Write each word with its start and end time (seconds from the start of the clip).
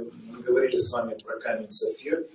Мы 0.00 0.42
говорили 0.42 0.76
с 0.76 0.92
вами 0.92 1.16
про 1.24 1.38
камень 1.38 1.70
сапфир. 1.70 2.28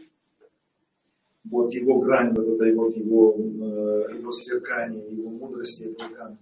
Вот 1.49 1.71
его 1.73 1.99
грань, 1.99 2.33
вот 2.35 2.47
это 2.47 2.75
вот 2.75 2.95
его, 2.95 3.35
э, 3.37 4.15
его 4.17 4.31
сверкание, 4.31 5.11
его 5.11 5.29
мудрости 5.29 5.83
этого 5.83 6.09
камня. 6.09 6.37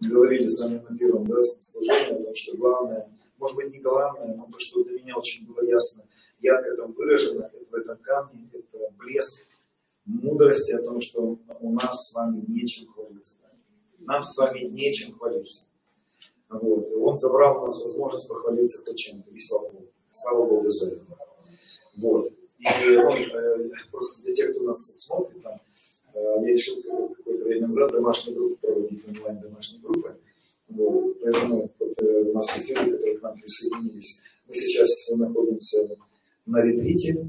Мы 0.00 0.08
говорили 0.10 0.46
с 0.46 0.60
вами 0.60 0.82
на 0.88 0.96
первом 0.96 1.26
да, 1.26 1.40
служении 1.40 2.20
о 2.20 2.24
том, 2.24 2.34
что 2.34 2.56
главное, 2.56 3.08
может 3.38 3.56
быть 3.56 3.72
не 3.72 3.78
главное, 3.78 4.34
но 4.34 4.46
то, 4.46 4.58
что 4.58 4.82
для 4.84 5.00
меня 5.00 5.16
очень 5.16 5.46
было 5.46 5.64
ясно, 5.64 6.04
ярко 6.40 6.76
там 6.76 6.92
выражено 6.92 7.50
в 7.70 7.74
этом 7.74 7.96
камне, 7.98 8.48
это 8.52 8.78
блеск 8.98 9.46
мудрости 10.04 10.72
о 10.72 10.82
том, 10.82 11.00
что 11.00 11.38
у 11.60 11.72
нас 11.72 12.08
с 12.08 12.14
вами 12.14 12.42
нечем 12.48 12.88
хвалиться. 12.88 13.38
Нам 13.98 14.22
с 14.22 14.36
вами 14.38 14.60
нечем 14.60 15.14
хвалиться. 15.18 15.68
Вот. 16.48 16.88
Он 16.96 17.16
забрал 17.16 17.62
у 17.62 17.66
нас 17.66 17.82
возможность 17.84 18.28
похвалиться 18.28 18.82
хоть 18.84 18.96
чем-то. 18.96 19.30
И 19.30 19.40
слава. 19.40 19.70
Слава 20.10 20.46
Богу 20.46 20.70
за 20.70 20.90
это. 20.90 21.06
Вот. 21.96 22.32
И 22.58 22.96
он, 22.96 23.16
э, 23.16 23.70
просто 23.90 24.22
для 24.24 24.34
тех, 24.34 24.50
кто 24.50 24.64
нас 24.64 24.92
смотрит, 24.96 25.42
там, 25.42 25.60
э, 26.14 26.20
я 26.42 26.52
решил 26.52 26.82
какое-то 26.82 27.44
время 27.44 27.66
назад 27.66 27.92
домашнюю 27.92 28.36
группу 28.36 28.66
проводить, 28.66 29.08
онлайн 29.08 29.40
домашние 29.40 29.80
группы. 29.80 30.16
Вот. 30.68 31.20
Поэтому 31.22 31.70
вот, 31.78 32.02
э, 32.02 32.22
у 32.22 32.32
нас 32.32 32.56
есть 32.56 32.70
люди, 32.70 32.92
которые 32.92 33.18
к 33.18 33.22
нам 33.22 33.38
присоединились. 33.38 34.22
Мы 34.46 34.54
сейчас 34.54 35.18
находимся 35.18 35.96
на 36.46 36.62
ретрите. 36.62 37.28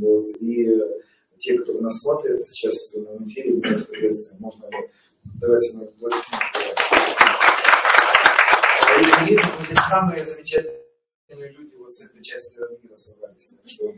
Вот, 0.00 0.26
и 0.40 0.80
те, 1.38 1.58
кто 1.58 1.80
нас 1.80 2.00
смотрит 2.02 2.40
сейчас 2.42 2.92
на 2.94 3.26
эфире, 3.26 3.54
мы 3.54 3.70
вас 3.70 3.86
приветствуем. 3.86 4.42
Можно? 4.42 4.68
Давайте 5.40 5.76
мы 5.78 5.88
видно, 9.26 9.50
здесь 9.64 9.78
самые 9.88 10.24
замечательные 10.24 11.52
люди 11.52 11.77
с 11.90 12.04
этой 12.04 12.22
части 12.22 12.58
мира 12.82 12.96
собрались. 12.96 13.54
Что 13.64 13.92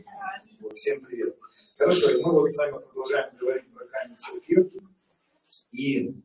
вот, 0.59 0.73
всем 0.73 1.03
привет. 1.05 1.37
Хорошо, 1.77 2.11
и 2.11 2.21
мы 2.21 2.31
вот 2.31 2.49
с 2.49 2.57
вами 2.57 2.79
продолжаем 2.83 3.35
говорить 3.37 3.71
про 3.73 3.85
камень 3.85 4.15
эфир. 4.15 4.69
И 5.71 6.15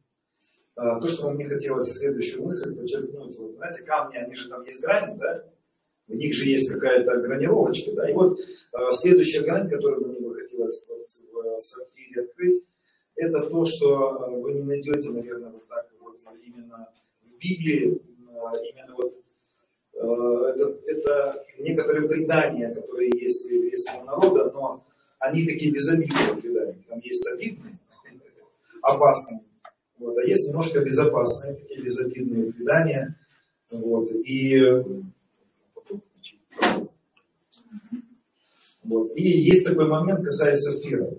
а, 0.77 1.01
то, 1.01 1.09
что 1.09 1.31
мне 1.31 1.47
хотелось 1.47 1.93
следующую 1.93 2.45
мысль 2.45 2.77
подчеркнуть. 2.77 3.37
Вот, 3.39 3.55
знаете, 3.57 3.83
камни, 3.85 4.17
они 4.17 4.35
же 4.35 4.49
там 4.49 4.65
есть 4.65 4.83
грани, 4.83 5.19
да? 5.19 5.45
У 6.09 6.15
них 6.15 6.35
же 6.35 6.49
есть 6.49 6.71
какая-то 6.73 7.17
гранировочка, 7.17 7.93
да? 7.93 8.11
И 8.11 8.15
вот 8.15 8.39
а, 8.73 8.93
следующая 8.93 9.41
грань, 9.41 9.69
которую 9.69 10.09
мне 10.09 10.21
бы 10.21 10.35
хотелось 10.35 10.89
в, 10.89 11.57
в 11.57 11.61
сапфире 11.61 12.23
открыть, 12.23 12.63
это 13.17 13.49
то, 13.49 13.65
что 13.65 14.23
а, 14.23 14.31
вы 14.31 14.53
не 14.53 14.63
найдете, 14.63 15.11
наверное, 15.11 15.51
вот 15.51 15.67
так 15.67 15.91
вот 16.01 16.21
именно 16.43 16.89
в 17.23 17.33
Библии, 17.39 18.03
а, 18.29 18.53
именно 18.59 18.95
вот 18.95 19.26
это, 19.99 20.79
это 20.87 21.45
некоторые 21.59 22.09
предания, 22.09 22.75
которые 22.75 23.11
есть 23.19 23.47
у 23.47 23.55
еврейского 23.55 24.05
народа, 24.05 24.51
но 24.53 24.85
они 25.19 25.47
такие 25.47 25.73
безобидные 25.73 26.37
предания. 26.41 26.85
Там 26.89 27.01
есть 27.01 27.27
обидные, 27.29 27.79
опасные, 28.83 29.41
вот, 29.99 30.17
а 30.19 30.23
есть 30.23 30.49
немножко 30.49 30.81
безопасные, 30.81 31.55
такие 31.55 31.83
безобидные 31.83 32.53
предания. 32.53 33.17
Вот, 33.71 34.09
и, 34.13 34.61
вот, 38.85 39.17
и 39.17 39.23
есть 39.23 39.67
такой 39.67 39.89
момент, 39.89 40.25
касается 40.25 40.79
эфира. 40.79 41.11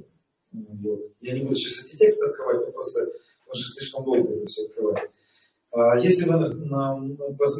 Вот. 0.51 1.11
Я 1.19 1.33
не 1.33 1.41
буду 1.43 1.55
сейчас 1.55 1.85
эти 1.85 1.97
тексты 1.97 2.27
открывать, 2.27 2.71
просто, 2.73 3.05
потому 3.05 3.55
что 3.55 3.79
слишком 3.79 4.05
долго 4.05 4.33
это 4.33 4.45
все 4.45 4.65
открывать. 4.65 5.09
А 5.71 5.97
если 5.99 6.29
вы 6.29 6.35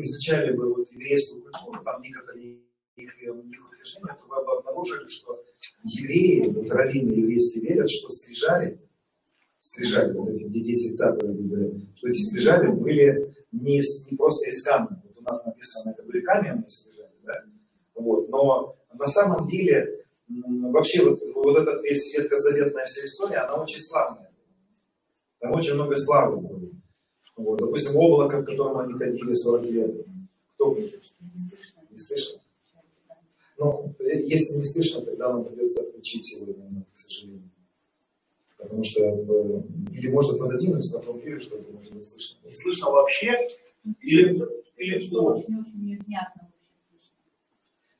изучали 0.03 0.55
бы 0.55 0.73
вот 0.73 0.91
еврейскую 0.91 1.41
культуру, 1.41 1.83
там 1.83 2.02
некоторые 2.02 2.59
их, 2.95 3.22
их 3.22 3.36
утверждения, 3.36 4.16
то 4.17 4.25
вы 4.27 4.44
бы 4.44 4.58
обнаружили, 4.58 5.08
что 5.09 5.44
евреи, 5.83 6.47
вот 6.50 6.72
раввины 6.72 7.11
еврейские 7.11 7.66
верят, 7.66 7.89
что 7.89 8.09
скрижали, 8.09 8.80
скрижали, 9.59 10.13
вот 10.13 10.30
эти 10.30 10.47
10 10.47 10.95
заповедей, 10.95 11.90
что 11.96 12.07
эти 12.07 12.17
скрижали 12.17 12.67
были 12.67 13.34
не, 13.51 13.81
не 14.09 14.17
просто 14.17 14.50
из 14.50 14.63
камня. 14.63 15.01
Вот 15.03 15.17
у 15.17 15.23
нас 15.23 15.46
написано, 15.46 15.91
это 15.91 16.03
были 16.03 16.22
каменные 16.22 16.69
скрижали, 16.69 17.12
да? 17.23 17.44
Вот. 17.96 18.29
Но 18.29 18.75
на 18.94 19.07
самом 19.07 19.47
деле 19.47 20.06
вообще 20.28 21.03
вот, 21.03 21.19
вот 21.35 21.84
весь 21.84 22.17
ветхозаветная 22.17 22.85
вся 22.85 23.06
история, 23.06 23.38
она 23.40 23.62
очень 23.62 23.81
славная. 23.81 24.31
Там 25.40 25.51
очень 25.51 25.75
много 25.75 25.96
славы 25.96 26.38
было. 26.38 26.56
Вот. 27.38 27.59
Допустим, 27.59 27.96
облако, 27.98 28.40
в 28.40 28.46
котором 28.46 28.80
они 28.80 28.94
ходили 28.94 29.34
40 29.34 29.64
лет. 29.66 30.06
Кто 30.56 30.75
Не 30.75 32.00
слышно? 32.00 32.42
Ну, 33.59 33.96
если 34.00 34.58
не 34.58 34.64
слышно, 34.64 35.02
тогда 35.02 35.34
нам 35.34 35.46
придется 35.46 35.81
отключить 35.81 36.26
сегодня, 36.26 36.84
к 36.92 36.97
сожалению. 36.97 37.50
Потому 38.58 38.84
что, 38.84 39.03
э, 39.03 39.62
или 39.94 40.09
можно 40.09 40.38
пододвинуть 40.38 40.94
на 40.94 41.00
том 41.00 41.18
мире, 41.20 41.40
чтобы 41.40 41.72
можно 41.72 41.96
было 41.96 42.03
слышно. 42.03 42.38
Не 42.44 42.53
слышно 42.53 42.92
вообще? 42.92 43.31
Или, 44.02 44.46
или 44.78 45.00
что? 45.00 45.26
Очень, 45.26 45.59
очень 45.59 45.86
невнятно. 45.86 46.50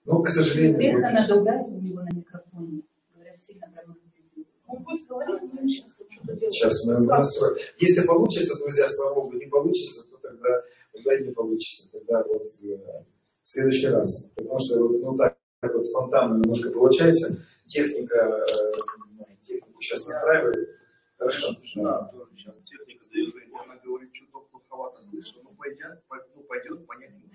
Ну, 0.06 0.22
к 0.22 0.30
сожалению. 0.30 0.80
Редко 0.80 1.09
надо 1.12 1.36
убрать 1.36 1.68
у 1.68 1.80
него 1.80 2.02
на 2.02 2.16
микрофоне. 2.16 2.81
Говорят, 3.14 3.44
сильно 3.44 3.68
прям 3.68 3.90
Он 3.90 3.96
пусть 3.96 4.16
говорит, 4.16 4.47
мы 4.53 4.56
сейчас 4.67 5.91
что-то 6.11 6.33
делаем. 6.33 6.51
Сейчас 6.51 6.85
мы 6.85 6.94
настроим. 7.05 7.57
Если 7.79 8.05
получится, 8.05 8.59
друзья, 8.59 8.88
слава 8.89 9.16
Богу, 9.16 9.38
не 9.38 9.45
получится, 9.45 10.05
то 10.09 10.17
тогда, 10.17 10.63
тогда 10.94 11.17
и 11.17 11.23
не 11.23 11.31
получится. 11.31 11.89
Тогда 11.91 12.23
вот 12.23 12.44
э, 12.44 13.03
в 13.44 13.50
следующий 13.50 13.88
раз. 13.88 14.29
Потому 14.35 14.59
что 14.59 14.79
ну, 14.89 15.17
так, 15.17 15.38
так 15.61 15.73
вот 15.73 15.85
спонтанно 15.85 16.38
немножко 16.38 16.72
получается. 16.72 17.45
Техника, 17.66 18.16
э, 18.16 19.35
технику 19.44 19.81
сейчас 19.81 20.05
настраивает. 20.05 20.69
Хорошо. 21.17 21.47
Да, 21.75 22.11
сейчас 22.35 22.63
техника 22.63 23.05
заезжает, 23.11 23.49
она 23.63 23.75
говорит, 23.84 24.09
что 24.13 24.25
плоховато 24.51 25.01
слышно, 25.09 25.41
ну 25.44 25.55
пойдет, 25.57 26.03
ну, 26.35 26.44
пойдет, 26.44 26.85
понять 26.85 27.11
не 27.13 27.28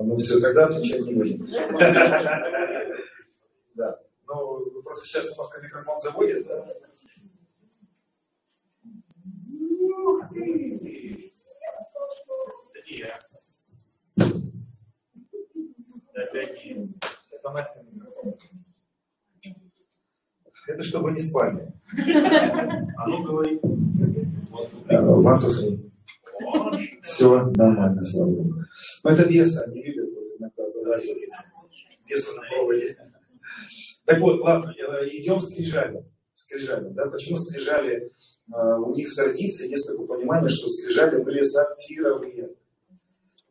ну 0.00 0.16
все, 0.16 0.40
тогда 0.40 0.66
отвечать 0.66 1.06
не 1.06 1.14
нужно. 1.14 1.46
Да. 3.74 4.00
Просто 4.86 5.04
сейчас 5.08 5.28
немножко 5.30 5.60
микрофон 5.60 5.98
заводит, 5.98 6.46
да? 6.46 6.64
Это 16.14 17.50
нахрен 17.52 18.06
Это 20.68 20.84
чтобы 20.84 21.10
не 21.10 21.18
спали. 21.18 21.72
А 22.96 23.08
ну 23.08 23.24
говори. 23.24 23.60
Матушка. 24.88 25.80
Все 27.02 27.44
нормально, 27.56 28.04
слава 28.04 28.30
Богу. 28.30 28.54
Но 29.02 29.10
это 29.10 29.24
бесы, 29.24 29.64
они 29.64 29.82
любят 29.82 30.14
вот, 30.14 30.26
иногда 30.38 30.64
залазить 30.64 31.16
эти 31.16 31.36
бесы 32.06 32.36
на 32.36 32.42
проводе. 32.42 32.96
Так 34.06 34.20
вот, 34.20 34.40
ладно, 34.40 34.72
идем 35.10 35.40
скрижали. 35.40 36.04
Скрижали, 36.32 36.88
да? 36.90 37.06
Почему 37.06 37.38
скрижали? 37.38 38.12
А, 38.52 38.78
у 38.78 38.94
них 38.94 39.08
в 39.08 39.16
традиции 39.16 39.70
есть 39.70 39.86
такое 39.86 40.06
понимание, 40.06 40.48
что 40.48 40.68
скрижали 40.68 41.22
были 41.22 41.42
сапфировые. 41.42 42.50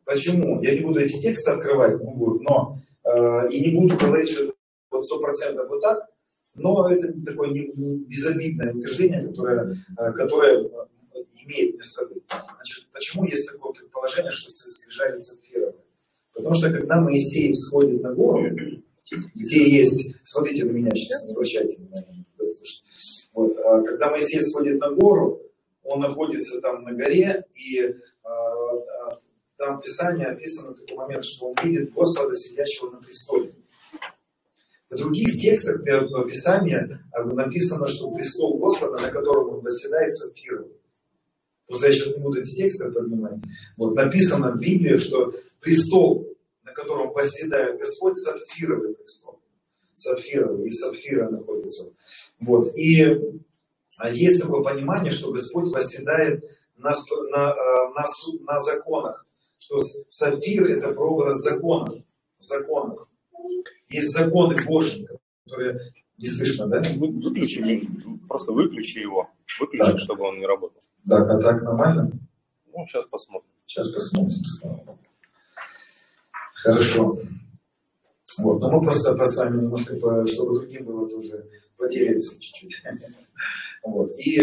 Почему? 0.04 0.62
Я 0.62 0.74
не 0.74 0.80
буду 0.80 1.00
эти 1.00 1.20
тексты 1.20 1.50
открывать, 1.50 1.98
буду, 1.98 2.40
но 2.42 2.78
э, 3.04 3.50
и 3.50 3.70
не 3.70 3.76
буду 3.76 3.96
говорить, 3.96 4.30
что 4.30 4.54
вот 4.90 5.04
сто 5.04 5.18
процентов 5.18 5.68
вот 5.68 5.82
так, 5.82 6.08
но 6.54 6.88
это 6.88 7.12
такое 7.24 7.50
не, 7.50 7.66
не 7.74 8.04
безобидное 8.04 8.72
утверждение, 8.72 9.26
которое, 9.26 9.76
э, 9.98 10.12
которое 10.12 10.70
имеет 11.44 11.76
место 11.76 12.06
быть. 12.06 12.22
Значит, 12.28 12.86
почему 12.92 13.24
есть 13.24 13.50
такое 13.50 13.72
предположение, 13.72 14.30
что 14.30 14.48
скрижали 14.48 15.16
сапфировые? 15.16 15.74
Потому 16.32 16.54
что 16.54 16.70
когда 16.70 17.00
Моисей 17.00 17.52
всходит 17.52 18.00
на 18.00 18.14
гору, 18.14 18.48
где 19.10 19.68
есть, 19.68 20.14
смотрите 20.24 20.64
на 20.64 20.70
меня 20.70 20.90
сейчас, 20.94 21.24
не 21.24 21.32
обращайте 21.32 21.76
внимания, 21.76 22.26
вот, 23.32 23.56
а 23.58 23.82
когда 23.82 24.10
Моисей 24.10 24.40
сходит 24.40 24.78
на 24.78 24.90
гору, 24.90 25.42
он 25.82 26.00
находится 26.00 26.60
там 26.60 26.82
на 26.82 26.92
горе, 26.92 27.44
и 27.54 27.94
а, 28.24 28.28
а, 28.28 29.18
там 29.56 29.78
в 29.78 29.82
Писании 29.82 30.24
описано 30.24 30.74
такой 30.74 30.96
момент, 30.96 31.24
что 31.24 31.48
он 31.48 31.54
видит 31.62 31.92
Господа, 31.92 32.34
сидящего 32.34 32.90
на 32.90 32.98
престоле. 32.98 33.54
В 34.88 34.96
других 34.96 35.34
текстах 35.36 35.82
Писания 35.82 37.02
написано, 37.12 37.86
что 37.88 38.10
престол 38.12 38.58
Господа, 38.58 39.02
на 39.02 39.10
котором 39.10 39.54
он 39.54 39.60
восседает, 39.60 40.12
сапфировый. 40.12 40.76
Просто 41.66 41.88
я 41.88 41.92
сейчас 41.92 42.16
не 42.16 42.22
буду 42.22 42.40
эти 42.40 42.54
тексты 42.54 42.90
поднимать. 42.92 43.40
Вот, 43.76 43.94
написано 43.96 44.52
в 44.52 44.58
Библии, 44.58 44.96
что 44.96 45.34
престол, 45.60 46.35
восседает 47.16 47.78
Господь, 47.78 48.14
сапфировый 48.16 48.94
престол. 48.94 49.40
Сапфировый, 49.94 50.68
и 50.68 50.70
сапфира 50.70 51.30
находится. 51.30 51.92
Вот, 52.40 52.68
и 52.76 53.40
а 53.98 54.10
есть 54.10 54.42
такое 54.42 54.62
понимание, 54.62 55.10
что 55.10 55.32
Господь 55.32 55.70
восседает 55.70 56.44
на, 56.76 56.90
на, 57.30 57.50
э, 57.52 57.94
на, 57.94 58.04
на 58.52 58.58
законах. 58.60 59.26
Что 59.58 59.78
сапфир 60.08 60.70
это 60.70 60.92
прообраз 60.92 61.38
законов. 61.38 61.98
законов. 62.38 63.08
Есть 63.88 64.10
законы 64.10 64.54
Божьи, 64.66 65.08
которые 65.46 65.92
не 66.18 66.26
слышно, 66.26 66.66
да? 66.66 66.82
Вы- 66.96 67.08
Выключи, 67.08 67.88
просто 68.28 68.52
выключи 68.52 68.98
его. 68.98 69.30
Выключи, 69.58 69.92
Так. 69.92 69.98
чтобы 70.00 70.24
он 70.24 70.38
не 70.38 70.46
работал. 70.46 70.82
Так, 71.08 71.30
а 71.30 71.40
так 71.40 71.62
нормально? 71.62 72.10
Ну, 72.66 72.86
сейчас 72.86 73.06
посмотрим. 73.06 73.50
Сейчас 73.64 73.90
посмотрим. 73.92 74.44
слава 74.44 74.76
Богу. 74.84 74.98
Хорошо. 76.66 77.18
Вот, 78.38 78.60
но 78.60 78.70
мы 78.70 78.82
просто 78.82 79.14
поставим 79.14 79.60
немножко, 79.60 79.96
по- 79.96 80.26
чтобы 80.26 80.58
другим 80.60 80.84
было 80.84 81.08
тоже 81.08 81.48
поделиться 81.76 82.38
чуть-чуть. 82.40 82.82
Вот. 83.84 84.10
И 84.18 84.40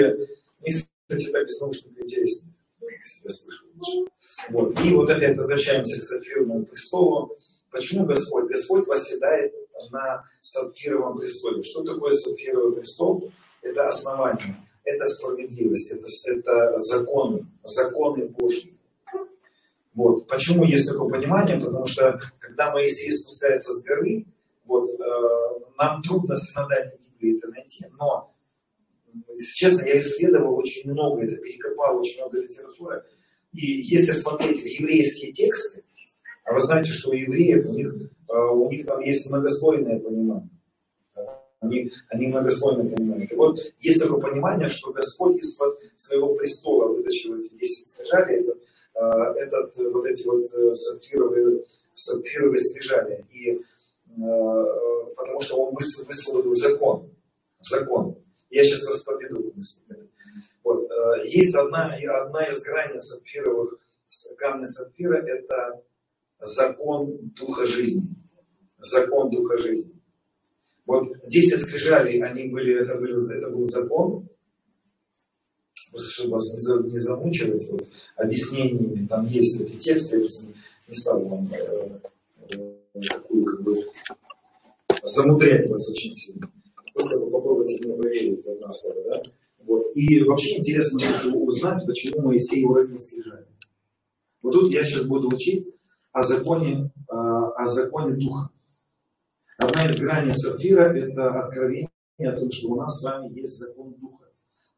мне, 0.62 0.72
кстати, 0.72 1.31
так 1.31 1.46
без 1.46 1.60
наушников 1.60 1.98
интереснее. 2.02 2.54
Я 2.80 3.04
себя 3.04 3.30
слышу 3.30 3.66
лучше. 3.75 4.12
Вот. 4.52 4.80
И 4.86 4.94
вот 4.94 5.10
опять 5.10 5.36
возвращаемся 5.36 6.00
к 6.00 6.04
сапфировому 6.04 6.66
престолу. 6.66 7.36
Почему 7.70 8.06
Господь? 8.06 8.48
Господь 8.48 8.88
восседает 8.88 9.54
на 9.92 10.24
сапфировом 10.42 11.18
престоле. 11.18 11.62
Что 11.64 11.84
такое 11.84 12.12
сапфировый 12.12 12.75
престол? 12.78 13.31
Это 13.64 13.88
основание, 13.90 14.56
это 14.86 15.06
справедливость, 15.06 15.92
это, 15.92 16.06
это 16.25 16.80
законы, 16.80 17.46
законы 17.64 18.28
Божьи. 18.28 18.80
Вот. 19.94 20.28
Почему 20.28 20.63
есть 20.66 20.90
такое 20.90 21.10
понимание? 21.10 21.60
Потому 21.60 21.86
что 21.86 22.19
когда 22.40 22.72
Моисей 22.72 23.12
спускается 23.12 23.74
с 23.74 23.84
горы, 23.84 24.25
вот, 24.66 24.90
э, 24.90 25.60
нам 25.78 26.01
трудно 26.01 26.36
в 26.36 26.40
синодальной 26.40 26.98
Библии 26.98 27.38
это 27.38 27.50
найти, 27.50 27.86
но, 28.00 28.34
если 29.30 29.54
честно, 29.54 29.86
я 29.86 30.00
исследовал 30.00 30.57
очень 30.57 30.90
много, 30.90 31.24
это 31.24 31.38
перекопал 31.38 32.00
очень 32.00 32.22
много 32.22 32.40
литературы. 32.40 33.04
И 33.51 33.66
если 33.66 34.13
смотреть 34.13 34.62
в 34.62 34.66
еврейские 34.66 35.31
тексты, 35.31 35.84
а 36.44 36.54
вы 36.54 36.60
знаете, 36.60 36.92
что 36.92 37.12
у 37.12 37.13
евреев, 37.13 37.66
у 37.66 37.74
них, 37.74 37.94
э, 38.30 38.34
у 38.36 38.69
них 38.69 38.86
там 38.86 39.00
есть 39.01 39.30
многослойное 39.30 40.00
понимание. 40.00 40.50
Они, 41.60 41.92
они 42.10 42.28
многослойно 42.28 42.89
понимают. 42.89 43.31
И 43.31 43.36
вот 43.36 43.60
есть 43.80 44.01
такое 44.01 44.19
понимание, 44.19 44.68
что 44.68 44.92
Господь 44.92 45.38
из-под 45.38 45.80
своего 45.96 46.36
престола 46.36 46.92
вытащил 46.92 47.39
эти 47.39 47.54
10 47.56 47.86
скрижалей, 47.86 48.42
этот, 48.42 48.57
э, 48.57 48.62
этот, 48.95 49.78
э, 49.78 49.90
вот 49.90 50.06
эти 50.06 50.25
вот 50.28 50.40
э, 50.40 50.74
сапфировые, 50.74 51.63
сапфировые 51.95 52.60
скрижали. 52.60 53.25
И, 53.31 53.51
э, 53.51 53.62
потому 55.16 55.42
что 55.42 55.57
он 55.57 55.75
выс- 55.75 56.06
высвоил 56.06 56.54
закон. 56.54 57.10
Закон. 57.62 58.18
Я 58.50 58.63
сейчас 58.63 58.84
вас 58.88 59.04
поведу. 59.04 59.54
Вот. 60.63 60.90
Есть 61.25 61.56
одна, 61.56 61.95
одна 61.95 62.45
из 62.45 62.62
граней 62.63 63.00
сапфировых, 63.00 63.80
камня 64.38 64.66
сапфира, 64.66 65.18
это 65.25 65.81
закон 66.39 67.31
Духа 67.36 67.66
жизни. 67.66 68.16
Закон 68.80 69.31
Духа 69.31 69.57
жизни. 69.57 69.94
Вот 70.86 71.07
10 71.28 71.62
скрижалей, 71.66 72.22
они 72.22 72.50
были, 72.50 72.81
это, 72.84 72.96
был, 72.96 73.18
это 73.31 73.50
был 73.50 73.66
закон, 73.66 74.28
просто 75.94 76.12
чтобы 76.12 76.31
вас 76.31 76.54
не, 76.54 76.60
за- 76.60 76.84
не 76.84 76.98
замучивать 76.98 77.69
вот, 77.69 77.88
объяснениями, 78.16 79.06
там 79.07 79.28
есть 79.28 79.62
эти 79.62 79.75
тексты, 79.75 80.16
я 80.16 80.22
просто 80.22 80.48
не, 80.88 80.95
стал 80.95 81.24
вам 81.24 81.48
э, 81.51 82.00
э, 82.50 83.01
такую, 83.10 83.45
как 83.45 83.62
бы, 83.62 83.75
замудрять 85.04 85.69
вас 85.69 85.90
очень 85.92 86.12
сильно. 86.12 86.51
Просто 86.95 87.25
попробуйте 87.28 87.86
мне 87.86 87.95
поверить 87.95 88.44
в 88.44 88.50
одно 88.50 88.74
слово, 88.74 89.04
да? 89.04 89.22
Вот. 89.66 89.95
И 89.95 90.24
вообще 90.24 90.57
интересно 90.57 91.00
узнать, 91.36 91.86
почему 91.86 92.28
Моисей 92.28 92.66
уронил 92.66 93.00
скрижали. 93.00 93.46
Вот 94.42 94.54
тут 94.54 94.74
я 94.74 94.84
сейчас 94.84 95.06
буду 95.06 95.28
учить 95.28 95.75
о 96.12 96.24
законе, 96.24 96.92
э, 96.98 97.13
о 97.13 97.66
законе 97.68 98.16
Духа. 98.16 98.50
Одна 99.60 99.88
из 99.88 100.00
граней 100.00 100.34
сапфира– 100.34 100.94
это 100.96 101.30
откровение 101.39 101.89
о 102.19 102.31
том, 102.31 102.51
что 102.51 102.69
у 102.69 102.75
нас 102.78 103.00
с 103.00 103.04
вами 103.04 103.31
есть 103.31 103.60
закон 103.60 103.94
Духа. 104.01 104.12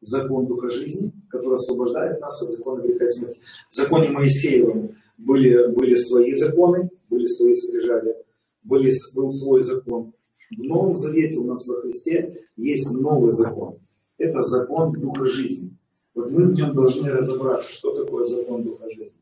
Закон 0.00 0.46
Духа 0.46 0.70
жизни, 0.70 1.12
который 1.28 1.54
освобождает 1.54 2.20
нас 2.20 2.42
от 2.42 2.50
закона 2.50 2.82
греха 2.82 3.04
и 3.04 3.08
смерти. 3.08 3.40
В 3.70 3.74
законе 3.74 4.10
Моисеевом 4.10 4.96
были, 5.18 5.68
были 5.74 5.94
свои 5.94 6.32
законы, 6.32 6.90
были 7.08 7.24
свои 7.24 7.54
скрижали, 7.54 8.14
были, 8.62 8.92
был 9.14 9.30
свой 9.30 9.62
закон. 9.62 10.12
В 10.50 10.62
Новом 10.62 10.94
Завете 10.94 11.38
у 11.38 11.44
нас 11.44 11.66
во 11.66 11.80
Христе 11.80 12.46
есть 12.56 12.92
новый 12.92 13.32
закон. 13.32 13.78
Это 14.18 14.42
закон 14.42 14.92
Духа 14.92 15.26
жизни. 15.26 15.76
Вот 16.14 16.30
мы 16.30 16.46
в 16.46 16.54
нем 16.54 16.74
должны 16.74 17.10
разобраться, 17.10 17.72
что 17.72 17.92
такое 17.92 18.24
закон 18.24 18.62
Духа 18.62 18.88
жизни. 18.88 19.12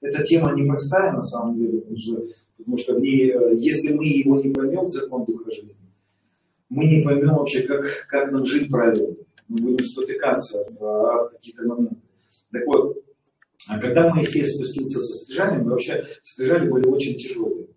Эта 0.00 0.22
тема 0.22 0.54
непростая 0.54 1.12
на 1.12 1.22
самом 1.22 1.58
деле, 1.58 1.80
потому 1.80 1.98
что, 1.98 2.22
потому 2.56 2.78
что 2.78 2.94
в 2.94 3.00
ней, 3.00 3.32
э, 3.32 3.56
если 3.56 3.92
мы 3.94 4.06
его 4.06 4.36
не 4.40 4.50
поймем, 4.50 4.86
закон 4.86 5.24
Духа 5.24 5.50
жизни, 5.50 5.76
мы 6.68 6.84
не 6.84 7.02
поймем 7.02 7.34
вообще, 7.34 7.62
как, 7.62 7.84
как 8.08 8.30
нам 8.30 8.44
жить 8.44 8.70
правильно. 8.70 9.16
Мы 9.48 9.56
будем 9.58 9.84
спотыкаться 9.84 10.60
э, 10.60 10.84
об 10.84 11.30
какие-то 11.30 11.62
моменты. 11.64 11.96
Так 12.52 12.66
вот, 12.66 13.02
а 13.68 13.78
когда 13.80 14.14
Моисей 14.14 14.46
спустился 14.46 15.00
со 15.00 15.24
скрижалями, 15.24 15.68
вообще 15.68 16.06
скрижали 16.22 16.68
были 16.68 16.86
очень 16.86 17.16
тяжелые. 17.16 17.68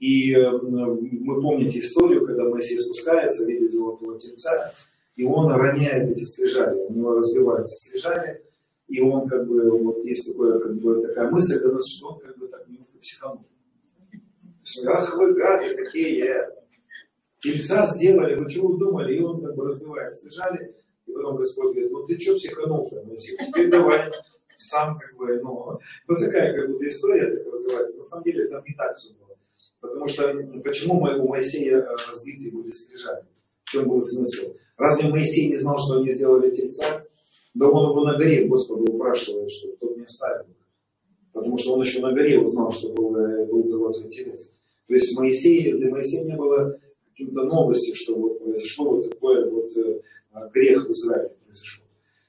И 0.00 0.34
э, 0.34 0.50
мы 0.50 1.40
помните 1.40 1.78
историю, 1.78 2.26
когда 2.26 2.44
Моисей 2.44 2.78
спускается, 2.78 3.46
видит 3.46 3.72
золотого 3.72 4.18
тельца, 4.18 4.72
и 5.14 5.24
он 5.24 5.50
роняет 5.52 6.10
эти 6.10 6.24
скрижали, 6.24 6.76
у 6.76 6.92
него 6.92 7.14
разбиваются 7.14 7.74
скрижали, 7.86 8.42
и 8.88 9.00
он 9.00 9.28
как 9.28 9.46
бы, 9.46 9.70
вот 9.82 10.04
есть 10.04 10.30
такое, 10.30 10.58
как 10.58 10.76
бы, 10.80 11.02
такая 11.06 11.30
мысль, 11.30 11.58
что 11.58 12.08
он 12.08 12.20
как 12.20 12.38
бы 12.38 12.48
так 12.48 12.68
немножко 12.68 12.98
психанул. 12.98 13.46
Ах 14.86 15.16
вы 15.16 15.34
гады 15.34 15.74
какие! 15.76 16.56
Тельца 17.38 17.86
сделали, 17.86 18.34
вы 18.34 18.50
чего 18.50 18.76
думали? 18.76 19.16
И 19.16 19.20
он 19.20 19.42
как 19.44 19.54
бы 19.54 19.66
разбивает 19.66 20.12
скрижали, 20.12 20.74
и 21.06 21.12
потом 21.12 21.36
Господь 21.36 21.72
говорит, 21.72 21.90
ну 21.90 22.06
ты 22.06 22.18
что 22.18 22.34
психанул-то, 22.34 23.04
Моисей? 23.04 23.36
Теперь 23.46 23.70
давай 23.70 24.10
сам 24.56 24.98
как 24.98 25.16
бы, 25.16 25.38
ну, 25.42 25.78
вот 26.08 26.18
такая 26.18 26.58
как 26.58 26.70
будто 26.70 26.88
история 26.88 27.36
так 27.36 27.46
развивается. 27.46 27.98
На 27.98 28.02
самом 28.04 28.24
деле 28.24 28.48
там 28.48 28.62
не 28.66 28.74
так 28.74 28.96
все 28.96 29.14
было. 29.14 29.36
Потому 29.80 30.08
что 30.08 30.34
почему 30.64 31.00
у 31.00 31.28
Моисея 31.28 31.78
э, 31.78 31.96
разбиты 32.08 32.50
были 32.50 32.70
скрижали? 32.70 33.24
В 33.64 33.70
чем 33.70 33.88
был 33.88 34.00
смысл? 34.00 34.54
Разве 34.76 35.08
Моисей 35.08 35.50
не 35.50 35.56
знал, 35.56 35.78
что 35.78 35.98
они 35.98 36.12
сделали 36.12 36.50
тельца? 36.54 37.04
Да 37.54 37.68
он 37.68 37.90
его 37.90 38.04
на 38.04 38.16
горе 38.16 38.46
Господа 38.46 38.90
упрашивает, 38.90 39.50
чтобы 39.50 39.76
тот 39.76 39.96
не 39.96 40.04
оставил. 40.04 40.46
Потому 41.32 41.58
что 41.58 41.74
он 41.74 41.82
еще 41.82 42.00
на 42.00 42.12
горе 42.12 42.38
узнал, 42.38 42.70
что 42.70 42.92
был, 42.92 43.16
э, 43.16 43.46
был 43.46 43.64
золотой 43.64 44.08
телец. 44.08 44.52
То 44.86 44.94
есть 44.94 45.16
Моисей, 45.18 45.72
для 45.72 45.90
Моисея 45.90 46.24
не 46.24 46.36
было 46.36 46.78
каким-то 47.16 47.44
новостью, 47.44 47.94
что 47.94 48.14
вот 48.14 48.38
произошло 48.40 48.96
вот 48.96 49.10
такое 49.10 49.50
вот 49.50 49.70
э, 49.76 50.00
грех 50.52 50.86
в 50.86 50.90
Израиле 50.90 51.30
произошел. 51.44 51.84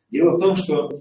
Дело 0.10 0.32
в 0.32 0.40
том, 0.40 0.56
что 0.56 0.90
э, 0.90 1.00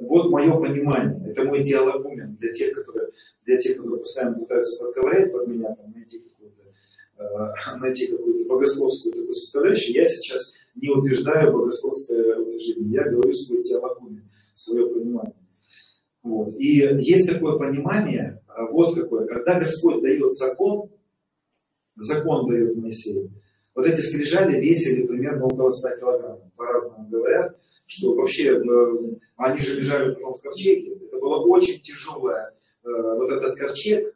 вот 0.00 0.30
мое 0.30 0.52
понимание, 0.58 1.30
это 1.30 1.44
мой 1.44 1.62
диалогумен 1.62 2.36
для 2.36 2.52
тех, 2.52 2.74
которые, 2.74 3.08
для 3.46 3.56
тех, 3.56 3.76
которые 3.76 4.00
постоянно 4.00 4.38
пытаются 4.38 4.84
подковырять 4.84 5.32
под 5.32 5.48
меня, 5.48 5.74
там, 5.74 5.92
найти 5.92 6.18
какую-то, 6.18 6.62
э, 7.18 7.78
найти 7.80 8.06
какую-то 8.08 8.48
богословскую 8.48 9.12
такую 9.12 9.32
составляющую. 9.32 9.94
Я 9.94 10.04
сейчас 10.04 10.52
не 10.74 10.90
утверждаю 10.90 11.52
богословское 11.52 12.36
утверждение, 12.36 12.92
я 12.92 13.10
говорю 13.10 13.32
свой 13.32 13.64
диалогумен, 13.64 14.28
свое 14.52 14.86
понимание. 14.88 15.36
Вот. 16.22 16.54
И 16.58 16.86
есть 17.00 17.30
такое 17.30 17.58
понимание, 17.58 18.42
а, 18.46 18.66
вот 18.66 18.94
какое, 18.94 19.26
когда 19.26 19.58
Господь 19.58 20.02
дает 20.02 20.32
закон, 20.32 20.90
закон 21.96 22.48
дает 22.48 22.76
Моисею, 22.76 23.30
вот 23.74 23.86
эти 23.86 24.00
скрижали 24.00 24.60
весили 24.60 25.06
примерно 25.06 25.46
около 25.46 25.70
100 25.70 25.96
килограммов. 25.96 26.52
По-разному 26.56 27.08
говорят, 27.08 27.58
что 27.86 28.14
вообще 28.14 28.56
э, 28.56 28.62
они 29.36 29.58
же 29.60 29.80
лежали 29.80 30.14
потом 30.14 30.34
в 30.34 30.40
ковчеге. 30.40 30.94
Это 31.06 31.18
было 31.18 31.40
очень 31.46 31.80
тяжелое, 31.80 32.52
э, 32.84 32.88
вот 32.88 33.32
этот 33.32 33.56
ковчег, 33.56 34.14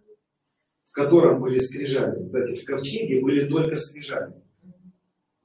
в 0.87 0.93
котором 0.93 1.41
были 1.41 1.59
скрижали. 1.59 2.25
Кстати, 2.25 2.55
в 2.57 2.65
ковчеге 2.65 3.21
были 3.21 3.49
только 3.49 3.75
скрижали. 3.75 4.35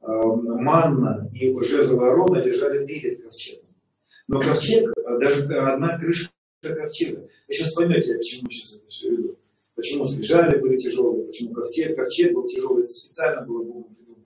Э, 0.02 0.06
Манна 0.06 1.30
и 1.34 1.60
жезл 1.62 2.00
Аарона 2.02 2.38
лежали 2.38 2.86
перед 2.86 3.24
ковчегом. 3.24 3.66
Но 4.28 4.40
ковчег, 4.40 4.94
даже 5.20 5.44
одна 5.44 5.98
крышка 5.98 6.32
ковчега. 6.62 7.28
Вы 7.48 7.54
сейчас 7.54 7.74
поймете, 7.74 8.18
к 8.18 8.22
чему 8.22 8.50
сейчас 8.50 8.78
это 8.80 8.88
все 8.90 9.10
веду. 9.10 9.38
Почему 9.76 10.06
скрижали 10.06 10.60
были 10.60 10.78
тяжелые, 10.78 11.26
почему 11.26 11.54
ковчег, 11.54 11.96
ковчег 11.96 12.34
был 12.34 12.48
тяжелый, 12.48 12.84
это 12.84 12.94
специально 12.94 13.46
было 13.46 13.64
Богом 13.64 13.96
придумано. 13.96 14.26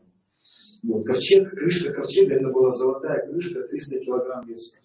Вот, 0.83 1.05
ковчег, 1.05 1.49
крышка 1.51 1.93
ковчега, 1.93 2.35
это 2.35 2.49
была 2.49 2.71
золотая 2.71 3.25
крышка, 3.27 3.63
300 3.63 3.99
килограмм 4.01 4.45
веса. 4.45 4.79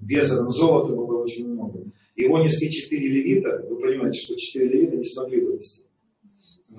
Веса, 0.00 0.38
там 0.38 0.50
золота 0.50 0.94
было 0.94 1.22
очень 1.22 1.48
много. 1.48 1.84
Его 2.16 2.42
несли 2.42 2.70
4 2.70 3.08
левита, 3.08 3.64
вы 3.68 3.80
понимаете, 3.80 4.18
что 4.18 4.36
4 4.36 4.68
левита 4.68 4.96
не 4.96 5.04
смогли 5.04 5.40
вынести. 5.40 5.86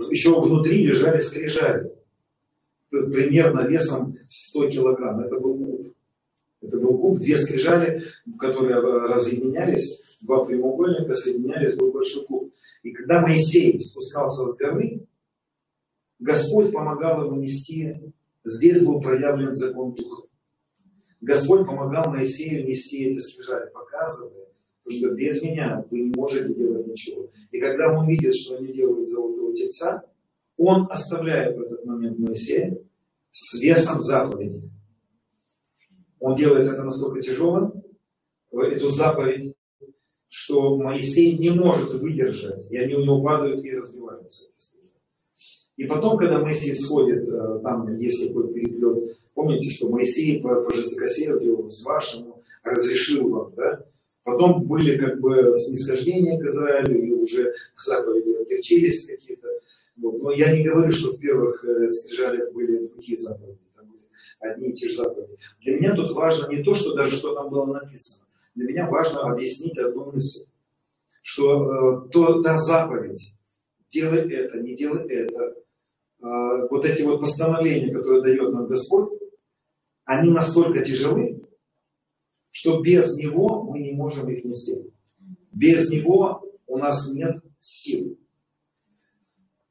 Еще 0.10 0.40
внутри 0.40 0.86
лежали 0.86 1.20
скрижали, 1.20 1.92
примерно 2.90 3.66
весом 3.66 4.18
100 4.30 4.70
килограмм. 4.72 5.22
Это 5.22 5.40
был 5.40 5.58
куб. 5.58 5.96
Это 6.68 6.78
был 6.78 6.98
куб, 6.98 7.20
две 7.20 7.38
скрижали, 7.38 8.04
которые 8.40 8.80
разъединялись, 8.80 10.18
два 10.22 10.46
прямоугольника 10.46 11.14
соединялись, 11.14 11.76
был 11.78 11.92
большой 11.92 12.26
куб. 12.26 12.54
И 12.84 12.92
когда 12.92 13.22
Моисей 13.22 13.80
спускался 13.80 14.48
с 14.48 14.58
горы, 14.58 15.06
Господь 16.20 16.72
помогал 16.72 17.26
ему 17.26 17.42
нести, 17.42 18.14
здесь 18.44 18.84
был 18.86 19.02
проявлен 19.02 19.54
закон 19.54 19.94
Духа. 19.94 20.28
Господь 21.22 21.66
помогал 21.66 22.12
Моисею 22.12 22.68
нести 22.68 23.06
эти 23.06 23.20
скрижали, 23.20 23.70
показывая, 23.72 24.46
что 24.88 25.12
без 25.12 25.42
меня 25.42 25.84
вы 25.90 26.00
не 26.02 26.14
можете 26.16 26.54
делать 26.54 26.88
ничего. 26.88 27.30
И 27.52 27.60
когда 27.60 27.98
он 27.98 28.08
видит, 28.08 28.36
что 28.36 28.58
они 28.58 28.72
делают 28.72 29.10
золотого 29.10 29.56
тельца, 29.56 30.04
он 30.58 30.88
оставляет 30.90 31.58
в 31.58 31.62
этот 31.62 31.86
момент 31.86 32.20
Моисея 32.20 32.78
с 33.32 33.60
весом 33.60 34.02
заповеди. 34.02 34.70
Он 36.20 36.36
делает 36.36 36.68
это 36.68 36.84
настолько 36.84 37.22
тяжелым, 37.22 37.84
эту 38.52 38.88
заповедь, 38.88 39.54
что 40.28 40.78
Моисей 40.78 41.38
не 41.38 41.52
может 41.52 41.94
выдержать, 41.94 42.70
и 42.72 42.78
они 42.78 42.96
у 42.96 43.04
него 43.04 43.22
падают 43.22 43.64
и 43.64 43.72
разбиваются. 43.72 44.50
И 45.78 45.86
потом, 45.86 46.18
когда 46.18 46.40
Моисей 46.40 46.76
сходит, 46.76 47.28
э, 47.28 47.60
там 47.62 47.98
есть 47.98 48.28
такой 48.28 48.54
переплет, 48.54 49.18
помните, 49.34 49.72
что 49.72 49.90
Моисей 49.90 50.42
по, 50.42 50.62
по 50.62 50.74
жестокосеру 50.74 51.40
делал 51.42 51.70
с 51.70 51.84
вашему, 51.86 52.42
разрешил 52.64 53.30
вам, 53.30 53.54
да? 53.56 53.86
Потом 54.24 54.66
были 54.66 54.98
как 54.98 55.20
бы 55.20 55.54
снисхождения 55.56 56.42
к 56.42 56.46
Израилю, 56.46 57.06
и 57.06 57.12
уже 57.12 57.54
заповеди 57.78 58.42
облегчились 58.42 59.06
какие-то. 59.06 59.48
Вот. 59.98 60.22
Но 60.22 60.32
я 60.32 60.56
не 60.56 60.64
говорю, 60.64 60.92
что 60.92 61.12
в 61.12 61.20
первых 61.20 61.64
э, 61.64 61.88
скрижалях 61.90 62.52
были 62.54 62.88
другие 62.88 63.18
заповеди, 63.18 63.60
одни 64.52 64.70
и 64.70 64.74
те 64.74 64.90
же 64.90 64.96
заповеди. 64.96 65.38
Для 65.62 65.78
меня 65.78 65.96
тут 65.96 66.12
важно 66.12 66.48
не 66.50 66.64
то, 66.64 66.74
что 66.74 66.96
даже 66.96 67.16
что 67.16 67.34
там 67.34 67.50
было 67.50 67.66
написано. 67.66 68.26
Для 68.56 68.66
меня 68.68 68.90
важно 68.90 69.32
объяснить 69.32 69.78
одну 69.78 70.12
мысль, 70.12 70.46
что 71.22 72.06
э, 72.06 72.10
то, 72.10 72.42
та 72.42 72.58
заповедь, 72.58 73.36
делай 73.90 74.32
это, 74.32 74.60
не 74.60 74.76
делай 74.76 75.06
это, 75.08 75.56
э, 76.22 76.68
вот 76.70 76.86
эти 76.86 77.02
вот 77.04 77.20
постановления, 77.20 77.94
которые 77.94 78.22
дает 78.22 78.54
нам 78.54 78.68
Господь, 78.68 79.10
они 80.06 80.32
настолько 80.32 80.86
тяжелы, 80.86 81.42
что 82.52 82.82
без 82.82 83.18
Него 83.18 83.64
мы 83.64 83.80
не 83.80 83.92
можем 83.92 84.30
их 84.30 84.46
нести. 84.46 84.94
Без 85.52 85.90
Него 85.90 86.44
у 86.68 86.78
нас 86.78 87.12
нет 87.12 87.36
сил. 87.60 88.18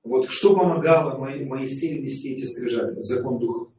Вот 0.02 0.28
что 0.28 0.54
помогало 0.54 1.18
Моисею 1.18 2.02
нести 2.02 2.34
эти 2.34 2.44
скрижали? 2.44 3.00
Закон 3.00 3.38
Духа. 3.38 3.73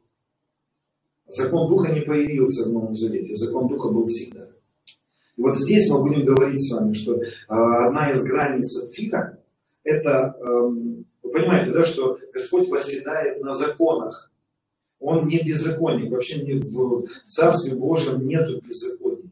Закон 1.28 1.68
Духа 1.68 1.92
не 1.92 2.00
появился 2.00 2.68
в 2.68 2.72
Новом 2.72 2.94
Завете. 2.94 3.36
Закон 3.36 3.68
Духа 3.68 3.88
был 3.88 4.04
всегда. 4.06 4.48
И 5.36 5.42
вот 5.42 5.56
здесь 5.56 5.90
мы 5.90 6.02
будем 6.02 6.24
говорить 6.24 6.62
с 6.62 6.74
вами, 6.74 6.92
что 6.92 7.16
э, 7.16 7.28
одна 7.48 8.10
из 8.10 8.24
границ 8.24 8.88
фига, 8.92 9.38
это, 9.84 10.36
э, 10.40 10.68
вы 11.22 11.30
понимаете, 11.30 11.72
да, 11.72 11.84
что 11.84 12.18
Господь 12.32 12.68
восседает 12.68 13.42
на 13.42 13.52
законах. 13.52 14.32
Он 14.98 15.26
не 15.26 15.42
беззаконник. 15.44 16.10
Вообще 16.10 16.42
не, 16.42 16.54
в 16.54 17.06
Царстве 17.26 17.76
Божьем 17.76 18.26
нету 18.26 18.60
беззакония. 18.60 19.30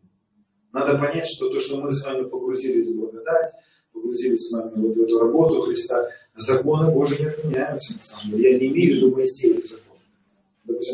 Надо 0.72 0.98
понять, 0.98 1.26
что 1.26 1.48
то, 1.48 1.58
что 1.58 1.80
мы 1.80 1.90
с 1.90 2.04
вами 2.04 2.28
погрузились 2.28 2.90
в 2.90 2.98
благодать, 2.98 3.52
погрузились 3.92 4.48
с 4.48 4.52
вами 4.52 4.72
вот 4.74 4.96
в 4.96 5.00
эту 5.00 5.20
работу 5.20 5.62
Христа, 5.62 6.10
законы 6.34 6.92
Божьи 6.92 7.20
не 7.20 7.26
отменяются, 7.26 7.94
на 7.94 8.00
самом 8.00 8.36
деле. 8.36 8.52
Я 8.52 8.58
не 8.58 8.66
имею 8.68 8.92
в 8.92 8.96
виду 8.96 9.10
Моисеев 9.12 9.64
закон. 9.64 9.93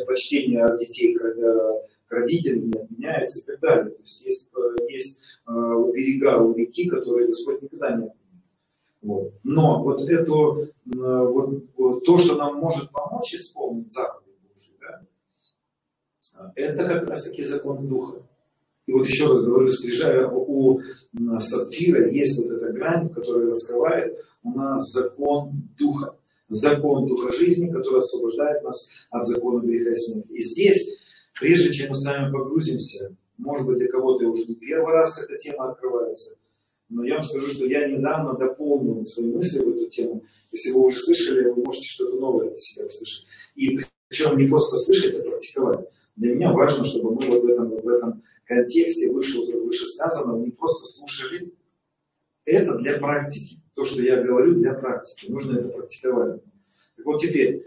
Почтение 0.06 0.66
детей 0.78 1.14
к, 1.14 1.20
к 1.20 2.12
родителям 2.12 2.70
не 2.70 2.78
отменяется 2.78 3.40
и 3.40 3.44
так 3.44 3.60
далее. 3.60 3.90
То 3.90 4.02
есть 4.02 4.24
есть, 4.24 4.50
э, 4.54 4.92
есть 4.92 5.18
э, 5.46 5.52
берега 5.92 6.52
реки, 6.56 6.88
которые 6.88 7.28
Господь 7.28 7.62
никогда 7.62 7.90
не 7.90 8.06
отменяет. 8.06 8.14
Вот. 9.02 9.32
Но 9.44 9.82
вот 9.82 10.08
это, 10.08 10.32
э, 10.32 10.68
вот, 10.86 12.04
то, 12.04 12.18
что 12.18 12.36
нам 12.36 12.56
может 12.56 12.90
помочь 12.90 13.34
исполнить 13.34 13.92
заповедь 13.92 14.36
Божьи, 14.42 14.74
да, 14.80 16.52
это 16.56 16.86
как 16.86 17.08
раз 17.08 17.24
таки 17.24 17.42
закон 17.42 17.88
Духа. 17.88 18.22
И 18.86 18.92
вот 18.92 19.06
еще 19.06 19.28
раз 19.28 19.44
говорю, 19.44 19.68
скрижая 19.68 20.26
у 20.28 20.80
сапфира 21.38 22.10
есть 22.10 22.42
вот 22.42 22.56
эта 22.56 22.72
грань, 22.72 23.08
которая 23.08 23.46
раскрывает 23.46 24.18
у 24.42 24.50
нас 24.50 24.90
закон 24.92 25.68
Духа. 25.78 26.16
Закон 26.50 27.06
Духа 27.06 27.32
жизни, 27.32 27.70
который 27.70 27.98
освобождает 27.98 28.62
нас 28.64 28.90
от 29.10 29.24
закона 29.24 29.64
греха 29.64 29.92
и 29.92 29.96
смерти. 29.96 30.32
И 30.32 30.42
здесь, 30.42 30.98
прежде 31.38 31.72
чем 31.72 31.90
мы 31.90 31.94
с 31.94 32.04
вами 32.06 32.32
погрузимся, 32.32 33.16
может 33.38 33.66
быть, 33.66 33.78
для 33.78 33.88
кого-то 33.88 34.26
уже 34.26 34.44
не 34.46 34.56
первый 34.56 34.92
раз 34.92 35.22
эта 35.22 35.38
тема 35.38 35.70
открывается, 35.70 36.34
но 36.88 37.04
я 37.04 37.14
вам 37.14 37.22
скажу, 37.22 37.52
что 37.52 37.66
я 37.66 37.88
недавно 37.88 38.36
дополнил 38.36 39.02
свои 39.04 39.32
мысли 39.32 39.60
в 39.60 39.68
эту 39.68 39.88
тему. 39.88 40.24
Если 40.50 40.72
вы 40.72 40.86
уже 40.86 40.96
слышали, 40.98 41.48
вы 41.48 41.62
можете 41.62 41.86
что-то 41.86 42.16
новое 42.18 42.48
для 42.48 42.58
себя 42.58 42.86
услышать. 42.86 43.26
И 43.54 43.78
причем 44.08 44.36
не 44.36 44.48
просто 44.48 44.76
слышать, 44.76 45.20
а 45.20 45.30
практиковать. 45.30 45.88
Для 46.16 46.34
меня 46.34 46.52
важно, 46.52 46.84
чтобы 46.84 47.14
мы 47.14 47.26
вот 47.28 47.44
в 47.44 47.46
этом, 47.46 47.70
в 47.70 47.88
этом 47.88 48.22
контексте 48.44 49.12
выше, 49.12 49.38
вышесказанного 49.38 50.44
не 50.44 50.50
просто 50.50 50.84
слушали. 50.86 51.54
Это 52.44 52.76
для 52.78 52.98
практики. 52.98 53.59
То, 53.74 53.84
что 53.84 54.02
я 54.02 54.22
говорю, 54.22 54.54
для 54.54 54.74
практики. 54.74 55.30
Нужно 55.30 55.58
это 55.58 55.68
практиковать. 55.68 56.42
Так 56.96 57.06
вот 57.06 57.20
теперь, 57.20 57.66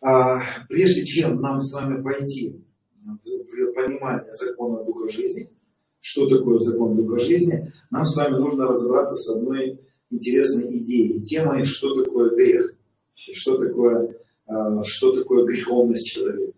а, 0.00 0.40
прежде 0.68 1.04
чем 1.04 1.40
нам 1.40 1.60
с 1.60 1.72
вами 1.74 2.02
пойти 2.02 2.60
в 3.04 3.72
понимание 3.74 4.32
закона 4.32 4.84
Духа 4.84 5.10
жизни, 5.10 5.50
что 6.00 6.28
такое 6.28 6.58
закон 6.58 6.96
Духа 6.96 7.20
жизни, 7.20 7.72
нам 7.90 8.04
с 8.04 8.16
вами 8.16 8.38
нужно 8.38 8.66
разобраться 8.66 9.14
с 9.14 9.36
одной 9.36 9.80
интересной 10.10 10.78
идеей, 10.78 11.22
темой, 11.22 11.64
что 11.64 12.02
такое 12.02 12.30
грех, 12.30 12.74
что 13.14 13.58
такое, 13.58 14.16
а, 14.46 14.82
что 14.84 15.16
такое 15.16 15.44
греховность 15.44 16.06
человека. 16.06 16.52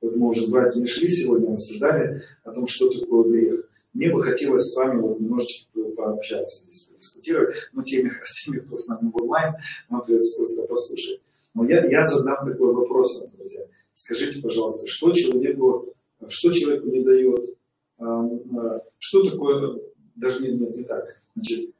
Вот 0.00 0.16
мы 0.16 0.28
уже 0.28 0.46
с 0.46 0.50
братьями 0.50 0.86
шли 0.86 1.08
сегодня, 1.08 1.52
обсуждали 1.52 2.22
о 2.44 2.50
том, 2.50 2.66
что 2.66 2.88
такое 2.88 3.30
грех. 3.30 3.68
Мне 3.94 4.12
бы 4.12 4.22
хотелось 4.22 4.72
с 4.72 4.76
вами 4.76 5.00
вот 5.00 5.20
немножечко 5.20 5.82
пообщаться 5.96 6.64
здесь, 6.64 6.86
подискутировать, 6.86 7.56
но 7.72 7.82
теми, 7.82 8.12
с 8.22 8.44
теми, 8.44 8.60
кто 8.60 8.78
с 8.78 8.88
нами 8.88 9.10
в 9.10 9.22
онлайн, 9.22 9.54
нам 9.90 10.02
придется 10.04 10.38
просто 10.38 10.66
послушать. 10.66 11.20
Но 11.54 11.66
я, 11.66 11.84
я 11.86 12.04
задам 12.04 12.46
такой 12.46 12.72
вопрос, 12.72 13.28
друзья. 13.36 13.66
Скажите, 13.94 14.42
пожалуйста, 14.42 14.86
что 14.86 15.12
человеку, 15.12 15.94
что 16.28 16.52
человеку 16.52 16.88
не 16.88 17.04
дает, 17.04 17.56
а, 17.98 18.80
что 18.98 19.30
такое, 19.30 19.80
даже 20.16 20.42
не, 20.42 20.56
не, 20.56 20.84
так, 20.84 21.20
значит, 21.34 21.70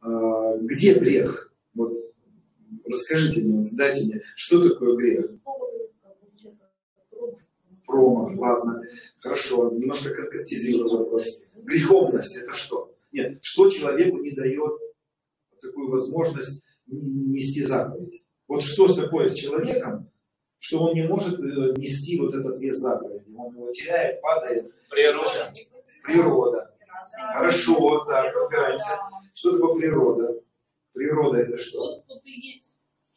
а, 0.00 0.56
где 0.56 0.94
грех? 0.94 1.52
Вот 1.74 1.92
расскажите 2.86 3.42
мне, 3.42 3.68
дайте 3.72 4.06
мне, 4.06 4.22
что 4.34 4.66
такое 4.66 4.96
грех? 4.96 5.30
Промах, 7.88 8.38
ладно, 8.38 8.82
хорошо, 9.20 9.70
немножко 9.70 10.14
конкретизирую 10.14 10.98
вопрос. 10.98 11.40
Греховность 11.56 12.36
это 12.36 12.52
что? 12.52 12.94
Нет, 13.10 13.38
что 13.42 13.68
человеку 13.68 14.18
не 14.18 14.30
дает 14.32 14.72
такую 15.60 15.90
возможность 15.90 16.62
нести 16.86 17.64
заповедь? 17.64 18.22
Вот 18.46 18.62
что 18.62 18.86
такое 18.86 19.28
с 19.28 19.34
человеком, 19.34 20.10
что 20.58 20.84
он 20.84 20.94
не 20.94 21.06
может 21.06 21.38
э, 21.40 21.74
нести 21.76 22.20
вот 22.20 22.34
этот 22.34 22.60
вес 22.60 22.76
заповеди. 22.76 23.24
Он 23.36 23.54
его 23.54 23.70
теряет, 23.72 24.20
падает. 24.20 24.72
Природа. 24.90 25.52
Природа. 26.04 26.74
Хорошо, 27.34 28.04
так, 28.04 28.34
разбираемся. 28.34 28.98
Что 29.34 29.52
такое 29.52 29.80
природа? 29.80 30.40
Природа 30.92 31.38
это 31.38 31.58
что? 31.58 32.04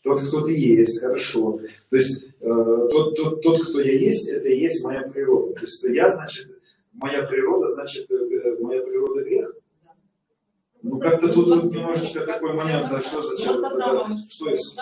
Тот, 0.04 0.20
кто 0.20 0.46
ты 0.46 0.54
есть, 0.54 1.00
хорошо. 1.00 1.60
То 1.90 1.96
есть 1.96 2.26
тот, 2.42 3.16
тот, 3.16 3.42
тот, 3.42 3.68
кто 3.68 3.80
я 3.82 3.94
есть, 3.94 4.28
это 4.30 4.48
и 4.48 4.60
есть 4.60 4.84
моя 4.84 5.04
природа. 5.04 5.54
То 5.54 5.62
есть 5.62 5.84
я, 5.84 6.12
значит, 6.12 6.50
моя 6.94 7.24
природа, 7.24 7.68
значит, 7.68 8.10
э, 8.10 8.58
моя 8.60 8.82
природа 8.82 9.24
грех. 9.24 9.54
Ну 10.82 11.00
как-то 11.00 11.32
тут, 11.32 11.72
немножечко 11.72 12.26
такой 12.26 12.54
момент, 12.54 12.90
да, 12.90 13.00
что 13.02 13.22
за 13.22 13.42
человек, 13.42 13.78
да, 13.78 14.18
что 14.18 14.52
Иисус? 14.52 14.76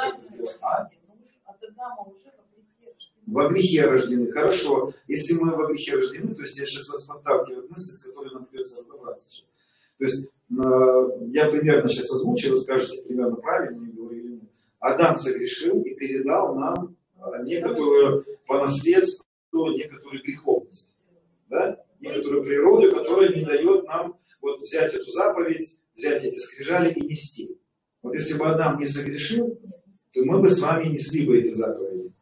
А? 0.61 0.87
Во 3.27 3.49
грехе 3.49 3.85
рождены. 3.85 4.31
Хорошо. 4.31 4.93
Если 5.07 5.37
мы 5.37 5.53
во 5.55 5.67
грехе 5.67 5.95
рождены, 5.95 6.33
то 6.33 6.41
есть 6.41 6.57
я 6.59 6.65
сейчас 6.65 6.89
вас 6.89 7.05
подталкиваю 7.05 7.67
мысли, 7.69 7.91
с 7.91 8.05
которыми 8.05 8.33
нам 8.33 8.45
придется 8.45 8.83
разобраться. 8.83 9.43
То 9.97 10.05
есть 10.05 10.27
э, 10.27 11.27
я 11.33 11.49
примерно 11.49 11.89
сейчас 11.89 12.11
озвучу, 12.11 12.51
вы 12.51 12.55
скажете 12.55 13.03
примерно 13.03 13.35
правильно, 13.35 13.85
я 13.85 13.91
говорю. 13.91 14.39
Адам 14.79 15.17
согрешил 15.17 15.81
и 15.81 15.93
передал 15.95 16.55
нам 16.55 16.88
некоторую 17.43 18.23
по 18.47 18.59
наследству, 18.59 19.71
некоторую 19.75 20.23
греховность. 20.23 20.97
Да? 21.49 21.83
Некоторую 21.99 22.43
природу, 22.43 22.89
которая 22.89 23.33
не 23.33 23.43
дает 23.43 23.85
нам 23.85 24.17
вот 24.41 24.59
взять 24.61 24.93
эту 24.93 25.09
заповедь, 25.11 25.79
взять 25.95 26.23
эти 26.23 26.37
скрижали 26.37 26.93
и 26.93 27.05
нести. 27.05 27.57
Вот 28.01 28.13
если 28.13 28.37
бы 28.37 28.45
Адам 28.45 28.79
не 28.79 28.87
согрешил, 28.87 29.59
то 30.13 30.23
мы 30.23 30.39
бы 30.39 30.49
с 30.49 30.61
вами 30.61 30.87
несли 30.87 31.25
бы 31.25 31.39
эти 31.39 31.53
заповеди. 31.53 32.13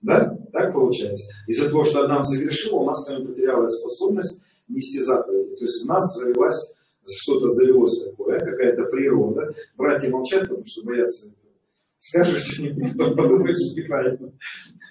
Да? 0.00 0.38
Так 0.52 0.72
получается. 0.72 1.32
Из-за 1.46 1.68
того, 1.68 1.84
что 1.84 2.04
Адам 2.04 2.24
согрешил, 2.24 2.76
у 2.76 2.86
нас 2.86 3.04
с 3.04 3.10
вами 3.10 3.26
потерялась 3.26 3.74
способность 3.74 4.42
нести 4.68 5.00
заповеди. 5.00 5.56
То 5.56 5.64
есть 5.64 5.84
у 5.84 5.88
нас 5.88 6.16
завелась, 6.16 6.74
что-то 7.04 7.48
завелось 7.48 8.04
такое. 8.04 8.38
какая-то 8.38 8.84
природа. 8.84 9.54
Братья 9.76 10.10
молчат, 10.10 10.42
потому 10.42 10.64
что 10.64 10.84
боятся 10.84 11.30
Скажешь 12.06 12.60
подумаешь, 12.98 13.56
что 13.56 13.80
неправильно. 13.80 14.30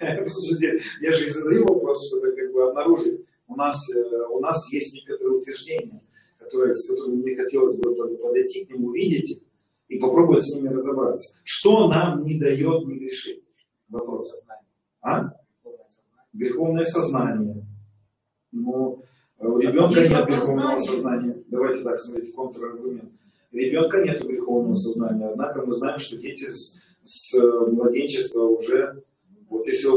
Я 0.00 1.12
же 1.12 1.26
и 1.26 1.30
задаю 1.30 1.64
вопрос, 1.64 2.08
чтобы 2.08 2.34
как 2.34 2.52
бы 2.52 2.68
обнаружить. 2.68 3.20
У 3.46 3.54
нас, 3.54 3.76
э, 3.94 4.00
у 4.32 4.40
нас 4.40 4.72
есть 4.72 4.94
некоторые 4.94 5.38
утверждения, 5.38 6.02
которые, 6.38 6.74
с 6.74 6.88
которыми 6.88 7.22
мне 7.22 7.36
хотелось 7.36 7.78
бы 7.78 7.94
подойти 8.16 8.64
к 8.64 8.70
ним, 8.70 8.86
увидеть 8.86 9.40
и 9.86 10.00
попробовать 10.00 10.42
с 10.42 10.56
ними 10.56 10.66
разобраться. 10.66 11.38
Что 11.44 11.86
нам 11.88 12.20
не 12.22 12.40
дает 12.40 12.84
не 12.84 12.98
грешить? 12.98 13.44
Вопрос. 13.88 14.34
А? 15.00 15.30
Греховное 16.32 16.84
сознание. 16.84 17.64
Ну, 18.50 19.04
у 19.38 19.58
ребенка 19.58 20.00
нет 20.00 20.26
греховного 20.26 20.76
сознания. 20.78 21.44
Давайте 21.46 21.84
так 21.84 22.00
смотрите, 22.00 22.32
контраргумент. 22.32 23.12
Ребенка 23.52 24.02
нет 24.02 24.24
греховного 24.24 24.74
сознания, 24.74 25.28
однако 25.28 25.64
мы 25.64 25.70
знаем, 25.70 26.00
что 26.00 26.16
дети 26.16 26.50
с 26.50 26.82
с 27.04 27.38
э, 27.38 27.70
младенчества 27.70 28.42
уже, 28.42 29.02
вот 29.48 29.66
если, 29.66 29.90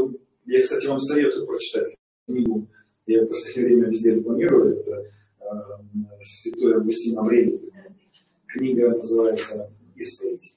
я, 0.46 0.60
кстати, 0.60 0.86
вам 0.86 0.98
советую 0.98 1.46
прочитать 1.46 1.96
книгу, 2.26 2.68
я 3.06 3.24
в 3.24 3.28
последнее 3.28 3.66
время 3.66 3.88
везде 3.88 4.14
рекламирую, 4.14 4.80
это 4.80 5.06
э, 5.40 5.44
Святой 6.20 6.74
Августин 6.76 7.18
Аврелий. 7.18 7.72
Книга 8.46 8.90
называется 8.90 9.70
«Исповедь». 9.94 10.54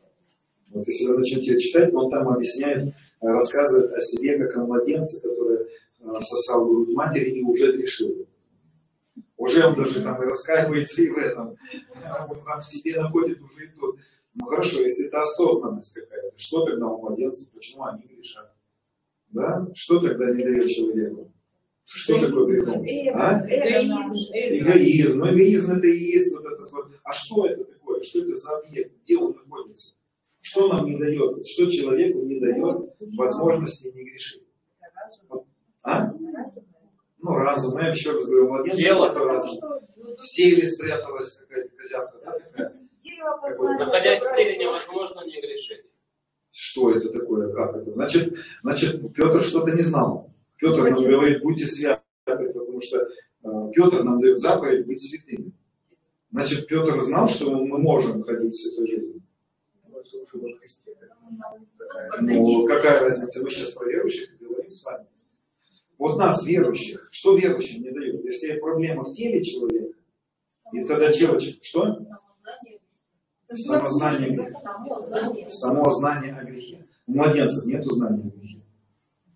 Вот 0.69 0.87
если 0.87 1.07
вы 1.07 1.17
начнете 1.17 1.59
читать, 1.59 1.93
он 1.93 2.09
там 2.09 2.29
объясняет, 2.29 2.93
рассказывает 3.19 3.93
о 3.93 3.99
себе, 3.99 4.37
как 4.37 4.57
о 4.57 4.65
младенце, 4.65 5.21
который 5.21 5.65
э, 5.99 6.13
сосал 6.19 6.65
грудь 6.65 6.93
матери 6.93 7.31
и 7.31 7.43
уже 7.43 7.77
грешил. 7.77 8.27
Уже 9.37 9.65
он 9.65 9.75
даже 9.75 10.03
там 10.03 10.21
и 10.21 10.25
раскаивается 10.25 11.01
и 11.01 11.09
в 11.09 11.17
этом. 11.17 11.57
Он 12.29 12.43
там 12.45 12.61
себе 12.61 13.01
находит 13.01 13.39
уже 13.41 13.65
и 13.65 13.69
тут. 13.79 13.97
Ну 14.33 14.45
хорошо, 14.45 14.81
если 14.81 15.07
это 15.07 15.21
осознанность 15.21 15.93
какая-то, 15.93 16.37
что 16.37 16.65
тогда 16.65 16.87
у 16.87 17.01
младенцев, 17.01 17.53
почему 17.53 17.83
они 17.83 18.03
грешат? 18.03 18.53
Да? 19.29 19.67
Что 19.73 19.99
тогда 19.99 20.31
не 20.33 20.43
дает 20.43 20.69
человеку? 20.69 21.31
Что 21.85 22.19
такое 22.19 22.47
греховность? 22.47 23.07
А? 23.13 23.45
Эгоизм. 23.45 24.23
Эгоизм. 24.33 25.19
Ну, 25.19 25.33
эгоизм 25.33 25.73
это 25.73 25.87
и 25.87 25.97
есть 25.97 26.33
вот 26.35 26.45
этот 26.45 26.71
вот. 26.71 26.87
А 27.03 27.11
что 27.11 27.45
это 27.45 27.65
такое? 27.65 28.01
Что 28.01 28.19
это 28.19 28.35
за 28.35 28.57
объект? 28.59 28.93
Где 29.03 29.17
он 29.17 29.35
находится? 29.35 29.95
Что 30.39 30.67
нам 30.69 30.85
не 30.85 30.97
дает? 30.97 31.45
Что 31.45 31.69
человеку 31.69 32.19
не 32.19 32.39
дает 32.39 32.95
возможности 33.17 33.91
не 33.93 34.03
грешить? 34.05 34.43
А? 35.83 36.13
Ну, 37.19 37.33
разум. 37.33 37.79
Я 37.79 37.89
еще 37.89 38.13
раз 38.13 38.27
говорю, 38.27 38.49
младенец. 38.49 38.77
Тело. 38.77 39.13
разум. 39.13 39.59
В 39.95 40.23
теле 40.35 40.65
спряталась 40.65 41.37
какая-то 41.37 41.75
козявка, 41.75 42.17
да, 42.23 42.39
такая? 42.39 42.80
Находясь 43.79 44.21
в 44.21 44.35
теле, 44.35 44.57
невозможно 44.57 45.25
не 45.25 45.39
грешить. 45.39 45.85
Что 46.51 46.91
это 46.91 47.11
такое? 47.11 47.51
Как 47.53 47.75
это? 47.77 47.91
Значит, 47.91 48.33
значит 48.61 49.01
Петр 49.13 49.41
что-то 49.43 49.71
не 49.71 49.81
знал. 49.81 50.31
Петр 50.57 50.83
нам 50.83 50.93
говорит, 50.93 51.41
будьте 51.41 51.65
святы, 51.65 52.01
потому 52.25 52.81
что 52.81 52.97
э, 52.99 53.71
Петр 53.73 54.03
нам 54.03 54.19
дает 54.19 54.39
заповедь 54.39 54.85
быть 54.85 55.01
святыми. 55.01 55.53
Значит, 56.31 56.67
Петр 56.67 56.99
знал, 56.99 57.27
что 57.27 57.51
мы 57.51 57.77
можем 57.77 58.23
ходить 58.23 58.53
в 58.53 58.61
святой 58.61 58.87
жизни. 58.87 59.21
Ну, 62.21 62.67
какая 62.67 62.99
разница? 62.99 63.43
Мы 63.43 63.49
сейчас 63.49 63.73
про 63.73 63.85
верующих 63.89 64.37
говорим 64.39 64.69
с 64.69 64.85
вами. 64.85 65.05
Вот 65.97 66.17
нас, 66.17 66.45
верующих, 66.45 67.07
что 67.11 67.37
верующим 67.37 67.83
не 67.83 67.91
дают? 67.91 68.23
Если 68.23 68.59
проблема 68.59 69.03
в 69.03 69.13
теле 69.13 69.43
человека, 69.43 69.97
и 70.73 70.83
тогда 70.83 71.11
человек, 71.11 71.41
что? 71.61 71.99
Самознание 73.53 74.29
греха. 74.29 75.47
Само 75.47 75.89
знание 75.89 76.33
о 76.33 76.43
грехе. 76.43 76.85
У 77.07 77.13
младенцев 77.13 77.65
нет 77.65 77.83
знания 77.85 78.31
о 78.31 78.37
грехе. 78.37 78.61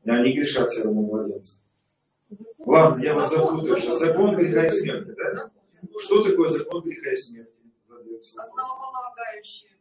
И 0.04 0.10
они 0.10 0.34
грешат 0.34 0.70
все 0.72 0.84
равно 0.84 1.02
младенцы. 1.02 1.62
Ладно, 2.60 3.04
я 3.04 3.14
вас 3.14 3.30
запутаю. 3.34 3.78
Сейчас 3.78 4.00
закон 4.00 4.36
греха 4.36 4.66
и 4.66 4.70
смерти, 4.70 5.14
да? 5.18 5.52
Что 6.00 6.24
такое 6.24 6.48
закон 6.48 6.84
греха 6.84 7.12
и 7.12 7.16
смерти? 7.16 7.52
Основополагающие 8.18 9.72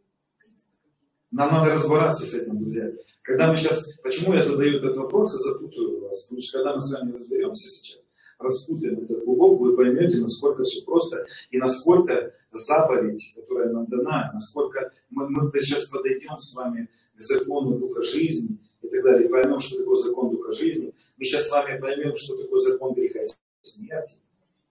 Нам 1.30 1.52
надо 1.52 1.74
разбираться 1.74 2.24
с 2.24 2.34
этим, 2.34 2.58
друзья. 2.58 2.90
Когда 3.22 3.50
мы 3.50 3.56
сейчас, 3.56 3.90
почему 4.02 4.34
я 4.34 4.40
задаю 4.40 4.78
этот 4.78 4.96
вопрос 4.96 5.34
и 5.34 5.48
запутаю 5.48 6.02
вас? 6.02 6.24
Потому 6.24 6.42
что 6.42 6.58
когда 6.58 6.74
мы 6.74 6.80
с 6.80 6.92
вами 6.92 7.12
разберемся 7.12 7.70
сейчас, 7.70 8.03
распутаем 8.38 9.04
этот 9.04 9.24
клубок, 9.24 9.60
вы 9.60 9.76
поймете, 9.76 10.18
насколько 10.18 10.62
все 10.64 10.84
просто 10.84 11.26
и 11.50 11.58
насколько 11.58 12.32
заповедь, 12.52 13.34
которая 13.34 13.72
нам 13.72 13.86
дана, 13.86 14.30
насколько 14.32 14.92
мы, 15.10 15.28
мы 15.28 15.50
сейчас 15.60 15.88
подойдем 15.88 16.38
с 16.38 16.54
вами 16.54 16.88
к 17.16 17.20
закону 17.20 17.78
Духа 17.78 18.02
жизни 18.02 18.58
и 18.82 18.88
так 18.88 19.02
далее, 19.02 19.28
поймем, 19.28 19.60
что 19.60 19.78
такое 19.78 19.96
закон 19.96 20.30
Духа 20.30 20.52
жизни. 20.52 20.92
Мы 21.16 21.24
сейчас 21.24 21.48
с 21.48 21.52
вами 21.52 21.80
поймем, 21.80 22.14
что 22.16 22.36
такое 22.36 22.60
закон 22.60 22.94
греха 22.94 23.22
и 23.22 23.26
смерти. 23.62 24.18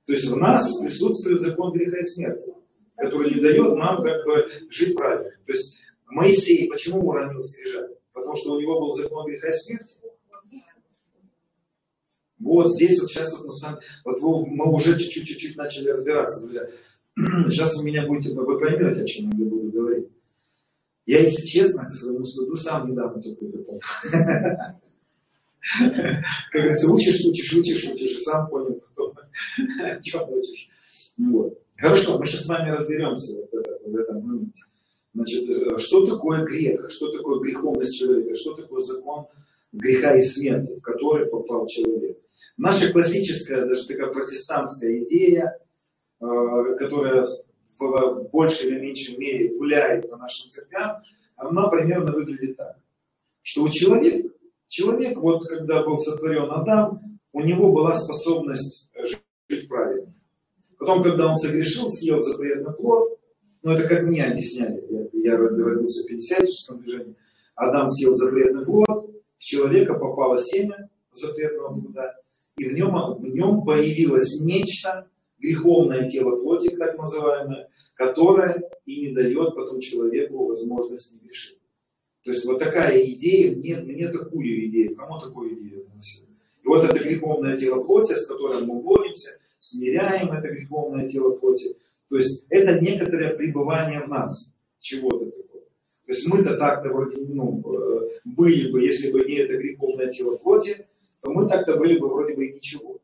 То 0.05 0.13
есть 0.13 0.29
в 0.29 0.35
нас 0.35 0.79
присутствует 0.79 1.39
закон 1.39 1.71
греха 1.71 1.99
и 1.99 2.03
смерти, 2.03 2.53
который 2.97 3.33
не 3.33 3.41
дает 3.41 3.75
нам 3.75 4.03
как 4.03 4.25
бы 4.25 4.45
жить 4.69 4.95
правильно. 4.95 5.31
То 5.45 5.51
есть 5.51 5.77
Моисей 6.07 6.69
почему 6.69 7.07
уронил 7.07 7.41
скрижаль? 7.41 7.95
Потому 8.11 8.35
что 8.35 8.53
у 8.53 8.59
него 8.59 8.79
был 8.79 8.93
закон 8.93 9.25
греха 9.25 9.49
и 9.49 9.53
смерти. 9.53 9.97
Вот 12.43 12.71
здесь 12.71 12.99
вот 13.01 13.09
сейчас 13.09 13.37
вот 13.37 13.47
мы, 13.47 13.51
с 13.51 13.63
вами, 13.63 13.77
вот 14.03 14.21
мы 14.21 14.73
уже 14.73 14.99
чуть-чуть 14.99 15.55
начали 15.55 15.89
разбираться, 15.89 16.41
друзья. 16.41 16.67
Сейчас 17.49 17.77
вы 17.77 17.85
меня 17.85 18.05
будете, 18.07 18.33
вы 18.33 18.59
поймете, 18.59 19.01
о 19.01 19.05
чем 19.05 19.29
я 19.31 19.45
буду 19.45 19.71
говорить. 19.71 20.07
Я, 21.05 21.19
если 21.19 21.45
честно, 21.45 21.85
к 21.85 21.91
своему 21.91 22.25
суду 22.25 22.55
сам 22.55 22.89
недавно 22.89 23.21
только 23.21 23.45
это 23.45 23.57
понял. 23.59 23.81
Как 26.51 26.61
говорится, 26.61 26.91
учишь, 26.91 27.23
учишь, 27.25 27.53
учишь, 27.53 27.89
учишь, 27.89 28.17
и 28.17 28.21
сам 28.21 28.49
понял 28.49 28.81
что 30.03 30.25
учишь. 30.25 30.69
Вот. 31.17 31.59
Хорошо, 31.77 32.17
мы 32.17 32.25
сейчас 32.25 32.45
с 32.45 32.49
вами 32.49 32.71
разберемся 32.71 33.47
в 33.85 33.95
этом 33.95 34.21
моменте. 34.21 34.63
Значит, 35.13 35.47
э, 35.47 35.77
что 35.77 36.07
такое 36.07 36.43
грех, 36.43 36.89
что 36.89 37.11
такое 37.11 37.39
греховность 37.39 37.95
человека, 37.99 38.33
что 38.35 38.55
такое 38.55 38.79
закон 38.79 39.27
греха 39.71 40.17
и 40.17 40.21
смерти, 40.21 40.73
в 40.73 40.81
который 40.81 41.27
попал 41.27 41.67
человек. 41.67 42.17
Наша 42.57 42.91
классическая, 42.91 43.65
даже 43.65 43.87
такая 43.87 44.11
протестантская 44.11 45.03
идея, 45.03 45.57
э, 46.21 46.25
которая 46.77 47.25
в 47.79 48.29
большей 48.31 48.69
или 48.69 48.79
меньшей 48.79 49.17
мере 49.17 49.57
гуляет 49.57 50.09
по 50.09 50.17
нашим 50.17 50.47
церквям, 50.47 51.01
она 51.35 51.67
примерно 51.67 52.13
выглядит 52.13 52.57
так, 52.57 52.77
что 53.41 53.63
у 53.63 53.69
человека, 53.69 54.29
человек, 54.67 55.17
вот 55.17 55.47
когда 55.47 55.83
был 55.83 55.97
сотворен 55.97 56.51
Адам, 56.51 57.19
у 57.31 57.41
него 57.41 57.71
была 57.71 57.95
способность 57.95 58.91
жить 59.49 59.67
правильно. 59.67 60.13
Потом, 60.77 61.03
когда 61.03 61.27
он 61.29 61.35
согрешил, 61.35 61.89
съел 61.89 62.21
запретный 62.21 62.73
плод, 62.73 63.19
ну 63.63 63.71
это 63.71 63.87
как 63.87 64.03
мне 64.03 64.23
объясняли, 64.25 64.85
я, 65.13 65.31
я 65.31 65.37
родился 65.37 66.03
в 66.03 66.07
56 66.07 66.77
движении, 66.79 67.15
Адам 67.55 67.87
съел 67.87 68.13
запретный 68.13 68.65
плод, 68.65 69.09
в 69.37 69.43
человека 69.43 69.93
попало 69.93 70.37
семя 70.37 70.89
запретного 71.11 71.79
плода, 71.79 72.15
и 72.57 72.65
в 72.65 72.73
нем, 72.73 72.93
в 73.19 73.27
нем 73.27 73.63
появилось 73.63 74.39
нечто, 74.39 75.07
греховное 75.39 76.07
тело 76.07 76.37
плоти, 76.37 76.75
так 76.75 76.97
называемое, 76.97 77.69
которое 77.95 78.63
и 78.85 79.07
не 79.07 79.13
дает 79.13 79.55
потом 79.55 79.79
человеку 79.79 80.47
возможность 80.47 81.13
не 81.13 81.19
грешить. 81.19 81.59
То 82.23 82.31
есть 82.31 82.45
вот 82.45 82.59
такая 82.59 83.03
идея, 83.05 83.55
мне, 83.55 83.77
мне 83.77 84.07
такую 84.07 84.67
идею, 84.67 84.95
кому 84.95 85.19
такую 85.19 85.59
идею 85.59 85.85
доносили? 85.85 86.27
И 86.63 86.67
вот 86.67 86.83
это 86.85 86.97
греховное 86.97 87.57
тело 87.57 87.83
плоти, 87.83 88.13
с 88.13 88.25
которым 88.25 88.67
мы 88.67 88.81
боремся, 88.81 89.37
смиряем 89.59 90.31
это 90.31 90.47
греховное 90.47 91.07
тело 91.07 91.35
плоти. 91.35 91.75
То 92.09 92.17
есть 92.17 92.45
это 92.49 92.79
некоторое 92.79 93.35
пребывание 93.35 94.01
в 94.01 94.07
нас 94.07 94.55
чего-то 94.79 95.25
такого. 95.25 95.63
То 96.05 96.11
есть 96.13 96.27
мы-то 96.27 96.57
так-то 96.57 96.89
вроде 96.89 97.25
ну, 97.25 97.59
э, 97.59 98.09
были 98.23 98.71
бы, 98.71 98.81
если 98.81 99.11
бы 99.11 99.25
не 99.25 99.35
это 99.35 99.57
греховное 99.57 100.07
тело 100.09 100.37
плоти, 100.37 100.85
то 101.23 101.31
мы 101.31 101.47
так-то 101.47 101.77
были 101.77 101.97
бы 101.97 102.09
вроде 102.09 102.35
бы 102.35 102.45
и 102.45 102.53
ничего. 102.53 102.99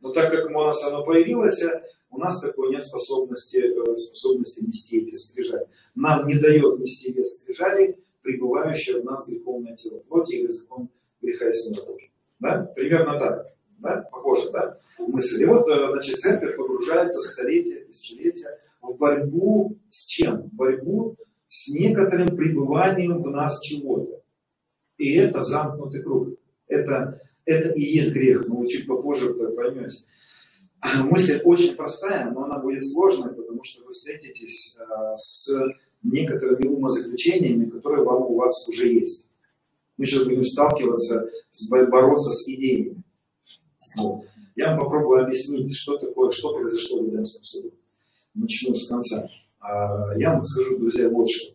Но 0.00 0.12
так 0.12 0.30
как 0.30 0.46
у 0.46 0.52
нас 0.52 0.82
оно 0.86 1.04
появилось, 1.04 1.62
у 2.10 2.18
нас 2.18 2.40
такой 2.40 2.70
нет 2.70 2.82
способности, 2.82 3.58
э, 3.58 3.96
способности 3.96 4.64
нести 4.64 5.00
эти 5.00 5.14
скрижали. 5.14 5.66
Нам 5.94 6.26
не 6.26 6.38
дает 6.38 6.80
нести 6.80 7.10
эти 7.10 7.22
скрижали, 7.24 7.98
пребывающее 8.22 9.02
в 9.02 9.04
нас 9.04 9.28
греховное 9.28 9.76
тело 9.76 9.98
плоти 10.08 10.36
или 10.36 10.48
закон 10.48 10.88
греха 11.20 11.50
и 11.50 11.52
смерти. 11.52 12.10
Да? 12.40 12.72
Примерно 12.74 13.18
так. 13.18 13.46
Да? 13.78 14.08
Похоже, 14.10 14.50
да? 14.50 14.78
Мысль. 14.98 15.42
И 15.42 15.46
вот, 15.46 15.68
э, 15.68 15.88
значит, 15.90 16.16
церковь 16.18 16.56
погружается 16.56 17.20
в 17.20 17.24
столетия, 17.24 17.84
тысячелетия 17.84 18.58
в 18.80 18.96
борьбу 18.96 19.76
с 19.90 20.06
чем? 20.06 20.44
В 20.44 20.54
борьбу 20.54 21.16
с 21.48 21.68
некоторым 21.68 22.34
пребыванием 22.34 23.20
в 23.20 23.30
нас 23.30 23.60
чего-то. 23.60 24.22
И 24.96 25.14
это 25.16 25.42
замкнутый 25.42 26.02
круг. 26.02 26.28
Это 26.66 27.20
это 27.48 27.70
и 27.70 27.82
есть 27.82 28.12
грех, 28.12 28.46
но 28.46 28.56
вы 28.56 28.68
чуть 28.68 28.86
попозже 28.86 29.32
поймете. 29.34 30.04
мысль 31.10 31.40
очень 31.44 31.74
простая, 31.74 32.30
но 32.30 32.44
она 32.44 32.58
будет 32.58 32.86
сложной, 32.86 33.34
потому 33.34 33.64
что 33.64 33.84
вы 33.84 33.92
встретитесь 33.92 34.76
э, 34.78 35.16
с 35.16 35.52
некоторыми 36.02 36.68
умозаключениями, 36.68 37.70
которые 37.70 38.04
вам 38.04 38.22
у 38.22 38.36
вас 38.36 38.68
уже 38.68 38.88
есть. 38.88 39.28
Мы 39.96 40.06
же 40.06 40.24
будем 40.24 40.44
сталкиваться, 40.44 41.28
с, 41.50 41.68
бороться 41.68 42.32
с 42.32 42.48
идеями. 42.48 43.02
Вот. 43.96 44.24
Я 44.54 44.70
вам 44.70 44.80
попробую 44.80 45.24
объяснить, 45.24 45.74
что 45.74 45.96
такое, 45.96 46.30
что 46.30 46.54
произошло 46.54 47.02
в 47.02 47.08
Эдемском 47.08 47.42
саду. 47.44 47.72
Начну 48.34 48.74
с 48.74 48.88
конца. 48.88 49.28
А, 49.58 50.16
я 50.18 50.34
вам 50.34 50.42
скажу, 50.42 50.78
друзья, 50.78 51.08
вот 51.08 51.28
что. 51.28 51.54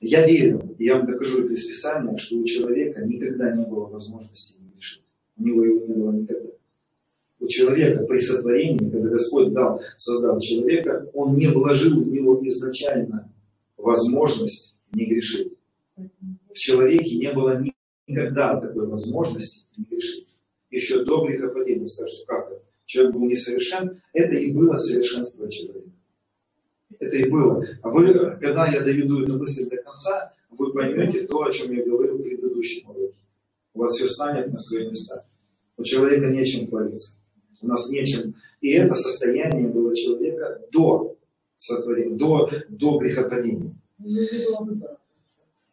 Я 0.00 0.24
верю, 0.24 0.76
и 0.78 0.84
я 0.84 0.98
вам 0.98 1.06
докажу 1.06 1.44
это 1.44 1.54
из 1.54 1.66
Писания, 1.66 2.16
что 2.18 2.36
у 2.36 2.44
человека 2.44 3.04
никогда 3.04 3.50
не 3.50 3.64
было 3.64 3.86
возможности 3.86 4.58
У 5.38 5.42
него 5.42 5.64
его 5.64 5.86
не 5.86 5.94
было 5.94 6.12
никогда. 6.12 6.50
У 7.40 7.46
человека 7.46 8.04
при 8.04 8.18
сотворении, 8.18 8.90
когда 8.90 9.08
Господь 9.10 9.52
дал, 9.52 9.80
создал 9.96 10.40
человека, 10.40 11.08
Он 11.14 11.36
не 11.36 11.46
вложил 11.46 12.02
в 12.02 12.08
него 12.08 12.40
изначально 12.44 13.32
возможность 13.76 14.74
не 14.92 15.06
грешить. 15.06 15.52
В 15.96 16.54
человеке 16.54 17.16
не 17.16 17.32
было 17.32 17.62
никогда 18.06 18.60
такой 18.60 18.86
возможности 18.86 19.66
не 19.76 19.84
грешить. 19.84 20.26
Еще 20.70 21.04
до 21.04 21.24
грехопадения, 21.26 21.86
скажете, 21.86 22.24
как 22.26 22.50
это? 22.50 22.62
Человек 22.86 23.14
был 23.14 23.24
несовершен, 23.26 24.00
это 24.12 24.34
и 24.34 24.52
было 24.52 24.74
совершенство 24.74 25.50
человека. 25.50 25.90
Это 26.98 27.16
и 27.16 27.30
было. 27.30 27.64
А 27.82 27.90
вы, 27.90 28.12
когда 28.12 28.66
я 28.66 28.80
доведу 28.80 29.22
эту 29.22 29.38
мысль 29.38 29.68
до 29.68 29.76
конца, 29.76 30.32
вы 30.50 30.72
поймете 30.72 31.26
то, 31.26 31.42
о 31.42 31.52
чем 31.52 31.72
я 31.72 31.84
говорил 31.84 32.16
в 32.16 32.22
предыдущем 32.22 32.90
уроке. 32.90 33.14
У 33.74 33.80
вас 33.80 33.92
все 33.92 34.08
станет 34.08 34.50
на 34.50 34.58
свои 34.58 34.88
места. 34.88 35.24
У 35.78 35.84
человека 35.84 36.26
нечем 36.26 36.68
хвалиться. 36.68 37.16
У 37.62 37.68
нас 37.68 37.88
нечем. 37.90 38.34
И 38.60 38.72
это 38.72 38.94
состояние 38.94 39.68
было 39.68 39.94
человека 39.94 40.60
до 40.72 41.16
сотворения, 41.56 42.16
до, 42.16 42.50
до 42.68 42.98
грехопадения. 42.98 43.74
Ну. 43.98 44.80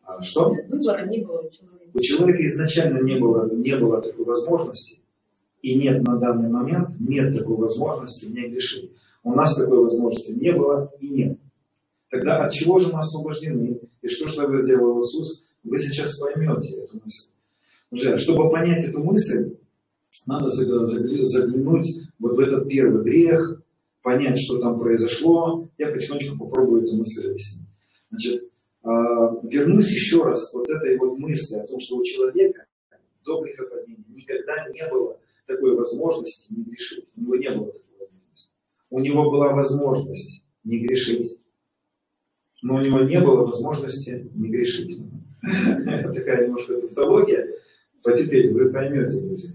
А 0.04 0.22
что? 0.22 0.56
Выбора 0.70 1.06
не 1.08 1.24
было 1.24 1.42
у 1.42 1.50
человека. 1.50 1.90
У 1.94 2.00
человека 2.00 2.48
изначально 2.48 3.02
не 3.04 3.20
было, 3.20 3.52
не 3.52 3.76
было 3.78 4.02
такой 4.02 4.26
возможности, 4.26 5.00
и 5.62 5.76
нет 5.76 6.06
на 6.06 6.18
данный 6.18 6.50
момент, 6.50 6.90
нет 7.00 7.36
такой 7.36 7.58
возможности 7.58 8.26
не 8.26 8.50
грешить. 8.50 8.92
У 9.24 9.34
нас 9.34 9.56
такой 9.56 9.80
возможности 9.80 10.34
не 10.34 10.52
было 10.52 10.92
и 11.00 11.10
нет. 11.10 11.40
Тогда 12.12 12.46
от 12.46 12.52
чего 12.52 12.78
же 12.78 12.92
мы 12.92 13.00
освобождены? 13.00 13.80
И 14.02 14.08
что 14.08 14.28
же 14.28 14.62
сделал 14.62 15.00
Иисус? 15.00 15.44
Вы 15.64 15.80
сейчас 15.80 16.20
поймете 16.20 16.82
эту 16.82 17.00
мысль. 17.04 17.30
Друзья, 17.90 18.18
чтобы 18.18 18.52
понять 18.52 18.86
эту 18.86 19.04
мысль, 19.04 19.56
надо 20.26 20.50
заглянуть 20.50 22.02
вот 22.20 22.38
в 22.38 22.40
этот 22.40 22.68
первый 22.68 23.04
грех, 23.04 23.62
понять, 24.02 24.40
что 24.40 24.60
там 24.60 24.80
произошло. 24.80 25.68
Я 25.78 25.92
потихонечку 25.92 26.38
попробую 26.38 26.84
эту 26.84 26.96
мысль 26.96 27.30
объяснить. 27.30 27.68
Значит, 28.10 28.50
а, 28.84 29.36
вернусь 29.44 29.92
еще 29.92 30.24
раз 30.24 30.54
вот 30.54 30.70
этой 30.70 30.98
вот 30.98 31.18
мысли 31.18 31.56
о 31.56 31.66
том, 31.66 31.80
что 31.80 31.98
у 31.98 32.04
человека 32.04 32.66
до 33.26 33.42
грехопадения 33.42 34.06
никогда 34.10 34.70
не 34.70 34.88
было 34.90 35.18
такой 35.48 35.76
возможности 35.76 36.54
не 36.54 36.64
грешить. 36.64 37.08
У 37.16 37.22
него 37.22 37.36
не 37.36 37.50
было 37.50 37.72
такой 37.72 37.98
возможности. 38.00 38.54
У 38.92 39.00
него 39.00 39.32
была 39.32 39.54
возможность 39.54 40.44
не 40.64 40.80
грешить, 40.80 41.40
но 42.62 42.76
у 42.76 42.82
него 42.82 43.02
не 43.02 43.20
было 43.20 43.46
возможности 43.46 44.30
не 44.36 44.50
грешить. 44.50 45.00
Такая 45.42 46.46
немножко 46.46 46.80
тавтология. 46.82 47.48
Теперь 48.16 48.54
вы 48.54 48.72
поймете, 48.72 49.22
друзья. 49.22 49.54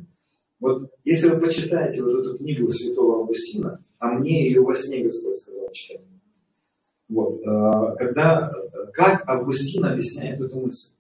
Вот 0.60 0.90
если 1.04 1.30
вы 1.30 1.40
почитаете 1.40 2.02
вот 2.02 2.20
эту 2.20 2.38
книгу 2.38 2.70
святого 2.70 3.20
Августина, 3.20 3.82
а 3.98 4.12
мне 4.12 4.46
ее 4.46 4.60
во 4.60 4.74
сне 4.74 5.02
Господь 5.02 5.36
сказал 5.36 5.70
читать. 5.72 6.02
Вот, 7.08 7.40
э, 7.40 7.96
когда, 7.98 8.52
как 8.92 9.28
Августин 9.28 9.84
объясняет 9.84 10.40
эту 10.40 10.60
мысль. 10.60 10.92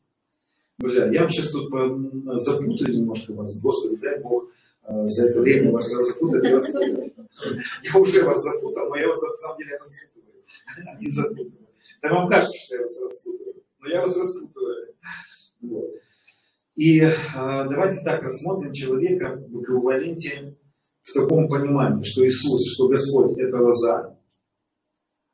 Друзья, 0.78 1.06
я 1.10 1.22
вам 1.22 1.30
сейчас 1.30 1.52
тут 1.52 1.70
запутаю 2.40 2.96
немножко 2.96 3.34
вас, 3.34 3.60
Господи, 3.60 4.00
дай 4.00 4.18
Бог 4.20 4.48
э, 4.84 5.06
за 5.06 5.28
это 5.28 5.40
время 5.40 5.72
вас 5.72 5.88
запутать. 5.88 6.44
Я 7.82 8.00
уже 8.00 8.24
вас 8.24 8.42
запутал, 8.42 8.88
но 8.88 8.96
я 8.96 9.06
вас 9.06 9.22
на 9.22 9.34
самом 9.34 9.58
деле 9.58 9.76
распутываю. 9.76 11.00
Не 11.00 11.10
запутываю. 11.10 11.68
Да 12.02 12.08
вам 12.08 12.28
кажется, 12.28 12.56
что 12.58 12.76
я 12.76 12.80
вас 12.82 13.02
распутываю, 13.02 13.54
но 13.78 13.88
я 13.88 14.00
вас 14.00 14.16
распутываю. 14.16 14.94
Вот. 15.60 15.90
И 16.80 16.98
э, 16.98 17.12
давайте 17.34 18.02
так 18.02 18.22
рассмотрим 18.22 18.72
человека 18.72 19.36
в 19.36 19.62
эквиваленте 19.62 20.56
в 21.02 21.12
таком 21.12 21.46
понимании, 21.46 22.02
что 22.04 22.26
Иисус, 22.26 22.72
что 22.72 22.88
Господь– 22.88 23.36
это 23.38 23.58
лоза, 23.58 24.16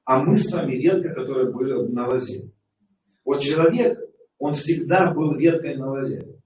а 0.02 0.24
мы 0.24 0.36
с 0.36 0.52
вами 0.52 0.74
ветка, 0.74 1.14
которая 1.14 1.52
была 1.52 1.86
на 1.86 2.08
лозе. 2.08 2.50
Вот 3.24 3.42
человек, 3.42 3.96
он 4.38 4.54
всегда 4.54 5.14
был 5.14 5.36
веткой 5.36 5.76
на 5.76 5.92
лозе. 5.92 6.42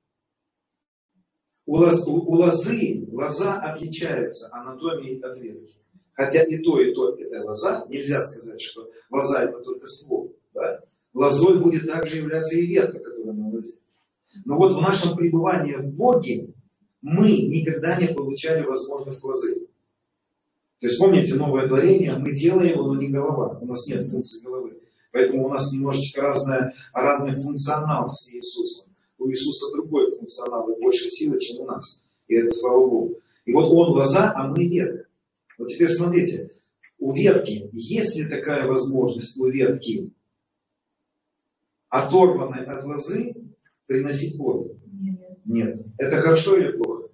У, 1.65 1.77
лоз, 1.77 2.07
у, 2.07 2.17
у 2.17 2.35
лозы 2.35 3.09
лоза 3.11 3.55
отличается 3.55 4.51
анатомией 4.53 5.19
от 5.21 5.41
ветки. 5.41 5.81
Хотя 6.13 6.43
и 6.43 6.59
то, 6.59 6.79
и 6.79 6.93
то 6.93 7.17
это 7.17 7.43
лоза. 7.43 7.87
Нельзя 7.89 8.21
сказать, 8.21 8.61
что 8.61 8.87
лоза 9.11 9.45
это 9.45 9.61
только 9.61 9.87
ствол. 9.87 10.37
Да? 10.53 10.85
Лозой 11.15 11.59
будет 11.59 11.87
также 11.87 12.19
являться 12.19 12.59
и 12.59 12.67
ветка. 12.67 13.10
Но 14.45 14.57
вот 14.57 14.73
в 14.73 14.81
нашем 14.81 15.17
пребывании 15.17 15.77
в 15.77 15.95
Боге 15.95 16.55
мы 17.03 17.31
никогда 17.31 18.01
не 18.01 18.09
получали 18.09 18.65
возможность 18.65 19.25
лозы. 19.25 19.67
То 20.81 20.87
есть 20.87 20.99
помните, 20.99 21.35
новое 21.35 21.69
творение, 21.69 22.17
мы 22.17 22.33
делаем 22.33 22.71
его, 22.71 22.95
но 22.95 23.01
не 23.01 23.09
голова. 23.09 23.59
У 23.61 23.67
нас 23.67 23.87
нет 23.87 24.07
функции 24.07 24.43
головы. 24.43 24.79
Поэтому 25.13 25.47
у 25.47 25.49
нас 25.51 25.71
немножечко 25.73 26.23
разная, 26.23 26.75
разный 26.93 27.35
функционал 27.35 28.07
с 28.07 28.31
Иисусом. 28.31 28.91
У 29.19 29.29
Иисуса 29.29 29.73
другой 29.75 30.11
функционал 30.17 30.71
и 30.71 30.81
больше 30.81 31.09
силы, 31.09 31.39
чем 31.41 31.63
у 31.63 31.67
нас. 31.67 32.03
И 32.29 32.35
это 32.35 32.51
слава 32.53 32.87
Богу. 32.87 33.19
И 33.45 33.53
вот 33.53 33.71
он 33.71 33.93
глаза, 33.93 34.33
а 34.35 34.49
мы 34.49 34.67
ветка. 34.67 35.07
Вот 35.59 35.69
теперь 35.69 35.91
смотрите, 35.91 36.53
у 36.99 37.13
ветки, 37.13 37.69
есть 37.73 38.17
ли 38.17 38.27
такая 38.27 38.67
возможность 38.67 39.37
у 39.39 39.47
ветки, 39.47 40.11
оторванной 41.89 42.65
от 42.65 42.85
лозы, 42.85 43.35
приносить 43.91 44.39
плод? 44.39 44.71
Нет. 45.45 45.85
Это 45.99 46.19
хорошо 46.19 46.57
или 46.57 46.77
плохо? 46.77 47.09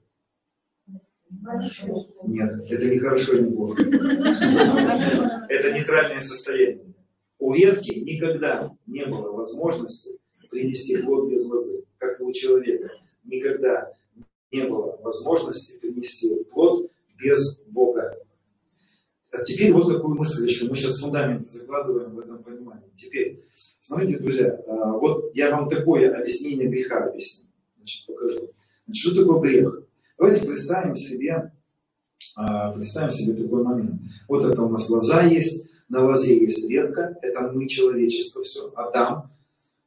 Хорошо. 1.42 2.06
Нет, 2.26 2.52
это 2.70 2.90
не 2.90 2.98
хорошо 2.98 3.38
и 3.38 3.42
не 3.44 3.50
плохо. 3.50 3.82
Это 5.48 5.72
нейтральное 5.72 6.20
состояние. 6.20 6.92
У 7.38 7.54
ветки 7.54 7.98
никогда 7.98 8.70
не 8.86 9.06
было 9.06 9.32
возможности 9.32 10.18
принести 10.50 10.98
плод 10.98 11.30
без 11.30 11.46
лозы, 11.46 11.82
как 11.96 12.20
и 12.20 12.22
у 12.22 12.32
человека. 12.32 12.90
Никогда 13.24 13.90
не 14.52 14.66
было 14.66 14.98
возможности 15.02 15.78
принести 15.78 16.44
плод 16.44 16.90
без 17.18 17.58
Бога. 17.68 18.18
А 19.36 19.44
теперь 19.44 19.72
вот 19.72 19.92
какую 19.92 20.16
мысль 20.16 20.48
еще. 20.48 20.68
Мы 20.68 20.76
сейчас 20.76 20.98
фундамент 20.98 21.46
закладываем 21.46 22.14
в 22.14 22.20
этом 22.20 22.42
понимании. 22.42 22.90
Теперь, 22.96 23.44
смотрите, 23.80 24.18
друзья, 24.18 24.58
а, 24.66 24.92
вот 24.92 25.30
я 25.34 25.54
вам 25.54 25.68
такое 25.68 26.16
объяснение 26.16 26.68
греха 26.68 27.04
объясню. 27.04 27.46
Значит, 27.76 28.06
покажу. 28.06 28.50
Значит, 28.86 29.02
что 29.02 29.22
такое 29.22 29.40
грех? 29.40 29.82
Давайте 30.18 30.46
представим 30.46 30.96
себе, 30.96 31.52
а, 32.34 32.72
представим 32.72 33.10
себе 33.10 33.42
такой 33.42 33.62
момент. 33.62 34.00
Вот 34.26 34.42
это 34.44 34.62
у 34.62 34.70
нас 34.70 34.88
лоза 34.88 35.22
есть, 35.24 35.66
на 35.88 36.06
лозе 36.06 36.38
есть 36.38 36.68
ветка, 36.70 37.16
это 37.20 37.42
мы, 37.52 37.68
человечество, 37.68 38.42
все, 38.42 38.72
Адам. 38.74 39.30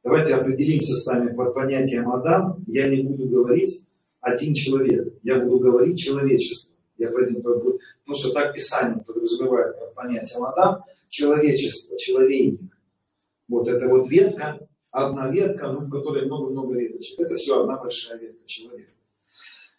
Давайте 0.04 0.34
определимся 0.34 0.94
с 0.94 1.06
вами 1.06 1.34
под 1.34 1.54
понятием 1.54 2.10
Адам. 2.10 2.62
Я 2.68 2.88
не 2.88 3.02
буду 3.02 3.28
говорить 3.28 3.86
один 4.20 4.54
человек, 4.54 5.14
я 5.24 5.40
буду 5.40 5.58
говорить 5.58 5.98
человечество. 5.98 6.74
Я 7.00 7.08
потому 7.08 8.14
что 8.14 8.32
так 8.34 8.52
Писание 8.52 9.02
подразумевает 9.02 9.78
под 9.78 9.94
понятием 9.94 10.44
Адам 10.44 10.84
человечество, 11.08 11.98
человейник. 11.98 12.76
Вот 13.48 13.66
это 13.68 13.88
вот 13.88 14.10
ветка, 14.10 14.68
одна 14.90 15.30
ветка, 15.30 15.72
ну, 15.72 15.80
в 15.80 15.90
которой 15.90 16.26
много-много 16.26 16.78
веточек. 16.78 17.18
Это 17.20 17.36
все 17.36 17.62
одна 17.62 17.78
большая 17.78 18.18
ветка 18.18 18.46
человека. 18.46 18.92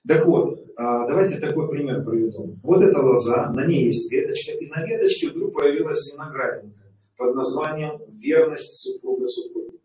Так 0.08 0.26
вот, 0.26 0.66
а, 0.78 1.08
давайте 1.08 1.40
такой 1.40 1.70
пример 1.70 2.04
приведу. 2.04 2.58
Вот 2.64 2.82
эта 2.82 3.00
лоза, 3.00 3.52
на 3.52 3.68
ней 3.68 3.86
есть 3.86 4.12
веточка, 4.12 4.54
и 4.54 4.68
на 4.68 4.84
веточке 4.84 5.30
вдруг 5.30 5.54
появилась 5.54 6.12
виноградинка 6.12 6.92
под 7.18 7.36
названием 7.36 8.02
«Верность 8.10 8.82
супруга 8.82 9.28
супруги». 9.28 9.80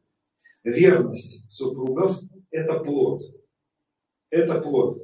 Верность 0.64 1.44
супругов– 1.50 2.18
это 2.50 2.80
плод. 2.80 3.20
Это 4.30 4.58
плод. 4.62 5.02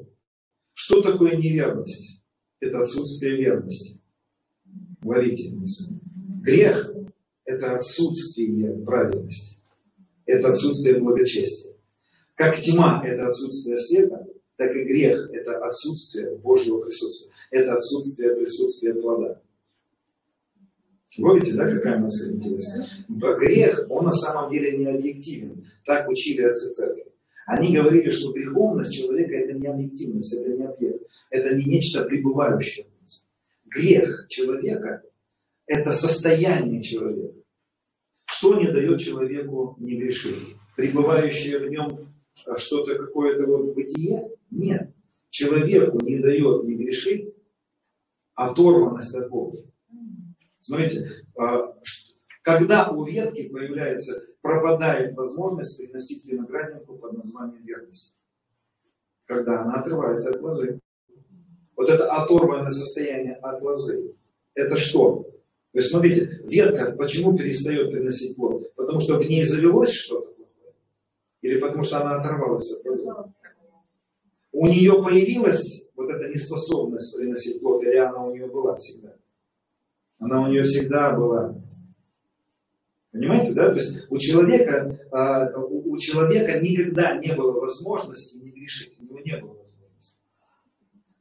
Что 0.72 1.02
такое 1.02 1.36
неверность? 1.36 2.21
Это 2.62 2.78
отсутствие 2.78 3.38
верности. 3.38 4.00
Мысль. 5.02 5.94
Грех– 6.42 6.92
это 7.44 7.74
отсутствие 7.74 8.72
праведности. 8.84 9.58
Это 10.26 10.50
отсутствие 10.50 11.00
благочестия. 11.00 11.74
Как 12.36 12.56
тьма– 12.56 13.02
это 13.04 13.26
отсутствие 13.26 13.76
света, 13.78 14.28
так 14.54 14.76
и 14.76 14.84
грех– 14.84 15.28
это 15.32 15.58
отсутствие 15.58 16.36
Божьего 16.36 16.82
присутствия. 16.82 17.32
Это 17.50 17.74
отсутствие 17.74 18.36
присутствия 18.36 18.94
плода. 18.94 19.42
Ловите, 21.18 21.54
да, 21.54 21.68
какая 21.68 21.98
мысль 21.98 22.36
интересная? 22.36 22.88
Грех, 23.08 23.86
он 23.90 24.04
на 24.04 24.12
самом 24.12 24.52
деле 24.52 24.78
не 24.78 24.86
объективен. 24.86 25.66
Так 25.84 26.08
учили 26.08 26.42
отцы 26.42 26.70
церкви. 26.70 27.06
Они 27.44 27.74
говорили, 27.76 28.08
что 28.10 28.32
греховность 28.32 28.94
человека 28.94 29.34
это 29.34 29.58
не 29.58 29.66
объективность, 29.66 30.32
это 30.38 30.56
не 30.56 30.64
объект, 30.64 31.01
это 31.32 31.56
не 31.56 31.64
нечто 31.64 32.04
пребывающее. 32.04 32.86
Грех 33.64 34.26
человека– 34.28 35.02
это 35.66 35.92
состояние 35.92 36.82
человека. 36.82 37.38
Что 38.26 38.60
не 38.60 38.70
дает 38.70 39.00
человеку 39.00 39.76
не 39.78 39.96
грешить? 39.96 40.56
Пребывающее 40.76 41.58
в 41.58 41.70
нем 41.70 42.14
а, 42.46 42.56
что-то, 42.56 42.96
какое-то 42.96 43.46
вот 43.46 43.74
бытие? 43.74 44.30
Нет. 44.50 44.94
Человеку 45.30 46.04
не 46.04 46.18
дает 46.18 46.64
не 46.64 46.74
грешить 46.74 47.34
оторванность 48.34 49.14
от 49.14 49.30
Бога. 49.30 49.58
Смотрите, 50.60 51.24
а, 51.38 51.74
когда 52.42 52.90
у 52.90 53.04
ветки 53.04 53.48
появляется, 53.48 54.22
пропадает 54.42 55.16
возможность 55.16 55.78
приносить 55.78 56.26
виноградинку 56.26 56.98
под 56.98 57.14
названием 57.14 57.64
верность. 57.64 58.18
Когда 59.24 59.62
она 59.62 59.80
отрывается 59.80 60.30
от 60.30 60.42
лозы. 60.42 60.78
Вот 61.82 61.90
это 61.90 62.12
оторванное 62.12 62.70
состояние 62.70 63.34
от 63.42 63.60
лозы. 63.60 64.14
Это 64.54 64.76
что? 64.76 65.24
То 65.72 65.78
есть, 65.78 65.90
смотрите, 65.90 66.40
ветка 66.44 66.92
почему 66.92 67.36
перестает 67.36 67.90
приносить 67.90 68.36
плод? 68.36 68.72
Потому 68.76 69.00
что 69.00 69.18
в 69.18 69.28
ней 69.28 69.42
завелось 69.42 69.90
что-то 69.90 70.30
плохое? 70.30 70.74
Или 71.40 71.58
потому 71.58 71.82
что 71.82 72.00
она 72.00 72.20
оторвалась 72.20 72.70
от 72.70 72.86
лозы? 72.86 73.10
У 74.52 74.68
нее 74.68 74.92
появилась 75.02 75.84
вот 75.96 76.08
эта 76.08 76.28
неспособность 76.28 77.16
приносить 77.16 77.60
плод, 77.60 77.82
или 77.82 77.96
она 77.96 78.26
у 78.26 78.32
нее 78.32 78.46
была 78.46 78.76
всегда? 78.76 79.16
Она 80.20 80.42
у 80.42 80.46
нее 80.52 80.62
всегда 80.62 81.16
была. 81.16 81.56
Понимаете, 83.10 83.54
да? 83.54 83.70
То 83.70 83.74
есть 83.74 84.06
у 84.08 84.18
человека, 84.18 85.00
а, 85.10 85.50
у 85.58 85.98
человека 85.98 86.60
никогда 86.60 87.16
не 87.16 87.34
было 87.34 87.58
возможности 87.58 88.36
не 88.36 88.52
грешить. 88.52 88.94
У 89.00 89.04
него 89.04 89.18
не 89.24 89.36
было. 89.40 89.61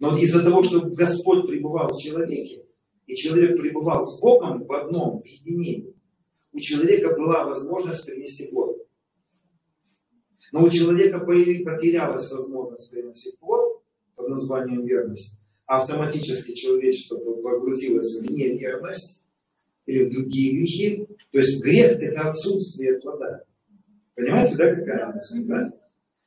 Но 0.02 0.18
из-за 0.18 0.44
того, 0.44 0.64
что 0.64 0.82
Господь 0.82 1.48
пребывал 1.48 1.88
в 1.90 2.02
человеке, 2.02 2.66
и 3.06 3.14
человек 3.14 3.56
пребывал 3.56 4.04
с 4.04 4.20
Богом 4.20 4.66
в 4.66 4.74
одном, 4.74 5.22
в 5.22 5.26
единении, 5.26 5.94
у 6.52 6.60
человека 6.60 7.16
была 7.16 7.46
возможность 7.46 8.08
принести 8.08 8.50
плод. 8.50 8.78
Но 10.52 10.64
у 10.64 10.70
человека 10.72 11.20
потерялась 11.20 12.32
возможность 12.32 12.90
приносить 12.90 13.38
плод 13.38 13.84
под 14.16 14.30
названием 14.30 14.84
верность. 14.86 15.38
Автоматически 15.68 16.56
человечество 16.56 17.18
погрузилось 17.20 18.20
в 18.20 18.32
неверность 18.32 19.24
или 19.86 20.06
в 20.06 20.12
другие 20.12 20.58
грехи. 20.58 21.08
То 21.32 21.38
есть 21.38 21.64
грех– 21.64 21.92
это 22.02 22.22
отсутствие 22.22 23.00
плода. 23.00 23.44
Понимаете, 24.16 24.58
да, 24.58 24.76
какая 24.76 25.14
мысль? 25.14 25.46
Да? 25.46 25.72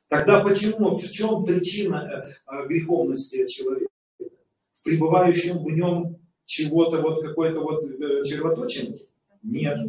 Тогда 0.07 0.43
почему, 0.43 0.91
в 0.91 1.09
чем 1.09 1.45
причина 1.45 2.27
э, 2.45 2.67
греховности 2.67 3.47
человека? 3.47 3.91
В 4.19 4.83
пребывающем 4.83 5.63
в 5.63 5.69
нем 5.69 6.17
чего-то, 6.45 7.01
вот 7.01 7.23
какой-то 7.23 7.59
вот 7.61 7.83
э, 7.85 8.23
червоточинки? 8.23 9.07
Нет. 9.41 9.79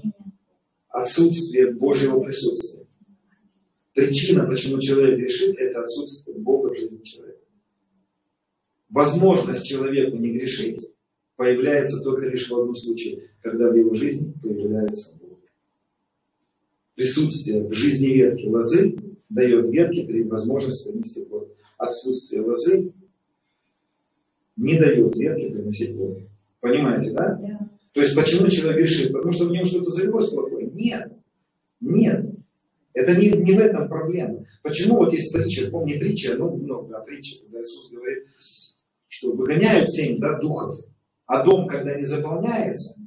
Отсутствие 0.88 1.72
Божьего 1.74 2.20
присутствия. 2.20 2.86
Причина, 3.94 4.46
почему 4.46 4.80
человек 4.80 5.18
грешит, 5.18 5.56
это 5.58 5.82
отсутствие 5.82 6.38
Бога 6.38 6.68
в 6.68 6.78
жизни 6.78 7.02
человека. 7.02 7.40
Возможность 8.88 9.66
человеку 9.66 10.16
не 10.16 10.32
грешить 10.32 10.90
появляется 11.36 12.02
только 12.02 12.26
лишь 12.26 12.48
в 12.48 12.58
одном 12.58 12.74
случае, 12.74 13.30
когда 13.42 13.70
в 13.70 13.74
его 13.74 13.92
жизни 13.94 14.32
появляется 14.42 15.14
Бог. 15.20 15.38
Присутствие 16.94 17.62
в 17.62 17.74
жизни 17.74 18.08
ветки 18.08 18.46
лозы 18.46 18.96
дает 19.28 19.70
ветке 19.70 20.24
возможность 20.24 20.88
принести 20.88 21.24
плод. 21.24 21.54
Отсутствие 21.78 22.42
лозы 22.42 22.92
не 24.56 24.78
дает 24.78 25.14
ветке 25.16 25.50
приносить 25.50 25.96
плод. 25.96 26.18
Понимаете, 26.60 27.12
да? 27.12 27.34
да? 27.34 27.70
То 27.92 28.00
есть 28.00 28.14
почему 28.14 28.48
человек 28.48 28.80
грешит? 28.80 29.12
Потому 29.12 29.32
что 29.32 29.46
в 29.46 29.50
нем 29.50 29.64
что-то 29.64 29.90
завелось 29.90 30.30
плохое? 30.30 30.70
Нет. 30.70 31.12
Нет. 31.80 32.26
Это 32.92 33.14
не, 33.14 33.28
не 33.28 33.52
в 33.52 33.58
этом 33.58 33.88
проблема. 33.88 34.46
Почему 34.62 34.96
вот 34.96 35.12
есть 35.12 35.32
притча, 35.32 35.70
помни 35.70 35.98
притча, 35.98 36.34
ну, 36.36 36.56
много 36.56 36.88
да, 36.88 37.00
притча, 37.00 37.42
когда 37.42 37.60
Иисус 37.60 37.90
говорит, 37.90 38.24
что 39.06 39.32
выгоняют 39.32 39.90
семь 39.90 40.18
да, 40.18 40.38
духов, 40.38 40.80
а 41.26 41.44
дом, 41.44 41.68
когда 41.68 41.94
не 41.94 42.04
заполняется, 42.04 42.98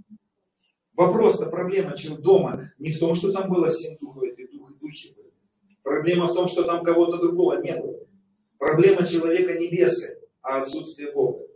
вопрос-то, 0.96 1.48
проблема 1.48 1.96
дома 2.20 2.72
не 2.78 2.92
в 2.92 3.00
том, 3.00 3.16
что 3.16 3.32
там 3.32 3.50
было 3.50 3.70
семь 3.70 3.98
духов, 4.00 4.24
эти 4.24 4.46
духи, 4.52 4.74
духи 4.80 5.14
были. 5.16 5.32
Проблема 5.90 6.28
в 6.28 6.36
том, 6.36 6.48
что 6.48 6.66
там 6.66 6.84
кого-то 6.84 7.18
другого 7.18 7.60
не 7.64 7.76
было. 7.76 8.00
Проблема 8.60 9.08
человека 9.08 9.60
небесы, 9.60 10.20
а 10.40 10.62
отсутствие 10.62 11.12
Бога. 11.12 11.48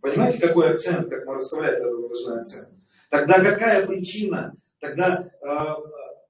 Понимаете, 0.00 0.38
какой 0.38 0.70
акцент, 0.70 1.10
как 1.10 1.26
мы 1.26 1.34
расставляем 1.34 1.82
этот 1.82 2.00
выраженный 2.00 2.40
акцент? 2.40 2.70
Тогда 3.10 3.44
какая 3.44 3.86
причина, 3.86 4.54
тогда 4.80 5.28
э, 5.42 5.56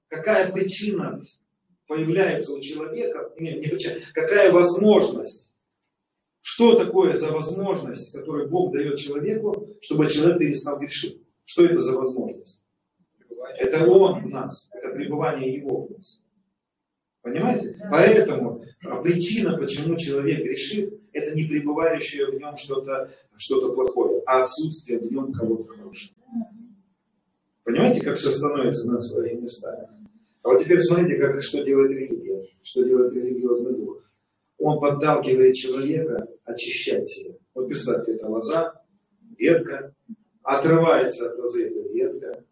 какая 0.09 0.51
причина 0.51 1.21
появляется 1.87 2.55
у 2.55 2.59
человека, 2.59 3.31
не, 3.37 3.59
не 3.59 3.67
причина, 3.67 4.01
какая 4.13 4.51
возможность, 4.51 5.53
что 6.41 6.77
такое 6.77 7.13
за 7.13 7.31
возможность, 7.31 8.11
которую 8.11 8.49
Бог 8.49 8.73
дает 8.73 8.99
человеку, 8.99 9.77
чтобы 9.79 10.09
человек 10.09 10.39
перестал 10.39 10.77
грешить? 10.77 11.21
Что 11.45 11.63
это 11.63 11.79
за 11.79 11.95
возможность? 11.95 12.61
Это 13.59 13.89
Он 13.89 14.23
в 14.23 14.27
нас, 14.27 14.69
это 14.97 15.03
пребывание 15.03 15.55
Его 15.55 15.85
в 15.85 15.91
нас. 15.91 16.23
Понимаете? 17.21 17.77
Поэтому 17.89 18.63
а, 18.83 19.01
причина, 19.01 19.57
почему 19.57 19.97
человек 19.97 20.43
грешит, 20.43 21.01
это 21.11 21.35
не 21.35 21.43
пребывающее 21.43 22.25
в 22.27 22.35
нем 22.35 22.55
что-то 22.55 23.11
что 23.35 23.73
плохое, 23.73 24.21
а 24.25 24.43
отсутствие 24.43 24.99
в 24.99 25.11
нем 25.11 25.31
кого-то 25.31 25.67
хорошего. 25.67 26.15
Понимаете, 27.63 28.03
как 28.03 28.15
все 28.15 28.31
становится 28.31 28.91
на 28.91 28.99
свои 28.99 29.35
места? 29.35 29.89
А 30.41 30.49
вот 30.49 30.63
теперь 30.63 30.79
смотрите, 30.79 31.17
как, 31.17 31.41
что 31.41 31.63
делает 31.63 31.91
религия, 31.91 32.41
что 32.63 32.83
делает 32.83 33.13
религиозный 33.13 33.75
дух. 33.75 34.03
Он 34.57 34.79
подталкивает 34.79 35.53
человека 35.53 36.27
очищать 36.45 37.05
себя. 37.07 37.35
Вот 37.53 37.67
представьте, 37.67 38.13
это 38.13 38.27
лоза, 38.27 38.81
ветка, 39.37 39.93
отрывается 40.41 41.29
от 41.29 41.37
лозы 41.37 41.67
эта 41.67 41.93
ветка, 41.93 42.43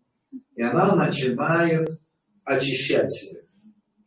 и 0.55 0.61
она 0.61 0.95
начинает 0.95 1.87
очищать 2.45 3.11
себя. 3.11 3.41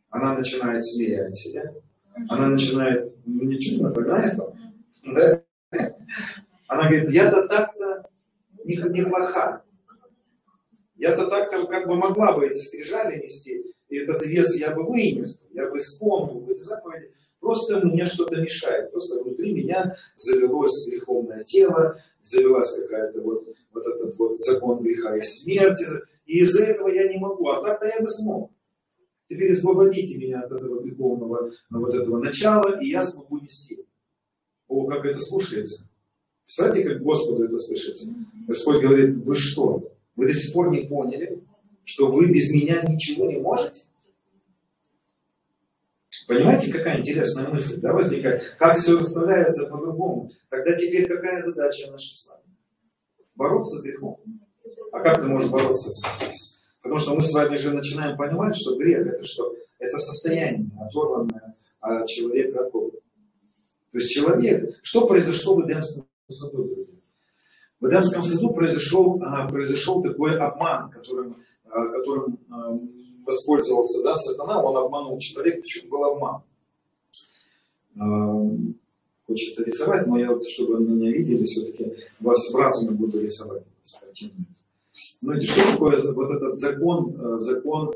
Она 0.09 0.35
начинает 0.35 0.83
смеять 0.83 1.35
себя, 1.35 1.71
она 2.29 2.47
начинает, 2.47 3.13
ну 3.25 3.43
ничего, 3.43 3.85
она 3.85 3.93
знает, 3.93 4.39
да? 5.03 5.43
Она 6.67 6.89
говорит, 6.89 7.11
я-то 7.11 7.47
так-то 7.47 8.09
неплоха. 8.63 9.63
Я-то 10.95 11.27
так-то 11.27 11.65
как 11.67 11.87
бы 11.87 11.95
могла 11.95 12.35
бы 12.35 12.47
эти 12.47 12.57
скрижали 12.57 13.21
нести, 13.21 13.63
и 13.87 13.97
этот 13.97 14.25
вес 14.25 14.59
я 14.59 14.71
бы 14.71 14.83
вынес, 14.83 15.39
я 15.51 15.69
бы 15.69 15.77
исполнил 15.77 16.41
бы 16.41 16.53
эти 16.53 16.61
заповеди. 16.61 17.13
Просто 17.39 17.79
мне 17.79 18.05
что-то 18.05 18.35
мешает. 18.35 18.91
Просто 18.91 19.23
внутри 19.23 19.53
меня 19.53 19.95
завелось 20.15 20.87
греховное 20.87 21.43
тело, 21.43 22.01
завелась 22.21 22.75
какая-то 22.81 23.21
вот, 23.21 23.47
вот 23.73 23.87
этот 23.87 24.17
вот 24.17 24.39
закон 24.39 24.83
греха 24.83 25.15
и 25.15 25.21
смерти. 25.21 25.85
И 26.29 26.41
из-за 26.41 26.65
этого 26.65 26.89
я 26.89 27.11
не 27.11 27.17
могу. 27.17 27.47
А 27.49 27.59
так-то 27.59 27.87
я 27.87 27.99
бы 27.99 28.07
смог. 28.07 28.51
Теперь 29.27 29.51
освободите 29.51 30.19
меня 30.19 30.41
от 30.41 30.51
этого 30.51 30.83
греховного 30.83 31.51
вот 31.71 31.93
этого 31.95 32.19
начала, 32.19 32.79
и 32.79 32.89
я 32.89 33.01
смогу 33.01 33.39
нести. 33.39 33.83
О, 34.67 34.85
как 34.85 35.05
это 35.05 35.17
слушается. 35.17 35.89
Представляете, 36.45 36.89
как 36.89 37.01
Господу 37.01 37.45
это 37.45 37.57
слышится? 37.57 38.13
Господь 38.47 38.79
говорит, 38.79 39.15
вы 39.15 39.33
что? 39.33 39.91
Вы 40.15 40.27
до 40.27 40.33
сих 40.35 40.53
пор 40.53 40.69
не 40.69 40.87
поняли, 40.87 41.43
что 41.83 42.11
вы 42.11 42.31
без 42.31 42.53
меня 42.53 42.83
ничего 42.83 43.25
не 43.25 43.39
можете? 43.39 43.87
Понимаете, 46.27 46.71
какая 46.71 46.99
интересная 46.99 47.49
мысль 47.49 47.81
да, 47.81 47.91
возникает? 47.91 48.55
Как 48.59 48.77
все 48.77 48.99
расставляется 48.99 49.67
по-другому? 49.67 50.29
Тогда 50.49 50.75
теперь 50.75 51.07
какая 51.07 51.41
задача 51.41 51.91
наша 51.91 52.13
с 52.13 52.29
вами? 52.29 52.55
Бороться 53.33 53.79
с 53.79 53.83
грехом. 53.83 54.19
А 54.99 55.01
как 55.01 55.21
ты 55.21 55.27
можешь 55.27 55.49
бороться 55.49 55.89
с, 55.89 56.01
с... 56.29 56.59
Потому 56.81 56.99
что 56.99 57.15
мы 57.15 57.21
с 57.21 57.33
вами 57.33 57.55
же 57.55 57.71
начинаем 57.71 58.17
понимать, 58.17 58.53
что 58.53 58.75
грех 58.75 59.07
это 59.07 59.23
что? 59.23 59.55
Это 59.77 59.97
состояние, 59.97 60.69
оторванное 60.77 61.55
от 61.79 62.07
человека 62.07 62.65
от 62.65 62.71
Бога. 62.73 62.97
То 63.91 63.97
есть 63.97 64.11
человек, 64.11 64.77
что 64.81 65.07
произошло 65.07 65.55
в 65.55 65.65
Эдемском 65.65 66.05
саду? 66.27 66.87
В 67.79 67.87
Эдемском 67.87 68.23
саду 68.23 68.53
произошел, 68.53 69.21
а, 69.23 69.47
произошел 69.47 70.03
такой 70.03 70.37
обман, 70.37 70.89
которым, 70.89 71.37
а, 71.69 71.85
которым 71.87 72.37
воспользовался 73.25 74.03
да, 74.03 74.15
сатана, 74.15 74.61
он 74.61 74.75
обманул 74.75 75.17
человека, 75.19 75.61
почему 75.61 75.91
был 75.91 76.03
обман. 76.03 76.41
А, 77.97 78.49
хочется 79.27 79.63
рисовать, 79.63 80.07
но 80.07 80.19
я 80.19 80.33
вот, 80.33 80.45
чтобы 80.45 80.75
вы 80.75 80.89
меня 80.89 81.11
видели, 81.11 81.45
все-таки 81.45 81.93
вас 82.19 82.51
в 82.51 82.55
разуме 82.57 82.91
буду 82.91 83.21
рисовать 83.21 83.63
с 83.81 83.97
картиной. 83.97 84.45
Знаете, 85.21 85.47
что 85.47 85.71
такое 85.71 85.97
вот 86.13 86.35
этот 86.35 86.55
закон, 86.55 87.15
э, 87.15 87.37
закон 87.37 87.93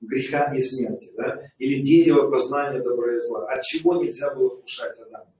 греха 0.00 0.54
и 0.54 0.60
смерти, 0.60 1.12
да? 1.16 1.40
или 1.58 1.82
дерево 1.82 2.30
познания 2.30 2.82
добра 2.82 3.14
и 3.14 3.18
зла? 3.18 3.46
От 3.50 3.62
чего 3.62 4.02
нельзя 4.02 4.34
было 4.34 4.50
вкушать 4.50 4.98
Адаму? 5.00 5.32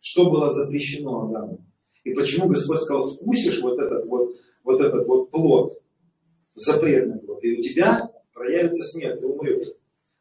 Что 0.00 0.30
было 0.30 0.50
запрещено 0.50 1.28
Адаму? 1.28 1.64
И 2.04 2.14
почему 2.14 2.48
Господь 2.48 2.78
сказал, 2.78 3.06
вкусишь 3.06 3.60
вот 3.62 3.78
этот 3.78 4.06
вот, 4.06 4.34
вот 4.64 4.80
этот 4.80 5.06
вот 5.06 5.30
плод, 5.30 5.80
запретный 6.54 7.20
плод, 7.20 7.42
и 7.44 7.58
у 7.58 7.60
тебя 7.60 8.10
проявится 8.32 8.84
смерть, 8.84 9.20
ты 9.20 9.26
умрешь. 9.26 9.68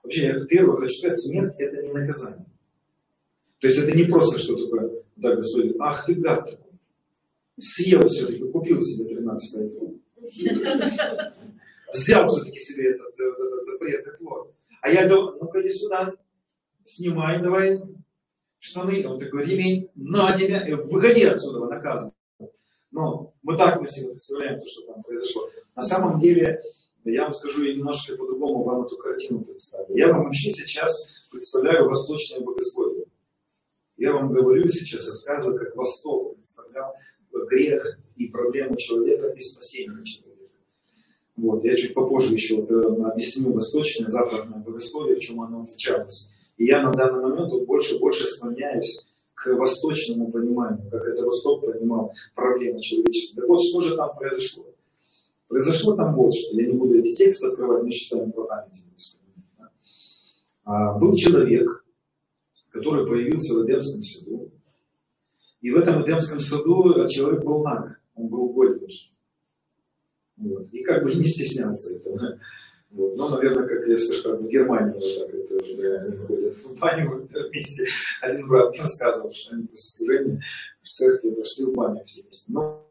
Вообще, 0.04 0.28
я 0.28 0.46
первое 0.46 0.78
хочу 0.78 0.96
сказать, 0.96 1.20
смерть 1.20 1.60
это 1.60 1.82
не 1.82 1.92
наказание. 1.92 2.46
То 3.60 3.68
есть 3.68 3.80
это 3.80 3.96
не 3.96 4.04
просто 4.04 4.40
что 4.40 4.56
такое, 4.56 5.04
да, 5.16 5.36
Господь, 5.36 5.76
ах 5.80 6.06
ты 6.06 6.16
гад 6.16 6.50
такой. 6.50 6.72
Съел 7.60 8.02
все-таки, 8.08 8.44
купил 8.50 8.82
себе 8.82 9.16
13 9.16 9.62
iPhone. 9.62 9.91
Взял 11.94 12.26
все-таки 12.28 12.60
себе 12.60 12.92
этот, 12.92 13.14
этот, 13.20 13.40
этот 13.40 13.64
запретный 13.64 14.18
плод. 14.18 14.54
А 14.82 14.90
я 14.90 15.08
говорю, 15.08 15.38
ну-ка 15.40 15.62
иди 15.62 15.70
сюда, 15.74 16.14
снимай 16.86 17.42
давай 17.42 17.80
штаны, 18.60 19.06
он 19.08 19.20
такой, 19.20 19.44
ремень, 19.44 19.90
на 19.96 20.36
тебя, 20.38 20.64
выходи 20.86 21.24
отсюда, 21.24 21.66
наказан. 21.66 22.14
Но 22.92 23.34
мы 23.42 23.58
так 23.58 23.80
мы 23.80 23.88
себе 23.88 24.10
представляем 24.10 24.60
то, 24.60 24.68
что 24.68 24.86
там 24.88 25.04
произошло. 25.04 25.50
На 25.76 25.82
самом 25.82 26.20
деле, 26.20 26.62
я 27.04 27.24
вам 27.24 27.32
скажу, 27.32 27.64
я 27.64 27.74
немножко 27.76 28.16
по-другому 28.16 28.64
вам 28.64 28.86
эту 28.86 28.98
картину 28.98 29.44
представлю. 29.44 29.96
Я 29.96 30.14
вам 30.14 30.26
вообще 30.26 30.52
сейчас 30.52 31.08
представляю 31.32 31.88
восточное 31.88 32.42
богословие. 32.42 33.06
Я 33.98 34.14
вам 34.14 34.34
говорю 34.34 34.68
сейчас, 34.68 35.08
рассказываю, 35.08 35.60
как 35.60 35.76
Восток 35.76 36.36
представлял 36.36 36.96
грех 37.50 38.00
и 38.16 38.28
проблему 38.28 38.76
человека 38.78 39.28
и 39.28 39.40
спасение 39.40 40.04
человека. 40.06 40.32
Вот. 41.38 41.64
Я 41.64 41.76
чуть 41.76 41.94
попозже 41.94 42.34
еще 42.34 42.58
вот, 42.58 42.72
э, 42.72 43.04
объясню 43.12 43.52
восточное, 43.52 44.10
западное 44.10 44.60
богословие, 44.60 45.16
в 45.16 45.20
чем 45.20 45.42
оно 45.42 45.64
отличалось. 45.64 46.32
И 46.58 46.66
я 46.66 46.84
на 46.84 46.92
данный 46.92 47.22
момент 47.22 47.52
вот 47.52 47.66
больше 47.66 47.98
больше 48.00 48.26
склоняюсь 48.26 49.06
к 49.34 49.54
восточному 49.56 50.32
пониманию, 50.32 50.88
как 50.92 51.04
это 51.04 51.24
Восток 51.24 51.66
понимал 51.66 52.14
проблемы 52.36 52.80
человечества. 52.82 53.42
Так 53.42 53.50
вот, 53.50 53.60
что 53.62 53.82
же 53.82 53.96
там 53.96 54.16
произошло? 54.16 54.66
Произошло 55.48 55.96
там 55.96 56.14
что. 56.32 56.56
Я 56.56 56.68
не 56.68 56.74
буду 56.74 57.00
эти 57.00 57.16
тексты 57.16 57.48
открывать, 57.48 57.84
мы 57.84 57.92
сейчас 57.92 58.10
с 58.10 58.20
вами 58.20 58.32
по 58.32 58.48
а, 60.64 60.98
Был 61.00 61.14
человек, 61.16 61.84
который 62.70 63.08
появился 63.08 63.56
в 63.56 63.66
Эдемском 63.66 64.04
саду. 64.04 64.52
И 65.62 65.70
в 65.70 65.78
этом 65.78 66.04
Эдемском 66.04 66.40
саду 66.40 67.08
человек 67.08 67.44
был 67.44 67.64
наг, 67.64 68.00
он 68.16 68.28
был 68.28 68.50
голенький. 68.50 69.14
Вот. 70.38 70.68
И 70.72 70.84
как 70.84 71.04
бы 71.04 71.14
не 71.14 71.24
стеснялся 71.24 71.96
этого. 71.96 72.40
Вот. 72.90 73.16
Но, 73.16 73.30
наверное, 73.30 73.68
как 73.68 73.88
я 73.88 73.98
слышал, 73.98 74.36
в 74.38 74.48
Германии 74.48 74.94
вот 74.94 75.28
так 75.28 75.34
это, 75.34 75.82
да, 75.82 76.02
они 76.02 76.18
ходят 76.18 76.58
в 76.58 76.80
баню 76.80 77.30
вместе. 77.32 77.86
Один 78.22 78.48
брат 78.48 78.76
рассказывал, 78.78 79.32
что 79.34 79.56
они 79.56 79.68
после 79.68 79.78
служения 79.78 80.42
в 80.82 80.88
церкви 80.88 81.30
пошли 81.30 81.66
в 81.66 81.74
баню 81.74 82.04
все 82.06 82.24
вместе. 82.24 82.52
Но 82.52 82.86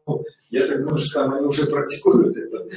я 0.49 0.65
так 0.65 0.79
думаю, 0.79 0.97
что 0.97 1.21
там 1.21 1.33
они 1.33 1.45
уже 1.45 1.65
практикуют 1.67 2.37
это 2.37 2.67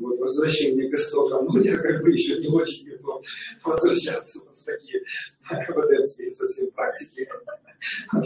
вот, 0.00 0.18
возвращение 0.18 0.90
к 0.90 0.94
истокам, 0.94 1.46
ну, 1.46 1.60
я 1.60 1.76
как 1.76 2.02
бы 2.02 2.10
еще 2.10 2.38
не 2.38 2.48
очень 2.48 2.90
готов 2.90 3.24
возвращаться 3.64 4.40
вот 4.40 4.56
в 4.58 4.64
такие 4.64 5.02
ВДМские 5.50 6.30
совсем 6.32 6.70
практики, 6.72 7.28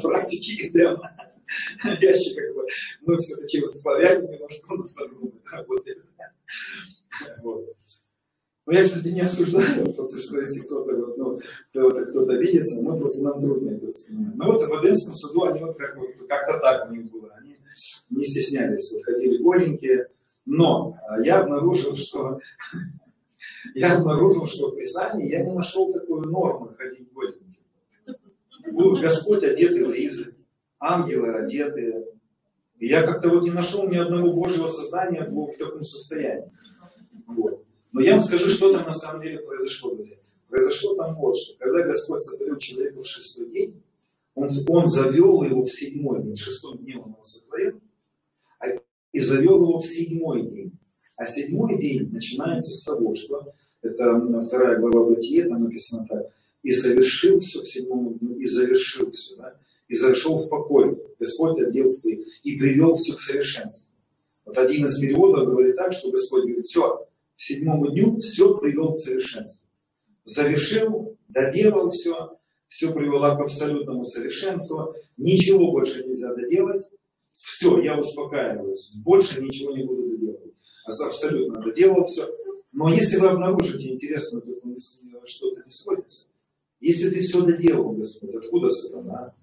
практики 0.02 0.68
Эдема. 0.68 1.16
Я 1.84 2.10
еще 2.10 2.34
как 2.34 2.54
бы, 2.54 2.66
мы 3.02 3.16
все-таки 3.18 3.60
вот 3.60 3.74
славяне 3.74 4.28
немножко 4.28 4.72
у 4.72 4.76
нас 4.76 4.94
по-другому 4.94 5.42
работает. 5.50 6.04
Вот. 7.42 7.76
Но 8.66 8.76
я, 8.76 8.84
кстати, 8.84 9.08
не 9.08 9.20
осуждаю, 9.20 9.92
просто 9.94 10.20
что 10.20 10.38
если 10.38 10.60
кто-то 10.60 10.94
вот, 10.94 11.18
ну, 11.18 11.36
кто-то, 11.70 12.04
кто-то 12.06 12.34
видится, 12.34 12.82
ну, 12.82 12.96
просто 12.98 13.28
нам 13.28 13.42
трудно 13.42 13.70
это 13.70 13.86
воспринимать. 13.86 14.36
Но 14.36 14.52
вот 14.52 14.62
в 14.62 14.80
Эдемском 14.80 15.14
саду 15.14 15.44
они 15.44 15.60
вот 15.60 15.76
как, 15.76 15.96
вот, 15.96 16.10
как-то 16.28 16.58
так 16.60 16.88
у 16.88 16.94
них 16.94 17.10
было. 17.10 17.32
Они 17.36 17.56
не 18.10 18.24
стеснялись, 18.24 18.92
вот, 18.92 19.04
ходили 19.04 19.42
голенькие, 19.42 20.06
но 20.50 20.96
а, 21.06 21.20
я 21.20 21.42
обнаружил, 21.42 21.94
что 21.94 22.40
я 23.74 23.96
обнаружил, 23.96 24.48
что 24.48 24.70
в 24.70 24.76
Писании 24.76 25.30
я 25.30 25.44
не 25.44 25.52
нашел 25.52 25.92
такую 25.92 26.28
норму 26.28 26.74
ходить 26.76 27.08
голеньким. 27.12 27.54
Господь 29.00 29.44
одетый 29.44 29.84
в 29.84 29.92
ризы, 29.92 30.34
ангелы 30.80 31.36
одетые. 31.36 32.04
Я 32.80 33.02
как-то 33.04 33.28
вот 33.28 33.44
не 33.44 33.52
нашел 33.52 33.88
ни 33.88 33.96
одного 33.96 34.32
Божьего 34.32 34.66
создания 34.66 35.22
в 35.22 35.56
таком 35.56 35.82
состоянии. 35.82 36.50
Вот. 37.28 37.64
Но 37.92 38.00
я 38.00 38.12
вам 38.12 38.20
скажу, 38.20 38.50
что 38.50 38.72
там 38.72 38.86
на 38.86 38.92
самом 38.92 39.22
деле 39.22 39.38
произошло. 39.38 39.96
Произошло 40.48 40.96
там 40.96 41.14
вот 41.14 41.36
что. 41.36 41.56
Когда 41.58 41.84
Господь 41.84 42.22
сотворил 42.22 42.56
человека 42.56 43.02
в 43.02 43.06
шестой 43.06 43.50
день, 43.50 43.82
он, 44.34 44.48
он 44.66 44.86
завел 44.86 45.44
его 45.44 45.62
в 45.62 45.70
седьмой 45.70 46.24
день, 46.24 46.34
в 46.34 46.40
шестом 46.40 46.78
дне 46.78 46.98
он 46.98 47.10
его 47.10 47.22
сотворил, 47.22 47.80
и 49.12 49.20
завел 49.20 49.56
его 49.56 49.80
в 49.80 49.86
седьмой 49.86 50.48
день. 50.48 50.72
А 51.16 51.26
седьмой 51.26 51.78
день 51.78 52.08
начинается 52.10 52.70
с 52.70 52.84
того, 52.84 53.14
что 53.14 53.52
это 53.82 54.20
вторая 54.42 54.78
глава 54.78 55.10
Бытия, 55.10 55.48
там 55.48 55.64
написано 55.64 56.06
так, 56.08 56.32
и 56.62 56.70
совершил 56.70 57.40
все 57.40 57.62
к 57.62 57.66
седьмому 57.66 58.14
дню, 58.14 58.36
и 58.36 58.46
завершил 58.46 59.10
все, 59.10 59.36
да, 59.36 59.54
и 59.88 59.94
зашел 59.94 60.38
в 60.38 60.48
покой. 60.48 60.98
Господь 61.18 61.60
оделся 61.60 62.08
и 62.08 62.56
привел 62.56 62.94
все 62.94 63.14
к 63.14 63.20
совершенству. 63.20 63.90
Вот 64.44 64.56
один 64.58 64.86
из 64.86 64.98
переводов 64.98 65.46
говорит 65.46 65.76
так, 65.76 65.92
что 65.92 66.10
Господь 66.10 66.42
говорит, 66.42 66.64
все, 66.64 67.06
к 67.36 67.40
седьмому 67.40 67.90
дню 67.90 68.20
все 68.20 68.56
привел 68.58 68.92
к 68.92 68.96
совершенству. 68.96 69.66
Завершил, 70.24 71.16
доделал 71.28 71.90
все, 71.90 72.38
все 72.68 72.92
привело 72.92 73.36
к 73.36 73.40
абсолютному 73.40 74.04
совершенству, 74.04 74.94
ничего 75.16 75.72
больше 75.72 76.04
нельзя 76.04 76.34
доделать, 76.34 76.84
все, 77.32 77.80
я 77.80 77.98
успокаиваюсь, 77.98 78.92
больше 79.04 79.42
ничего 79.42 79.76
не 79.76 79.84
буду 79.84 80.08
доделывать. 80.08 80.54
Абсолютно 80.84 81.60
доделал 81.62 82.04
все. 82.04 82.28
Но 82.72 82.88
если 82.88 83.18
вы 83.18 83.28
обнаружите, 83.28 83.92
интересно, 83.92 84.42
что-то 85.24 85.62
не 85.64 85.70
сходится, 85.70 86.28
если 86.80 87.10
ты 87.10 87.20
все 87.20 87.42
доделал, 87.42 87.92
Господь, 87.92 88.34
откуда 88.34 88.70
сатана? 88.70 89.34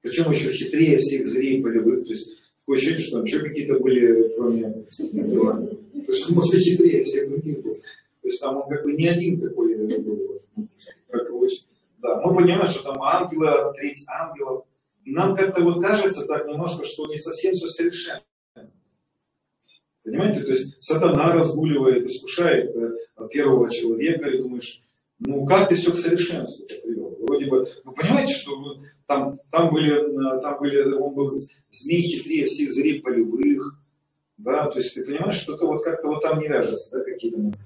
Причем 0.00 0.30
еще 0.30 0.52
хитрее 0.52 0.98
всех 0.98 1.26
зверей 1.26 1.62
полевых, 1.62 2.04
то 2.06 2.12
есть 2.12 2.30
такое 2.60 2.76
ощущение, 2.78 3.02
что 3.02 3.16
там 3.16 3.24
еще 3.24 3.40
какие-то 3.40 3.78
были, 3.78 4.34
кроме 4.36 4.62
этого. 4.62 5.66
То 5.66 6.12
есть 6.12 6.28
он 6.28 6.34
просто 6.36 6.58
хитрее 6.58 7.04
всех 7.04 7.28
других 7.28 7.62
был. 7.62 7.74
То 7.74 8.28
есть 8.28 8.40
там 8.40 8.56
он 8.56 8.68
как 8.68 8.84
бы 8.84 8.92
не 8.92 9.08
один 9.08 9.40
такой 9.40 9.76
был, 9.76 10.40
как. 11.08 11.28
Да, 12.00 12.20
мы 12.22 12.36
понимаем, 12.36 12.66
что 12.68 12.92
там 12.92 13.02
ангелы, 13.02 13.72
треть 13.76 14.04
ангелов, 14.08 14.64
нам 15.12 15.36
как-то 15.36 15.62
вот 15.62 15.80
кажется 15.80 16.26
так 16.26 16.46
немножко, 16.46 16.84
что 16.84 17.06
не 17.06 17.18
совсем 17.18 17.54
все 17.54 17.68
совершенно. 17.68 18.22
Понимаете, 20.04 20.40
то 20.40 20.48
есть 20.48 20.82
сатана 20.82 21.34
разгуливает, 21.34 22.06
искушает 22.06 22.74
э, 22.74 23.28
первого 23.30 23.70
человека, 23.70 24.28
и 24.28 24.38
думаешь, 24.38 24.82
ну 25.18 25.44
как 25.44 25.68
ты 25.68 25.74
все 25.76 25.92
к 25.92 25.98
совершенству 25.98 26.66
привел? 26.82 27.16
Вроде 27.20 27.46
бы, 27.46 27.68
вы 27.84 27.92
понимаете, 27.92 28.34
что 28.34 28.56
вы, 28.56 28.88
там, 29.06 29.38
там, 29.50 29.70
были, 29.72 29.92
э, 29.92 30.40
там 30.40 30.58
были, 30.60 30.94
он 30.94 31.14
был 31.14 31.28
змей 31.70 32.02
хитрее 32.02 32.46
всех 32.46 32.72
зверей 32.72 33.02
полевых, 33.02 33.78
да, 34.38 34.70
то 34.70 34.78
есть 34.78 34.94
ты 34.94 35.04
понимаешь, 35.04 35.34
что-то 35.34 35.66
вот 35.66 35.82
как-то 35.84 36.08
вот 36.08 36.22
там 36.22 36.40
не 36.40 36.48
вяжется, 36.48 36.98
да, 36.98 37.04
какие-то 37.04 37.38
моменты. 37.38 37.58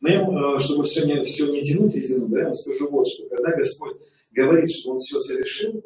Но 0.00 0.08
я, 0.08 0.22
э, 0.22 0.58
чтобы 0.58 0.84
все 0.84 1.04
не, 1.06 1.22
все 1.22 1.50
не 1.50 1.62
тянуть 1.62 1.94
резину, 1.94 2.28
да, 2.28 2.38
я 2.38 2.44
вам 2.46 2.54
скажу 2.54 2.90
вот, 2.90 3.06
что 3.08 3.28
когда 3.28 3.56
Господь 3.56 3.96
говорит, 4.32 4.70
что 4.70 4.92
Он 4.92 4.98
все 4.98 5.18
совершил, 5.18 5.82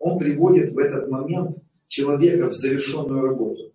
он 0.00 0.18
приводит 0.18 0.72
в 0.72 0.78
этот 0.78 1.08
момент 1.08 1.58
человека 1.86 2.48
в 2.48 2.52
завершенную 2.52 3.22
работу. 3.22 3.72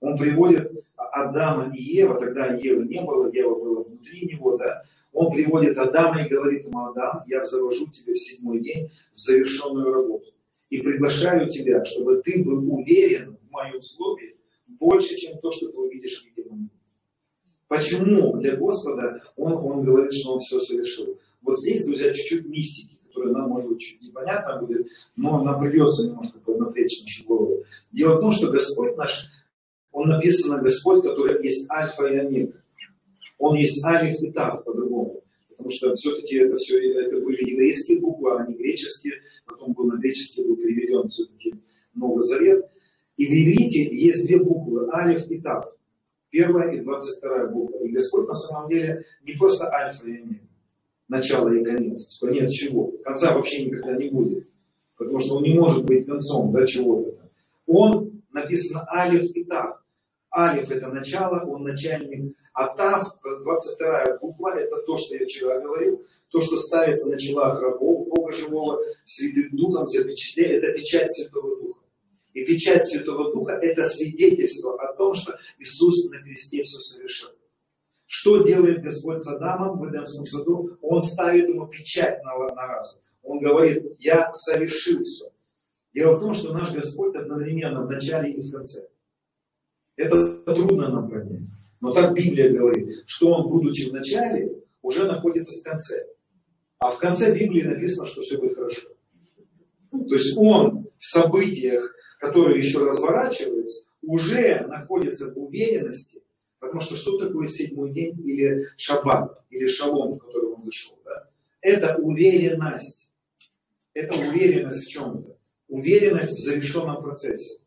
Он 0.00 0.16
приводит 0.16 0.72
Адама 0.96 1.72
и 1.74 1.82
Ева, 1.82 2.18
тогда 2.18 2.54
Евы 2.54 2.86
не 2.86 3.00
было, 3.02 3.30
Ева 3.30 3.54
была 3.54 3.82
внутри 3.84 4.26
него, 4.26 4.56
да, 4.56 4.82
он 5.12 5.32
приводит 5.32 5.78
Адама 5.78 6.24
и 6.24 6.28
говорит 6.28 6.64
ему, 6.64 6.86
Адам, 6.86 7.22
я 7.26 7.44
завожу 7.44 7.88
тебя 7.88 8.14
в 8.14 8.18
седьмой 8.18 8.60
день 8.60 8.90
в 9.14 9.18
завершенную 9.18 9.92
работу. 9.92 10.32
И 10.70 10.80
приглашаю 10.80 11.48
тебя, 11.48 11.84
чтобы 11.84 12.22
ты 12.22 12.42
был 12.42 12.74
уверен 12.74 13.36
в 13.36 13.50
моем 13.52 13.80
слове 13.80 14.34
больше, 14.66 15.16
чем 15.16 15.38
то, 15.38 15.52
что 15.52 15.68
ты 15.68 15.76
увидишь 15.76 16.22
в 16.22 16.24
виде 16.24 16.48
Почему 17.68 18.36
для 18.38 18.56
Господа 18.56 19.22
он, 19.36 19.52
он 19.52 19.84
говорит, 19.84 20.12
что 20.12 20.34
он 20.34 20.40
все 20.40 20.58
совершил? 20.58 21.18
Вот 21.42 21.58
здесь, 21.58 21.86
друзья, 21.86 22.12
чуть-чуть 22.12 22.46
мистики 22.46 22.93
которое 23.24 23.32
нам, 23.32 23.50
может 23.50 23.70
быть, 23.70 23.80
чуть 23.80 24.02
непонятно 24.02 24.60
будет, 24.60 24.86
но 25.16 25.42
нам 25.42 25.60
придется 25.60 26.08
немножко 26.08 26.38
напрячь 26.46 27.02
нашу 27.02 27.26
голову. 27.26 27.64
Дело 27.92 28.16
в 28.16 28.20
том, 28.20 28.30
что 28.30 28.50
Господь 28.50 28.96
наш, 28.96 29.30
Он 29.92 30.08
написано 30.08 30.62
Господь, 30.62 31.02
который 31.02 31.42
есть 31.42 31.70
альфа 31.70 32.06
и 32.06 32.18
омега. 32.18 32.62
Он 33.38 33.56
есть 33.56 33.84
алиф 33.84 34.20
и 34.22 34.30
тав 34.30 34.64
по-другому. 34.64 35.22
потому 35.50 35.70
что 35.70 35.94
все-таки 35.94 36.36
это 36.36 36.56
все 36.56 36.78
это 37.00 37.20
были 37.20 37.50
еврейские 37.50 38.00
буквы, 38.00 38.38
а 38.38 38.46
не 38.46 38.54
греческие. 38.54 39.14
Потом 39.46 39.72
был 39.72 39.86
на 39.86 39.98
греческий 39.98 40.44
был 40.44 40.56
переведен 40.56 41.08
все-таки 41.08 41.54
Новый 41.94 42.22
Завет. 42.22 42.64
И 43.16 43.26
в 43.26 43.30
иврите 43.30 43.94
есть 43.94 44.26
две 44.26 44.38
буквы, 44.38 44.88
алиф 44.92 45.30
и 45.30 45.40
тав. 45.40 45.64
Первая 46.30 46.74
и 46.74 46.80
двадцать 46.80 47.18
вторая 47.18 47.48
буква. 47.48 47.84
И 47.84 47.92
Господь 47.92 48.26
на 48.26 48.34
самом 48.34 48.70
деле 48.70 49.04
не 49.22 49.34
просто 49.34 49.68
альфа 49.68 50.06
и 50.06 50.16
омега, 50.16 50.48
начало 51.08 51.52
и 51.52 51.64
конец, 51.64 52.14
что 52.16 52.28
нет 52.30 52.50
чего. 52.50 52.92
Конца 53.04 53.34
вообще 53.34 53.66
никогда 53.66 53.96
не 53.96 54.08
будет. 54.08 54.48
Потому 54.96 55.20
что 55.20 55.36
он 55.36 55.42
не 55.42 55.54
может 55.54 55.84
быть 55.84 56.06
концом 56.06 56.52
да, 56.52 56.66
чего-то. 56.66 57.30
Он 57.66 58.22
написано 58.32 58.86
алиф 58.90 59.30
и 59.34 59.44
тав. 59.44 59.82
Алиф 60.34 60.70
это 60.70 60.88
начало, 60.88 61.44
он 61.46 61.64
начальник. 61.64 62.36
А 62.52 62.74
тав, 62.74 63.02
22 63.22 64.18
буква, 64.20 64.56
это 64.56 64.76
то, 64.86 64.96
что 64.96 65.16
я 65.16 65.24
вчера 65.24 65.60
говорил, 65.60 66.04
то, 66.30 66.40
что 66.40 66.56
ставится 66.56 67.10
на 67.10 67.18
челах 67.18 67.60
рабов 67.60 68.08
Бога 68.08 68.32
Живого, 68.32 68.80
Святым 69.04 69.56
Духом 69.56 69.86
запечатле, 69.86 70.58
это 70.58 70.72
печать 70.72 71.10
Святого 71.10 71.60
Духа. 71.60 71.80
И 72.32 72.44
печать 72.44 72.84
Святого 72.84 73.32
Духа– 73.32 73.52
это 73.62 73.84
свидетельство 73.84 74.80
о 74.80 74.94
том, 74.94 75.14
что 75.14 75.36
Иисус 75.58 76.10
на 76.10 76.20
кресте 76.20 76.62
все 76.62 76.80
совершил. 76.80 77.30
Что 78.06 78.42
делает 78.42 78.82
Господь 78.82 79.20
с 79.20 79.28
Адамом 79.28 79.78
в 79.78 79.88
Эдемском 79.88 80.26
саду? 80.26 80.76
Он 80.82 81.00
ставит 81.00 81.48
ему 81.48 81.66
печать 81.66 82.22
на, 82.22 82.36
на 82.54 82.66
разум. 82.66 83.00
Он 83.22 83.40
говорит, 83.40 83.96
я 83.98 84.32
совершил 84.34 85.02
все. 85.02 85.30
Дело 85.94 86.16
в 86.16 86.20
том, 86.20 86.34
что 86.34 86.52
наш 86.52 86.72
Господь 86.74 87.14
одновременно 87.16 87.86
в 87.86 87.90
начале 87.90 88.32
и 88.32 88.40
в 88.40 88.52
конце. 88.52 88.88
Это 89.96 90.36
трудно 90.38 90.88
нам 90.88 91.08
понять. 91.08 91.42
Но 91.80 91.92
так 91.92 92.14
Библия 92.14 92.52
говорит, 92.52 93.04
что 93.06 93.32
Он, 93.32 93.48
будучи 93.48 93.88
в 93.88 93.92
начале, 93.92 94.62
уже 94.82 95.06
находится 95.06 95.58
в 95.58 95.62
конце. 95.62 96.06
А 96.78 96.90
в 96.90 96.98
конце 96.98 97.32
Библии 97.32 97.62
написано, 97.62 98.06
что 98.06 98.22
все 98.22 98.38
будет 98.38 98.56
хорошо. 98.56 98.88
То 99.90 100.14
есть 100.14 100.36
Он 100.36 100.88
в 100.98 101.04
событиях 101.04 101.94
который 102.24 102.58
еще 102.58 102.84
разворачивается, 102.84 103.84
уже 104.02 104.66
находится 104.66 105.32
в 105.32 105.38
уверенности, 105.38 106.22
потому 106.64 106.80
что 106.80 106.96
что 106.96 107.18
такое 107.18 107.46
седьмой 107.46 107.92
день 107.92 108.20
или 108.24 108.68
шаббат, 108.76 109.44
или 109.50 109.66
шалом, 109.66 110.14
в 110.14 110.18
который 110.18 110.50
он 110.50 110.62
зашел? 110.62 110.98
Да? 111.04 111.28
Это 111.60 111.96
уверенность. 111.98 113.10
Это 113.92 114.14
уверенность 114.14 114.86
в 114.86 114.90
чем-то. 114.90 115.36
Уверенность 115.68 116.38
в 116.38 116.44
завершенном 116.44 117.02
процессе. 117.02 117.60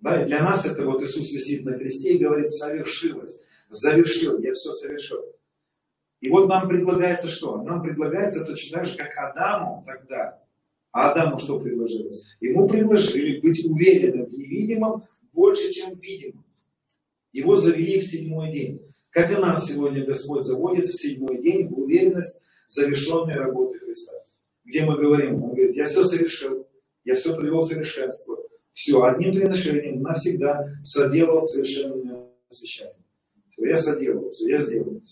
Да? 0.00 0.22
И 0.22 0.26
для 0.26 0.42
нас 0.42 0.66
это 0.66 0.84
вот 0.84 1.02
Иисус 1.02 1.32
висит 1.32 1.64
на 1.64 1.76
кресте 1.78 2.14
и 2.14 2.18
говорит, 2.18 2.50
совершилось, 2.50 3.40
завершил, 3.68 4.38
я 4.40 4.52
все 4.52 4.72
совершил. 4.72 5.24
И 6.20 6.28
вот 6.28 6.48
нам 6.48 6.68
предлагается 6.68 7.28
что? 7.28 7.62
Нам 7.62 7.82
предлагается 7.82 8.44
точно 8.44 8.78
так 8.78 8.86
же, 8.86 8.96
как 8.96 9.16
Адаму 9.16 9.84
тогда, 9.86 10.42
а 10.90 11.12
Адаму 11.12 11.38
что 11.38 11.60
предложилось? 11.60 12.26
Ему 12.40 12.68
предложили 12.68 13.40
быть 13.40 13.64
уверенным 13.64 14.26
в 14.26 14.32
невидимом 14.32 15.04
больше, 15.32 15.72
чем 15.72 15.94
в 15.94 16.02
видимом. 16.02 16.44
Его 17.32 17.56
завели 17.56 18.00
в 18.00 18.04
седьмой 18.04 18.52
день. 18.52 18.82
Как 19.10 19.30
и 19.30 19.36
нас 19.36 19.66
сегодня 19.66 20.04
Господь 20.04 20.44
заводит 20.44 20.86
в 20.86 21.00
седьмой 21.00 21.42
день 21.42 21.68
в 21.68 21.78
уверенность 21.78 22.40
завершенной 22.68 23.34
работы 23.34 23.78
Христа. 23.78 24.12
Где 24.64 24.84
мы 24.84 24.96
говорим, 24.96 25.42
Он 25.42 25.50
говорит, 25.54 25.76
я 25.76 25.86
все 25.86 26.04
совершил, 26.04 26.66
я 27.04 27.14
все 27.14 27.36
привел 27.36 27.60
в 27.60 27.68
совершенство. 27.68 28.38
Все, 28.72 29.02
одним 29.02 29.32
приношением 29.32 30.02
навсегда 30.02 30.66
соделал 30.84 31.42
совершенное 31.42 32.28
освящение. 32.48 32.94
Все, 33.50 33.66
я 33.66 33.76
соделал, 33.76 34.30
все, 34.30 34.50
я 34.50 34.58
сделал. 34.60 35.02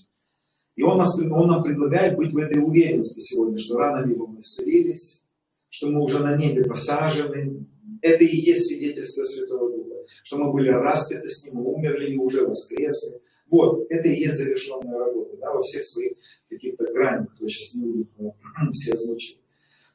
И 0.77 0.83
он, 0.83 0.99
нас, 0.99 1.19
он 1.19 1.49
нам 1.49 1.63
предлагает 1.63 2.17
быть 2.17 2.33
в 2.33 2.39
этой 2.39 2.63
уверенности 2.63 3.21
сегодня, 3.21 3.59
что 3.59 3.79
рано 3.79 4.07
либо 4.07 4.27
мы 4.27 4.41
исцелились, 4.41 5.27
что 5.69 5.91
мы 5.91 6.03
уже 6.03 6.21
на 6.21 6.37
небе 6.37 6.65
посажены. 6.65 7.67
Это 8.03 8.25
и 8.25 8.37
есть 8.37 8.69
свидетельство 8.69 9.23
Святого 9.25 9.71
Духа, 9.71 9.97
что 10.25 10.39
мы 10.39 10.53
были 10.53 10.71
распяты 10.71 11.29
с 11.29 11.45
Ним, 11.45 11.67
умерли 11.67 12.13
и 12.13 12.17
уже 12.17 12.47
воскресли. 12.47 13.21
Вот, 13.49 13.87
это 13.91 14.09
и 14.09 14.21
есть 14.21 14.37
завершенная 14.37 14.99
работа, 14.99 15.37
да, 15.37 15.53
во 15.53 15.63
всех 15.63 15.85
своих 15.85 16.13
каких-то 16.49 16.85
гранях, 16.93 17.31
которые 17.31 17.49
сейчас 17.49 17.75
не 17.75 17.87
будут 17.87 18.09
все 18.73 18.95
озвучить. 18.95 19.41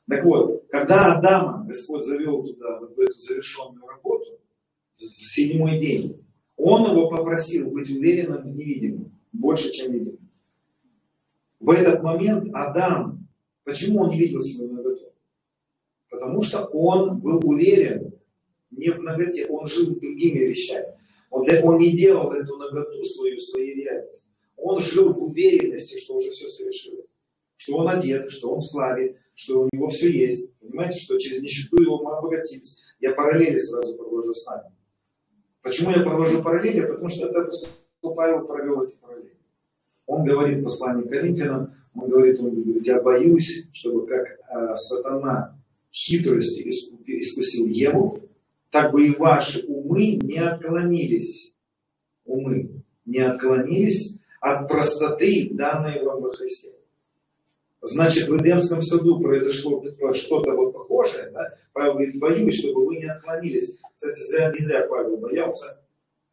Так 0.08 0.26
вот, 0.26 0.66
когда 0.70 1.16
Адама 1.16 1.66
Господь 1.68 2.04
завел 2.06 2.43
туда, 2.43 2.80
в 2.80 2.99
эту 2.99 3.14
завершенную 3.20 3.86
работу, 3.88 4.39
в 4.97 5.02
седьмой 5.02 5.80
день, 5.80 6.26
он 6.58 6.91
его 6.91 7.10
попросил 7.10 7.72
быть 7.72 7.89
уверенным 7.89 8.43
в 8.43 8.56
невидимом, 8.56 9.20
больше, 9.32 9.72
чем 9.72 9.93
видимым. 9.93 10.30
В 11.60 11.70
этот 11.72 12.04
момент 12.04 12.49
Адам, 12.54 13.28
почему 13.64 14.02
он 14.02 14.12
видел 14.12 14.41
свою? 14.41 14.80
Потому 16.32 16.43
что 16.43 16.63
он 16.67 17.19
был 17.19 17.41
уверен 17.43 18.13
не 18.69 18.89
в 18.89 19.03
ноготе, 19.03 19.47
он 19.47 19.67
жил 19.67 19.88
другими 19.88 20.45
вещами. 20.45 20.88
Он, 21.29 21.45
он 21.63 21.77
не 21.77 21.91
делал 21.91 22.32
эту 22.32 22.55
ноготу 22.55 23.03
свою, 23.03 23.38
своей 23.38 23.75
реальностью. 23.75 24.32
Он 24.55 24.79
жил 24.79 25.11
в 25.11 25.21
уверенности, 25.21 25.99
что 25.99 26.15
уже 26.15 26.32
все 26.32 26.47
совершилось. 26.47 27.05
Что 27.57 27.79
он 27.79 27.89
одет, 27.89 28.32
что 28.32 28.49
он 28.53 28.59
в 28.59 28.63
славе, 28.63 29.17
что 29.36 29.63
у 29.63 29.69
него 29.73 29.89
все 29.89 30.09
есть. 30.09 30.57
Понимаете, 30.59 30.99
что 30.99 31.17
через 31.17 31.43
нищету 31.43 31.82
его 31.82 32.01
мы 32.01 32.15
обогатились. 32.15 32.79
Я 33.01 33.11
параллели 33.11 33.57
сразу 33.57 33.97
провожу 33.97 34.34
с 34.34 34.47
нами. 34.47 34.73
Почему 35.61 35.91
я 35.91 36.01
провожу 36.01 36.41
параллели? 36.41 36.86
Потому 36.86 37.09
что 37.09 37.27
это 37.27 37.51
Павел 38.15 38.47
провел 38.47 38.84
эти 38.84 38.95
параллели. 38.95 39.38
Он 40.05 40.23
говорит 40.23 40.59
в 40.59 40.63
послании 40.63 41.09
Коринфянам, 41.09 41.75
он 41.93 42.09
говорит, 42.09 42.39
он 42.39 42.51
говорит, 42.51 42.88
я 42.88 43.01
боюсь, 43.01 43.67
чтобы 43.73 44.07
как 44.07 44.27
э, 44.49 44.75
сатана 44.77 45.61
хитростью 45.92 46.70
искусил 46.70 47.68
Еву, 47.68 48.22
так 48.70 48.92
бы 48.92 49.08
и 49.08 49.16
ваши 49.16 49.66
умы 49.68 50.16
не 50.22 50.38
отклонились, 50.38 51.54
умы 52.26 52.84
не 53.06 53.20
отклонились 53.20 54.18
от 54.39 54.68
простоты, 54.68 55.50
данной 55.52 56.04
вам 56.04 56.22
во 56.22 56.32
Христе. 56.32 56.70
Значит, 57.82 58.30
в 58.30 58.38
Эдемском 58.38 58.80
саду 58.80 59.20
произошло 59.20 59.84
что-то 60.14 60.52
вот 60.52 60.74
похожее. 60.74 61.32
Да? 61.32 61.56
Павел 61.74 61.94
говорит, 61.94 62.20
боюсь, 62.20 62.60
чтобы 62.60 62.86
вы 62.86 62.98
не 62.98 63.06
отклонились. 63.06 63.78
Кстати, 63.96 64.20
зря, 64.30 64.52
не 64.52 64.64
зря 64.64 64.88
Павел 64.88 65.18
боялся. 65.18 65.82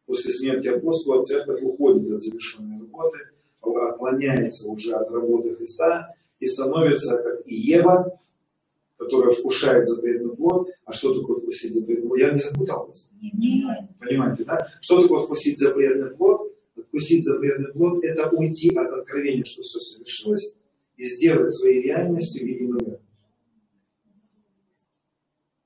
После 0.05 0.31
смерти 0.31 0.67
апостола 0.67 1.21
церковь 1.23 1.61
уходит 1.63 2.11
от 2.11 2.21
завершенной 2.21 2.79
работы, 2.79 3.17
отклоняется 3.61 4.69
уже 4.69 4.93
от 4.93 5.11
работы 5.11 5.55
Христа 5.55 6.13
и 6.39 6.45
становится, 6.45 7.21
как 7.21 7.41
и 7.45 7.55
Ева, 7.55 8.19
которая 8.99 9.33
вкушает 9.33 9.87
запретный 9.87 10.35
плод. 10.35 10.69
А 10.85 10.91
что 10.91 11.19
такое 11.19 11.37
вкусить 11.37 11.73
запретный 11.73 12.07
плод? 12.07 12.19
Я 12.19 12.31
не 12.31 12.37
запутал 12.37 12.87
вас. 12.87 13.09
Понимаете, 13.99 14.43
да? 14.43 14.67
Что 14.81 15.01
такое 15.01 15.21
вкусить 15.21 15.57
запретный 15.57 16.11
плод? 16.15 16.53
Вкусить 16.75 17.25
запретный 17.25 17.71
плод– 17.71 18.03
это 18.03 18.29
уйти 18.29 18.75
от 18.75 18.91
откровения, 18.91 19.45
что 19.45 19.61
все 19.63 19.79
совершилось, 19.79 20.57
и 20.97 21.03
сделать 21.03 21.51
своей 21.53 21.81
реальностью 21.83 22.45
видимый 22.45 22.85
мир. 22.85 22.99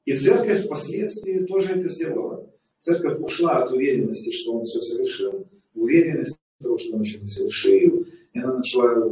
И 0.06 0.14
церковь 0.16 0.66
впоследствии 0.66 1.46
тоже 1.46 1.74
это 1.74 1.88
сделала. 1.88 2.50
Церковь 2.80 3.20
ушла 3.20 3.64
от 3.64 3.72
уверенности, 3.72 4.32
что 4.32 4.54
он 4.54 4.64
все 4.66 4.82
совершил, 4.82 5.48
уверенность 5.74 6.38
того, 6.62 6.78
что 6.78 6.96
он 6.96 7.02
еще 7.02 7.20
не 7.20 7.28
совершил, 7.28 8.06
и 8.34 8.40
она 8.40 8.58
начала 8.58 9.06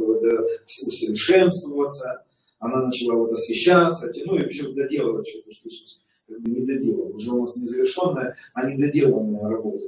усовершенствоваться, 0.86 2.24
она 2.62 2.86
начала 2.86 3.16
вот 3.16 3.32
освещаться, 3.32 4.12
ну 4.24 4.36
и 4.36 4.42
вообще 4.42 4.72
доделывать 4.72 5.26
что-то, 5.28 5.50
что 5.50 5.68
Иисус 5.68 6.00
как 6.28 6.40
бы 6.40 6.48
не 6.48 6.64
доделал. 6.64 7.14
Уже 7.16 7.32
у 7.32 7.40
нас 7.40 7.56
не 7.56 7.66
завершенная, 7.66 8.36
а 8.54 8.70
недоделанная 8.70 9.48
работа. 9.48 9.84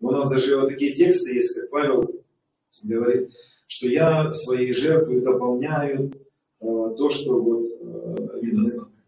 У 0.00 0.10
нас 0.10 0.28
даже 0.28 0.60
вот 0.60 0.68
такие 0.68 0.92
тексты 0.92 1.34
есть, 1.34 1.58
как 1.58 1.70
Павел 1.70 2.04
говорит, 2.82 3.30
что 3.66 3.88
я 3.88 4.30
своей 4.34 4.74
жертвой 4.74 5.22
дополняю 5.22 6.12
э, 6.12 6.14
то, 6.60 7.08
что 7.08 7.40
вот 7.40 7.64
э, 7.64 8.40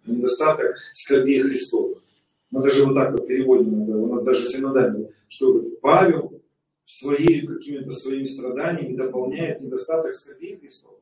недостаток 0.07 0.77
скорбей 0.95 1.41
Христовых. 1.41 2.03
Мы 2.51 2.63
даже 2.63 2.87
вот 2.87 2.95
так 2.95 3.13
вот 3.13 3.27
переводим 3.27 3.75
иногда, 3.75 3.99
у 3.99 4.07
нас 4.07 4.25
даже 4.25 4.47
синодально, 4.47 5.11
что 5.29 5.63
Павел 5.83 6.41
своими 6.87 7.47
какими-то 7.47 7.93
своими 7.93 8.25
страданиями 8.25 8.97
дополняет 8.97 9.61
недостаток 9.61 10.15
скорбей 10.15 10.57
Христовых. 10.57 11.01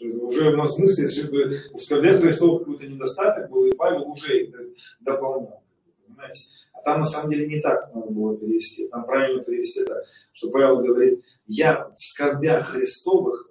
Уже 0.00 0.50
в 0.50 0.66
смысле, 0.66 1.08
чтобы 1.08 1.60
у 1.72 1.78
скорбях 1.78 2.20
Христова 2.20 2.58
какой-то 2.58 2.86
недостаток 2.86 3.50
был, 3.50 3.66
и 3.66 3.76
Павел 3.76 4.10
уже 4.10 4.44
их 4.44 4.54
дополнял. 5.00 5.62
Понимаете? 6.06 6.48
А 6.72 6.82
там 6.82 7.00
на 7.00 7.04
самом 7.04 7.32
деле 7.32 7.46
не 7.46 7.60
так 7.60 7.94
надо 7.94 8.10
было 8.10 8.36
перевести. 8.36 8.88
Там 8.88 9.04
правильно 9.04 9.42
перевести 9.44 9.84
так, 9.84 10.02
что 10.32 10.50
Павел 10.50 10.78
говорит, 10.78 11.22
я 11.46 11.92
в 11.96 12.02
скорбях 12.02 12.66
Христовых 12.66 13.50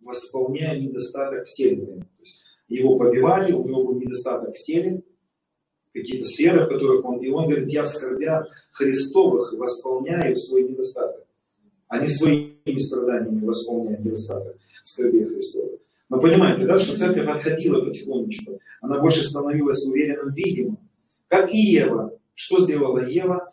восполняю 0.00 0.82
недостаток 0.82 1.46
в 1.46 1.54
теле. 1.54 1.86
То 1.86 2.02
есть 2.20 2.42
его 2.68 2.98
побивали, 2.98 3.52
у 3.52 3.64
него 3.64 3.84
был 3.84 4.00
недостаток 4.00 4.54
в 4.56 4.64
теле, 4.64 5.02
какие-то 5.92 6.26
сферы, 6.26 6.64
в 6.64 6.68
которых 6.68 7.04
он, 7.04 7.20
и 7.20 7.28
он 7.28 7.46
говорит, 7.46 7.70
я 7.70 7.84
в 7.84 7.88
скорбях 7.88 8.48
Христовых 8.72 9.52
восполняю 9.52 10.34
свой 10.36 10.64
недостаток, 10.64 11.26
а 11.88 12.00
не 12.00 12.08
своими 12.08 12.78
страданиями 12.78 13.44
восполняю 13.44 14.02
недостаток. 14.02 14.56
скорбей 14.84 15.24
Христовых. 15.24 15.81
Но 16.12 16.20
понимаете, 16.20 16.66
да, 16.66 16.78
что 16.78 16.94
церковь 16.94 17.26
отходила 17.26 17.82
потихонечку. 17.82 18.60
Она 18.82 19.00
больше 19.00 19.24
становилась 19.24 19.82
уверенным, 19.86 20.34
видимым. 20.34 20.78
Как 21.28 21.50
и 21.50 21.56
Ева. 21.56 22.12
Что 22.34 22.58
сделала 22.58 22.98
Ева? 22.98 23.48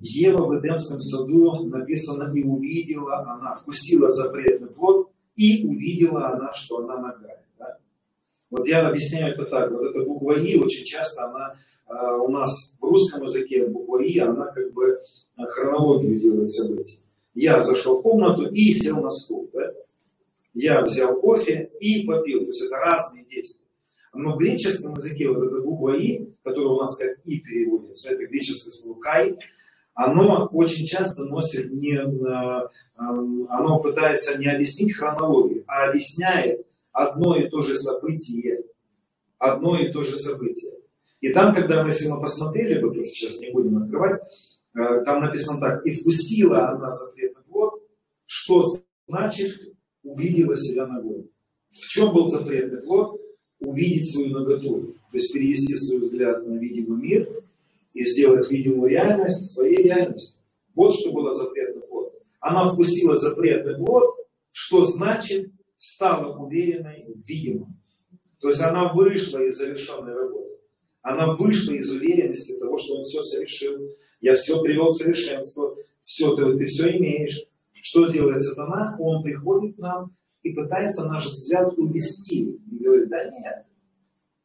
Ева 0.00 0.44
в 0.44 0.60
Эдемском 0.60 1.00
саду 1.00 1.54
написано 1.64 2.30
и 2.36 2.42
увидела 2.42 3.20
она, 3.20 3.54
вкусила 3.54 4.10
запретный 4.10 4.68
плод, 4.68 5.08
и 5.36 5.66
увидела 5.66 6.32
она, 6.32 6.52
что 6.52 6.80
она 6.80 6.98
нагая. 6.98 7.42
Да? 7.58 7.78
Вот 8.50 8.66
я 8.66 8.86
объясняю 8.86 9.32
это 9.32 9.46
так. 9.46 9.70
Вот 9.70 9.84
эта 9.84 10.04
буква 10.04 10.38
И 10.38 10.58
очень 10.58 10.84
часто 10.84 11.24
она 11.24 11.54
э, 11.88 12.18
у 12.18 12.28
нас 12.28 12.76
в 12.78 12.84
русском 12.84 13.22
языке 13.22 13.66
буква 13.68 14.02
И, 14.02 14.18
она 14.18 14.44
как 14.48 14.70
бы 14.74 14.84
э, 15.38 15.42
хронологию 15.48 16.20
делает 16.20 16.50
событий. 16.50 17.00
Я 17.32 17.58
зашел 17.60 18.00
в 18.00 18.02
комнату 18.02 18.50
и 18.50 18.70
сел 18.72 19.00
на 19.00 19.08
стул. 19.08 19.48
Да? 19.54 19.72
Я 20.58 20.80
взял 20.80 21.20
кофе 21.20 21.70
и 21.80 22.06
попил. 22.06 22.40
То 22.40 22.46
есть 22.46 22.62
это 22.62 22.76
разные 22.76 23.26
действия. 23.26 23.66
Но 24.14 24.32
в 24.32 24.38
греческом 24.38 24.94
языке 24.94 25.28
вот 25.28 25.46
эта 25.46 25.60
буква 25.60 25.98
И, 25.98 26.30
которая 26.42 26.70
у 26.70 26.80
нас 26.80 26.96
как 26.96 27.18
И 27.26 27.40
переводится, 27.40 28.14
это 28.14 28.26
греческое 28.26 28.70
слово 28.70 28.98
Кай, 29.00 29.36
оно 29.92 30.48
очень 30.52 30.86
часто 30.86 31.24
носит 31.24 31.70
не, 31.70 31.96
э, 31.96 32.68
эм, 32.98 33.46
оно 33.50 33.80
пытается 33.80 34.38
не 34.38 34.46
объяснить 34.46 34.96
хронологию, 34.96 35.64
а 35.66 35.90
объясняет 35.90 36.66
одно 36.90 37.36
и 37.36 37.50
то 37.50 37.60
же 37.60 37.74
событие. 37.74 38.62
Одно 39.38 39.78
и 39.78 39.92
то 39.92 40.00
же 40.00 40.16
событие. 40.16 40.72
И 41.20 41.34
там, 41.34 41.54
когда 41.54 41.82
мы, 41.82 41.90
если 41.90 42.08
мы 42.08 42.18
посмотрели, 42.18 42.82
вот 42.82 42.96
сейчас 43.04 43.40
не 43.40 43.50
будем 43.50 43.76
открывать, 43.82 44.22
э, 44.74 45.04
там 45.04 45.20
написано 45.20 45.60
так, 45.60 45.84
и 45.84 45.90
впустила 45.90 46.70
она 46.70 46.92
запретный 46.92 47.42
плод, 47.42 47.82
что 48.24 48.64
значит 49.06 49.75
увидела 50.06 50.56
себя 50.56 50.86
ногой. 50.86 51.30
В 51.70 51.88
чем 51.88 52.14
был 52.14 52.26
запретный 52.26 52.82
плод? 52.82 53.20
Увидеть 53.60 54.14
свою 54.14 54.30
ноготу, 54.30 54.94
то 55.10 55.16
есть 55.16 55.32
перевести 55.32 55.74
свой 55.76 56.00
взгляд 56.00 56.46
на 56.46 56.58
видимый 56.58 57.02
мир– 57.02 57.28
и 57.96 58.04
сделать 58.04 58.50
видимую 58.50 58.90
реальность 58.90 59.54
своей 59.54 59.84
реальностью. 59.84 60.38
Вот 60.74 60.94
что 60.94 61.12
было 61.12 61.32
запретный 61.32 61.80
плод. 61.80 62.12
Она 62.40 62.68
впустила 62.68 63.16
запретный 63.16 63.74
плод, 63.76 64.14
что 64.52 64.82
значит 64.82 65.50
стала 65.78 66.36
уверенной 66.36 67.06
в 67.08 67.26
видимом. 67.26 67.80
То 68.38 68.48
есть 68.48 68.60
она 68.60 68.92
вышла 68.92 69.38
из 69.38 69.56
завершенной 69.56 70.12
работы. 70.12 70.58
Она 71.00 71.34
вышла 71.36 71.72
из 71.72 71.90
уверенности 71.90 72.58
того, 72.58 72.76
что 72.76 72.96
он 72.96 73.02
все 73.02 73.22
совершил. 73.22 73.80
Я 74.20 74.34
все 74.34 74.60
привел 74.60 74.88
к 74.88 74.96
совершенству. 74.96 75.78
Все, 76.02 76.36
ты, 76.36 76.58
ты 76.58 76.66
все 76.66 76.94
имеешь. 76.98 77.46
Что 77.82 78.06
делает 78.06 78.42
сатана? 78.42 78.96
Он 78.98 79.22
приходит 79.22 79.76
к 79.76 79.78
нам 79.78 80.10
и 80.42 80.52
пытается 80.52 81.06
наш 81.06 81.26
взгляд 81.26 81.76
увести. 81.78 82.60
И 82.70 82.84
говорит, 82.84 83.08
да 83.08 83.24
нет, 83.24 83.66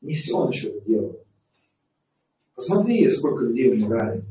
не 0.01 0.13
все 0.13 0.35
он 0.35 0.49
еще 0.49 0.79
делает. 0.81 1.21
Посмотри, 2.55 3.09
сколько 3.09 3.45
людей 3.45 3.71
умирает. 3.71 4.23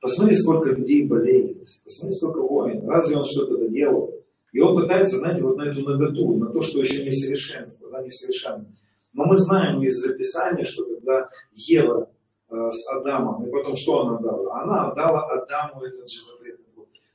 Посмотри, 0.00 0.34
сколько 0.34 0.70
людей 0.70 1.06
болеет. 1.06 1.66
Посмотри, 1.84 2.16
сколько 2.16 2.40
войн. 2.40 2.88
Разве 2.88 3.16
он 3.16 3.24
что-то 3.24 3.56
доделал? 3.56 4.12
И 4.52 4.60
он 4.60 4.78
пытается, 4.80 5.18
знаете, 5.18 5.42
вот 5.42 5.56
на 5.56 5.62
эту 5.62 5.80
наготу, 5.80 6.36
на 6.36 6.50
то, 6.50 6.60
что 6.60 6.80
еще 6.80 7.04
не 7.04 7.10
совершенство, 7.10 7.90
да, 7.90 8.02
несовершенно. 8.02 8.66
Но 9.14 9.24
мы 9.24 9.36
знаем 9.36 9.82
из 9.82 9.96
записания, 9.96 10.64
что 10.64 10.84
когда 10.84 11.28
Ева 11.52 12.10
э, 12.50 12.70
с 12.70 12.92
Адамом, 12.94 13.46
и 13.46 13.50
потом 13.50 13.76
что 13.76 14.06
она 14.06 14.18
дала? 14.18 14.62
Она 14.62 14.90
отдала 14.90 15.22
Адаму 15.32 15.82
этот 15.82 16.10
же. 16.10 16.20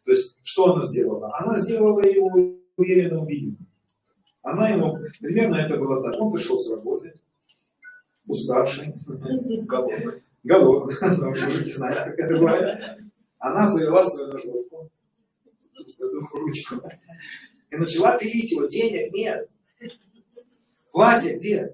То 0.08 0.14
есть, 0.14 0.38
что 0.41 0.72
она 0.72 0.86
сделала? 0.86 1.38
Она 1.38 1.58
сделала 1.60 1.99
его 1.99 2.32
уверенным 2.78 3.28
видимым. 3.28 3.68
Она 4.41 4.70
ему, 4.70 4.97
примерно 5.20 5.58
это 5.58 5.78
было 5.78 6.01
так. 6.01 6.22
Он 6.22 6.32
пришел 6.32 6.58
с 6.58 6.72
работы, 6.72 7.14
уставший, 8.26 8.93
голодный. 9.05 10.24
Голодный, 10.45 10.95
мужики 11.43 11.74
знают, 11.74 11.97
как 11.97 12.20
это 12.20 12.39
бывает. 12.39 13.01
Она 13.38 13.68
завела 13.68 14.01
свою 14.01 14.32
ножовку, 14.32 14.89
эту 15.78 16.38
ручку, 16.38 16.76
и 17.70 17.76
начала 17.76 18.18
пилить 18.18 18.51
его. 18.51 18.66
Денег 18.68 19.12
нет. 19.14 19.49
Платье 20.93 21.38
где? 21.38 21.74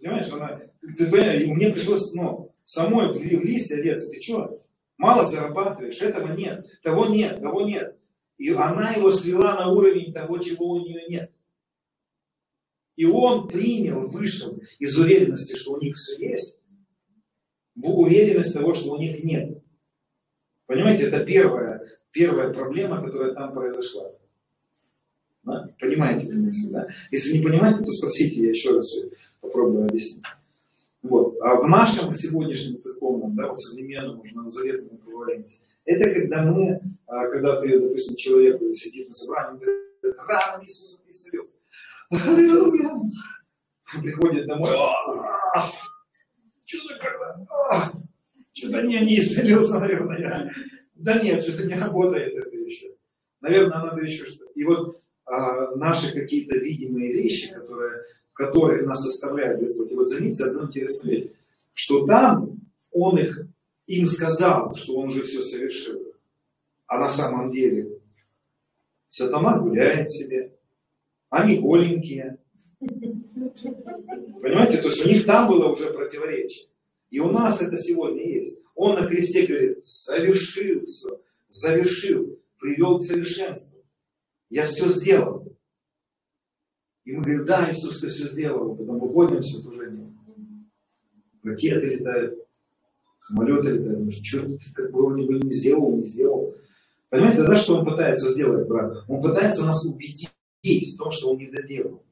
Понимаешь, 0.00 0.32
она, 0.32 0.58
ты 0.96 1.06
мне 1.52 1.68
пришлось, 1.68 2.14
ну, 2.14 2.50
самой 2.64 3.12
в, 3.12 3.18
в 3.18 3.44
лист 3.44 3.70
одеться. 3.72 4.08
Ты 4.08 4.22
что? 4.22 4.61
Мало 5.02 5.24
зарабатываешь, 5.24 6.00
этого 6.00 6.32
нет, 6.32 6.64
того 6.80 7.06
нет, 7.06 7.40
того 7.40 7.62
нет. 7.62 7.98
И 8.38 8.50
она 8.50 8.92
его 8.92 9.10
свела 9.10 9.56
на 9.56 9.68
уровень 9.68 10.12
того, 10.12 10.38
чего 10.38 10.74
у 10.74 10.78
нее 10.78 11.08
нет. 11.08 11.32
И 12.94 13.04
он 13.04 13.48
принял, 13.48 14.06
вышел 14.08 14.60
из 14.78 14.96
уверенности, 14.96 15.56
что 15.56 15.72
у 15.72 15.80
них 15.80 15.96
все 15.96 16.24
есть, 16.24 16.60
в 17.74 17.84
уверенность 17.98 18.54
того, 18.54 18.74
что 18.74 18.92
у 18.92 18.98
них 19.00 19.24
нет. 19.24 19.60
Понимаете, 20.66 21.08
это 21.08 21.24
первая, 21.24 21.82
первая 22.12 22.52
проблема, 22.54 23.04
которая 23.04 23.34
там 23.34 23.52
произошла. 23.54 24.08
Да? 25.42 25.68
Понимаете 25.80 26.32
мысль, 26.32 26.70
да? 26.70 26.86
Если 27.10 27.38
не 27.38 27.44
понимаете, 27.44 27.82
то 27.82 27.90
спросите, 27.90 28.40
я 28.40 28.50
еще 28.50 28.70
раз 28.76 28.88
попробую 29.40 29.86
объяснить. 29.86 30.22
Вот. 31.02 31.36
А 31.40 31.56
в 31.56 31.68
нашем 31.68 32.12
сегодняшнем 32.12 32.76
церковном, 32.76 33.34
да, 33.34 33.56
современном, 33.56 34.20
уже 34.20 34.34
заветном 34.48 34.96
эквиваленте, 34.98 35.58
это 35.84 36.14
когда 36.14 36.44
мы, 36.44 36.80
а, 37.06 37.28
когда 37.28 37.60
ты, 37.60 37.78
допустим, 37.78 38.16
человек 38.16 38.60
сидит 38.74 39.08
на 39.08 39.14
собрании, 39.14 39.58
говорит, 39.58 40.20
рано 40.26 40.64
Иисус 40.64 41.04
исцелился. 41.08 41.58
Приходит 44.00 44.46
домой. 44.46 44.70
Что-то 46.64 46.98
как-то... 47.00 48.02
Что-то 48.52 48.82
не, 48.82 49.00
не 49.00 49.18
исцелился, 49.18 49.80
наверное. 49.80 50.54
Да 50.94 51.20
нет, 51.20 51.42
что-то 51.42 51.66
не 51.66 51.74
работает 51.74 52.34
это 52.34 52.56
еще. 52.56 52.94
Наверное, 53.40 53.78
надо 53.78 54.02
еще 54.02 54.24
что-то. 54.26 54.52
И 54.54 54.62
вот 54.62 55.02
а, 55.24 55.74
наши 55.74 56.12
какие-то 56.12 56.58
видимые 56.58 57.12
вещи, 57.12 57.52
которые, 57.52 58.02
в 58.32 58.34
которых 58.34 58.86
нас 58.86 59.06
оставляет 59.06 59.60
Господь. 59.60 59.92
И 59.92 59.94
вот 59.94 60.08
заметьте 60.08 60.44
одну 60.44 60.66
интересную 60.66 61.16
вещь, 61.16 61.30
что 61.74 62.06
там 62.06 62.60
Он 62.90 63.18
их, 63.18 63.46
им 63.86 64.06
сказал, 64.06 64.74
что 64.74 64.96
Он 64.96 65.08
уже 65.08 65.22
все 65.22 65.42
совершил. 65.42 66.00
А 66.86 66.98
на 66.98 67.08
самом 67.08 67.50
деле 67.50 67.98
сатана 69.08 69.58
гуляет 69.58 70.10
себе, 70.10 70.54
они 71.30 71.58
голенькие. 71.58 72.38
Понимаете, 72.80 74.78
то 74.78 74.88
есть 74.88 75.04
у 75.04 75.08
них 75.08 75.24
там 75.24 75.48
было 75.48 75.72
уже 75.72 75.92
противоречие. 75.92 76.68
И 77.10 77.20
у 77.20 77.30
нас 77.30 77.60
это 77.60 77.76
сегодня 77.76 78.26
есть. 78.26 78.58
Он 78.74 78.98
на 78.98 79.06
кресте 79.06 79.46
говорит, 79.46 79.86
совершил 79.86 80.82
все, 80.84 81.20
завершил, 81.50 82.38
привел 82.58 82.98
к 82.98 83.02
совершенству. 83.02 83.78
Я 84.48 84.64
все 84.64 84.88
сделал. 84.88 85.41
И 87.04 87.12
мы 87.12 87.22
говорим, 87.22 87.44
да, 87.44 87.70
Иисус, 87.70 88.00
ты 88.00 88.08
все 88.08 88.28
сделал. 88.28 88.76
Потом 88.76 89.00
выходим 89.00 89.40
в 89.40 89.44
служение. 89.44 90.12
Ракеты 91.42 91.86
летают, 91.86 92.38
самолеты 93.20 93.70
летают. 93.70 94.04
Ну, 94.04 94.10
что 94.12 94.42
ты 94.42 94.58
как 94.74 94.92
бы 94.92 95.08
бы 95.08 95.40
не 95.40 95.50
сделал, 95.50 95.96
не 95.96 96.06
сделал. 96.06 96.54
Понимаете, 97.08 97.42
да, 97.42 97.56
что 97.56 97.78
он 97.78 97.84
пытается 97.84 98.32
сделать, 98.32 98.68
брат? 98.68 99.04
Он 99.08 99.20
пытается 99.20 99.66
нас 99.66 99.84
убедить 99.86 100.30
в 100.62 100.96
том, 100.96 101.10
что 101.10 101.30
он 101.30 101.38
не 101.38 101.50
доделал. 101.50 102.02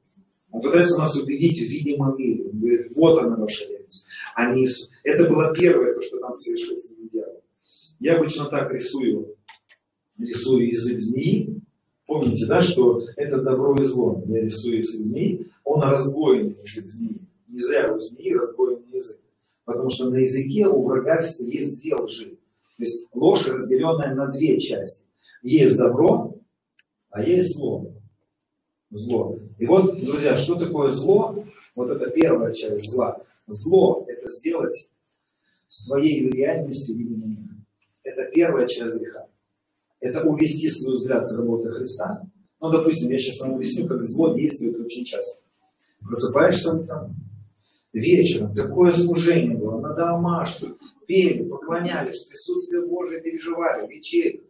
Он 0.50 0.60
пытается 0.60 0.98
нас 0.98 1.16
убедить 1.16 1.58
в 1.58 1.70
видимом 1.70 2.18
мире. 2.18 2.50
Он 2.50 2.58
говорит, 2.58 2.92
вот 2.96 3.18
она 3.18 3.36
ваша 3.36 3.68
реальность. 3.68 4.06
А 4.34 4.52
не... 4.52 4.66
Это 5.04 5.28
было 5.28 5.54
первое, 5.54 5.94
то, 5.94 6.02
что 6.02 6.18
там 6.18 6.34
совершился 6.34 6.96
дьявол. 6.96 7.42
Я 8.00 8.16
обычно 8.16 8.46
так 8.46 8.72
рисую, 8.72 9.36
рисую 10.18 10.68
язык 10.68 11.00
змеи. 11.00 11.59
Помните, 12.10 12.44
да, 12.48 12.60
что 12.60 13.04
это 13.14 13.40
добро 13.40 13.76
и 13.76 13.84
зло. 13.84 14.20
Я 14.26 14.40
рисую 14.40 14.78
язык 14.78 15.06
змеи, 15.06 15.46
он 15.62 15.80
раздвоенный 15.80 16.56
язык 16.60 16.86
змеи. 16.86 17.20
Не 17.46 17.60
зря 17.60 17.94
у 17.94 18.00
змеи 18.00 18.34
раздвоенный 18.34 18.96
язык. 18.96 19.20
Потому 19.64 19.90
что 19.90 20.10
на 20.10 20.16
языке 20.16 20.66
у 20.66 20.82
врага 20.82 21.20
есть 21.38 21.80
две 21.80 21.94
лжи. 21.94 22.30
То 22.30 22.82
есть 22.82 23.06
ложь, 23.14 23.46
разделенная 23.46 24.12
на 24.16 24.26
две 24.26 24.58
части. 24.58 25.04
Есть 25.44 25.76
добро, 25.76 26.34
а 27.10 27.22
есть 27.22 27.54
зло 27.54 27.92
зло. 28.90 29.38
И 29.58 29.66
вот, 29.66 30.04
друзья, 30.04 30.36
что 30.36 30.56
такое 30.56 30.90
зло? 30.90 31.44
Вот 31.76 31.90
это 31.90 32.10
первая 32.10 32.52
часть 32.52 32.90
зла. 32.90 33.22
Зло– 33.46 34.04
это 34.08 34.28
сделать 34.28 34.90
своей 35.68 36.28
реальностью 36.28 36.96
видимым. 36.96 37.64
Это 38.02 38.24
первая 38.32 38.66
часть 38.66 38.98
греха. 38.98 39.28
Это 40.00 40.26
увести 40.26 40.68
свой 40.70 40.94
взгляд 40.94 41.24
с 41.24 41.36
работы 41.36 41.70
Христа. 41.70 42.22
Ну, 42.60 42.70
допустим, 42.70 43.10
я 43.10 43.18
сейчас 43.18 43.40
вам 43.40 43.56
объясню, 43.56 43.86
как 43.86 44.04
зло 44.04 44.34
действует 44.34 44.78
очень 44.80 45.04
часто. 45.04 45.42
Просыпаешься 46.00 46.74
утром, 46.74 47.14
вечером, 47.92 48.54
такое 48.54 48.92
служение 48.92 49.56
было, 49.56 49.80
на 49.80 49.94
домаш, 49.94 50.62
пели, 51.06 51.46
поклонялись, 51.48 52.26
присутствие 52.26 52.86
Божие 52.86 53.20
переживали, 53.20 53.86
вечерю. 53.86 54.42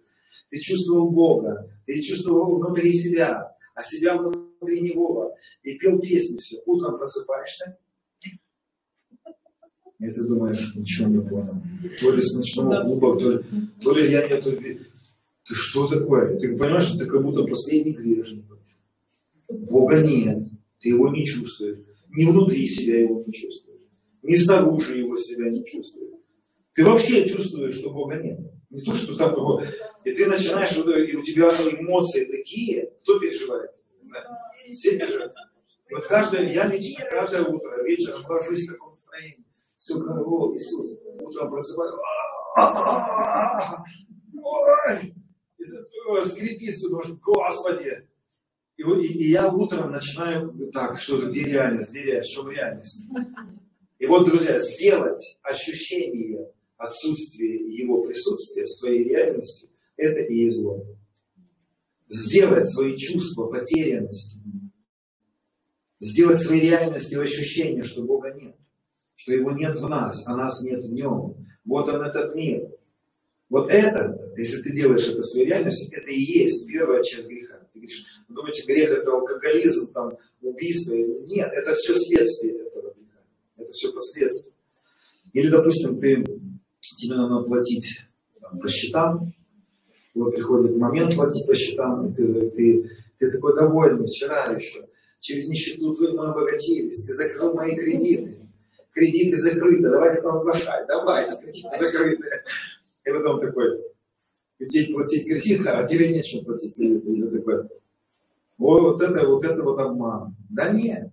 Ты 0.50 0.58
чувствовал 0.58 1.10
Бога, 1.10 1.68
ты 1.86 2.00
чувствовал 2.00 2.56
внутри 2.56 2.92
себя, 2.92 3.56
а 3.74 3.82
себя 3.82 4.16
внутри 4.16 4.80
него, 4.80 5.34
и 5.62 5.76
пел 5.78 5.98
песни 5.98 6.36
все. 6.38 6.60
Утром 6.66 6.98
просыпаешься, 6.98 7.78
и 10.00 10.08
ты 10.08 10.26
думаешь, 10.28 10.74
ничего 10.76 11.08
не 11.08 11.20
понял. 11.20 11.54
То 12.00 12.10
ли 12.10 12.22
с 12.22 12.34
ночного 12.34 12.82
клуба, 12.84 13.18
то 13.18 13.32
ли, 13.32 13.44
то 13.82 13.92
ли 13.92 14.10
я 14.10 14.28
нету... 14.28 14.50
Ты 15.50 15.56
что 15.56 15.88
такое? 15.88 16.38
Ты 16.38 16.56
понимаешь, 16.56 16.84
что 16.84 16.98
ты 16.98 17.06
как 17.06 17.24
будто 17.24 17.42
последний 17.44 17.92
грешник. 17.92 18.44
Бога 19.48 20.00
нет, 20.00 20.44
ты 20.78 20.90
его 20.90 21.08
не 21.08 21.26
чувствуешь. 21.26 21.80
Ни 22.10 22.24
внутри 22.24 22.68
себя 22.68 23.00
его 23.00 23.20
не 23.26 23.32
чувствуешь. 23.32 23.82
Ни 24.22 24.36
снаружи 24.36 24.98
его 24.98 25.16
себя 25.16 25.50
не 25.50 25.64
чувствуешь. 25.64 26.20
Ты 26.74 26.84
вообще 26.84 27.26
чувствуешь, 27.26 27.74
что 27.74 27.90
Бога 27.90 28.14
нет. 28.22 28.38
Не 28.70 28.80
то, 28.82 28.94
что 28.94 29.16
там 29.16 29.32
его... 29.32 29.60
И 30.04 30.12
ты 30.12 30.26
начинаешь, 30.28 30.70
и 30.76 31.16
у 31.16 31.22
тебя 31.22 31.48
эмоции 31.48 32.26
такие, 32.26 32.92
кто 33.02 33.18
переживает? 33.18 33.72
Да? 34.04 34.36
Все 34.70 34.98
переживают. 34.98 35.34
Вот 35.90 36.06
каждое, 36.06 36.52
я 36.52 36.68
лично 36.68 37.06
каждое 37.10 37.42
утро, 37.42 37.82
вечером 37.82 38.24
ложусь 38.28 38.68
в 38.68 38.72
таком 38.72 38.90
настроении. 38.90 39.44
Все, 39.76 39.94
о, 39.96 40.54
Иисус, 40.54 41.00
утром 41.20 41.50
просыпаюсь. 41.50 41.94
Ой! 44.42 45.14
Скрипит 46.24 46.74
все, 46.74 46.88
думаешь, 46.88 47.10
Господи! 47.20 48.08
И, 48.76 48.82
и, 48.82 49.06
и 49.06 49.30
я 49.30 49.52
утром 49.52 49.90
начинаю 49.90 50.70
так, 50.72 51.00
что 51.00 51.26
где 51.26 51.44
реальность, 51.44 51.90
где 51.90 52.02
реальность, 52.04 52.32
что 52.32 52.50
реальность. 52.50 53.04
И 53.98 54.06
вот, 54.06 54.26
друзья, 54.26 54.58
сделать 54.58 55.38
ощущение 55.42 56.50
отсутствия 56.78 57.56
его 57.70 58.02
присутствия 58.02 58.64
в 58.64 58.70
своей 58.70 59.04
реальности, 59.04 59.68
это 59.96 60.20
и 60.20 60.44
есть 60.44 60.58
зло. 60.58 60.82
Сделать 62.08 62.68
свои 62.68 62.96
чувства 62.96 63.46
потерянности, 63.46 64.40
сделать 66.00 66.38
своей 66.38 66.62
реальностью 66.62 67.20
ощущение, 67.20 67.82
что 67.82 68.02
Бога 68.02 68.32
нет, 68.32 68.56
что 69.14 69.34
Его 69.34 69.52
нет 69.52 69.76
в 69.76 69.88
нас, 69.88 70.26
а 70.26 70.34
нас 70.34 70.62
нет 70.62 70.82
в 70.82 70.92
Нем. 70.92 71.36
Вот 71.64 71.88
он 71.88 72.02
этот 72.02 72.34
мир. 72.34 72.70
Вот 73.50 73.70
это, 73.70 74.16
если 74.36 74.62
ты 74.62 74.72
делаешь 74.74 75.08
это 75.08 75.22
своей 75.22 75.48
реальностью, 75.48 75.90
это 75.92 76.10
и 76.10 76.20
есть 76.20 76.66
первая 76.66 77.02
часть 77.02 77.28
греха. 77.28 77.60
Ты 77.72 77.80
говоришь, 77.80 78.04
вы 78.28 78.34
думаете, 78.34 78.66
грех 78.66 78.90
это 78.90 79.12
алкоголизм, 79.12 79.92
там, 79.92 80.12
убийство? 80.42 80.94
Нет, 80.94 81.50
это 81.52 81.74
все 81.74 81.94
следствие 81.94 82.54
этого 82.54 82.94
греха. 82.94 83.20
Это 83.56 83.70
все 83.72 83.92
последствия. 83.92 84.52
Или, 85.32 85.48
допустим, 85.48 86.00
ты, 86.00 86.24
тебе 86.80 87.16
надо 87.16 87.44
платить 87.46 88.06
там, 88.40 88.58
по 88.58 88.68
счетам, 88.68 89.32
вот 90.14 90.34
приходит 90.34 90.76
момент 90.76 91.14
платить 91.14 91.46
по 91.46 91.54
счетам, 91.54 92.08
и 92.08 92.14
ты, 92.14 92.50
ты, 92.50 92.90
ты 93.18 93.30
такой 93.30 93.54
довольный, 93.54 94.06
вчера 94.06 94.44
еще, 94.44 94.86
через 95.20 95.48
нищету 95.48 95.94
мы 96.14 96.26
обогатились, 96.26 97.04
ты 97.06 97.14
закрыл 97.14 97.54
мои 97.54 97.76
кредиты, 97.76 98.48
кредиты 98.92 99.36
закрыты, 99.36 99.88
давайте 99.88 100.20
провозглашать, 100.20 100.86
давайте, 100.88 101.40
кредиты 101.40 101.78
закрыты. 101.78 102.28
И 103.04 103.10
потом 103.10 103.40
такой, 103.40 103.80
где 104.60 104.92
платить 104.92 105.24
кредит, 105.24 105.66
а 105.66 105.86
тебе 105.86 106.22
платить 106.44 106.76
кредит. 106.76 107.04
И 107.04 107.38
такой, 107.38 107.68
вот 108.58 109.00
это, 109.00 109.26
вот 109.26 109.44
это 109.44 109.62
вот 109.62 109.80
обман. 109.80 110.36
Да 110.50 110.70
нет, 110.70 111.10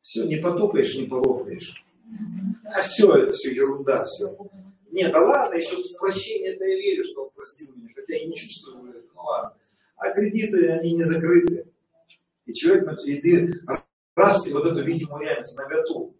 все, 0.00 0.24
не 0.24 0.36
потопаешь, 0.36 0.96
не 0.96 1.06
полопаешь. 1.06 1.84
А 2.64 2.80
все, 2.82 3.14
это 3.14 3.32
все 3.32 3.54
ерунда, 3.54 4.04
все. 4.06 4.36
Нет, 4.90 5.12
да 5.12 5.20
ладно, 5.20 5.56
еще 5.56 5.76
в 5.76 5.98
прощение 5.98 6.54
это 6.54 6.64
я 6.64 6.76
верю, 6.76 7.04
что 7.04 7.24
он 7.24 7.30
простил 7.34 7.72
меня, 7.76 7.90
хотя 7.94 8.16
я 8.16 8.26
не 8.26 8.34
чувствую, 8.34 9.04
ну 9.14 9.22
ладно. 9.22 9.52
А 9.98 10.10
кредиты, 10.12 10.68
они 10.68 10.94
не 10.94 11.02
закрыты. 11.02 11.66
И 12.46 12.54
человек, 12.54 12.98
и 13.04 13.20
ты 13.20 13.60
раз 14.14 14.46
и 14.46 14.52
вот 14.52 14.64
эту 14.64 14.82
видимую 14.82 15.20
реальность 15.20 15.56
на 15.56 15.66
готов. 15.66 16.12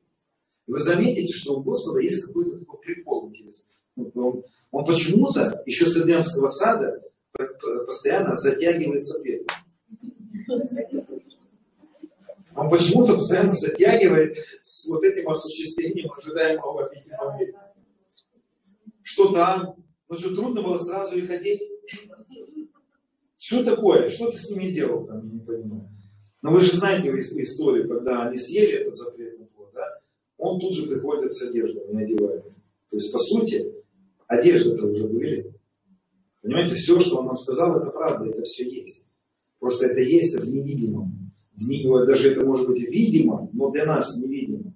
И 0.67 0.73
вы 0.73 0.79
заметите, 0.79 1.33
что 1.33 1.55
у 1.55 1.63
Господа 1.63 2.01
есть 2.01 2.27
какой-то 2.27 2.59
такой 2.59 2.81
прикол 2.81 3.31
интересный. 3.31 3.71
Он, 3.97 4.43
он 4.71 4.85
почему-то 4.85 5.63
еще 5.67 5.87
с 5.87 6.01
Эдемского 6.03 6.49
сада 6.49 7.03
постоянно 7.87 8.35
затягивается 8.35 9.19
ответом. 9.19 9.57
Он 12.55 12.71
почему-то 12.71 13.15
постоянно 13.15 13.53
затягивает 13.53 14.37
с 14.63 14.89
вот 14.89 15.05
этим 15.05 15.29
осуществлением 15.29 16.11
ожидаемого 16.13 16.91
видимого. 16.93 17.39
Что 19.03 19.33
там? 19.33 19.77
Ну 20.09 20.17
что, 20.17 20.35
трудно 20.35 20.63
было 20.63 20.79
сразу 20.79 21.19
и 21.19 21.27
ходить? 21.27 21.63
Что 23.37 23.63
такое? 23.63 24.09
Что 24.09 24.31
ты 24.31 24.39
с 24.39 24.51
ними 24.51 24.71
делал 24.71 25.07
там, 25.07 25.27
я 25.27 25.33
не 25.35 25.41
понимаю. 25.41 25.89
Но 26.43 26.53
вы 26.53 26.61
же 26.61 26.77
знаете 26.77 27.11
историю, 27.11 27.89
когда 27.89 28.27
они 28.27 28.39
съели 28.39 28.81
этот 28.81 28.97
запретный 28.97 29.47
плод, 29.47 29.71
да? 29.75 30.01
Он 30.39 30.59
тут 30.59 30.75
же 30.75 30.87
приходит 30.87 31.33
с 31.33 31.43
одеждой, 31.43 31.87
не 31.93 32.05
одевает. 32.05 32.45
То 32.91 32.97
есть, 32.97 33.13
по 33.13 33.19
сути, 33.19 33.76
одежда-то 34.27 34.87
уже 34.87 35.09
были. 35.09 35.55
Понимаете, 36.43 36.75
все, 36.77 37.01
что 37.01 37.19
он 37.19 37.27
нам 37.27 37.37
сказал, 37.37 37.81
это 37.81 37.91
правда, 37.91 38.31
это 38.31 38.43
все 38.43 38.69
есть. 38.69 39.05
Просто 39.59 39.87
это 39.87 40.01
есть 40.01 40.39
в 40.39 40.49
невидимом. 40.49 41.33
В 41.55 41.69
не, 41.69 41.83
даже 42.07 42.33
это 42.33 42.45
может 42.45 42.69
быть 42.69 42.89
видимо, 42.91 43.49
но 43.53 43.71
для 43.71 43.87
нас 43.87 44.17
невидимо. 44.17 44.75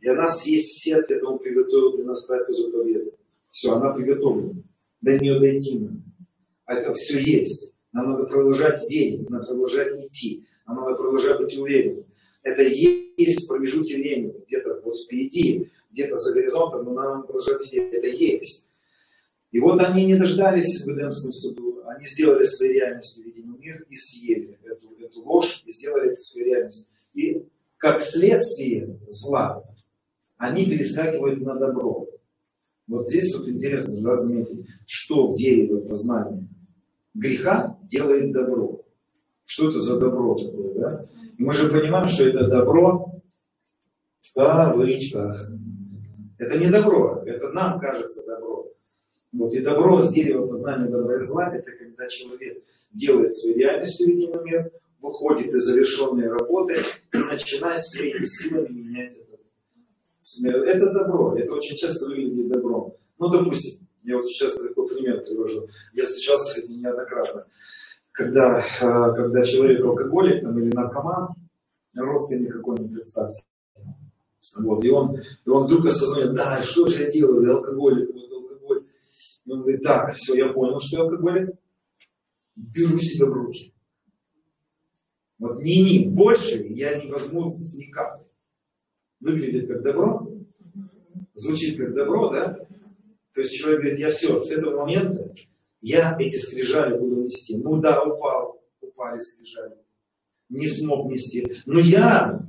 Для 0.00 0.14
нас 0.14 0.46
есть 0.46 0.68
все 0.68 0.96
от 0.96 1.10
этого 1.10 1.38
приготовил 1.38 1.96
для 1.96 2.04
нас 2.04 2.26
трапезу 2.26 2.70
победы. 2.70 3.12
Все, 3.50 3.72
она 3.72 3.92
приготовлена. 3.92 4.62
До 5.00 5.18
нее 5.18 5.38
дойти 5.40 5.78
надо. 5.78 6.02
А 6.66 6.74
это 6.74 6.94
все 6.94 7.20
есть. 7.20 7.74
Нам 7.92 8.10
надо 8.10 8.24
продолжать 8.24 8.88
верить, 8.90 9.28
надо 9.30 9.46
продолжать 9.46 10.06
идти. 10.06 10.44
Нам 10.66 10.76
надо 10.76 10.96
продолжать 10.96 11.38
быть 11.38 11.56
уверенным. 11.56 12.04
Это 12.42 12.62
есть 12.62 13.48
промежутки 13.48 13.94
времени, 13.94 14.34
где-то 14.46 14.80
вот 14.84 14.96
впереди, 14.96 15.70
где-то 15.90 16.16
за 16.16 16.34
горизонтом, 16.34 16.84
но 16.84 16.92
нам 16.92 17.22
продолжать 17.22 17.62
идти. 17.62 17.78
Это 17.78 18.06
есть. 18.06 18.68
И 19.54 19.60
вот 19.60 19.80
они 19.80 20.04
не 20.04 20.16
дождались 20.16 20.84
в 20.84 20.88
Эдемском 20.88 21.30
саду, 21.30 21.80
они 21.86 22.04
сделали 22.06 22.42
своей 22.42 22.80
реальностью 22.80 23.24
видимый 23.24 23.56
мир 23.60 23.86
и 23.88 23.94
съели 23.94 24.58
эту, 24.64 24.92
эту 24.98 25.22
ложь, 25.22 25.62
и 25.64 25.70
сделали 25.70 26.10
это 26.10 26.20
своей 26.20 26.48
реальностью. 26.48 26.88
И 27.12 27.46
как 27.76 28.02
следствие 28.02 28.98
зла, 29.06 29.62
они 30.38 30.66
перескакивают 30.66 31.40
на 31.42 31.54
добро. 31.54 32.08
Вот 32.88 33.08
здесь 33.08 33.32
вот 33.36 33.48
интересно 33.48 33.94
заметить, 33.94 34.66
что 34.88 35.28
в 35.28 35.36
дереве 35.36 35.82
познания 35.82 36.48
греха 37.14 37.78
делает 37.84 38.32
добро. 38.32 38.84
Что 39.44 39.70
это 39.70 39.78
за 39.78 40.00
добро 40.00 40.34
такое, 40.34 40.74
да? 40.74 41.06
И 41.38 41.42
мы 41.44 41.52
же 41.52 41.70
понимаем, 41.70 42.08
что 42.08 42.28
это 42.28 42.48
добро 42.48 43.22
в 44.20 44.34
кавычках. 44.34 45.52
Это 46.38 46.58
не 46.58 46.70
добро, 46.70 47.22
это 47.24 47.52
нам 47.52 47.78
кажется 47.78 48.26
добро. 48.26 48.73
Вот, 49.34 49.52
и 49.52 49.60
добро 49.60 50.00
с 50.00 50.12
дерева 50.12 50.46
познания 50.46 50.88
добра 50.88 51.18
и 51.18 51.20
зла, 51.20 51.52
это 51.52 51.68
когда 51.72 52.06
человек 52.06 52.62
делает 52.92 53.34
свою 53.34 53.58
реальностью 53.58 54.06
видимый 54.06 54.44
мир, 54.44 54.70
выходит 55.00 55.52
из 55.52 55.64
завершенной 55.64 56.28
работы 56.28 56.76
и 57.12 57.18
начинает 57.18 57.84
своими 57.84 58.24
силами 58.24 58.68
менять 58.68 59.16
это. 59.16 60.56
Это 60.56 60.92
добро, 60.92 61.36
это 61.36 61.52
очень 61.52 61.76
часто 61.76 62.06
выглядит 62.10 62.52
добром. 62.52 62.94
Ну, 63.18 63.28
допустим, 63.28 63.86
я 64.04 64.16
вот 64.16 64.26
сейчас 64.28 64.54
такой 64.54 64.88
пример 64.88 65.24
привожу. 65.24 65.66
Я 65.94 66.04
встречался 66.04 66.54
с 66.54 66.64
этим 66.64 66.80
неоднократно. 66.80 67.46
Когда, 68.12 68.60
э, 68.60 69.14
когда 69.16 69.42
человек 69.42 69.84
алкоголик 69.84 70.42
там, 70.42 70.56
или 70.60 70.72
наркоман, 70.72 71.30
родственник 71.96 72.52
какой-нибудь, 72.52 72.94
представьте. 72.94 73.42
Вот, 74.58 74.84
и, 74.84 74.90
он, 74.90 75.16
и 75.16 75.50
он 75.50 75.64
вдруг 75.64 75.86
осознает, 75.86 76.34
да, 76.34 76.62
что 76.62 76.86
же 76.86 77.02
я 77.02 77.10
делаю, 77.10 77.44
я 77.44 77.54
алкоголик, 77.54 78.14
и 79.44 79.50
он 79.50 79.60
говорит, 79.60 79.82
так, 79.82 80.14
все, 80.14 80.34
я 80.36 80.52
понял, 80.52 80.80
что 80.80 80.96
я 80.96 81.02
алкоголик, 81.02 81.50
беру 82.56 82.98
себя 82.98 83.26
в 83.26 83.32
руки. 83.32 83.74
Вот 85.38 85.60
ни-ни, 85.62 86.08
больше 86.08 86.64
я 86.68 87.00
не 87.02 87.10
возьму 87.10 87.54
ни 87.54 87.90
капли. 87.90 88.26
Выглядит 89.20 89.68
как 89.68 89.82
добро, 89.82 90.30
звучит 91.34 91.78
как 91.78 91.94
добро, 91.94 92.30
да? 92.30 92.54
То 93.34 93.40
есть 93.40 93.54
человек 93.54 93.80
говорит, 93.80 94.00
я 94.00 94.10
все, 94.10 94.40
с 94.40 94.50
этого 94.52 94.80
момента 94.80 95.34
я 95.80 96.16
эти 96.18 96.36
скрижали 96.36 96.98
буду 96.98 97.22
нести. 97.22 97.58
Ну 97.58 97.80
да, 97.80 98.02
упал, 98.02 98.62
упали 98.80 99.18
скрижали. 99.18 99.76
Не 100.48 100.68
смог 100.68 101.10
нести. 101.10 101.62
Но 101.66 101.80
я 101.80 102.48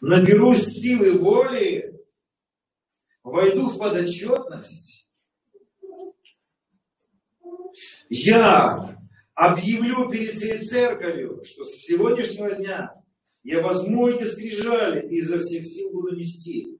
наберусь 0.00 0.66
силы 0.66 1.18
воли, 1.18 2.00
войду 3.24 3.68
в 3.68 3.78
подотчетность 3.78 5.01
я 8.08 8.98
объявлю 9.34 10.10
перед 10.10 10.34
всей 10.34 10.58
церковью, 10.58 11.42
что 11.44 11.64
с 11.64 11.82
сегодняшнего 11.82 12.52
дня 12.52 12.94
я 13.42 13.62
возьму 13.62 14.08
эти 14.08 14.24
скрижали 14.24 15.08
и 15.08 15.16
изо 15.16 15.38
всех 15.40 15.64
сил 15.64 15.92
буду 15.92 16.14
нести. 16.14 16.78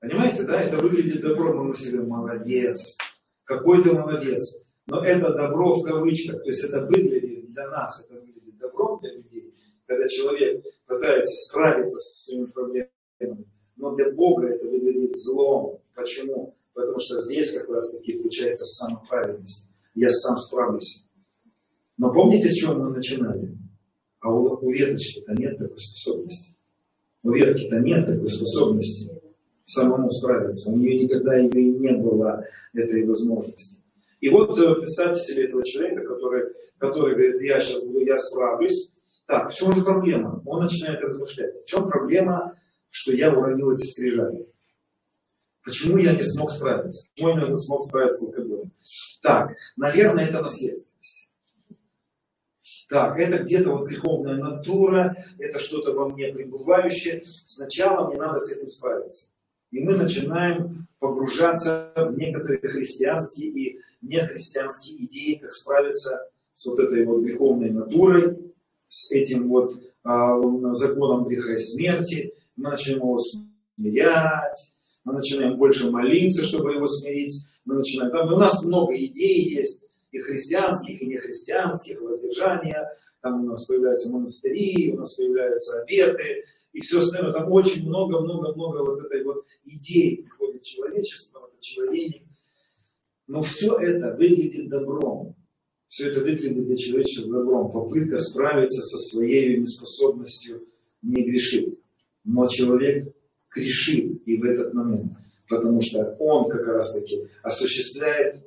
Понимаете, 0.00 0.44
да, 0.44 0.60
это 0.60 0.78
выглядит 0.78 1.20
добро, 1.20 1.62
мы 1.62 1.76
себе 1.76 2.02
молодец, 2.02 2.96
какой 3.44 3.82
ты 3.82 3.92
молодец. 3.92 4.58
Но 4.86 5.04
это 5.04 5.32
добро 5.34 5.74
в 5.74 5.84
кавычках, 5.84 6.42
то 6.42 6.48
есть 6.48 6.64
это 6.64 6.80
выглядит 6.80 7.52
для 7.52 7.68
нас, 7.68 8.04
это 8.04 8.18
выглядит 8.18 8.58
добром 8.58 9.00
для 9.00 9.12
людей, 9.14 9.54
когда 9.86 10.08
человек 10.08 10.64
пытается 10.86 11.46
справиться 11.46 11.98
со 11.98 12.24
своими 12.24 12.46
проблемами, 12.46 13.46
но 13.76 13.94
для 13.94 14.10
Бога 14.10 14.48
это 14.48 14.66
выглядит 14.66 15.16
злом. 15.16 15.80
Почему? 15.94 16.56
Потому 16.72 16.98
что 16.98 17.20
здесь 17.20 17.52
как 17.52 17.68
раз 17.68 17.92
таки 17.92 18.18
случается 18.18 18.64
самоправедность. 18.64 19.71
Я 19.94 20.10
сам 20.10 20.38
справлюсь. 20.38 21.06
Но 21.98 22.12
помните, 22.12 22.48
с 22.48 22.54
чего 22.54 22.74
мы 22.74 22.90
начинали? 22.90 23.56
А 24.20 24.30
у, 24.32 24.58
у 24.64 24.70
веточки-то 24.70 25.32
нет 25.34 25.58
такой 25.58 25.78
способности. 25.78 26.56
У 27.22 27.30
ветки-то 27.30 27.78
нет 27.80 28.06
такой 28.06 28.28
способности 28.28 29.22
самому 29.64 30.10
справиться. 30.10 30.70
У 30.70 30.76
нее 30.76 31.04
никогда 31.04 31.36
ее 31.36 31.50
и 31.50 31.78
не 31.78 31.92
было 31.92 32.44
этой 32.74 33.06
возможности. 33.06 33.82
И 34.20 34.28
вот 34.28 34.58
э, 34.58 34.74
представьте 34.76 35.20
себе 35.20 35.44
этого 35.46 35.64
человека, 35.64 36.06
который, 36.06 36.52
который 36.78 37.14
говорит, 37.14 37.42
я 37.42 37.60
сейчас 37.60 37.82
буду, 37.84 38.00
я 38.00 38.16
справлюсь. 38.16 38.92
Так, 39.26 39.50
в 39.50 39.54
чем 39.54 39.72
же 39.74 39.82
проблема? 39.82 40.42
Он 40.46 40.62
начинает 40.62 41.00
размышлять. 41.02 41.62
В 41.62 41.66
чем 41.66 41.88
проблема, 41.88 42.56
что 42.90 43.12
я 43.12 43.32
уронил 43.32 43.72
эти 43.72 43.86
скрижали? 43.86 44.46
Почему 45.64 45.98
я 45.98 46.14
не 46.14 46.22
смог 46.22 46.50
справиться? 46.50 47.08
Почему 47.14 47.38
я 47.38 47.48
не 47.48 47.56
смог 47.56 47.82
справиться 47.82 48.24
с 48.24 48.28
алкоголем? 48.28 48.72
Так, 49.22 49.56
наверное, 49.76 50.26
это 50.26 50.42
наследственность. 50.42 51.30
Так, 52.88 53.18
это 53.18 53.42
где-то 53.42 53.70
вот 53.70 53.88
греховная 53.88 54.36
натура, 54.36 55.16
это 55.38 55.58
что-то 55.58 55.92
во 55.92 56.08
мне 56.08 56.32
пребывающее. 56.32 57.22
Сначала 57.24 58.08
мне 58.08 58.18
надо 58.18 58.38
с 58.38 58.54
этим 58.54 58.68
справиться. 58.68 59.30
И 59.70 59.80
мы 59.80 59.96
начинаем 59.96 60.88
погружаться 60.98 61.92
в 61.96 62.18
некоторые 62.18 62.60
христианские 62.60 63.48
и 63.48 63.80
нехристианские 64.02 65.06
идеи, 65.06 65.34
как 65.36 65.52
справиться 65.52 66.28
с 66.52 66.66
вот 66.66 66.80
этой 66.80 67.06
вот 67.06 67.22
греховной 67.22 67.70
натурой, 67.70 68.52
с 68.88 69.10
этим 69.12 69.48
вот 69.48 69.80
а, 70.02 70.38
законом 70.72 71.24
греха 71.24 71.54
и 71.54 71.58
смерти. 71.58 72.34
Мы 72.56 72.70
начинаем 72.70 73.04
его 73.04 73.18
смирять, 73.18 74.74
мы 75.04 75.14
начинаем 75.14 75.56
больше 75.56 75.90
молиться, 75.90 76.44
чтобы 76.44 76.74
его 76.74 76.86
смирить. 76.86 77.46
Мы 77.64 77.76
начинаем, 77.76 78.12
там, 78.12 78.32
у 78.32 78.36
нас 78.36 78.64
много 78.64 78.96
идей 78.96 79.54
есть, 79.54 79.88
и 80.12 80.18
христианских, 80.18 81.00
и 81.00 81.06
нехристианских, 81.06 82.00
воздержания. 82.00 82.88
Там 83.20 83.44
у 83.44 83.48
нас 83.48 83.66
появляются 83.66 84.10
монастыри, 84.10 84.92
у 84.92 84.98
нас 84.98 85.16
появляются 85.16 85.82
обеты, 85.82 86.44
и 86.72 86.80
все 86.80 86.98
остальное. 86.98 87.32
Там 87.32 87.50
очень 87.50 87.86
много-много-много 87.86 88.84
вот 88.84 89.04
этой 89.04 89.24
вот 89.24 89.44
идеи 89.64 90.22
приходит 90.22 90.62
человечество, 90.62 91.40
вот 91.40 91.60
человек. 91.60 92.22
Но 93.26 93.40
все 93.42 93.76
это 93.78 94.14
выглядит 94.16 94.68
добром. 94.68 95.36
Все 95.88 96.10
это 96.10 96.20
выглядит 96.20 96.66
для 96.66 96.76
человечества 96.76 97.32
добром. 97.32 97.70
Попытка 97.70 98.18
справиться 98.18 98.82
со 98.82 98.98
своей 98.98 99.58
неспособностью 99.58 100.66
не 101.02 101.22
грешит. 101.22 101.78
Но 102.24 102.48
человек 102.48 103.14
грешит 103.54 104.22
и 104.26 104.36
в 104.36 104.44
этот 104.44 104.74
момент. 104.74 105.12
Потому 105.48 105.80
что 105.80 106.16
он 106.18 106.48
как 106.50 106.66
раз 106.66 106.94
таки 106.94 107.28
осуществляет 107.42 108.42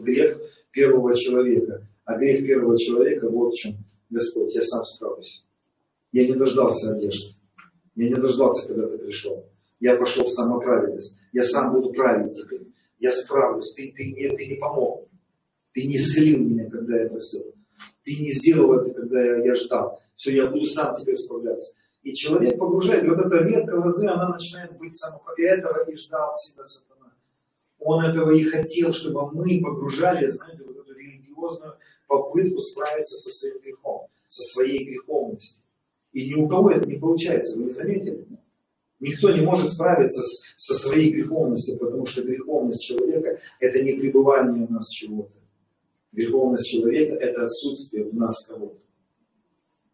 грех 0.00 0.40
первого 0.70 1.14
человека. 1.14 1.86
А 2.04 2.16
грех 2.18 2.46
первого 2.46 2.78
человека 2.78 3.28
вот 3.28 3.54
в 3.54 3.56
чем. 3.56 3.72
Господь, 4.10 4.54
я 4.54 4.62
сам 4.62 4.84
справлюсь. 4.84 5.44
Я 6.12 6.26
не 6.26 6.34
дождался 6.34 6.94
одежды. 6.94 7.36
Я 7.96 8.08
не 8.10 8.14
дождался, 8.14 8.68
когда 8.68 8.88
ты 8.88 8.98
пришел. 8.98 9.44
Я 9.80 9.96
пошел 9.96 10.24
в 10.24 10.30
самоправедность. 10.30 11.18
Я 11.32 11.42
сам 11.42 11.72
буду 11.72 11.92
править 11.92 12.36
теперь. 12.36 12.68
Я 12.98 13.10
справлюсь. 13.10 13.72
Ты, 13.74 13.92
ты, 13.96 14.12
не, 14.12 14.28
ты 14.28 14.46
не 14.46 14.56
помог. 14.56 15.08
Ты 15.72 15.86
не 15.86 15.96
исцелил 15.96 16.38
меня, 16.38 16.70
когда 16.70 17.02
я 17.02 17.08
просил. 17.08 17.52
Ты 18.04 18.16
не 18.20 18.30
сделал 18.30 18.74
это, 18.78 18.94
когда 18.94 19.20
я, 19.20 19.44
я 19.44 19.54
ждал. 19.56 20.00
Все, 20.14 20.36
я 20.36 20.46
буду 20.46 20.64
сам 20.66 20.94
теперь 20.94 21.16
справляться. 21.16 21.74
И 22.04 22.12
человек 22.12 22.58
погружает, 22.58 23.04
и 23.04 23.08
вот 23.08 23.18
эта 23.18 23.42
ветка 23.44 23.74
лозы, 23.76 24.08
она 24.08 24.28
начинает 24.28 24.76
быть 24.76 24.94
самоправедной. 24.94 25.58
Этого 25.58 25.90
и 25.90 25.96
ждал 25.96 26.34
всегда 26.34 26.64
сатана. 26.66 27.12
Он 27.78 28.04
этого 28.04 28.30
и 28.30 28.44
хотел, 28.44 28.92
чтобы 28.92 29.32
мы 29.32 29.60
погружали, 29.62 30.26
знаете, 30.26 30.64
вот 30.66 30.76
эту 30.76 30.92
религиозную 30.92 31.76
попытку 32.06 32.60
справиться 32.60 33.16
со 33.16 33.30
своим 33.30 33.60
грехом, 33.62 34.06
со 34.28 34.42
своей 34.52 34.84
греховностью. 34.84 35.62
И 36.12 36.28
ни 36.28 36.34
у 36.34 36.46
кого 36.46 36.70
это 36.70 36.86
не 36.86 36.98
получается, 36.98 37.58
вы 37.58 37.64
не 37.64 37.72
заметили? 37.72 38.26
Никто 39.00 39.30
не 39.30 39.40
может 39.40 39.72
справиться 39.72 40.22
с, 40.22 40.42
со 40.56 40.74
своей 40.74 41.10
греховностью, 41.10 41.78
потому 41.78 42.04
что 42.06 42.22
греховность 42.22 42.84
человека– 42.84 43.40
это 43.60 43.82
не 43.82 43.94
пребывание 43.94 44.66
в 44.66 44.70
нас 44.70 44.88
чего-то. 44.90 45.34
Греховность 46.12 46.68
человека– 46.68 47.14
это 47.20 47.46
отсутствие 47.46 48.04
в 48.04 48.14
нас 48.14 48.46
кого-то. 48.46 48.83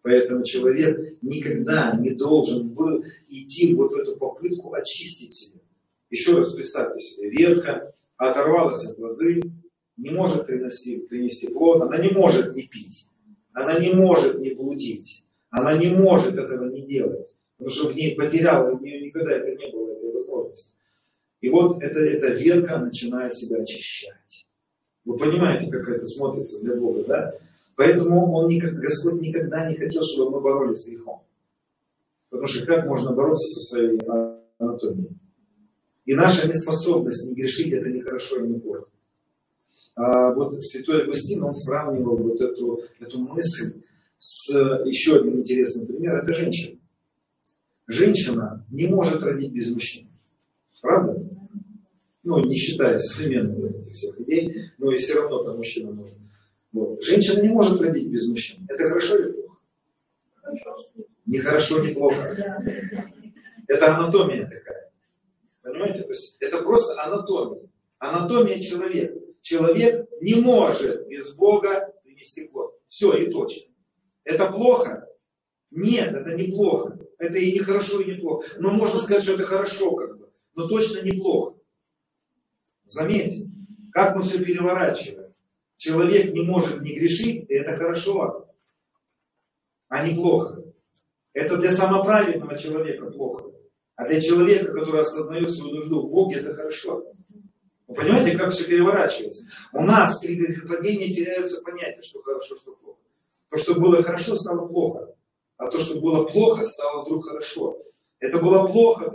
Поэтому 0.03 0.45
человек 0.45 1.19
никогда 1.23 1.95
не 1.97 2.15
должен 2.15 2.69
был 2.69 3.05
идти 3.29 3.75
вот 3.75 3.93
в 3.93 3.97
эту 3.97 4.17
попытку 4.17 4.73
очистить 4.73 5.33
себя. 5.33 5.61
Еще 6.09 6.37
раз 6.37 6.53
представьте 6.53 7.01
себе, 7.01 7.31
ветка 7.31 7.95
оторвалась 8.17 8.85
от 8.87 8.99
лозы, 8.99 9.41
не 9.97 10.11
может 10.11 10.47
принести, 10.47 10.99
принести 10.99 11.49
плод, 11.49 11.83
она 11.83 11.99
не 11.99 12.11
может 12.11 12.55
не 12.57 12.63
пить, 12.63 13.07
она 13.53 13.79
не 13.79 13.93
может 13.93 14.39
не 14.41 14.55
блудить, 14.55 15.25
она 15.51 15.77
не 15.77 15.91
может 15.91 16.35
этого 16.35 16.71
не 16.71 16.83
делать, 16.83 17.29
потому 17.57 17.71
что 17.71 17.89
в 17.89 17.95
ней 17.95 18.17
потеряла, 18.17 18.73
у 18.73 18.81
нее 18.81 19.03
никогда 19.07 19.33
это 19.33 19.55
не 19.55 19.71
было, 19.71 19.93
этой 19.93 20.13
возможности. 20.13 20.75
И 21.41 21.49
вот 21.49 21.83
эта, 21.83 22.01
эта 22.01 22.29
ветка 22.29 22.79
начинает 22.79 23.35
себя 23.35 23.59
очищать. 23.63 24.47
Вы 25.05 25.17
понимаете, 25.17 25.71
как 25.71 25.89
это 25.89 26.05
смотрится 26.05 26.63
для 26.63 26.77
Бога, 26.77 27.05
да? 27.05 27.35
Поэтому 27.81 28.31
он 28.35 28.49
никак, 28.49 28.75
Господь 28.75 29.23
никогда 29.23 29.67
не 29.67 29.75
хотел, 29.75 30.03
чтобы 30.03 30.33
мы 30.33 30.41
боролись 30.43 30.81
с 30.81 30.87
грехом. 30.87 31.23
Потому 32.29 32.47
что 32.47 32.67
как 32.67 32.85
можно 32.85 33.15
бороться 33.15 33.47
со 33.55 33.61
своей 33.71 33.99
анатомией? 34.59 35.17
И 36.05 36.15
наша 36.15 36.47
неспособность 36.47 37.27
не 37.27 37.35
грешить, 37.35 37.73
это 37.73 37.89
не 37.89 38.03
хорошо 38.03 38.45
и 38.45 38.49
не 38.49 38.59
плохо. 38.59 38.85
А 39.95 40.31
вот 40.35 40.63
святой 40.63 41.05
Августин, 41.05 41.43
он 41.43 41.55
сравнивал 41.55 42.19
вот 42.19 42.39
эту, 42.39 42.83
эту 42.99 43.19
мысль 43.19 43.81
с 44.19 44.51
еще 44.85 45.17
один 45.17 45.39
интересный 45.39 45.87
пример, 45.87 46.23
это 46.23 46.35
женщина. 46.35 46.79
Женщина 47.87 48.67
не 48.71 48.89
может 48.89 49.23
родить 49.23 49.55
без 49.55 49.73
мужчины. 49.73 50.11
Правда? 50.83 51.17
Ну, 52.25 52.41
не 52.45 52.57
считая 52.57 52.99
современных 52.99 53.91
всех 53.91 54.21
идей, 54.21 54.71
но 54.77 54.93
и 54.93 54.99
все 54.99 55.23
равно 55.23 55.45
там 55.45 55.57
мужчина 55.57 55.93
нужен. 55.93 56.30
Вот. 56.73 57.03
Женщина 57.03 57.43
не 57.43 57.49
может 57.49 57.81
родить 57.81 58.09
без 58.09 58.29
мужчин. 58.29 58.67
Это 58.69 58.89
хорошо 58.89 59.19
или 59.19 59.33
плохо? 59.33 59.57
Не 61.27 61.39
хорошо, 61.39 61.85
не 61.85 61.95
плохо. 61.95 62.63
Это 63.67 63.97
анатомия 63.97 64.45
такая. 64.45 64.91
Понимаете? 65.63 66.03
То 66.03 66.09
есть 66.09 66.37
это 66.41 66.63
просто 66.63 67.01
анатомия. 67.03 67.69
Анатомия 67.99 68.61
человека. 68.61 69.19
Человек 69.43 70.09
не 70.21 70.35
может 70.35 71.09
без 71.09 71.35
Бога 71.35 71.93
принести 72.05 72.47
плод. 72.49 72.79
Все, 72.87 73.15
и 73.15 73.31
точно. 73.31 73.71
Это 74.25 74.51
плохо? 74.51 75.09
Нет, 75.71 76.15
это 76.15 76.35
не 76.35 76.49
плохо. 76.49 76.99
Это 77.19 77.39
и 77.39 77.53
не 77.53 77.59
хорошо, 77.59 78.01
и 78.01 78.13
не 78.13 78.21
плохо. 78.21 78.49
Но 78.59 78.71
можно 78.73 79.01
сказать, 79.01 79.23
что 79.23 79.35
это 79.35 79.45
хорошо, 79.45 79.95
как 79.95 80.19
бы. 80.19 80.31
Но 80.55 80.69
точно 80.69 81.03
неплохо. 81.03 81.57
Заметьте, 82.87 83.49
как 83.93 84.17
мы 84.17 84.23
все 84.23 84.43
переворачиваем. 84.43 85.20
Человек 85.81 86.35
не 86.35 86.43
может 86.43 86.83
не 86.83 86.99
грешить, 86.99 87.49
и 87.49 87.55
это 87.55 87.75
хорошо, 87.75 88.47
а 89.89 90.07
не 90.07 90.15
плохо. 90.15 90.63
Это 91.33 91.57
для 91.57 91.71
самоправедного 91.71 92.59
человека 92.59 93.11
плохо. 93.11 93.51
А 93.97 94.07
для 94.07 94.21
человека, 94.21 94.75
который 94.75 95.01
осознает 95.01 95.51
свою 95.51 95.77
нужду 95.77 96.03
в 96.03 96.11
Боге, 96.11 96.41
это 96.41 96.53
хорошо. 96.53 97.07
Вы 97.87 97.95
понимаете, 97.95 98.37
как 98.37 98.51
все 98.51 98.67
переворачивается? 98.67 99.49
У 99.73 99.83
нас 99.83 100.21
при 100.21 100.35
грехопадении 100.35 101.15
теряются 101.15 101.63
понятия, 101.63 102.03
что 102.03 102.21
хорошо, 102.21 102.57
что 102.57 102.73
плохо. 102.73 103.01
То, 103.49 103.57
что 103.57 103.75
было 103.81 104.03
хорошо, 104.03 104.37
стало 104.37 104.69
плохо. 104.69 105.15
А 105.57 105.71
то, 105.71 105.79
что 105.79 105.99
было 105.99 106.27
плохо, 106.27 106.63
стало 106.67 107.07
вдруг 107.07 107.25
хорошо. 107.25 107.79
Это 108.19 108.37
было 108.37 108.67
плохо, 108.67 109.11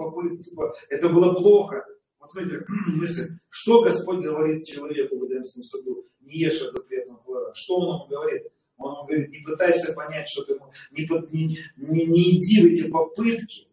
это 0.90 1.10
было 1.10 1.34
плохо. 1.36 1.86
Вот 2.20 2.28
смотрите, 2.28 2.66
что 3.50 3.84
Господь 3.84 4.24
говорит 4.24 4.66
человеку 4.66 5.20
в 5.20 5.28
Эдемском 5.28 5.62
саду? 5.62 6.06
Не 6.26 6.40
ешь 6.40 6.62
от 6.62 6.74
запретного 6.74 7.20
плода. 7.20 7.54
Что 7.54 7.76
Он 7.78 7.96
ему 7.96 8.08
говорит? 8.08 8.44
Он 8.78 8.94
ему 8.94 9.06
говорит, 9.06 9.30
не 9.30 9.40
пытайся 9.40 9.94
понять, 9.94 10.28
что 10.28 10.44
ты 10.44 10.60
не, 10.92 11.08
не, 11.32 11.60
не, 11.78 12.06
не 12.06 12.38
иди 12.38 12.62
в 12.62 12.66
эти 12.66 12.90
попытки 12.90 13.68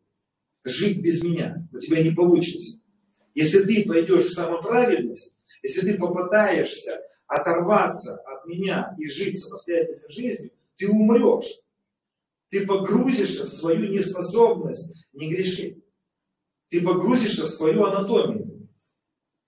жить 0.65 1.03
без 1.03 1.23
меня. 1.23 1.67
У 1.73 1.79
тебя 1.79 2.03
не 2.03 2.11
получится. 2.11 2.81
Если 3.35 3.65
ты 3.65 3.89
пойдешь 3.89 4.27
в 4.27 4.33
самоправедность, 4.33 5.37
если 5.63 5.93
ты 5.93 5.99
попытаешься 5.99 7.01
оторваться 7.27 8.17
от 8.17 8.47
меня 8.47 8.95
и 8.99 9.09
жить 9.09 9.43
самостоятельной 9.43 10.11
жизнью, 10.11 10.51
ты 10.77 10.89
умрешь. 10.89 11.61
Ты 12.51 12.67
погрузишься 12.67 13.45
в 13.45 13.49
свою 13.49 13.91
неспособность 13.91 14.93
не 15.15 15.31
грешить. 15.31 15.83
Ты 16.69 16.83
погрузишься 16.83 17.47
в 17.47 17.51
свою 17.51 17.85
анатомию. 17.85 18.52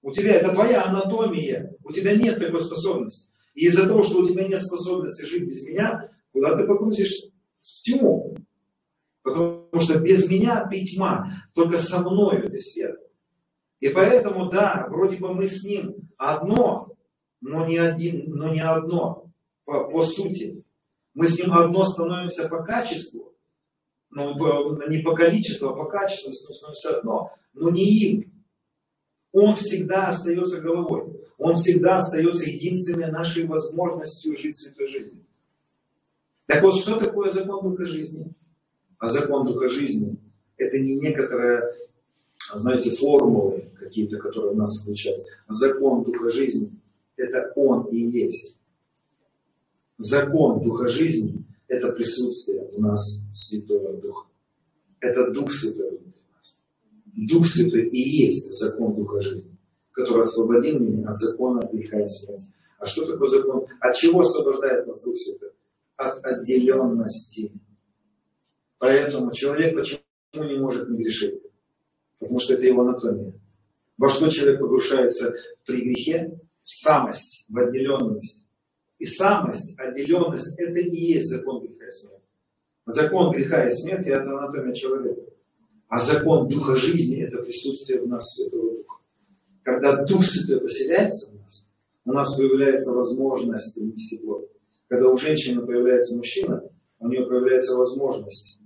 У 0.05 0.12
тебя 0.12 0.34
это 0.34 0.52
твоя 0.52 0.84
анатомия. 0.84 1.74
У 1.82 1.90
тебя 1.90 2.14
нет 2.14 2.38
такой 2.38 2.61
способности. 2.61 3.30
И 3.55 3.66
из-за 3.66 3.88
того, 3.88 4.05
что 4.05 4.20
у 4.20 4.28
тебя 4.28 4.46
нет 4.46 4.62
способности 4.62 5.24
жить 5.24 5.48
без 5.48 5.66
меня, 5.66 6.09
куда 6.32 6.57
ты 6.57 6.66
погрузишься? 6.66 7.34
в 7.64 7.82
тьму. 7.82 8.36
Потому 9.22 9.80
что 9.80 9.98
без 9.98 10.28
меня 10.28 10.66
ты 10.68 10.84
тьма, 10.84 11.44
только 11.55 11.78
со 11.78 12.00
мною 12.00 12.46
ты 12.50 12.59
свет. 12.59 12.94
И 13.80 13.88
поэтому, 13.88 14.50
да, 14.50 14.86
вроде 14.90 15.16
бы 15.16 15.32
мы 15.34 15.46
с 15.46 15.64
ним 15.64 16.11
одно, 16.18 16.94
но 17.40 17.66
не, 17.66 17.78
один, 17.78 18.30
но 18.34 18.52
не 18.52 18.61
одно 18.61 19.30
по, 19.64 19.84
по 19.84 20.02
сути. 20.02 20.62
Мы 21.14 21.26
с 21.26 21.38
ним 21.38 21.55
одно 21.55 21.84
становимся 21.84 22.48
по 22.48 22.62
качеству, 22.62 23.34
но 24.11 24.32
не 24.88 24.98
по 25.02 25.14
количеству, 25.14 25.70
а 25.70 25.74
по 25.74 25.86
качеству 25.86 26.32
становимся 26.32 26.98
одно, 26.98 27.30
но 27.55 27.70
не 27.70 27.84
им. 27.84 28.34
Он 29.35 29.57
всегда 29.57 30.07
остается 30.07 30.61
головой. 30.61 31.20
Он 31.39 31.57
всегда 31.57 31.97
остается 31.97 32.49
единственной 32.49 33.11
нашей 33.11 33.45
возможностью 33.47 34.37
жить 34.37 34.57
святой 34.57 34.87
жизнью. 34.87 35.26
Так 36.47 36.62
вот, 36.62 36.76
что 36.76 37.01
такое 37.01 37.28
закон 37.30 37.68
Духа 37.68 37.85
жизни? 37.85 38.32
А 38.99 39.09
закон 39.09 39.45
Духа 39.45 39.68
жизни– 39.68 40.16
это 40.57 40.78
не 40.78 40.95
некоторые, 41.01 41.62
знаете, 42.55 42.93
формулы 42.93 43.72
какие-то, 43.76 44.18
которые 44.18 44.53
у 44.53 44.57
нас 44.57 44.80
включают. 44.80 45.24
Закон 45.49 46.05
Духа 46.05 46.30
жизни– 46.30 46.70
это 47.16 47.53
Он 47.57 47.89
и 47.89 47.97
есть. 47.97 48.57
Закон 49.99 50.62
Духа 50.62 50.89
жизни– 50.89 51.45
это 51.66 51.91
присутствие 51.93 52.68
в 52.68 52.80
нас 52.80 53.20
Святого 53.32 54.01
Духа. 54.01 54.28
Это 55.01 55.32
Дух 55.32 55.51
Святой. 55.51 55.99
Дух 57.16 57.46
Святой 57.46 57.88
и 57.88 57.96
есть 57.96 58.52
закон 58.52 58.94
Духа 58.94 59.20
жизни, 59.20 59.56
который 59.92 60.22
освободил 60.22 60.80
меня 60.80 61.08
от 61.08 61.16
закона 61.16 61.60
греха 61.72 62.00
и 62.00 62.06
смерти. 62.06 62.52
А 62.78 62.86
что 62.86 63.06
такое 63.06 63.28
закон? 63.28 63.66
От 63.80 63.96
чего 63.96 64.20
освобождает 64.20 64.86
нас 64.86 65.02
Дух 65.04 65.16
Святой? 65.16 65.50
От 65.96 66.24
отделенности. 66.24 67.52
Поэтому 68.78 69.32
человек 69.32 69.76
почему 69.76 70.02
не 70.34 70.58
может 70.58 70.88
не 70.88 70.98
грешить? 70.98 71.40
Потому 72.18 72.40
что 72.40 72.54
это 72.54 72.66
его 72.66 72.82
анатомия. 72.82 73.32
Во 73.96 74.08
что 74.08 74.28
человек 74.28 74.60
погрушается 74.60 75.34
при 75.64 75.82
грехе? 75.82 76.38
В 76.62 76.68
самость, 76.68 77.44
в 77.48 77.58
отделенность. 77.58 78.48
И 78.98 79.04
самость, 79.04 79.78
отделенность, 79.78 80.58
это 80.58 80.78
и 80.78 80.96
есть 80.96 81.30
закон 81.30 81.60
греха 81.60 81.86
и 81.86 81.90
смерти. 81.90 82.28
Закон 82.86 83.32
греха 83.32 83.66
и 83.66 83.70
смерти– 83.70 84.08
это 84.10 84.22
анатомия 84.22 84.74
человека. 84.74 85.22
А 85.95 85.99
закон 86.01 86.49
Духа 86.49 86.74
жизни– 86.74 87.22
это 87.24 87.40
присутствие 87.40 88.03
в 88.03 88.09
нас 88.09 88.34
Святого 88.34 88.78
Духа. 88.78 88.97
Когда 89.62 90.05
Дух 90.05 90.24
Святой 90.24 90.61
поселяется 90.61 91.30
в 91.30 91.34
нас, 91.36 91.68
у 92.05 92.12
нас 92.12 92.36
появляется 92.36 92.97
возможность 92.97 93.76
принести 93.76 94.18
плод. 94.18 94.51
Когда 94.88 95.09
у 95.09 95.16
женщины 95.16 95.64
появляется 95.64 96.16
мужчина, 96.16 96.68
у 96.99 97.07
нее 97.07 97.24
появляется 97.24 97.76
возможность. 97.76 98.59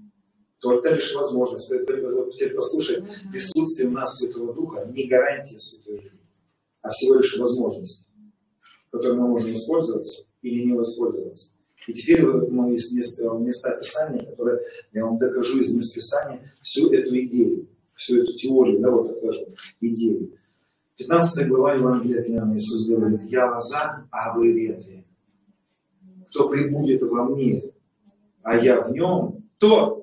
Только 0.59 0.89
лишь 0.89 1.15
возможность. 1.15 1.69
Теперь 1.69 2.55
послушай, 2.55 3.05
присутствие 3.31 3.91
в 3.91 3.93
нас 3.93 4.17
Святого 4.17 4.55
Духа 4.55 4.87
не 4.87 5.07
гарантия 5.07 5.59
Святой 5.59 6.01
жизни, 6.01 6.27
а 6.81 6.89
всего 6.89 7.17
лишь 7.17 7.37
возможность, 7.37 8.09
которой 8.91 9.19
мы 9.19 9.29
можем 9.29 9.51
воспользоваться 9.51 10.25
или 10.41 10.65
не 10.65 10.73
воспользоваться. 10.73 11.53
И 11.89 11.95
теперь 11.95 12.23
мы 12.23 12.75
из 12.75 12.93
места, 12.93 13.25
места 13.39 13.75
Писания, 13.79 14.27
которые 14.27 14.61
я 14.93 15.07
вам 15.07 15.19
докажу 15.19 15.61
из 15.61 15.75
мест 15.75 15.95
Писания, 15.95 16.53
всю 16.61 16.93
эту 16.93 17.19
идею, 17.19 17.67
всю 17.95 18.23
эту 18.23 18.37
теорию, 18.37 18.81
да, 18.81 18.91
вот 18.91 19.19
так 19.19 19.35
идею. 19.81 20.39
15 20.99 21.49
глава 21.49 21.75
Евангелия 21.77 22.21
от 22.21 22.29
Иоанна 22.29 22.57
Иисус 22.57 22.87
говорит, 22.87 23.23
«Я 23.23 23.51
лоза, 23.51 24.07
а 24.11 24.37
вы 24.37 24.53
ветви. 24.53 25.07
Кто 26.29 26.51
прибудет 26.51 27.01
во 27.01 27.25
мне, 27.25 27.73
а 28.43 28.59
я 28.59 28.83
в 28.83 28.93
нем, 28.93 29.49
тот 29.57 29.99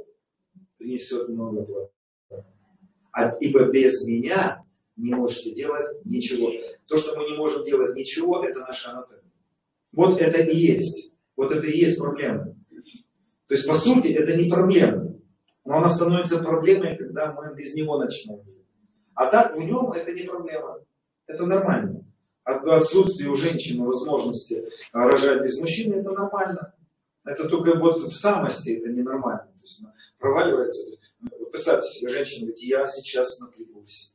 принесет 0.79 1.29
много 1.29 1.65
плода. 1.65 1.89
А, 3.11 3.37
ибо 3.39 3.69
без 3.69 4.07
меня 4.07 4.65
не 4.95 5.13
можете 5.13 5.53
делать 5.53 6.03
ничего. 6.03 6.51
То, 6.87 6.97
что 6.97 7.15
мы 7.15 7.29
не 7.29 7.37
можем 7.37 7.63
делать 7.63 7.95
ничего, 7.95 8.43
это 8.43 8.61
наша 8.61 8.89
анатомия. 8.89 9.21
Вот 9.91 10.19
это 10.19 10.41
и 10.41 10.55
есть. 10.55 11.11
Вот 11.35 11.51
это 11.51 11.65
и 11.67 11.77
есть 11.77 11.97
проблема. 11.97 12.55
То 13.47 13.53
есть, 13.53 13.67
по 13.67 13.73
сути, 13.73 14.07
это 14.07 14.37
не 14.37 14.49
проблема. 14.49 15.13
Но 15.65 15.77
она 15.77 15.89
становится 15.89 16.43
проблемой, 16.43 16.95
когда 16.95 17.33
мы 17.33 17.53
без 17.55 17.75
него 17.75 17.97
начинаем. 17.97 18.43
А 19.13 19.27
так 19.27 19.55
в 19.55 19.61
нем 19.61 19.91
это 19.93 20.13
не 20.13 20.23
проблема. 20.23 20.79
Это 21.27 21.45
нормально. 21.45 22.05
Отсутствие 22.43 23.31
у 23.31 23.35
женщины 23.35 23.85
возможности 23.85 24.67
рожать 24.91 25.41
без 25.41 25.59
мужчины, 25.59 25.95
это 25.95 26.11
нормально. 26.11 26.73
Это 27.23 27.49
только 27.49 27.75
вот 27.79 27.99
в 28.01 28.15
самости 28.15 28.69
это 28.69 28.89
ненормально. 28.89 29.47
То 29.47 29.61
есть 29.63 29.83
проваливается. 30.19 30.91
Представьте 31.51 31.89
себе, 31.89 32.09
женщина 32.11 32.47
говорит, 32.47 32.59
я 32.59 32.85
сейчас 32.85 33.39
напрягусь. 33.39 34.13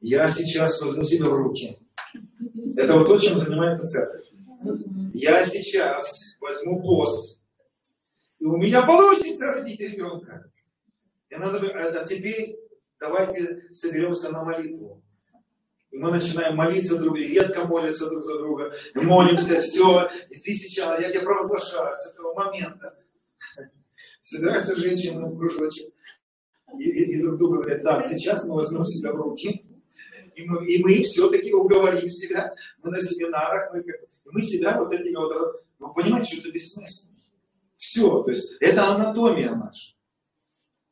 Я 0.00 0.28
сейчас 0.28 0.80
возьму 0.80 1.02
себя 1.02 1.28
в 1.28 1.34
руки. 1.34 1.76
Это 2.76 2.98
вот 2.98 3.06
то, 3.06 3.18
чем 3.18 3.36
занимается 3.36 3.84
церковь. 3.86 4.25
Я 5.14 5.44
сейчас 5.44 6.36
возьму 6.40 6.82
пост, 6.82 7.40
и 8.38 8.44
у 8.44 8.56
меня 8.56 8.82
получится 8.82 9.54
родить 9.54 9.80
ребенка. 9.80 10.50
И 11.30 11.36
надо, 11.36 11.58
а 11.58 12.04
теперь 12.04 12.56
давайте 13.00 13.68
соберемся 13.70 14.30
на 14.32 14.44
молитву. 14.44 15.02
И 15.90 15.98
мы 15.98 16.10
начинаем 16.10 16.56
молиться 16.56 16.98
друг, 16.98 17.16
и 17.16 17.24
ветка 17.24 17.64
молится 17.64 18.08
друг 18.10 18.24
за 18.24 18.38
друга, 18.38 18.72
и 18.94 18.98
молимся, 18.98 19.60
все, 19.62 20.10
и 20.28 20.38
ты 20.38 20.52
сейчас, 20.52 21.00
я 21.00 21.10
тебя 21.10 21.22
провозглашаю 21.22 21.96
с 21.96 22.12
этого 22.12 22.34
момента. 22.34 22.98
Собираются 24.22 24.76
женщины 24.76 25.24
в 25.24 25.38
кружочек, 25.38 25.92
и, 26.78 26.82
и, 26.82 27.16
и 27.16 27.22
друг 27.22 27.38
другу 27.38 27.54
говорят, 27.54 27.82
так, 27.82 28.04
сейчас 28.04 28.46
мы 28.46 28.56
возьмем 28.56 28.84
себя 28.84 29.12
в 29.12 29.16
руки, 29.16 29.64
и 30.34 30.44
мы, 30.44 30.66
и 30.66 30.82
мы 30.82 31.02
все-таки 31.02 31.52
уговорим 31.52 32.08
себя, 32.08 32.54
мы 32.82 32.90
на 32.90 33.00
семинарах, 33.00 33.72
мы, 33.72 33.84
мы 34.32 34.40
себя 34.40 34.78
вот 34.78 34.92
этими 34.92 35.16
вот, 35.16 35.32
вы 35.78 35.94
понимаете, 35.94 36.32
что 36.32 36.42
это 36.42 36.52
бессмысленно. 36.52 37.16
Все, 37.76 38.22
то 38.22 38.30
есть 38.30 38.52
это 38.60 38.88
анатомия 38.88 39.54
наша. 39.54 39.94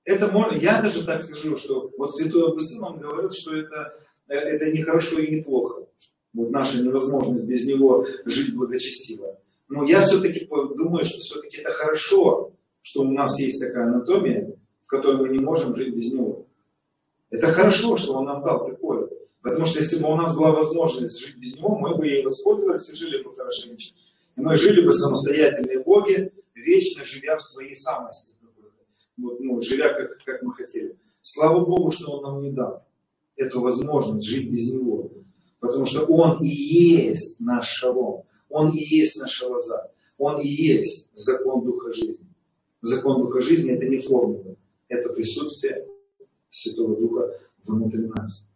Это 0.05 0.31
можно, 0.31 0.57
я 0.57 0.83
даже 0.83 1.05
так 1.05 1.21
скажу, 1.21 1.57
что 1.57 1.91
вот 1.97 2.15
Святой 2.15 2.49
Августин, 2.49 2.83
он 2.83 2.99
говорит, 2.99 3.33
что 3.33 3.57
это, 3.57 3.99
это 4.29 4.71
не 4.71 4.83
хорошо 4.83 5.19
и 5.19 5.35
не 5.35 5.43
плохо. 5.43 5.87
Вот 6.35 6.51
наша 6.51 6.83
невозможность 6.83 7.49
без 7.49 7.67
него 7.67 8.07
жить 8.27 8.55
благочестиво. 8.55 9.41
Но 9.69 9.85
я 9.85 10.03
все-таки 10.03 10.47
думаю, 10.47 11.05
что 11.05 11.21
все-таки 11.21 11.59
это 11.59 11.71
хорошо, 11.71 12.53
что 12.83 13.01
у 13.03 13.11
нас 13.11 13.39
есть 13.41 13.61
такая 13.61 13.85
анатомия, 13.87 14.55
в 14.85 14.87
которой 14.87 15.17
мы 15.17 15.29
не 15.31 15.43
можем 15.43 15.75
жить 15.75 15.95
без 15.95 16.13
него. 16.13 16.47
Это 17.31 17.47
хорошо, 17.49 17.97
что 17.97 18.15
он 18.15 18.27
нам 18.27 18.43
дал 18.43 18.67
такое. 18.67 19.09
Потому 19.45 19.67
что 19.67 19.81
если 19.81 20.03
бы 20.03 20.11
у 20.11 20.17
нас 20.17 20.35
была 20.35 20.53
возможность 20.53 21.21
жить 21.21 21.37
без 21.37 21.59
него, 21.59 21.77
мы 21.77 21.99
бы 21.99 22.07
ей 22.07 22.25
воспользовались 22.25 22.89
и 22.89 22.97
жили 22.97 23.23
бы 23.23 23.37
хорошенько. 23.37 23.85
И 24.37 24.41
мы 24.41 24.57
жили 24.57 24.81
бы 24.81 24.91
самостоятельные 24.91 25.81
боги, 25.85 26.33
вечно 26.55 27.05
живя 27.05 27.37
в 27.37 27.43
своей 27.43 27.75
самости. 27.75 28.35
Вот, 29.19 29.39
ну, 29.41 29.61
живя 29.61 29.93
как, 29.93 30.17
как 30.25 30.43
мы 30.43 30.55
хотели. 30.55 30.97
Слава 31.21 31.63
Богу, 31.63 31.91
что 31.91 32.13
Он 32.13 32.23
нам 32.23 32.43
не 32.43 32.53
дал 32.53 32.87
эту 33.37 33.61
возможность 33.61 34.27
жить 34.27 34.51
без 34.51 34.73
Него. 34.73 35.11
Потому 35.61 35.85
что 35.85 36.07
Он 36.07 36.43
и 36.43 36.49
есть 36.49 37.39
наш 37.39 37.69
шалом. 37.69 38.25
Он 38.49 38.71
и 38.71 38.79
есть 38.79 39.21
наша 39.21 39.47
лоза. 39.47 39.91
Он 40.17 40.41
и 40.41 40.49
есть 40.49 41.11
закон 41.15 41.67
Духа 41.67 41.93
жизни. 41.93 42.27
Закон 42.81 43.21
Духа 43.21 43.43
жизни 43.43 43.75
это 43.75 43.85
не 43.85 43.99
формула. 43.99 44.57
Это 44.89 45.11
присутствие 45.11 45.87
Святого 46.49 46.97
Духа 46.97 47.39
внутри 47.67 48.07
нас. 48.07 48.47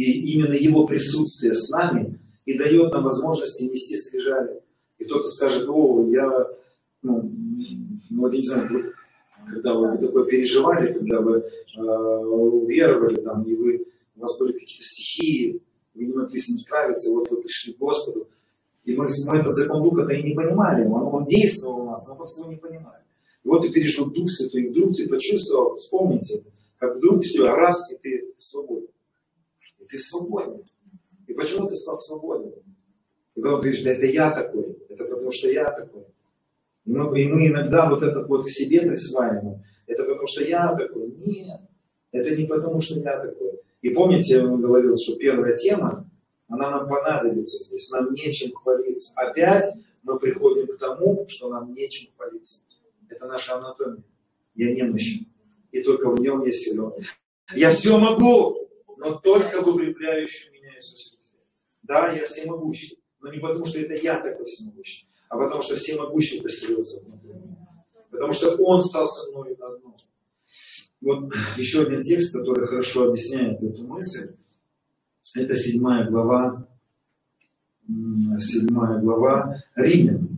И 0.00 0.32
именно 0.32 0.54
его 0.54 0.86
присутствие 0.86 1.54
с 1.54 1.68
нами 1.68 2.18
и 2.46 2.56
дает 2.56 2.90
нам 2.94 3.04
возможность 3.04 3.60
нести 3.60 3.98
скрижали. 3.98 4.62
И 4.98 5.04
кто-то 5.04 5.26
скажет, 5.26 5.68
о, 5.68 6.08
я, 6.08 6.46
ну, 7.02 7.30
ну 8.08 8.22
вот 8.22 8.32
не 8.32 8.40
знаю, 8.40 8.94
когда 9.46 9.74
вы 9.74 9.98
такое 9.98 10.24
переживали, 10.24 10.94
когда 10.94 11.20
вы 11.20 11.44
э, 11.76 11.80
уверовали, 11.82 13.16
там, 13.16 13.42
и 13.42 13.54
вы, 13.54 13.84
у 14.16 14.20
вас 14.20 14.38
были 14.40 14.52
какие-то 14.52 14.84
стихии, 14.84 15.60
вы 15.94 16.06
не 16.06 16.14
могли 16.14 16.40
с 16.40 16.48
ним 16.48 16.60
справиться, 16.60 17.12
вот 17.12 17.30
вы 17.30 17.42
пришли 17.42 17.74
к 17.74 17.78
Господу, 17.78 18.26
и 18.86 18.96
мы, 18.96 19.06
мы 19.26 19.36
этот 19.36 19.54
закон 19.54 19.82
Духа-то 19.82 20.14
и 20.14 20.22
не 20.22 20.34
понимали, 20.34 20.86
он, 20.86 21.14
он 21.14 21.26
действовал 21.26 21.80
у 21.80 21.90
нас, 21.90 22.08
но 22.08 22.16
просто 22.16 22.44
его 22.44 22.52
не 22.52 22.58
понимали. 22.58 23.02
И 23.44 23.48
вот 23.48 23.60
ты 23.60 23.70
перешел 23.70 24.10
Дух 24.10 24.30
Святой, 24.30 24.62
и 24.62 24.68
вдруг 24.68 24.96
ты 24.96 25.06
почувствовал, 25.10 25.74
вспомните, 25.74 26.42
как 26.78 26.96
вдруг 26.96 27.22
все, 27.22 27.44
раз, 27.44 27.92
и 27.92 27.98
ты 27.98 28.32
свободен 28.38 28.88
ты 29.90 29.98
свободен. 29.98 30.62
И 31.26 31.34
почему 31.34 31.66
ты 31.66 31.74
стал 31.74 31.96
свободен? 31.96 32.52
И 33.34 33.40
потом 33.40 33.60
ты 33.60 33.68
говоришь, 33.68 33.82
да 33.82 33.90
это 33.90 34.06
я 34.06 34.30
такой, 34.32 34.76
это 34.88 35.04
потому 35.04 35.30
что 35.30 35.50
я 35.50 35.70
такой. 35.70 36.04
И 36.84 36.92
мы, 36.92 37.20
и 37.20 37.28
мы 37.28 37.48
иногда 37.48 37.88
вот 37.88 38.02
это 38.02 38.24
вот 38.24 38.44
к 38.44 38.48
себе 38.48 38.82
присваиваем, 38.82 39.62
это 39.86 40.04
потому 40.04 40.26
что 40.26 40.44
я 40.44 40.74
такой. 40.74 41.10
Нет, 41.24 41.60
это 42.12 42.36
не 42.36 42.46
потому 42.46 42.80
что 42.80 42.98
я 43.00 43.20
такой. 43.20 43.60
И 43.82 43.90
помните, 43.90 44.34
я 44.34 44.46
вам 44.46 44.60
говорил, 44.60 44.96
что 44.96 45.16
первая 45.16 45.56
тема, 45.56 46.08
она 46.48 46.70
нам 46.70 46.88
понадобится 46.88 47.62
здесь, 47.62 47.90
нам 47.90 48.12
нечем 48.12 48.52
хвалиться. 48.54 49.12
Опять 49.14 49.72
мы 50.02 50.18
приходим 50.18 50.66
к 50.66 50.78
тому, 50.78 51.26
что 51.28 51.48
нам 51.48 51.72
нечем 51.74 52.10
хвалиться. 52.16 52.64
Это 53.08 53.26
наша 53.26 53.56
анатомия. 53.56 54.02
Я 54.54 54.74
немощен. 54.74 55.26
И 55.70 55.82
только 55.82 56.10
в 56.10 56.20
нем 56.20 56.44
я 56.44 56.52
силен. 56.52 56.92
Я 57.54 57.70
все 57.70 57.98
могу, 57.98 58.59
но 59.00 59.14
только 59.14 59.62
в 59.62 59.68
укрепляющем 59.68 60.52
меня 60.52 60.76
Иисусе 60.76 61.16
Христе. 61.16 61.38
Да, 61.82 62.12
я 62.12 62.24
всемогущий. 62.24 62.98
Но 63.20 63.32
не 63.32 63.38
потому, 63.38 63.64
что 63.64 63.80
это 63.80 63.94
я 63.94 64.20
такой 64.20 64.46
всемогущий, 64.46 65.08
а 65.28 65.38
потому, 65.38 65.62
что 65.62 65.76
всемогущий 65.76 66.40
поселился 66.42 67.04
внутри 67.04 67.30
меня. 67.30 67.56
Потому 68.10 68.32
что 68.32 68.56
Он 68.56 68.78
стал 68.78 69.08
со 69.08 69.30
мной 69.30 69.54
одно. 69.54 69.96
Вот 71.00 71.32
еще 71.56 71.82
один 71.82 72.02
текст, 72.02 72.34
который 72.34 72.66
хорошо 72.66 73.08
объясняет 73.08 73.62
эту 73.62 73.84
мысль. 73.84 74.34
Это 75.34 75.56
седьмая 75.56 76.10
глава, 76.10 76.68
седьмая 77.86 79.00
глава 79.00 79.62
Римлян. 79.76 80.28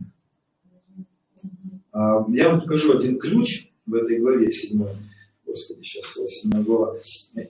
А, 1.91 2.25
я 2.29 2.49
вам 2.49 2.61
покажу 2.61 2.97
один 2.97 3.19
ключ 3.19 3.71
в 3.85 3.93
этой 3.93 4.19
главе 4.19 4.51
седьмой. 4.51 4.95
Господи, 5.53 5.83
сейчас 5.83 6.15
седьмая 6.31 6.63
глава. 6.63 6.97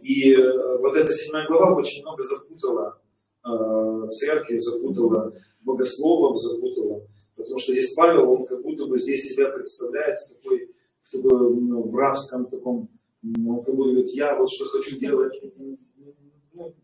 И 0.01 0.33
э, 0.33 0.77
вот 0.79 0.93
эта 0.93 1.09
седьмая 1.13 1.47
глава 1.47 1.77
очень 1.77 2.01
много 2.01 2.21
запутала 2.23 2.99
э, 3.45 4.07
церкви, 4.09 4.57
запутала 4.57 5.33
богословов, 5.61 6.37
запутала. 6.37 7.07
Потому 7.37 7.57
что 7.59 7.71
здесь 7.71 7.93
Павел, 7.95 8.29
он 8.29 8.45
как 8.45 8.61
будто 8.61 8.87
бы 8.87 8.97
здесь 8.97 9.21
себя 9.31 9.49
представляет 9.51 10.17
в, 10.17 10.33
такой, 10.33 10.75
в, 11.01 11.11
такой, 11.11 11.55
ну, 11.55 11.89
в 11.89 11.95
рабском 11.95 12.49
таком, 12.49 12.89
он 13.23 13.63
как 13.63 13.73
будто 13.73 13.91
говорит, 13.91 14.09
я 14.15 14.37
вот 14.37 14.49
что 14.51 14.65
хочу 14.65 14.99
делать, 14.99 15.33
ну, 15.55 16.75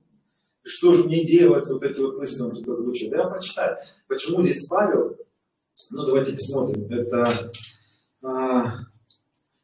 что 0.63 0.93
же 0.93 1.03
мне 1.03 1.25
делать, 1.25 1.65
вот 1.69 1.83
эти 1.83 1.99
вот 1.99 2.17
мысли 2.17 2.41
он 2.43 2.51
тут 2.51 2.67
озвучил. 2.69 3.11
Я 3.11 3.27
прочитаю, 3.27 3.77
почему 4.07 4.41
здесь 4.41 4.65
Павел, 4.69 5.17
ну 5.91 6.05
давайте 6.05 6.31
посмотрим, 6.31 6.85
это 6.89 7.51
а, 8.21 8.88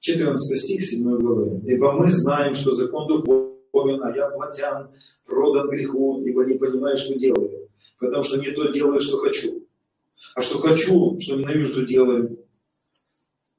14 0.06 0.62
стих 0.62 0.84
7 0.84 1.18
главы. 1.18 1.62
Ибо 1.66 1.94
мы 1.94 2.12
знаем, 2.12 2.54
что 2.54 2.74
закон 2.74 3.08
духовен, 3.08 4.04
а 4.04 4.16
я 4.16 4.30
плотян, 4.30 4.92
продан 5.26 5.68
греху, 5.70 6.22
ибо 6.24 6.46
не 6.46 6.60
понимаешь, 6.60 7.00
что 7.00 7.18
делаю. 7.18 7.70
Потому 8.00 8.22
что 8.22 8.38
не 8.38 8.52
то 8.52 8.72
делаю, 8.72 9.00
что 9.00 9.18
хочу. 9.18 9.68
А 10.36 10.42
что 10.42 10.60
хочу, 10.60 11.18
что 11.20 11.38
ненавижу, 11.38 11.74
то 11.74 11.86
делаю. 11.88 12.38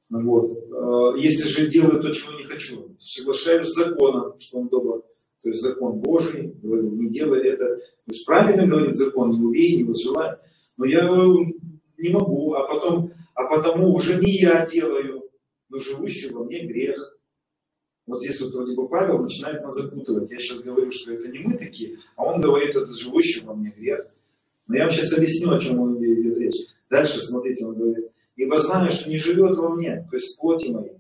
Вот. 0.09 0.51
А, 0.71 1.17
если 1.17 1.49
же 1.49 1.69
делаю 1.69 2.01
то, 2.01 2.13
чего 2.13 2.39
не 2.39 2.45
хочу, 2.45 2.97
соглашаюсь 3.01 3.67
с 3.67 3.77
законом, 3.77 4.39
что 4.39 4.59
он 4.59 4.69
добр. 4.69 5.03
То 5.43 5.49
есть 5.49 5.61
закон 5.61 5.99
Божий, 5.99 6.55
говорю, 6.63 6.93
не 6.93 7.09
делай 7.09 7.41
это. 7.49 7.77
То 7.77 8.13
есть 8.13 8.25
правильно 8.25 8.69
говорит 8.69 8.95
закон, 8.95 9.33
не 9.33 9.45
убей, 9.45 9.79
не 9.79 9.85
возжелай. 9.85 10.37
Но 10.77 10.85
я 10.85 11.09
не 11.99 12.11
могу, 12.11 12.55
а 12.55 12.69
потом, 12.69 13.11
а 13.35 13.49
потому 13.49 13.95
уже 13.95 14.21
не 14.21 14.31
я 14.39 14.65
делаю, 14.65 15.26
но 15.69 15.79
живущий 15.79 16.31
во 16.31 16.45
мне 16.45 16.67
грех. 16.67 17.19
Вот 18.07 18.23
здесь 18.23 18.41
вот 18.41 18.55
вроде 18.55 18.75
бы 18.75 18.89
Павел 18.89 19.19
начинает 19.19 19.63
нас 19.63 19.75
запутывать. 19.75 20.31
Я 20.31 20.39
сейчас 20.39 20.61
говорю, 20.61 20.91
что 20.93 21.13
это 21.13 21.29
не 21.29 21.41
мы 21.41 21.55
такие, 21.57 21.99
а 22.15 22.25
он 22.25 22.41
говорит, 22.41 22.77
это 22.77 22.93
живущий 22.95 23.45
во 23.45 23.55
мне 23.55 23.73
грех. 23.77 24.07
Но 24.69 24.77
я 24.77 24.85
вам 24.85 24.93
сейчас 24.93 25.17
объясню, 25.17 25.53
о 25.53 25.59
чем 25.59 25.81
он 25.81 26.05
идет 26.05 26.39
речь. 26.39 26.67
Дальше, 26.89 27.21
смотрите, 27.21 27.67
он 27.67 27.75
говорит, 27.75 28.11
ибо 28.37 28.59
знаю, 28.59 28.91
что 28.91 29.09
не 29.09 29.19
живет 29.19 29.57
во 29.57 29.71
мне, 29.71 30.07
то 30.09 30.17
есть 30.17 30.39
плоти 30.39 30.71
моей, 30.71 30.99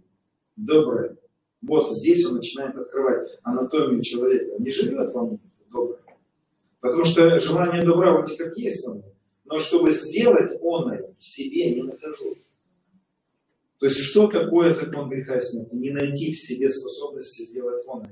доброе. 0.57 1.17
Вот 1.62 1.95
здесь 1.95 2.27
он 2.27 2.37
начинает 2.37 2.77
открывать 2.77 3.29
анатомию 3.43 4.03
человека. 4.03 4.57
Не 4.59 4.71
живет 4.71 5.12
во 5.12 5.27
мне 5.27 5.39
доброе. 5.71 6.01
Потому 6.81 7.05
что 7.05 7.41
желание 7.41 7.83
добра 7.83 8.12
вроде 8.12 8.37
как 8.37 8.57
есть 8.57 8.87
во 8.87 8.95
мне, 8.95 9.12
но 9.45 9.59
чтобы 9.59 9.91
сделать 9.93 10.57
он 10.61 10.93
в 11.19 11.25
себе 11.25 11.75
не 11.75 11.83
нахожу. 11.83 12.37
То 13.79 13.87
есть, 13.87 13.99
что 13.99 14.27
такое 14.29 14.72
закон 14.72 15.09
греха 15.09 15.37
и 15.37 15.41
смерти? 15.41 15.74
Не 15.74 15.91
найти 15.91 16.33
в 16.33 16.39
себе 16.39 16.70
способности 16.70 17.43
сделать 17.43 17.83
он. 17.87 18.07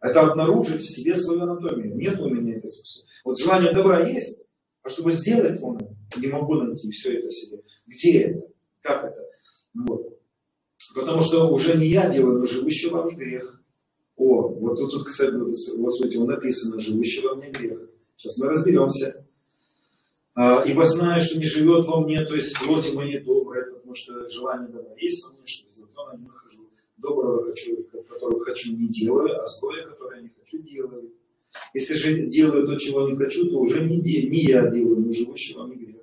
Это 0.00 0.22
обнаружить 0.22 0.80
в 0.80 0.90
себе 0.90 1.14
свою 1.14 1.42
анатомию. 1.42 1.94
Нет 1.96 2.18
у 2.18 2.28
меня 2.28 2.56
этой 2.56 2.70
способности. 2.70 3.20
Вот 3.24 3.38
желание 3.38 3.72
добра 3.72 4.08
есть, 4.08 4.40
а 4.82 4.88
чтобы 4.88 5.12
сделать 5.12 5.62
он, 5.62 5.78
не 6.16 6.26
могу 6.26 6.54
найти 6.54 6.90
все 6.90 7.18
это 7.18 7.28
в 7.28 7.32
себе. 7.32 7.62
Где 7.86 8.20
это? 8.22 8.48
Как 8.80 9.04
это? 9.04 9.22
Вот. 9.74 10.18
Потому 10.94 11.22
что 11.22 11.52
уже 11.52 11.76
не 11.76 11.86
я 11.86 12.10
делаю, 12.10 12.38
но 12.38 12.44
живущий 12.46 12.88
во 12.88 13.08
грех. 13.08 13.62
О, 14.16 14.48
вот 14.48 14.76
тут, 14.76 15.06
кстати, 15.06 15.32
вот, 15.34 15.54
вот 15.78 15.94
сути, 15.94 16.16
написано, 16.16 16.80
живущий 16.80 17.22
во 17.22 17.36
мне 17.36 17.50
грех. 17.50 17.78
Сейчас 18.16 18.38
мы 18.38 18.48
разберемся. 18.48 19.19
А, 20.34 20.62
ибо 20.64 20.84
знаю, 20.84 21.20
что 21.20 21.38
не 21.38 21.44
живет 21.44 21.86
во 21.86 22.00
мне, 22.00 22.24
то 22.24 22.34
есть 22.34 22.56
плоти 22.58 22.94
моей 22.94 23.20
доброе, 23.20 23.72
потому 23.72 23.94
что 23.94 24.28
желание 24.30 24.68
добра 24.68 24.94
есть 24.98 25.26
во 25.26 25.32
мне, 25.32 25.46
что 25.46 25.68
без 25.68 25.78
закона 25.78 26.16
не 26.16 26.26
нахожу. 26.26 26.68
Доброго 26.98 27.44
хочу, 27.44 27.84
которого 28.08 28.44
хочу, 28.44 28.76
не 28.76 28.88
делаю, 28.88 29.42
а 29.42 29.46
злое, 29.46 29.86
которое 29.86 30.22
не 30.22 30.28
хочу, 30.28 30.62
делаю. 30.62 31.12
Если 31.74 31.94
же 31.94 32.26
делаю 32.26 32.66
то, 32.66 32.76
чего 32.76 33.08
не 33.08 33.16
хочу, 33.16 33.50
то 33.50 33.58
уже 33.58 33.84
не, 33.84 34.00
де, 34.00 34.28
не 34.28 34.44
я 34.44 34.66
делаю, 34.68 35.00
но 35.00 35.12
живущий 35.12 35.54
во 35.54 35.66
мне 35.66 35.76
грех. 35.76 35.96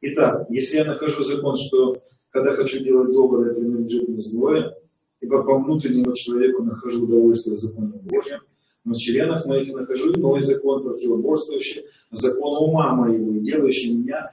Итак, 0.00 0.46
если 0.48 0.78
я 0.78 0.84
нахожу 0.84 1.22
закон, 1.22 1.56
что 1.56 2.02
когда 2.30 2.56
хочу 2.56 2.82
делать 2.82 3.12
доброе, 3.12 3.54
принадлежит 3.54 4.08
мне 4.08 4.18
злое, 4.18 4.76
ибо 5.20 5.42
по 5.44 5.58
внутреннему 5.58 6.14
человеку 6.14 6.62
нахожу 6.62 7.04
удовольствие 7.04 7.54
в 7.54 7.58
законе 7.58 8.00
Божьем, 8.02 8.40
в 8.84 8.96
членах 8.96 9.46
моих 9.46 9.74
нахожу 9.74 10.12
иной 10.14 10.40
закон, 10.40 10.82
противоборствующий 10.82 11.84
закону 12.10 12.60
ума 12.60 12.94
моего, 12.94 13.38
делающий 13.38 13.94
меня 13.94 14.32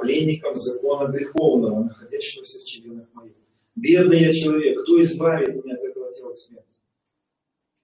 пленником 0.00 0.54
закона 0.56 1.10
греховного, 1.10 1.84
находящегося 1.84 2.62
в 2.62 2.66
членах 2.66 3.06
моих. 3.14 3.32
Бедный 3.76 4.20
я 4.20 4.32
человек, 4.32 4.82
кто 4.82 5.00
избавит 5.00 5.64
меня 5.64 5.74
от 5.76 5.82
этого 5.82 6.12
тела 6.12 6.32
смерти? 6.34 6.80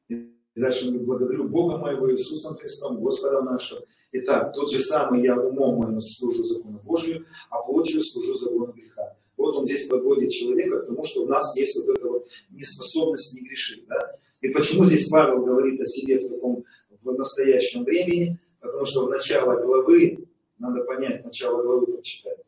И 0.08 0.28
дальше 0.56 0.90
мы 0.90 1.00
благодарю 1.00 1.48
Бога 1.48 1.78
моего 1.78 2.12
Иисусом 2.12 2.56
Христом, 2.58 3.00
Господа 3.00 3.42
нашего. 3.42 3.82
Итак, 4.12 4.52
тот 4.54 4.70
же 4.70 4.80
самый 4.80 5.22
я 5.22 5.36
умом 5.36 5.78
моим 5.78 6.00
служу 6.00 6.44
закону 6.44 6.80
Божию, 6.84 7.26
а 7.50 7.62
плотью 7.62 8.02
служу 8.02 8.34
закону 8.38 8.72
греха. 8.72 9.16
Вот 9.36 9.56
он 9.56 9.64
здесь 9.64 9.86
подводит 9.88 10.30
человека 10.30 10.80
к 10.80 10.86
тому, 10.86 11.04
что 11.04 11.22
у 11.22 11.26
нас 11.26 11.56
есть 11.56 11.76
вот 11.84 11.96
эта 11.96 12.08
вот 12.08 12.28
неспособность 12.50 13.34
не 13.34 13.42
грешить. 13.42 13.86
Да? 13.88 14.16
И 14.40 14.48
почему 14.48 14.84
здесь 14.84 15.08
Павел 15.08 15.44
говорит 15.44 15.80
о 15.80 15.86
себе 15.86 16.18
в 16.18 16.28
таком 16.28 16.64
в 17.02 17.12
настоящем 17.12 17.84
времени? 17.84 18.38
Потому 18.60 18.84
что 18.84 19.06
в 19.06 19.10
начало 19.10 19.60
главы, 19.60 20.26
надо 20.58 20.84
понять, 20.84 21.24
начало 21.24 21.62
главы 21.62 21.86
прочитать. 21.86 22.38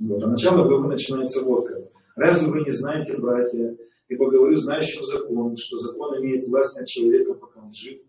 Вот. 0.00 0.22
А 0.22 0.28
начало 0.28 0.68
главы 0.68 0.88
начинается 0.88 1.44
вот 1.44 1.68
как. 1.68 1.84
Разве 2.16 2.50
вы 2.50 2.60
не 2.62 2.70
знаете, 2.70 3.18
братья, 3.18 3.76
ибо 4.08 4.30
говорю 4.30 4.56
знающим 4.56 5.04
закон, 5.04 5.56
что 5.56 5.76
закон 5.76 6.18
имеет 6.20 6.46
власть 6.48 6.76
над 6.78 6.86
человеком, 6.86 7.38
пока 7.38 7.60
он 7.60 7.72
жив. 7.72 8.00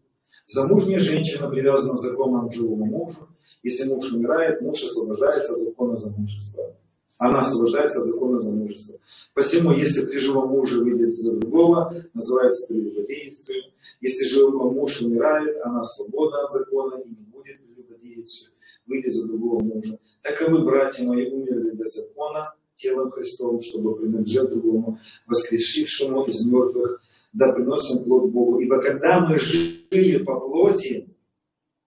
Замужняя 0.48 1.00
женщина 1.00 1.50
привязана 1.50 1.98
законом 1.98 2.50
к 2.50 2.54
живому 2.54 2.86
мужу. 2.86 3.28
Если 3.64 3.90
муж 3.90 4.12
умирает, 4.14 4.62
муж 4.62 4.82
освобождается 4.84 5.54
от 5.54 5.60
закона 5.60 5.96
замужества 5.96 6.76
она 7.18 7.40
освобождается 7.40 8.02
от 8.02 8.08
закона 8.08 8.40
замужества. 8.40 9.00
Посему, 9.34 9.72
если 9.72 10.06
при 10.06 10.20
живом 10.20 10.50
муже 10.50 10.84
выйдет 10.84 11.16
за 11.16 11.36
другого, 11.36 12.04
называется 12.14 12.68
прелюбодеицей. 12.68 13.74
Если 14.02 14.28
же 14.28 14.48
муж 14.50 15.02
умирает, 15.02 15.58
она 15.64 15.82
свободна 15.84 16.44
от 16.44 16.52
закона 16.52 17.02
и 17.02 17.10
не 17.10 17.26
будет 17.32 17.60
прелюбодеицей, 17.62 18.50
выйдет 18.86 19.12
за 19.14 19.28
другого 19.28 19.64
мужа. 19.64 20.00
Таковы, 20.22 20.64
братья 20.64 21.06
мои, 21.06 21.30
умерли 21.30 21.72
для 21.72 21.86
закона 21.88 22.54
телом 22.76 23.10
Христовым, 23.10 23.62
чтобы 23.62 23.96
принадлежать 23.96 24.50
другому, 24.50 25.00
воскрешившему 25.26 26.26
из 26.26 26.46
мертвых, 26.46 27.02
да 27.34 27.52
приносим 27.52 28.04
плод 28.04 28.32
Богу. 28.32 28.60
Ибо 28.60 28.80
когда 28.80 29.28
мы 29.28 29.40
жили 29.40 30.24
по 30.24 30.40
плоти, 30.40 31.10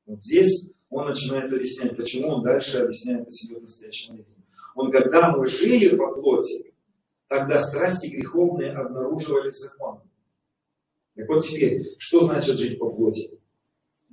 вот 0.07 0.21
здесь 0.21 0.69
он 0.89 1.07
начинает 1.07 1.53
объяснять, 1.53 1.97
почему 1.97 2.29
он 2.29 2.43
дальше 2.43 2.79
объясняет 2.79 3.29
о 3.29 3.31
себе 3.31 3.61
в 3.61 3.63
настоящем 3.63 4.15
времени. 4.15 4.40
Он, 4.81 4.91
когда 4.91 5.37
мы 5.37 5.47
жили 5.47 5.95
по 5.95 6.15
плоти, 6.15 6.73
тогда 7.29 7.59
страсти 7.59 8.07
греховные 8.09 8.73
обнаруживались 8.73 9.59
законом. 9.59 10.03
Так 11.15 11.29
вот 11.29 11.45
теперь, 11.45 11.95
что 11.99 12.21
значит 12.21 12.57
жить 12.57 12.79
по 12.79 12.91
плоти? 12.91 13.39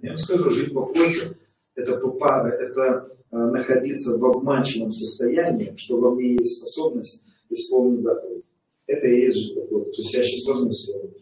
Я 0.02 0.10
вам 0.10 0.18
скажу, 0.18 0.52
жить 0.52 0.74
по 0.74 0.86
плоти– 0.86 1.38
это 1.76 2.02
тупо, 2.02 2.50
это 2.50 3.18
э, 3.32 3.38
находиться 3.38 4.18
в 4.18 4.26
обманчивом 4.26 4.92
состоянии, 4.92 5.74
что 5.78 6.02
во 6.02 6.12
мне 6.12 6.34
есть 6.34 6.58
способность 6.58 7.24
исполнить 7.50 8.02
заповедь. 8.02 8.44
Это 8.88 9.08
и 9.08 9.22
есть 9.22 9.38
жить 9.38 9.56
по 9.56 9.62
плоти. 9.68 9.92
То 9.92 10.02
есть 10.02 10.14
я 10.14 10.24
сейчас 10.24 10.44
свою 10.84 11.14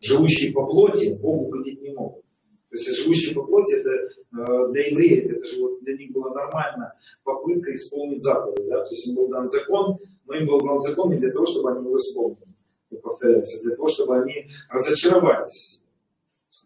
Живущие 0.00 0.52
по 0.52 0.66
плоти 0.66 1.14
Богу 1.14 1.46
угодить 1.46 1.80
не 1.80 1.92
могут. 1.92 2.22
То 2.72 2.78
есть 2.78 2.96
живущие 2.96 3.34
по 3.34 3.42
плоти, 3.42 3.74
это 3.74 3.90
э, 3.90 4.72
для 4.72 4.86
евреев, 4.86 5.30
это 5.30 5.44
же 5.44 5.60
вот 5.60 5.84
для 5.84 5.94
них 5.94 6.10
была 6.12 6.32
нормально 6.32 6.94
попытка 7.22 7.74
исполнить 7.74 8.22
заповедь. 8.22 8.66
Да? 8.66 8.82
То 8.82 8.88
есть 8.88 9.06
им 9.08 9.16
был 9.16 9.28
дан 9.28 9.46
закон, 9.46 9.98
но 10.24 10.34
им 10.34 10.46
был 10.46 10.58
дан 10.58 10.80
закон 10.80 11.10
не 11.10 11.18
для 11.18 11.30
того, 11.30 11.44
чтобы 11.44 11.72
они 11.72 11.84
его 11.84 11.96
исполнили. 11.96 12.46
Я 12.88 12.98
повторяюсь, 13.00 13.60
а 13.60 13.62
для 13.64 13.76
того, 13.76 13.88
чтобы 13.88 14.22
они 14.22 14.48
разочаровались. 14.70 15.84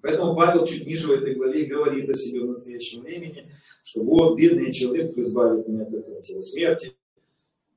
Поэтому 0.00 0.36
Павел 0.36 0.64
чуть 0.64 0.86
ниже 0.86 1.08
в 1.08 1.10
этой 1.10 1.34
главе 1.34 1.64
говорит 1.64 2.08
о 2.08 2.14
себе 2.14 2.42
в 2.42 2.46
настоящем 2.46 3.02
времени, 3.02 3.50
что 3.82 4.04
вот 4.04 4.36
бедный 4.36 4.72
человек, 4.72 5.10
кто 5.10 5.24
избавит 5.24 5.66
меня 5.66 5.86
от 5.86 5.92
этого 5.92 6.22
тела 6.22 6.40
смерти. 6.40 6.92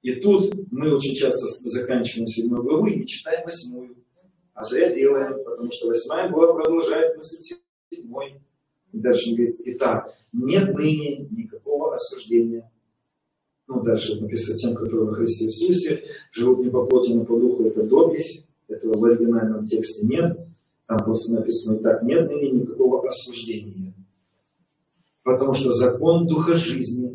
И 0.03 0.13
тут 0.21 0.53
мы 0.71 0.95
очень 0.95 1.15
часто 1.15 1.47
заканчиваем 1.67 2.27
седьмую 2.27 2.61
главу 2.61 2.85
и 2.85 2.99
не 2.99 3.07
читаем 3.07 3.43
восьмую. 3.45 3.95
А 4.53 4.63
зря 4.63 4.93
делаем, 4.93 5.43
потому 5.43 5.71
что 5.71 5.87
восьмая 5.87 6.29
глава 6.29 6.53
продолжает 6.53 7.17
мысль 7.17 7.55
седьмой. 7.91 8.41
И 8.91 8.99
дальше 8.99 9.29
он 9.29 9.35
говорит, 9.35 9.55
итак, 9.65 10.13
нет 10.31 10.75
ныне 10.75 11.27
никакого 11.29 11.95
осуждения. 11.95 12.71
Ну, 13.67 13.83
дальше 13.83 14.19
написано 14.19 14.57
тем, 14.57 14.75
которые 14.75 15.05
во 15.05 15.13
Христе 15.13 15.45
Иисусе 15.45 16.03
живут 16.31 16.65
не 16.65 16.71
по 16.71 16.85
плоти, 16.85 17.13
но 17.13 17.23
по 17.23 17.37
духу. 17.37 17.65
Это 17.65 17.83
допись. 17.83 18.45
Этого 18.67 18.97
в 18.97 19.03
оригинальном 19.05 19.65
тексте 19.65 20.05
нет. 20.05 20.37
Там 20.87 20.99
просто 20.99 21.35
написано 21.35 21.79
так, 21.79 22.01
нет 22.03 22.27
ныне 22.29 22.61
никакого 22.61 23.07
осуждения. 23.07 23.93
Потому 25.23 25.53
что 25.53 25.71
закон 25.71 26.25
Духа 26.27 26.55
жизни 26.55 27.13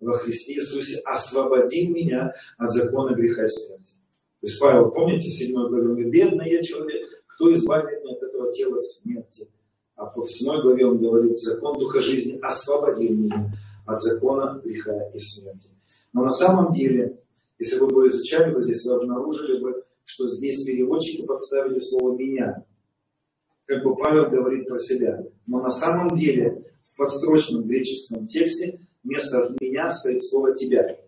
во 0.00 0.14
Христе 0.14 0.54
Иисусе 0.54 1.00
освободил 1.04 1.94
меня 1.94 2.32
от 2.58 2.70
закона 2.70 3.14
греха 3.14 3.44
и 3.44 3.48
смерти. 3.48 3.96
То 4.40 4.48
есть 4.48 4.60
Павел, 4.60 4.90
помните, 4.90 5.28
в 5.28 5.34
7 5.34 5.54
главе, 5.54 6.10
бедный 6.10 6.50
я 6.50 6.62
человек, 6.62 7.08
кто 7.28 7.52
избавит 7.52 8.02
меня 8.02 8.14
от 8.14 8.22
этого 8.24 8.52
тела 8.52 8.78
смерти? 8.80 9.48
А 9.96 10.06
в 10.06 10.26
7 10.26 10.62
главе 10.62 10.86
он 10.86 10.98
говорит, 10.98 11.36
закон 11.36 11.78
Духа 11.78 12.00
жизни 12.00 12.38
освободил 12.40 13.12
меня 13.12 13.50
от 13.86 14.00
закона 14.00 14.60
греха 14.64 15.10
и 15.14 15.20
смерти. 15.20 15.70
Но 16.12 16.24
на 16.24 16.30
самом 16.30 16.72
деле, 16.72 17.20
если 17.58 17.78
вы 17.78 17.88
бы 17.88 18.06
изучали 18.06 18.52
вот 18.52 18.64
здесь, 18.64 18.84
вы 18.84 18.94
обнаружили 18.94 19.60
бы, 19.60 19.84
что 20.04 20.28
здесь 20.28 20.64
переводчики 20.64 21.24
подставили 21.26 21.78
слово 21.78 22.16
«меня». 22.16 22.64
Как 23.66 23.82
бы 23.84 23.96
Павел 23.96 24.28
говорит 24.28 24.66
про 24.66 24.78
себя. 24.78 25.24
Но 25.46 25.60
на 25.60 25.70
самом 25.70 26.16
деле 26.16 26.64
в 26.84 26.96
подстрочном 26.96 27.64
греческом 27.64 28.26
тексте 28.26 28.80
вместо 29.04 29.54
«меня» 29.60 29.88
стоит 29.90 30.22
слово 30.24 30.54
«тебя». 30.54 30.98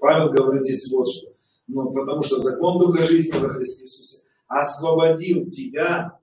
Павел 0.00 0.32
говорит 0.32 0.64
здесь 0.64 0.90
вот 0.92 1.08
что. 1.08 1.32
Ну, 1.66 1.90
потому 1.92 2.22
что 2.22 2.38
закон 2.38 2.78
Духа 2.78 3.02
жизни 3.02 3.38
во 3.38 3.48
Христе 3.48 3.84
Иисусе 3.84 4.26
освободил 4.46 5.48
тебя 5.48 6.18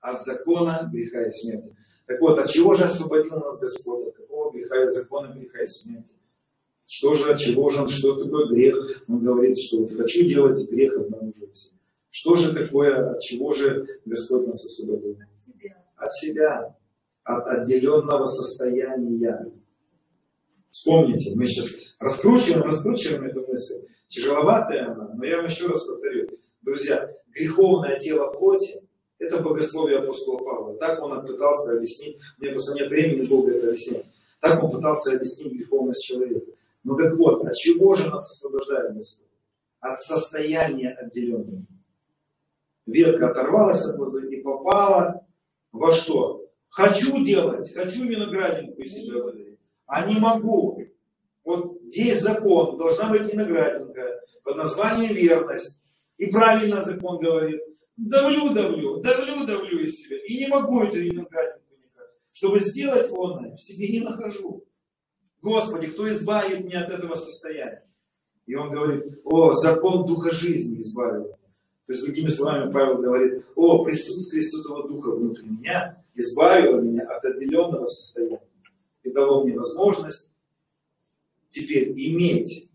от 0.00 0.22
закона 0.22 0.88
греха 0.92 1.26
и 1.26 1.30
смерти. 1.30 1.74
Так 2.06 2.20
вот, 2.20 2.38
от 2.38 2.48
чего 2.48 2.74
же 2.74 2.84
освободил 2.84 3.38
нас 3.38 3.60
Господь? 3.60 4.06
От 4.06 4.14
какого 4.14 4.50
греха 4.50 4.84
и 4.84 4.88
закона 4.88 5.32
греха 5.34 5.62
и 5.62 5.66
смерти? 5.66 6.14
Что 6.86 7.14
же, 7.14 7.30
от 7.30 7.38
чего 7.38 7.68
же 7.68 7.86
что 7.88 8.24
такое 8.24 8.46
грех? 8.46 9.04
Он 9.08 9.22
говорит, 9.22 9.58
что 9.58 9.80
вот 9.80 9.92
хочу 9.92 10.24
делать 10.24 10.70
грех, 10.70 10.96
обнаруживается. 10.96 11.74
Что 12.10 12.36
же 12.36 12.54
такое, 12.54 13.10
от 13.10 13.20
чего 13.20 13.52
же 13.52 13.86
Господь 14.06 14.46
нас 14.46 14.64
освободил? 14.64 15.18
От 15.20 15.34
себя. 15.36 15.84
От 15.96 16.12
себя, 16.14 16.76
от 17.24 17.46
отделенного 17.46 18.24
состояния. 18.24 19.52
Вспомните, 20.70 21.36
мы 21.36 21.46
сейчас 21.46 21.76
раскручиваем, 21.98 22.62
раскручиваем 22.62 23.24
эту 23.24 23.46
мысль. 23.46 23.84
Тяжеловатая 24.08 24.90
она, 24.90 25.12
но 25.14 25.24
я 25.26 25.36
вам 25.36 25.46
еще 25.46 25.66
раз 25.66 25.84
повторю. 25.84 26.28
Друзья, 26.62 27.14
греховное 27.34 27.98
тело 27.98 28.32
плоти– 28.32 28.80
это 29.18 29.42
богословие 29.42 29.98
апостола 29.98 30.38
Павла. 30.38 30.74
Так 30.76 31.02
он 31.02 31.26
пытался 31.26 31.76
объяснить, 31.76 32.18
меня 32.38 32.52
просто 32.52 32.78
нет 32.78 32.88
времени 32.88 33.26
долго 33.26 33.52
это 33.52 33.68
объяснять. 33.68 34.06
Так 34.40 34.62
он 34.62 34.70
пытался 34.70 35.16
объяснить 35.16 35.52
греховность 35.52 36.04
человека. 36.04 36.52
Ну 36.84 36.96
так 36.96 37.16
вот, 37.16 37.44
от 37.44 37.56
чего 37.56 37.94
же 37.94 38.08
нас 38.08 38.30
освобождает 38.30 38.94
Господь? 38.94 39.26
От 39.80 40.00
состояния 40.00 40.90
отделенного. 40.90 41.62
Ветка 42.86 43.30
оторвалась 43.30 43.84
от 43.84 43.98
лозы 43.98 44.30
и 44.34 44.40
попала 44.40 45.26
во 45.72 45.90
что? 45.90 46.46
Хочу 46.68 47.24
делать, 47.24 47.72
хочу 47.74 48.06
виноградинку 48.06 48.80
из 48.82 48.92
себя 48.92 49.22
выдавить, 49.22 49.58
а 49.86 50.06
не 50.06 50.18
могу. 50.18 50.82
Вот 51.44 51.78
здесь 51.86 52.20
закон, 52.20 52.76
должна 52.78 53.10
быть 53.10 53.32
виноградинка 53.32 54.20
под 54.42 54.56
названием 54.56 55.14
верность. 55.14 55.80
И 56.18 56.26
правильно 56.26 56.82
закон 56.82 57.18
говорит, 57.18 57.60
давлю, 57.98 58.54
давлю, 58.54 59.00
давлю, 59.00 59.46
давлю 59.46 59.80
из 59.80 59.96
себя. 59.96 60.18
И 60.26 60.38
не 60.38 60.46
могу 60.46 60.82
эту 60.82 61.00
виноградинку 61.00 61.74
никак. 61.82 62.08
Чтобы 62.32 62.60
сделать 62.60 63.10
он 63.12 63.52
в 63.52 63.60
себе 63.60 63.88
не 63.88 64.00
нахожу. 64.00 64.64
Господи, 65.42 65.88
кто 65.88 66.08
избавит 66.10 66.64
меня 66.64 66.84
от 66.84 66.90
этого 66.90 67.14
состояния? 67.14 67.84
И 68.46 68.54
он 68.54 68.70
говорит, 68.70 69.20
о, 69.24 69.52
закон 69.52 70.06
Духа 70.06 70.30
жизни 70.30 70.80
избавил 70.80 71.24
меня. 71.24 71.34
То 71.86 71.92
есть, 71.92 72.04
другими 72.04 72.28
словами, 72.28 72.72
Павел 72.72 72.98
говорит, 72.98 73.44
о, 73.54 73.84
присутствие 73.84 74.42
Святого 74.42 74.88
Духа 74.88 75.10
внутри 75.10 75.48
меня 75.48 76.02
избавило 76.14 76.80
меня 76.80 77.04
от 77.04 77.24
отделенного 77.24 77.86
состояния 77.86 78.42
и 79.02 79.10
дало 79.10 79.44
мне 79.44 79.54
возможность 79.54 80.30
теперь 81.50 81.92
иметь 81.92 82.68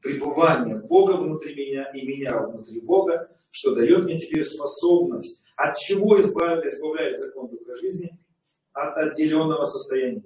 пребывание 0.00 0.80
Бога 0.80 1.12
внутри 1.12 1.54
меня 1.54 1.84
и 1.92 2.06
меня 2.06 2.38
внутри 2.40 2.80
Бога, 2.80 3.30
что 3.50 3.74
дает 3.74 4.04
мне 4.04 4.18
теперь 4.18 4.44
способность. 4.44 5.42
От 5.56 5.76
чего 5.78 6.20
избавляет, 6.20 6.64
избавляет 6.66 7.18
закон 7.18 7.48
Духа 7.48 7.74
жизни? 7.76 8.18
От 8.72 8.96
отделенного 8.96 9.64
состояния. 9.64 10.24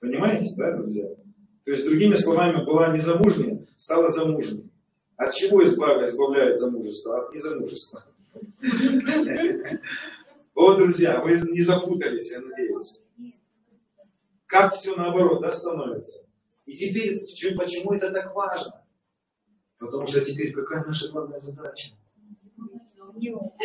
Понимаете, 0.00 0.54
да, 0.56 0.76
друзья? 0.76 1.08
То 1.64 1.70
есть, 1.70 1.84
другими 1.86 2.14
словами, 2.14 2.64
была 2.64 2.96
незамужняя, 2.96 3.66
стала 3.76 4.08
замужней. 4.08 4.70
От 5.16 5.34
чего 5.34 5.62
избавляет, 5.62 6.10
избавляет 6.10 6.58
замужество? 6.58 7.26
От 7.26 7.34
незамужества. 7.34 8.04
Вот, 10.54 10.78
друзья, 10.78 11.20
вы 11.20 11.40
не 11.50 11.62
запутались, 11.62 12.30
я 12.32 12.40
надеюсь. 12.40 13.02
Как 14.46 14.74
все 14.74 14.94
наоборот, 14.94 15.40
да, 15.42 15.50
становится? 15.50 16.24
И 16.64 16.74
теперь, 16.74 17.18
почему 17.56 17.92
это 17.92 18.12
так 18.12 18.34
важно? 18.34 18.84
Потому 19.78 20.06
что 20.06 20.24
теперь 20.24 20.52
какая 20.52 20.84
наша 20.84 21.10
главная 21.10 21.40
задача? 21.40 21.94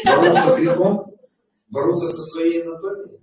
Бороться 0.05 0.49
с 0.49 0.57
грехом? 0.57 1.15
Бороться 1.69 2.07
со 2.07 2.23
своей 2.31 2.61
анатомией? 2.63 3.19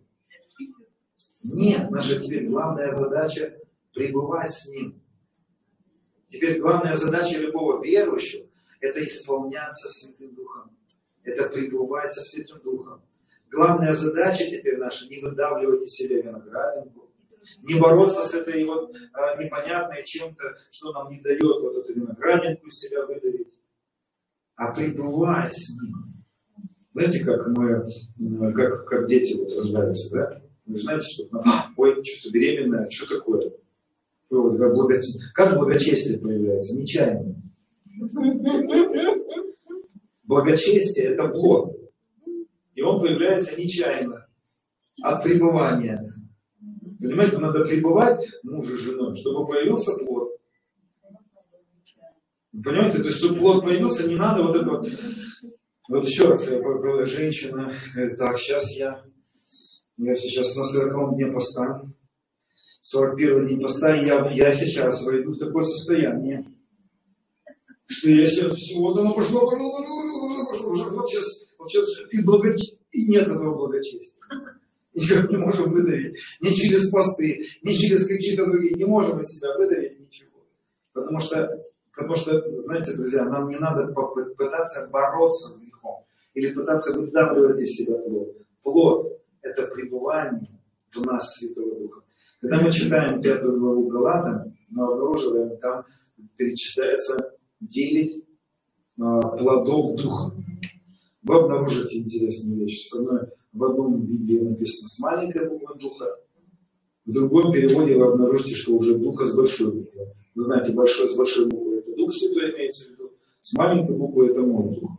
Нет, 1.45 1.91
наша 1.91 2.21
теперь 2.21 2.49
главная 2.49 2.93
задача 2.93 3.57
пребывать 3.95 4.53
с 4.53 4.67
Ним. 4.69 5.01
Теперь 6.29 6.61
главная 6.61 6.95
задача 6.95 7.39
любого 7.39 7.83
верующего– 7.85 8.47
это 8.81 9.03
исполняться 9.05 9.89
Святым 9.89 10.35
Духом. 10.35 10.77
Это 11.23 11.49
пребывать 11.49 12.13
со 12.13 12.21
Святым 12.21 12.61
Духом. 12.63 13.03
Главная 13.51 13.93
задача 13.93 14.45
теперь 14.45 14.77
наша– 14.77 15.09
не 15.09 15.21
выдавливать 15.21 15.85
из 15.85 15.93
себя 15.93 16.21
виноградинку, 16.21 17.07
не 17.63 17.79
бороться 17.79 18.25
с 18.25 18.35
этой 18.35 18.65
вот 18.65 18.93
а, 19.13 19.43
непонятной 19.43 20.05
чем-то, 20.05 20.57
что 20.71 20.93
нам 20.93 21.11
не 21.11 21.21
дает 21.21 21.41
вот 21.43 21.77
эту 21.77 21.95
виноградинку 21.95 22.67
из 22.67 22.75
себя 22.75 23.07
выдавить, 23.07 23.56
а 24.57 24.75
пребывать 24.75 25.53
с 25.55 25.75
ним. 25.81 26.25
Знаете, 26.95 27.25
как 27.25 27.47
мы, 27.49 28.53
как, 28.53 28.87
как 28.87 29.09
дети 29.09 29.37
вот 29.37 29.55
рождаются, 29.59 30.15
да? 30.15 30.43
Вы 30.65 30.79
знаете, 30.79 31.07
что 31.07 31.25
ну, 31.31 31.41
ой, 31.77 32.03
что-то 32.03 32.33
беременная, 32.33 32.89
что 32.91 33.19
такое? 33.19 33.53
Как 35.35 35.57
благочестие 35.57 36.19
появляется? 36.19 36.77
Нечаянно. 36.77 37.37
Благочестие– 40.25 41.07
это 41.13 41.29
плод. 41.29 41.77
И 42.75 42.83
он 42.83 43.01
появляется 43.01 43.61
нечаянно. 43.61 44.27
От 45.03 45.23
пребывания. 45.23 46.15
Понимаете, 46.99 47.39
надо 47.39 47.65
пребывать 47.65 48.27
мужу 48.43 48.75
и 48.75 48.79
женой, 48.79 49.15
чтобы 49.17 49.47
появился 49.47 49.97
плод. 49.99 50.36
Понимаете, 52.65 52.99
то 52.99 53.05
есть, 53.05 53.19
чтобы 53.19 53.41
плод 53.41 53.65
появился, 53.65 54.09
не 54.09 54.17
надо 54.17 54.43
вот 54.43 54.57
это 54.57 54.71
вот. 54.71 54.89
Вот 55.89 56.05
еще 56.05 56.29
раз, 56.29 56.49
женщина, 57.09 57.73
так, 58.19 58.39
сейчас 58.39 58.77
я 58.77 59.05
я 59.99 60.15
сейчас 60.15 60.55
на 60.57 60.65
40 60.65 61.15
дне 61.17 61.27
поста. 61.27 61.83
41 62.83 63.47
день 63.47 63.61
поста, 63.61 63.97
и 63.97 64.07
я, 64.07 64.29
я 64.31 64.53
сейчас 64.53 65.05
войду 65.05 65.33
в 65.33 65.39
такое 65.39 65.65
состояние, 65.65 66.47
что 67.87 68.11
я 68.11 68.27
сейчас 68.27 68.57
вот 68.77 68.97
оно 68.99 69.13
пошло, 69.13 69.41
вот 69.41 71.09
сейчас, 71.09 71.43
вот 71.59 71.69
сейчас 71.69 71.89
и, 72.13 72.23
благо... 72.23 72.55
и 72.93 73.09
нет 73.09 73.27
этого 73.27 73.57
благочестия. 73.57 74.23
Никак 74.95 75.31
не 75.31 75.37
можем 75.37 75.73
выдавить. 75.73 76.15
Ни 76.41 76.51
через 76.51 76.91
посты, 76.91 77.47
ни 77.63 77.73
через 77.73 78.07
какие-то 78.07 78.47
другие. 78.47 78.75
Не 78.75 78.85
можем 78.85 79.21
из 79.21 79.27
себя 79.29 79.57
выдавить 79.59 79.99
ничего. 79.99 80.47
Потому 80.93 81.21
что, 81.21 81.63
потому 81.97 82.17
что, 82.17 82.59
знаете, 82.59 82.95
друзья, 82.95 83.25
нам 83.25 83.49
не 83.49 83.59
надо 83.59 83.93
пытаться 84.37 84.89
бороться 84.91 85.55
с 85.55 85.61
грехом. 85.61 86.05
Или 86.35 86.53
пытаться 86.53 86.99
выдавливать 86.99 87.61
из 87.61 87.71
себя 87.71 87.97
плод. 87.99 88.37
Плод 88.63 89.21
это 89.43 89.67
пребывание 89.69 90.61
в 90.95 91.05
нас 91.05 91.35
Святого 91.35 91.79
Духа. 91.79 92.01
Когда 92.41 92.61
мы 92.63 92.71
читаем 92.71 93.23
пятую 93.23 93.59
главу 93.59 93.89
Галатам, 93.89 94.55
мы 94.69 94.85
обнаруживаем, 94.85 95.57
там 95.59 95.85
перечисляется 96.37 97.33
9 97.61 98.25
а, 99.01 99.21
плодов 99.37 99.97
Духа. 99.97 100.37
Вы 101.23 101.35
обнаружите 101.35 101.99
интересную 101.99 102.61
вещь. 102.61 102.87
С 102.87 102.99
одной, 102.99 103.21
В 103.53 103.65
одном 103.65 104.03
Библии 104.03 104.41
написано 104.41 104.89
с 104.89 105.01
маленькой 105.01 105.49
буквы 105.49 105.75
духа, 105.79 106.17
в 107.07 107.13
другом 107.13 107.53
переводе 107.53 107.97
вы 107.97 108.07
обнаружите, 108.07 108.55
что 108.55 108.77
уже 108.77 108.99
духа 108.99 109.25
с 109.25 109.37
большой 109.37 109.73
буквы. 109.73 110.13
Вы 110.35 110.43
знаете, 110.43 110.75
большой, 110.75 111.09
с 111.09 111.17
большой 111.17 111.47
Дух 112.07 112.15
Святой 112.15 112.55
имеется 112.55 112.89
в 112.89 112.93
виду, 112.93 113.13
с 113.41 113.59
маленькой 113.59 113.97
буквы 113.97 114.31
это 114.31 114.43
мой 114.43 114.77
дух. 114.77 114.91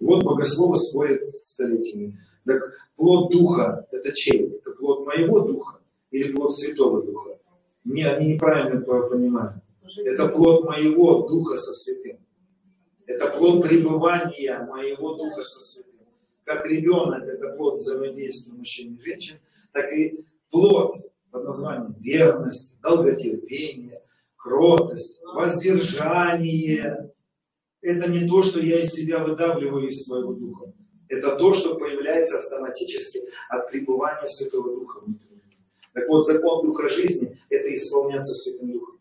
вот 0.00 0.24
богословы 0.24 0.76
спорят 0.76 1.22
столетиями. 1.40 2.18
Так 2.44 2.60
плод 2.96 3.30
духа 3.30 3.86
это 3.92 4.12
чей? 4.12 4.48
Это 4.48 4.72
плод 4.72 5.06
моего 5.06 5.40
духа 5.40 5.78
или 6.10 6.32
плод 6.32 6.52
Святого 6.52 7.04
Духа? 7.04 7.38
Не, 7.84 8.02
они 8.02 8.34
неправильно 8.34 8.80
понимают. 8.80 9.62
Это 10.04 10.28
плод 10.28 10.64
моего 10.64 11.28
духа 11.28 11.56
со 11.56 11.72
святым. 11.72 12.18
Это 13.06 13.28
плод 13.38 13.62
пребывания 13.62 14.66
моего 14.68 15.14
духа 15.14 15.42
со 15.44 15.62
святым. 15.62 16.06
Как 16.42 16.66
ребенок 16.66 17.22
это 17.22 17.54
плод 17.56 17.76
взаимодействия 17.76 18.54
мужчин 18.54 18.94
и 18.96 19.02
женщин, 19.02 19.36
так 19.72 19.92
и 19.92 20.24
плод 20.50 20.96
под 21.30 21.44
названием 21.44 21.94
верность, 22.00 22.76
долготерпение, 22.80 23.95
кротость, 24.46 25.20
воздержание. 25.34 27.10
Это 27.82 28.10
не 28.10 28.28
то, 28.28 28.42
что 28.42 28.60
я 28.60 28.80
из 28.80 28.90
себя 28.90 29.24
выдавливаю 29.24 29.88
из 29.88 30.04
своего 30.04 30.34
духа. 30.34 30.72
Это 31.08 31.36
то, 31.36 31.52
что 31.52 31.74
появляется 31.76 32.38
автоматически 32.38 33.22
от 33.48 33.70
пребывания 33.70 34.26
Святого 34.26 34.74
Духа 34.74 35.00
внутри. 35.00 35.36
Так 35.92 36.08
вот, 36.08 36.26
закон 36.26 36.66
Духа 36.66 36.88
жизни– 36.88 37.38
это 37.50 37.74
исполняться 37.74 38.34
Святым 38.34 38.72
Духом. 38.72 38.98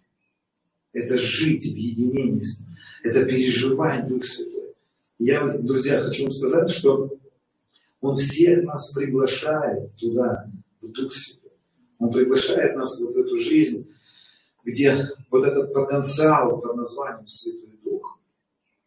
Это 0.94 1.18
жить 1.18 1.64
в 1.64 1.76
единении 1.76 2.42
с 2.42 2.60
Ним. 2.60 2.70
Это 3.04 3.26
переживать 3.26 4.08
Дух 4.08 4.24
Святой. 4.24 4.76
Я, 5.18 5.48
друзья, 5.64 6.02
хочу 6.02 6.24
вам 6.24 6.32
сказать, 6.32 6.70
что 6.70 7.12
Он 8.02 8.16
всех 8.18 8.64
нас 8.64 8.94
приглашает 8.94 9.96
туда, 9.96 10.50
в 10.82 10.88
Дух 10.92 11.12
Святой. 11.12 11.52
Он 12.00 12.12
приглашает 12.12 12.76
нас 12.76 13.02
вот 13.02 13.16
в 13.16 13.20
эту 13.20 13.38
жизнь, 13.38 13.88
где 14.66 15.10
вот 15.30 15.46
этот 15.46 15.74
потенциал 15.74 16.60
под 16.60 16.76
названием 16.76 17.28
Святой 17.28 17.80
Дух 17.84 18.20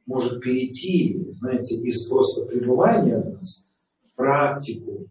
может 0.06 0.42
перейти, 0.42 1.28
знаете, 1.30 1.76
из 1.76 2.08
просто 2.08 2.46
пребывания 2.46 3.20
в 3.20 3.36
нас 3.36 3.64
в 4.04 4.16
практику. 4.16 5.06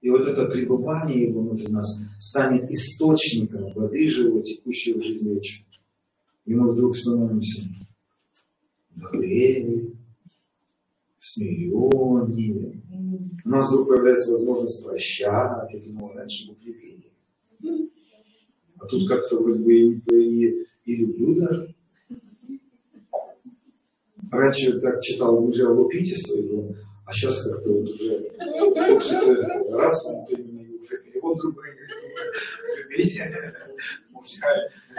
И 0.00 0.10
вот 0.10 0.22
это 0.22 0.46
пребывание 0.46 1.28
его 1.28 1.40
внутри 1.42 1.66
нас 1.66 2.00
станет 2.20 2.70
источником 2.70 3.72
воды 3.72 4.08
живой, 4.08 4.44
текущей 4.44 4.94
в 4.94 5.02
жизни 5.02 5.34
вечной. 5.34 5.66
И 6.44 6.54
мы 6.54 6.72
вдруг 6.72 6.96
становимся 6.96 7.68
добрее, 8.94 9.92
смиреннее, 11.18 12.80
у 13.44 13.48
нас 13.48 13.70
вдруг 13.70 13.88
появляется 13.88 14.30
возможность 14.30 14.84
прощать, 14.84 15.72
я 15.72 15.80
думал, 15.80 16.12
раньше 16.14 16.48
мы 16.48 16.54
крепили. 16.54 17.97
А 18.78 18.86
тут 18.86 19.08
как-то 19.08 19.40
вроде 19.40 19.64
бы 19.64 19.72
и, 19.72 20.00
и, 20.10 20.66
и 20.84 20.96
люблю 20.96 21.34
даже. 21.34 21.74
Раньше 24.30 24.78
так 24.80 25.00
читал 25.02 25.42
уже 25.42 25.66
о 25.66 25.72
Лупите 25.72 26.14
своего, 26.16 26.74
а 27.06 27.12
сейчас 27.12 27.48
как-то 27.48 27.70
вот 27.70 27.88
уже 27.88 28.30
раз, 29.70 30.06
вот 30.10 30.30
именно 30.38 30.80
уже 30.80 30.98
перевод 31.02 31.38
другой. 31.38 31.68
Любите, 32.90 33.54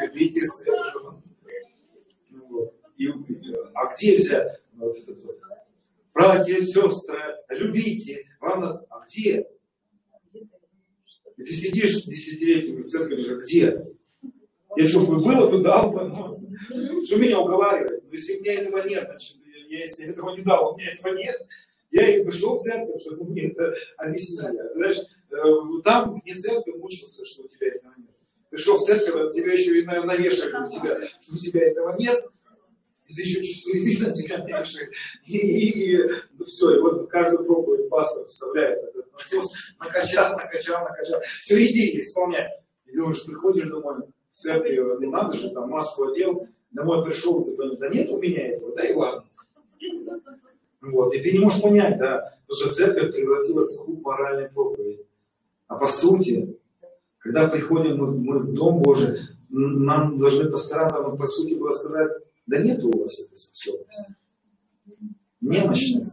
любите 0.01 0.45
своих 0.45 0.85
жен. 0.85 1.21
Ну, 2.31 2.73
и, 2.97 3.07
а 3.75 3.93
где 3.93 4.17
взять 4.17 4.61
этот 4.81 5.23
вот 5.23 5.39
братья 6.13 6.53
и 6.53 6.61
сестры, 6.61 7.17
любите. 7.49 8.25
Вам. 8.41 8.63
А 8.63 9.05
где? 9.05 9.47
И 11.39 11.43
ты 11.43 11.53
сидишь 11.53 12.03
десятилетиями 12.03 12.81
в 12.81 12.85
церкви, 12.85 13.33
а 13.33 13.35
где? 13.37 13.85
Я 14.75 14.87
что, 14.87 15.05
бы 15.05 15.17
было, 15.17 15.49
то 15.49 15.61
дал 15.61 15.91
бы. 15.91 16.03
Ну, 16.69 17.05
что 17.05 17.17
меня 17.17 17.39
уговаривает? 17.39 18.03
Но 18.03 18.11
если 18.11 18.35
у 18.35 18.41
меня 18.41 18.53
этого 18.55 18.85
нет, 18.85 19.05
значит, 19.05 19.37
я 19.69 19.79
если 19.79 20.09
этого 20.09 20.35
не 20.35 20.43
дал, 20.43 20.73
у 20.73 20.77
меня 20.77 20.91
этого 20.91 21.15
нет. 21.15 21.37
Я 21.91 22.13
и 22.13 22.23
пришел 22.25 22.57
в 22.57 22.61
церковь, 22.61 23.01
чтобы 23.01 23.23
мне 23.23 23.47
это 23.51 23.73
объяснили. 23.97 24.59
Знаешь, 24.75 24.97
э, 25.31 25.81
там 25.85 26.19
вне 26.19 26.35
церкви 26.35 26.71
мучился, 26.71 27.25
что 27.25 27.43
у 27.43 27.47
тебя 27.47 27.67
этого 27.67 27.93
нет. 27.97 28.15
Пришел 28.49 28.77
в 28.77 28.83
церковь, 28.83 29.15
а 29.15 29.31
тебя 29.31 29.53
еще 29.53 29.79
и 29.79 29.85
навешали 29.85 30.67
у 30.67 30.69
тебя, 30.69 31.07
что 31.21 31.35
у 31.35 31.37
тебя 31.37 31.61
этого 31.61 31.95
нет 31.97 32.21
ты 33.13 33.21
еще 33.21 33.43
чувствуешь 33.43 33.83
видно 33.83 34.47
дальше. 34.47 34.89
И, 35.25 35.37
и, 35.37 36.09
ну, 36.37 36.45
все, 36.45 36.77
и 36.77 36.79
вот 36.79 37.09
каждую 37.09 37.45
проповедь 37.45 37.89
пастор 37.89 38.25
вставляет 38.25 38.83
этот 38.83 39.11
насос, 39.13 39.53
накачал, 39.79 40.37
накачал, 40.37 40.83
накачал. 40.83 41.21
Все, 41.41 41.65
иди, 41.65 41.99
исполняй. 41.99 42.47
И 42.85 42.95
думаешь, 42.95 43.25
приходишь 43.25 43.67
домой, 43.67 44.03
в 44.31 44.35
церкви, 44.35 44.77
ну 44.77 45.11
надо 45.11 45.35
же, 45.35 45.49
там 45.51 45.69
маску 45.69 46.09
одел, 46.09 46.47
домой 46.71 47.03
пришел, 47.03 47.43
ты 47.43 47.55
понимаешь, 47.55 47.79
да 47.79 47.89
нет 47.89 48.09
у 48.09 48.19
меня 48.19 48.47
этого, 48.47 48.75
да 48.75 48.87
и 48.87 48.93
ладно. 48.93 49.25
Вот, 50.81 51.13
и 51.13 51.19
ты 51.19 51.33
не 51.33 51.39
можешь 51.39 51.61
понять, 51.61 51.97
да, 51.97 52.37
потому 52.47 52.65
что 52.65 52.73
церковь 52.73 53.13
превратилась 53.13 53.77
в 53.77 53.83
клуб 53.83 54.03
моральной 54.03 54.49
проповеди. 54.49 55.05
А 55.67 55.77
по 55.77 55.87
сути, 55.87 56.57
когда 57.19 57.47
приходим 57.47 57.97
мы, 57.97 58.17
мы 58.17 58.39
в 58.39 58.53
Дом 58.53 58.81
Божий, 58.81 59.19
нам 59.49 60.19
должны 60.19 60.49
пастора, 60.49 60.89
по 60.89 61.25
сути, 61.25 61.55
было 61.55 61.71
сказать, 61.71 62.11
да 62.49 62.63
нет 62.63 62.83
у 62.83 62.91
вас 62.97 63.25
этой 63.25 63.37
способности. 63.37 64.15
Немощная. 65.39 66.05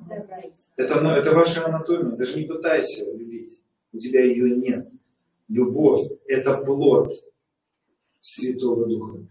Это, 0.77 1.01
ну, 1.01 1.11
это 1.11 1.35
ваша 1.35 1.65
анатомия. 1.65 2.15
Даже 2.17 2.39
не 2.39 2.47
пытайся 2.47 3.11
любить. 3.11 3.61
У 3.93 3.99
тебя 3.99 4.23
ее 4.23 4.55
нет. 4.57 4.89
Любовь– 5.49 6.07
это 6.27 6.59
плод 6.59 7.13
Святого 8.21 8.87
Духа. 8.87 9.27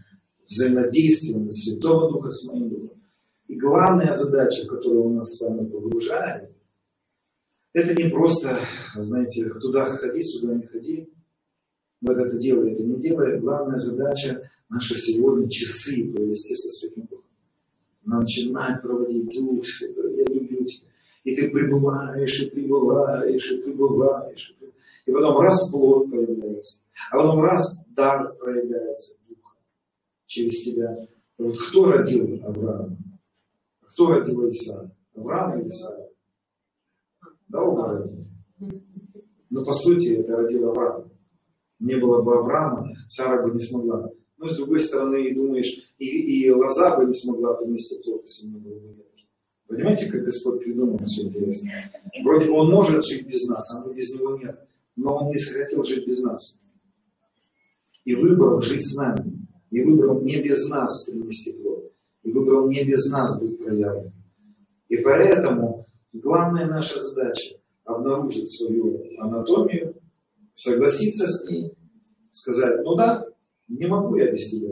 Взаимодействие 0.46 1.52
Святого 1.52 2.12
Духа 2.12 2.30
с 2.30 2.52
моим 2.52 2.70
Духом. 2.70 3.02
И 3.48 3.56
главная 3.56 4.14
задача, 4.16 4.66
которая 4.68 5.02
у 5.02 5.14
нас 5.14 5.36
с 5.36 5.42
вами 5.42 5.70
погружает, 5.70 6.52
это 7.74 7.94
не 8.02 8.10
просто, 8.10 8.60
знаете, 8.96 9.50
туда 9.62 9.86
ходи, 9.86 10.24
сюда 10.24 10.56
не 10.56 10.66
ходи. 10.66 11.10
Вот 12.02 12.18
это 12.18 12.38
делай, 12.40 12.74
это 12.74 12.84
не 12.84 13.00
делай. 13.00 13.40
Главная 13.40 13.78
задача 13.78 14.50
наши 14.70 14.96
сегодня 14.96 15.50
часы 15.50 16.12
провести 16.12 16.56
со 16.56 16.70
Святым 16.70 17.06
Духом. 17.08 17.26
Начинать 18.04 18.82
проводить 18.82 19.30
Дух 19.40 19.66
Святой, 19.66 20.18
я 20.18 20.24
люблю 20.26 20.66
тебя. 20.66 20.88
И 21.24 21.36
ты 21.36 21.50
пребываешь, 21.50 22.42
и 22.42 22.50
пребываешь, 22.50 23.52
и 23.52 23.62
пребываешь. 23.62 24.56
И, 25.06 25.12
потом 25.12 25.40
раз 25.40 25.72
плод 25.72 26.10
появляется, 26.12 26.82
а 27.12 27.18
потом 27.18 27.42
раз 27.42 27.84
дар 27.90 28.36
проявляется 28.36 29.16
Духа 29.28 29.56
через 30.26 30.64
тебя. 30.64 31.08
Вот 31.38 31.58
кто 31.58 31.92
родил 31.92 32.40
Авраама? 32.44 32.98
Кто 33.82 34.10
родил 34.10 34.50
Исаака? 34.50 34.96
Авраам 35.16 35.60
или 35.60 35.70
Исаак? 35.70 36.10
Да, 37.48 37.62
оба 37.62 37.88
родили. 37.94 38.28
Но 39.50 39.64
по 39.64 39.74
сути 39.74 40.16
это 40.16 40.38
родил 40.38 40.70
Авраам. 40.70 41.12
Не 41.80 41.96
было 41.98 42.22
бы 42.22 42.38
Авраама, 42.38 42.88
Сара 43.10 43.44
бы 43.44 43.54
не 43.54 43.60
смогла 43.60 44.10
но 44.38 44.50
с 44.50 44.58
другой 44.58 44.80
стороны, 44.80 45.34
думаешь, 45.34 45.94
и, 45.98 46.06
и 46.06 46.52
лоза 46.52 46.98
бы 46.98 47.06
не 47.06 47.14
смогла 47.14 47.54
принести 47.56 48.02
плод, 48.04 48.24
если 48.24 48.48
не 48.48 48.60
было 48.60 48.80
бы. 48.80 49.06
Понимаете, 49.68 50.12
как 50.12 50.24
Господь 50.24 50.60
придумал 50.60 51.00
все 51.00 51.24
интересно? 51.24 51.72
Вроде 52.24 52.46
бы 52.46 52.54
Он 52.54 52.70
может 52.70 53.06
жить 53.06 53.28
без 53.28 53.48
нас, 53.48 53.64
а 53.76 53.88
мы 53.88 53.96
без 53.96 54.14
Него 54.14 54.38
нет. 54.38 54.60
Но 54.96 55.18
Он 55.18 55.30
не 55.30 55.38
захотел 55.38 55.84
жить 55.84 56.08
без 56.08 56.22
нас. 56.22 56.62
И 58.04 58.14
выбрал 58.14 58.62
жить 58.62 58.86
с 58.86 58.96
нами. 58.96 59.48
И 59.72 59.82
выбрал 59.82 60.22
не 60.22 60.42
без 60.42 60.68
нас 60.70 61.10
принести 61.10 61.54
плод. 61.54 61.92
И 62.24 62.32
выбрал 62.32 62.70
не 62.70 62.84
без 62.84 63.10
нас 63.10 63.42
быть 63.42 63.58
проявленным. 63.58 64.14
И 64.90 64.98
поэтому 64.98 65.88
главная 66.14 66.68
наша 66.68 67.00
задача 67.00 67.56
обнаружить 67.84 68.50
свою 68.56 69.02
анатомию, 69.20 69.96
согласиться 70.54 71.28
с 71.28 71.50
ней, 71.50 71.72
сказать, 72.32 72.84
ну 72.84 72.96
да, 72.96 73.26
не 73.68 73.88
могу 73.88 74.16
я 74.16 74.32
без 74.32 74.50
тебя. 74.50 74.72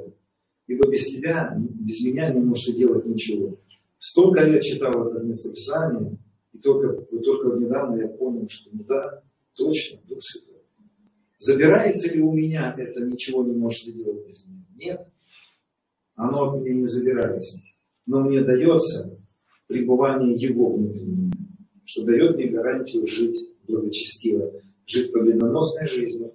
Ибо 0.68 0.90
без 0.90 1.06
тебя, 1.08 1.56
без 1.58 2.06
меня 2.06 2.34
не 2.34 2.42
можешь 2.42 2.76
делать 2.76 3.06
ничего. 3.06 3.60
Столько 4.00 4.42
лет 4.44 4.62
читал 4.62 5.08
это 5.08 5.24
местописание, 5.24 6.18
и 6.54 6.60
только, 6.60 7.02
только 7.22 7.58
недавно 7.58 8.02
я 8.02 8.08
понял, 8.08 8.48
что 8.50 8.70
ну 8.74 8.84
да, 8.84 9.24
точно, 9.56 10.00
Дух 10.08 10.20
Святой. 10.22 10.62
Забирается 11.38 12.14
ли 12.14 12.22
у 12.22 12.32
меня 12.32 12.74
это 12.78 13.06
ничего 13.06 13.44
не 13.44 13.54
можешь 13.54 13.84
делать 13.84 14.26
без 14.28 14.46
меня? 14.46 14.66
Нет. 14.76 15.08
Оно 16.16 16.50
от 16.50 16.62
меня 16.62 16.76
не 16.76 16.86
забирается. 16.86 17.62
Но 18.06 18.22
мне 18.22 18.42
дается 18.42 19.20
пребывание 19.68 20.36
Его 20.36 20.74
внутри 20.74 21.06
меня, 21.06 21.32
что 21.86 22.06
дает 22.06 22.36
мне 22.36 22.48
гарантию 22.48 23.08
жить 23.08 23.50
благочестиво, 23.68 24.62
жить 24.86 25.12
победоносной 25.12 25.88
жизнью, 25.88 26.34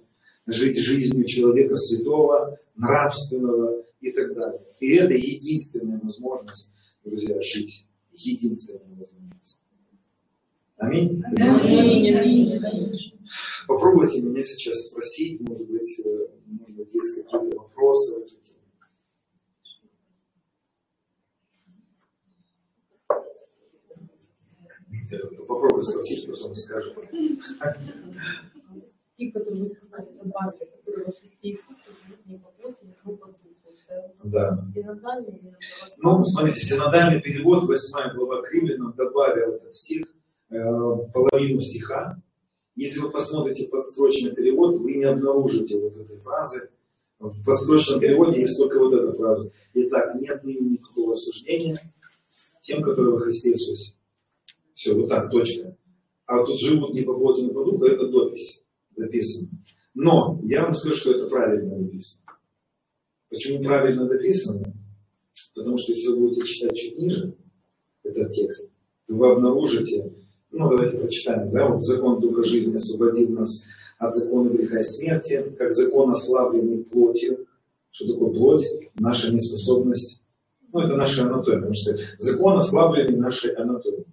жить 0.51 0.77
жизнью 0.77 1.25
человека 1.25 1.75
святого, 1.75 2.57
нравственного 2.75 3.83
и 4.01 4.11
так 4.11 4.33
далее. 4.33 4.61
И 4.79 4.95
это 4.95 5.13
единственная 5.13 5.99
возможность, 5.99 6.71
друзья, 7.03 7.41
жить. 7.41 7.85
Единственная 8.11 8.95
возможность. 8.95 9.61
Аминь. 10.77 11.21
Аминь, 11.37 12.15
аминь. 12.15 12.61
Попробуйте 13.67 14.21
меня 14.21 14.41
сейчас 14.41 14.87
спросить, 14.87 15.39
может 15.41 15.69
быть, 15.69 16.01
э, 16.05 16.27
может 16.47 16.75
быть 16.75 16.93
есть 16.95 17.23
какие-то 17.23 17.57
вопросы. 17.57 18.25
Попробуй 25.47 25.81
спросить, 25.83 26.27
потом 26.27 26.55
скажу. 26.55 26.93
Стих, 29.19 29.33
который 29.33 29.59
вы 29.59 29.69
сказали, 29.75 30.07
добавили, 30.23 30.69
который 30.77 31.05
во 31.05 31.11
Христе 31.11 31.49
Иисусе 31.49 31.75
живет 32.05 32.25
не 32.25 32.37
по 32.37 32.51
плоти, 32.51 32.77
но 33.03 33.11
по 33.17 33.25
духу. 33.27 33.37
Это 33.89 34.13
Да. 34.23 34.49
синодальный 34.73 35.41
Ну, 35.97 36.23
смотрите, 36.23 36.61
синодальный 36.61 37.21
перевод, 37.21 37.63
8 37.65 38.15
глава 38.15 38.41
к 38.43 38.53
Римлянам, 38.53 38.93
добавил 38.95 39.55
этот 39.55 39.73
стих, 39.73 40.05
э, 40.51 40.55
половину 41.13 41.59
стиха. 41.59 42.21
Если 42.75 42.99
вы 43.01 43.11
посмотрите 43.11 43.67
подстрочный 43.67 44.33
перевод, 44.33 44.79
вы 44.79 44.93
не 44.93 45.03
обнаружите 45.03 45.81
вот 45.81 45.97
этой 45.97 46.17
фразы. 46.19 46.69
В 47.19 47.43
подстрочном 47.43 47.99
переводе 47.99 48.39
есть 48.39 48.57
только 48.57 48.79
вот 48.79 48.93
эта 48.93 49.11
фраза. 49.17 49.51
Итак, 49.73 50.15
нет 50.15 50.45
ныне 50.45 50.61
никакого 50.61 51.11
осуждения 51.11 51.75
тем, 52.61 52.81
которые 52.83 53.15
во 53.15 53.19
Христе 53.19 53.49
Иисусе. 53.49 53.95
Все, 54.73 54.93
вот 54.93 55.09
так, 55.09 55.29
точка. 55.29 55.75
А 56.25 56.45
тут 56.45 56.57
живут 56.57 56.93
не 56.93 57.01
по 57.01 57.13
плоти, 57.13 57.41
не 57.41 57.51
по 57.51 57.65
духу, 57.65 57.83
это 57.83 58.07
допись 58.07 58.63
написано. 58.99 59.49
Но 59.93 60.39
я 60.43 60.63
вам 60.63 60.73
скажу, 60.73 60.95
что 60.95 61.11
это 61.11 61.27
правильно 61.29 61.77
написано. 61.77 62.25
Почему 63.29 63.63
правильно 63.63 64.05
написано? 64.05 64.73
Потому 65.55 65.77
что 65.77 65.91
если 65.91 66.09
вы 66.09 66.19
будете 66.19 66.43
читать 66.45 66.75
чуть 66.75 66.97
ниже 66.97 67.35
этот 68.03 68.31
текст, 68.31 68.71
то 69.07 69.15
вы 69.15 69.31
обнаружите, 69.31 70.13
ну 70.51 70.69
давайте 70.69 70.97
прочитаем, 70.97 71.51
да, 71.51 71.67
вот 71.67 71.83
закон 71.83 72.19
Духа 72.19 72.43
жизни 72.43 72.75
освободил 72.75 73.29
нас 73.31 73.65
от 73.97 74.11
закона 74.13 74.49
греха 74.49 74.79
и 74.79 74.83
смерти, 74.83 75.53
как 75.57 75.71
закон 75.71 76.11
ослабленный 76.11 76.83
плотью. 76.85 77.45
Что 77.91 78.13
такое 78.13 78.31
плоть? 78.31 78.65
Наша 78.95 79.33
неспособность. 79.33 80.21
Ну, 80.71 80.81
это 80.81 80.95
наша 80.95 81.25
анатомия, 81.25 81.61
потому 81.61 81.73
что 81.73 81.95
закон 82.17 82.57
ослабленный 82.57 83.17
нашей 83.17 83.53
анатомией. 83.53 84.05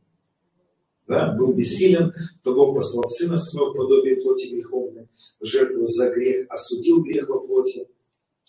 Да, 1.07 1.35
был 1.35 1.53
бессилен, 1.53 2.13
то 2.43 2.55
Бог 2.55 2.75
послал 2.75 3.05
Сына 3.05 3.37
Своего 3.37 3.71
в 3.71 3.77
подобие 3.77 4.17
плоти 4.17 4.49
греховной, 4.49 5.09
жертву 5.41 5.87
за 5.87 6.11
грех, 6.11 6.47
осудил 6.51 7.03
грех 7.03 7.29
во 7.29 7.39
плоти, 7.41 7.87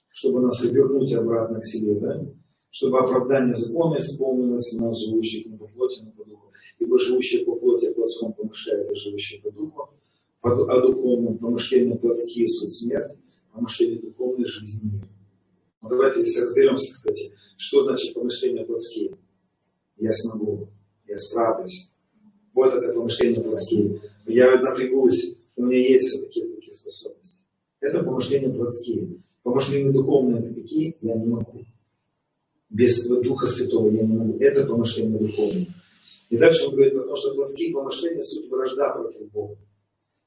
чтобы 0.10 0.42
нас 0.42 0.60
вернуть 0.64 1.14
обратно 1.14 1.60
к 1.60 1.66
себе, 1.66 2.00
да? 2.00 2.26
чтобы 2.72 3.00
оправдание 3.00 3.54
закона 3.54 3.98
исполнилось 3.98 4.74
у 4.76 4.84
нас, 4.84 5.00
живущих 5.06 5.46
не 5.46 5.58
по 5.58 5.68
плоти, 5.68 6.02
но 6.02 6.12
по 6.12 6.26
духу. 6.28 6.52
Ибо 6.80 6.98
живущие 6.98 7.46
по 7.46 7.56
плоти 7.56 7.94
плотском 7.94 8.34
помышляют, 8.34 8.90
а 8.92 8.96
живущие 8.96 9.42
по 9.42 9.52
духу, 9.52 9.90
по, 10.42 10.52
о 10.52 10.82
духовном 10.82 11.38
помышление 11.38 11.98
плотские 11.98 12.48
суть 12.48 12.74
смерть, 12.74 13.18
помышление 13.54 14.00
духовной 14.00 14.46
жизни 14.46 14.92
мир. 14.94 15.08
Ну, 15.82 15.90
давайте 15.90 16.22
здесь 16.22 16.42
разберемся, 16.42 16.94
кстати, 16.94 17.34
что 17.56 17.82
значит 17.82 18.14
помышления 18.14 18.66
плотские. 18.66 19.16
Я 19.98 20.14
смогу, 20.14 20.70
я 21.08 21.18
справлюсь. 21.18 21.92
Вот 22.58 22.74
это 22.74 22.92
помышление 22.92 23.44
плотские. 23.44 24.02
Я 24.26 24.60
напрягусь, 24.60 25.36
у 25.58 25.64
меня 25.64 25.78
есть 25.78 26.08
все 26.08 26.26
такие, 26.26 26.48
такие 26.48 26.74
способности. 26.74 27.46
Это 27.82 28.02
помышления 28.02 28.50
плотские. 28.50 29.22
Помышления 29.44 29.92
духовные 29.92 30.42
это 30.42 30.56
какие? 30.56 30.96
Я 31.02 31.18
не 31.18 31.28
могу. 31.28 31.66
Без 32.72 33.06
Духа 33.06 33.46
Святого 33.46 33.92
я 33.92 34.02
не 34.02 34.18
могу. 34.18 34.40
Это 34.40 34.66
помышление 34.66 35.20
духовное. 35.20 35.68
И 36.32 36.38
дальше 36.38 36.66
он 36.66 36.74
говорит, 36.74 36.96
потому 36.96 37.16
что 37.16 37.36
плотские 37.36 37.76
помышления 37.76 38.24
суть 38.24 38.50
вражда 38.50 38.90
против 38.90 39.32
Бога. 39.32 39.58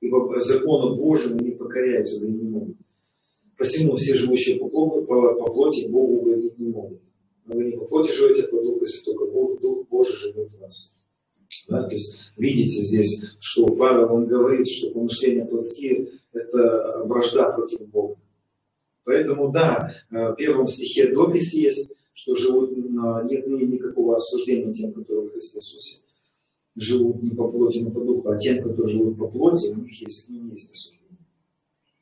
Ибо 0.01 0.39
закону 0.39 0.95
Божьему 0.95 1.41
не 1.41 1.51
покоряются, 1.51 2.21
да 2.21 2.29
и 2.29 2.31
не 2.31 2.45
могут. 2.45 2.77
Посему 3.59 3.97
все 3.97 4.15
живущие 4.15 4.61
по, 4.61 4.69
по, 4.69 5.03
по 5.03 5.53
плоти 5.53 5.89
Богу 5.89 6.21
угодить 6.21 6.57
не 6.61 6.69
могут. 6.69 7.01
Но 7.47 7.57
вы 7.57 7.65
не 7.65 7.77
по 7.77 7.87
плоти 7.87 8.13
живете, 8.13 8.43
а 8.43 8.51
по 8.53 8.63
Духу, 8.63 8.83
если 8.83 9.03
только 9.05 9.25
Бог, 9.25 9.61
Дух 9.61 9.89
Божий 9.89 10.15
живет 10.15 10.49
в 10.53 10.61
вас. 10.61 10.95
Да? 11.69 11.83
То 11.85 11.95
есть 11.95 12.33
видите 12.37 12.83
здесь, 12.83 13.25
что 13.39 13.67
Павел 13.67 14.13
он 14.15 14.27
говорит, 14.27 14.69
что 14.69 14.91
помышления 14.91 15.45
плотские– 15.45 16.13
это 16.33 17.03
вражда 17.05 17.51
против 17.53 17.89
Бога. 17.89 18.17
Поэтому 19.05 19.51
да, 19.51 19.93
в 20.11 20.35
первом 20.35 20.67
стихе 20.67 21.13
допись 21.13 21.55
есть, 21.55 21.93
что 22.13 22.35
живут, 22.35 22.71
нет 22.77 23.47
никакого 23.47 24.17
осуждения 24.17 24.73
тем, 24.73 24.93
которые 24.93 25.29
в 25.29 25.33
Христе 25.33 25.59
Иисусе 25.59 26.03
живут 26.77 27.23
не 27.23 27.35
по 27.35 27.51
плоти, 27.51 27.79
но 27.79 27.91
по 27.91 28.01
духу, 28.01 28.29
а 28.29 28.39
тем, 28.39 28.63
которые 28.63 28.87
живут 28.87 29.19
по 29.19 29.27
плоти, 29.27 29.69
у 29.69 29.77
них 29.77 30.01
есть, 30.03 30.29
них 30.29 30.53
есть 30.53 30.71
осуждение. 30.71 31.19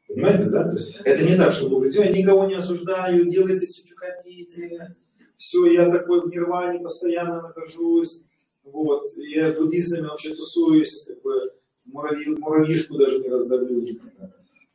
Понимаете, 0.08 0.50
да? 0.50 0.64
То 0.64 0.72
есть, 0.72 0.96
это 1.04 1.24
не 1.24 1.36
так, 1.36 1.52
что 1.52 1.64
вы 1.64 1.76
говорите, 1.76 2.00
я 2.00 2.10
никого 2.10 2.46
не 2.46 2.54
осуждаю, 2.54 3.30
делайте 3.30 3.66
все, 3.66 3.86
что 3.86 3.96
хотите, 3.96 4.96
все, 5.36 5.66
я 5.72 5.90
такой 5.90 6.20
в 6.22 6.30
нирване 6.30 6.80
постоянно 6.80 7.42
нахожусь, 7.42 8.24
вот, 8.72 9.02
я 9.16 9.52
с 9.52 9.56
буддистами 9.56 10.06
вообще 10.06 10.34
тусуюсь, 10.34 11.04
как 11.06 11.20
бы, 11.22 11.52
муравьи, 11.84 12.26
муравьишку 12.26 12.96
даже 12.96 13.18
не 13.20 13.28
раздавлю. 13.28 13.84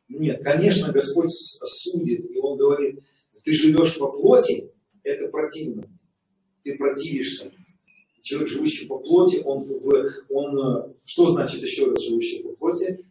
Нет, 0.08 0.42
конечно, 0.42 0.92
Господь 0.92 1.30
судит, 1.30 2.30
и 2.30 2.38
Он 2.38 2.56
говорит, 2.56 3.00
ты 3.44 3.52
живешь 3.52 3.98
по 3.98 4.10
плоти, 4.10 4.70
это 5.02 5.28
противно. 5.28 5.84
Ты 6.62 6.76
противишься. 6.76 7.52
Человек, 8.22 8.48
живущий 8.48 8.86
по 8.86 8.98
плоти, 8.98 9.42
он, 9.44 9.68
он 10.30 10.94
что 11.04 11.26
значит 11.26 11.62
еще 11.62 11.90
раз 11.90 12.02
живущий 12.02 12.42
по 12.42 12.54
плоти? 12.56 13.04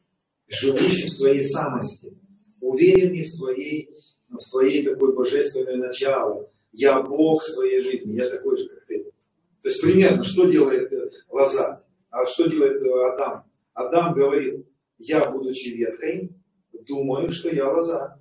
Живущий 0.48 1.06
в 1.06 1.12
своей 1.12 1.44
самости, 1.44 2.18
уверенный 2.62 3.24
в 3.24 3.30
своей, 3.30 3.90
в 4.30 4.40
своей 4.40 4.84
такой 4.84 5.14
божественной 5.14 5.78
начало. 5.78 6.50
Я 6.72 7.02
Бог 7.04 7.44
своей 7.44 7.84
жизни, 7.84 8.16
я 8.16 8.28
такой 8.28 8.58
же, 8.58 8.68
как 8.70 8.86
ты. 8.88 9.03
То 9.64 9.70
есть 9.70 9.82
примерно, 9.82 10.24
что 10.24 10.46
делает 10.46 10.92
лоза, 11.30 11.84
а 12.10 12.26
что 12.26 12.50
делает 12.50 12.84
Адам? 13.14 13.46
Адам 13.74 14.14
говорит, 14.14 14.68
я, 14.98 15.32
будучи 15.32 15.70
веткой, 15.70 16.32
думаю, 16.86 17.32
что 17.32 17.50
я 17.50 17.72
лоза. 17.72 18.20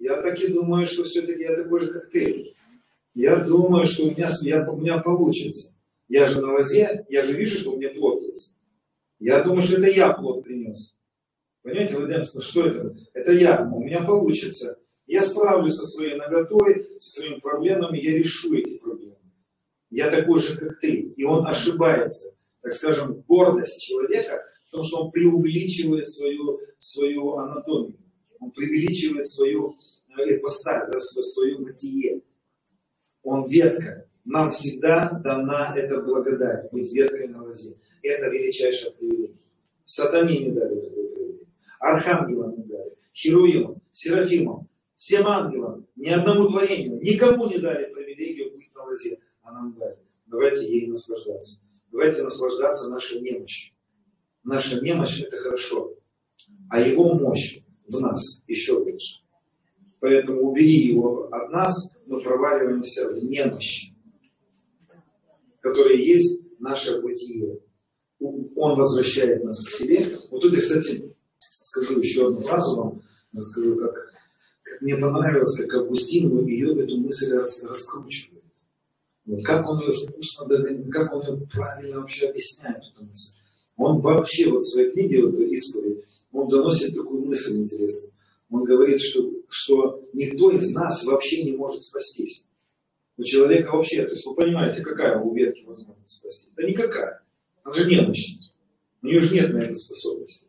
Я 0.00 0.20
так 0.20 0.40
и 0.40 0.48
думаю, 0.48 0.86
что 0.86 1.04
все-таки 1.04 1.42
я 1.42 1.54
такой 1.54 1.80
же, 1.80 1.92
как 1.92 2.10
ты. 2.10 2.54
Я 3.14 3.36
думаю, 3.36 3.84
что 3.84 4.04
у 4.04 4.10
меня, 4.10 4.28
я, 4.42 4.68
у 4.68 4.76
меня 4.76 4.98
получится. 4.98 5.72
Я 6.08 6.26
же 6.26 6.40
на 6.40 6.54
лозе, 6.54 7.06
я 7.08 7.22
же 7.22 7.32
вижу, 7.32 7.60
что 7.60 7.72
у 7.72 7.76
меня 7.76 7.90
плод 7.90 8.22
есть. 8.22 8.58
Я 9.20 9.44
думаю, 9.44 9.62
что 9.62 9.76
это 9.76 9.88
я 9.88 10.12
плод 10.12 10.42
принес. 10.42 10.96
Понимаете, 11.62 11.96
Владимир, 11.96 12.26
что 12.26 12.66
это? 12.66 12.96
Это 13.12 13.32
я, 13.32 13.70
у 13.72 13.84
меня 13.84 14.02
получится. 14.02 14.78
Я 15.06 15.22
справлюсь 15.22 15.74
со 15.74 15.86
своей 15.86 16.16
наготой, 16.16 16.88
со 16.98 17.20
своими 17.20 17.38
проблемами, 17.38 17.98
я 17.98 18.18
решу 18.18 18.54
эти 18.54 18.78
проблемы. 18.78 19.09
Я 19.90 20.10
такой 20.10 20.40
же, 20.40 20.56
как 20.56 20.80
ты. 20.80 21.12
И 21.16 21.24
он 21.24 21.46
ошибается. 21.46 22.34
Так 22.62 22.72
скажем, 22.72 23.22
гордость 23.26 23.82
человека 23.82 24.42
в 24.68 24.70
том, 24.70 24.84
что 24.84 25.04
он 25.04 25.10
преувеличивает 25.10 26.08
свою, 26.08 26.60
свою 26.78 27.36
анатомию. 27.36 27.98
Он 28.38 28.50
преувеличивает 28.52 29.26
свою 29.26 29.74
ипостась, 30.16 30.90
да, 30.90 30.98
свое 30.98 31.58
бытие. 31.58 32.22
Он 33.22 33.48
ветка. 33.48 34.06
Нам 34.24 34.50
всегда 34.50 35.10
дана 35.24 35.74
эта 35.76 36.00
благодать, 36.00 36.70
быть 36.70 36.92
веткой 36.92 37.28
на 37.28 37.42
лозе. 37.42 37.76
Это 38.02 38.28
величайшее 38.28 38.92
привилегия. 38.92 39.36
Сатане 39.86 40.38
не 40.38 40.52
дали 40.52 40.80
такое 40.80 41.08
привилегию. 41.08 41.46
Архангелам 41.80 42.56
не 42.56 42.64
дали. 42.64 42.92
Херуимам, 43.12 43.82
Серафимам, 43.92 44.68
всем 44.96 45.26
ангелам, 45.26 45.86
ни 45.96 46.10
одному 46.10 46.48
творению, 46.48 47.00
никому 47.02 47.48
не 47.48 47.58
дали 47.58 47.92
привилегию 47.92 48.52
быть 48.54 48.72
на 48.74 48.84
лозе, 48.84 49.18
нам 49.52 49.74
дали. 49.74 49.98
Давайте 50.26 50.66
ей 50.66 50.86
наслаждаться. 50.86 51.60
Давайте 51.90 52.22
наслаждаться 52.22 52.90
нашей 52.90 53.20
немощью. 53.20 53.74
Наша 54.44 54.80
немощь 54.80 55.20
это 55.20 55.36
хорошо, 55.36 55.94
а 56.70 56.80
его 56.80 57.14
мощь 57.14 57.60
в 57.86 58.00
нас 58.00 58.42
еще 58.46 58.74
лучше. 58.74 59.22
Поэтому 60.00 60.50
убери 60.50 60.86
его 60.86 61.28
от 61.30 61.50
нас, 61.50 61.92
мы 62.06 62.20
проваливаемся 62.22 63.10
в 63.10 63.22
немощь, 63.22 63.92
которая 65.60 65.96
есть 65.96 66.40
наше 66.58 67.00
бытие. 67.00 67.60
Он 68.18 68.76
возвращает 68.76 69.44
нас 69.44 69.64
к 69.64 69.70
себе. 69.70 70.18
Вот 70.30 70.42
тут 70.42 70.54
я, 70.54 70.60
кстати, 70.60 71.14
скажу 71.38 72.00
еще 72.00 72.28
одну 72.28 72.40
фразу 72.40 72.76
вам, 72.76 73.02
расскажу, 73.32 73.76
как, 73.78 73.94
как 74.62 74.80
мне 74.80 74.96
понравилось, 74.96 75.56
как 75.56 75.74
Августин 75.74 76.46
ее 76.46 76.82
эту 76.82 76.98
мысль 76.98 77.34
рас, 77.34 77.62
раскручивает. 77.62 78.39
Как 79.44 79.68
он 79.68 79.80
ее 79.80 79.92
вкусно, 79.92 80.90
как 80.90 81.14
он 81.14 81.26
ее 81.26 81.46
правильно 81.52 82.00
вообще 82.00 82.28
объясняет, 82.28 82.82
эту 82.94 83.04
мысль. 83.04 83.36
Он 83.76 84.00
вообще 84.00 84.50
вот 84.50 84.60
в 84.60 84.72
своей 84.72 84.90
книге, 84.90 85.24
вот 85.24 85.38
исповедь, 85.40 86.04
он 86.32 86.48
доносит 86.48 86.94
такую 86.94 87.24
мысль 87.24 87.58
интересную. 87.58 88.12
Он 88.50 88.64
говорит, 88.64 89.00
что, 89.00 89.30
что 89.48 90.04
никто 90.12 90.50
из 90.50 90.74
нас 90.74 91.04
вообще 91.04 91.44
не 91.44 91.56
может 91.56 91.80
спастись. 91.82 92.46
У 93.16 93.22
человека 93.22 93.72
вообще, 93.72 94.02
то 94.02 94.10
есть 94.10 94.26
вы 94.26 94.34
понимаете, 94.34 94.82
какая 94.82 95.20
у 95.20 95.34
ветки 95.34 95.64
возможность 95.64 96.18
спасти? 96.18 96.48
Да 96.56 96.62
никакая. 96.62 97.22
Она 97.62 97.72
же 97.74 97.88
немощная. 97.88 98.50
У 99.02 99.06
нее 99.06 99.20
же 99.20 99.34
нет 99.34 99.52
на 99.52 99.58
это 99.58 99.74
способности. 99.74 100.46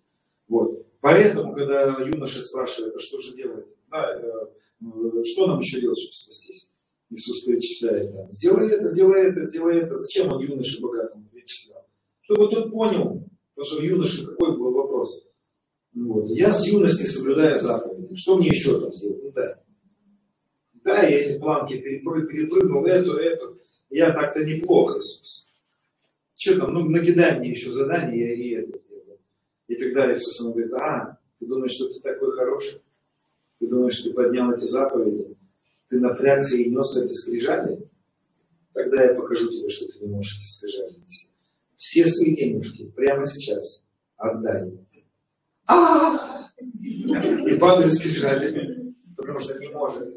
Вот. 0.48 0.86
Поэтому, 1.02 1.53
когда 1.53 1.98
юноша 1.99 2.41
спрашивает, 2.41 2.95
а 2.95 2.99
что 2.99 3.20
же 3.20 3.36
делать? 3.36 3.66
Да, 3.90 4.14
э, 4.14 5.24
что 5.24 5.48
нам 5.48 5.60
еще 5.60 5.82
делать, 5.82 5.99
чтобы 5.99 6.14
спастись? 6.14 6.70
Иисус 7.11 7.43
перечисляет 7.43 8.13
нам. 8.13 8.31
Сделай 8.31 8.71
это, 8.71 8.88
сделай 8.88 9.27
это, 9.27 9.41
сделай 9.43 9.79
это. 9.79 9.95
Зачем 9.95 10.31
он 10.31 10.41
юноше 10.41 10.81
богатому 10.81 11.25
перечислял? 11.31 11.85
Чтобы 12.21 12.49
тот 12.49 12.71
понял, 12.71 13.27
потому 13.53 13.65
что 13.65 13.83
юноше 13.83 14.25
какой 14.25 14.57
был 14.57 14.71
вопрос. 14.71 15.21
Вот. 15.93 16.27
Я 16.29 16.53
с 16.53 16.65
юности 16.65 17.03
соблюдаю 17.03 17.55
заповеди. 17.55 18.15
Что 18.15 18.38
мне 18.38 18.47
еще 18.47 18.79
там 18.79 18.93
сделать? 18.93 19.23
Ну 19.23 19.31
да. 19.31 19.61
Да, 20.85 21.03
я 21.03 21.19
эти 21.19 21.38
планки 21.38 21.77
перепрыгнул, 21.77 22.85
эту, 22.85 23.17
эту. 23.17 23.59
Я 23.89 24.13
так-то 24.13 24.43
неплохо, 24.45 24.99
Иисус. 24.99 25.47
Что 26.38 26.59
там, 26.59 26.73
ну 26.73 26.89
накидай 26.89 27.38
мне 27.38 27.51
еще 27.51 27.71
задание, 27.73 28.29
я 28.29 28.33
и 28.33 28.63
это 28.63 28.79
сделаю. 28.79 29.19
И 29.67 29.75
тогда 29.75 30.11
Иисус 30.11 30.39
ему 30.39 30.53
говорит, 30.53 30.73
а, 30.73 31.19
ты 31.39 31.45
думаешь, 31.45 31.73
что 31.73 31.93
ты 31.93 31.99
такой 31.99 32.31
хороший? 32.31 32.81
Ты 33.59 33.67
думаешь, 33.67 33.95
что 33.95 34.09
ты 34.09 34.15
поднял 34.15 34.49
эти 34.51 34.65
заповеди? 34.65 35.35
Ты 35.91 35.99
напрягся 35.99 36.55
и 36.55 36.69
нес 36.69 36.97
эти 36.97 37.11
скрижали? 37.11 37.85
Тогда 38.72 39.03
я 39.03 39.13
покажу 39.13 39.49
тебе, 39.49 39.68
что 39.68 39.88
ты 39.88 39.99
не 39.99 40.07
можешь 40.07 40.38
эти 40.38 40.47
скрижали 40.47 40.99
нести. 40.99 41.30
Все 41.76 42.07
свои 42.07 42.34
денежки 42.34 42.89
прямо 42.95 43.26
сейчас 43.26 43.84
отдай. 44.15 44.72
А! 45.68 46.47
И 46.57 47.57
падают 47.59 47.93
скрижали, 47.93 48.93
потому 49.18 49.41
что 49.41 49.59
не 49.59 49.68
может. 49.68 50.07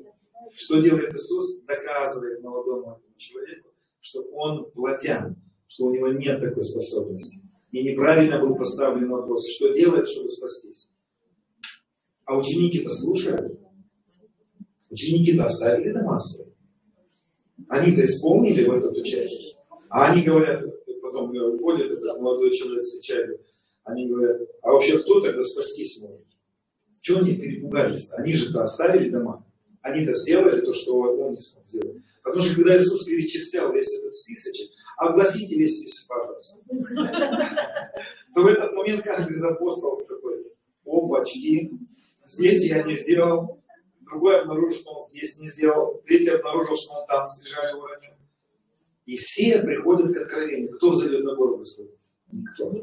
Что 0.54 0.80
делает 0.80 1.12
Иисус? 1.12 1.64
Доказывает 1.64 2.40
молодому 2.40 3.02
человеку, 3.16 3.70
что 3.98 4.22
он 4.30 4.70
плотян, 4.70 5.34
что 5.66 5.86
у 5.86 5.90
него 5.92 6.06
нет 6.12 6.40
такой 6.40 6.62
способности. 6.62 7.42
И 7.72 7.82
неправильно 7.82 8.38
был 8.38 8.54
поставлен 8.54 9.08
вопрос, 9.08 9.44
что 9.56 9.72
делает, 9.72 10.08
чтобы 10.08 10.28
спастись. 10.28 10.88
А 12.26 12.38
ученики-то 12.38 12.90
слушают. 12.90 13.63
Ученики-то 14.94 15.46
оставили 15.46 15.92
дома 15.92 16.16
свои. 16.18 16.46
Они-то 17.68 18.04
исполнили 18.04 18.64
в 18.64 18.72
эту 18.74 19.02
часть. 19.02 19.56
А 19.88 20.12
они 20.12 20.22
говорят, 20.22 20.64
потом 21.02 21.30
уходит 21.30 21.90
этот 21.90 22.20
молодой 22.20 22.52
человек 22.52 22.82
встречает, 22.82 23.40
они 23.82 24.06
говорят, 24.08 24.42
а 24.62 24.70
вообще 24.70 25.00
кто 25.00 25.20
тогда 25.20 25.42
спастись 25.42 26.00
может? 26.00 26.24
Чего 27.02 27.18
они 27.18 27.34
перепугались? 27.34 28.08
Они 28.12 28.34
же-то 28.34 28.62
оставили 28.62 29.10
дома. 29.10 29.44
Они-то 29.82 30.14
сделали 30.14 30.64
то, 30.64 30.72
что 30.72 30.96
он 30.96 31.32
не 31.32 31.38
смог 31.38 31.66
сделать. 31.66 31.96
Потому 32.22 32.40
что 32.44 32.54
когда 32.54 32.76
Иисус 32.76 33.04
перечислял 33.04 33.72
весь 33.72 33.92
этот 33.98 34.14
списочек, 34.14 34.70
огласите 34.96 35.56
весь 35.56 35.76
список, 35.76 36.06
пожалуйста. 36.06 36.60
То 38.32 38.42
в 38.42 38.46
этот 38.46 38.72
момент 38.74 39.02
каждый 39.02 39.34
из 39.34 39.44
апостолов 39.44 40.06
такой, 40.06 40.46
опачки, 40.86 41.72
здесь 42.24 42.70
я 42.70 42.84
не 42.84 42.96
сделал, 42.96 43.60
другой 44.04 44.40
обнаружил, 44.40 44.78
что 44.78 44.92
он 44.92 45.02
здесь 45.02 45.38
не 45.38 45.48
сделал, 45.48 46.02
третий 46.06 46.30
обнаружил, 46.30 46.76
что 46.76 46.94
он 46.94 47.06
там 47.06 47.24
скрижали 47.24 47.74
уронил. 47.74 48.14
И 49.06 49.16
все 49.16 49.60
приходят 49.62 50.12
к 50.12 50.16
откровению. 50.16 50.70
Кто 50.76 50.90
взойдет 50.90 51.24
на 51.24 51.34
гору 51.34 51.58
Господню? 51.58 51.92
Никто. 52.32 52.80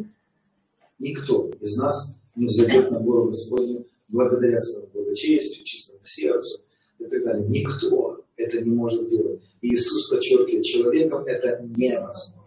Никто 0.99 1.49
из 1.59 1.77
нас 1.77 2.17
не 2.35 2.45
взойдет 2.45 2.91
на 2.91 2.99
гору 2.99 3.25
Господню 3.27 3.85
благодаря 4.07 4.59
своему 4.59 4.91
благочестию, 4.93 5.65
чистому 5.65 5.99
сердцу 6.03 6.61
и 6.99 7.05
так 7.05 7.23
далее. 7.23 7.47
Никто 7.47 8.23
это 8.35 8.61
не 8.61 8.71
может 8.71 9.09
делать. 9.09 9.41
И 9.61 9.73
Иисус 9.73 10.09
подчеркивает, 10.09 10.63
человеком 10.63 11.25
это 11.25 11.61
невозможно. 11.63 12.41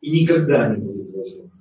И 0.00 0.22
никогда 0.22 0.74
не 0.74 0.82
будет 0.82 1.14
возможно. 1.14 1.52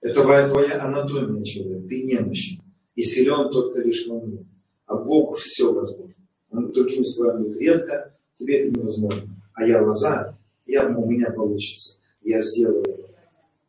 Это 0.00 0.22
твоя 0.22 0.84
анатомия 0.84 1.42
человека. 1.44 1.88
Ты 1.88 2.04
немощен. 2.04 2.62
И 2.96 3.02
силен 3.02 3.50
только 3.50 3.80
лишь 3.80 4.06
во 4.08 4.20
мне. 4.20 4.46
А 4.86 4.96
Бог 4.96 5.36
все 5.36 5.72
возможно. 5.72 6.14
Он 6.50 6.72
другими 6.72 7.04
словами 7.04 7.52
редко, 7.58 8.14
тебе 8.34 8.62
это 8.62 8.78
невозможно. 8.78 9.28
А 9.54 9.66
я 9.66 9.82
лоза, 9.82 10.36
я, 10.66 10.88
у 10.88 11.06
меня 11.06 11.30
получится. 11.30 11.98
Я 12.22 12.40
сделаю. 12.40 12.84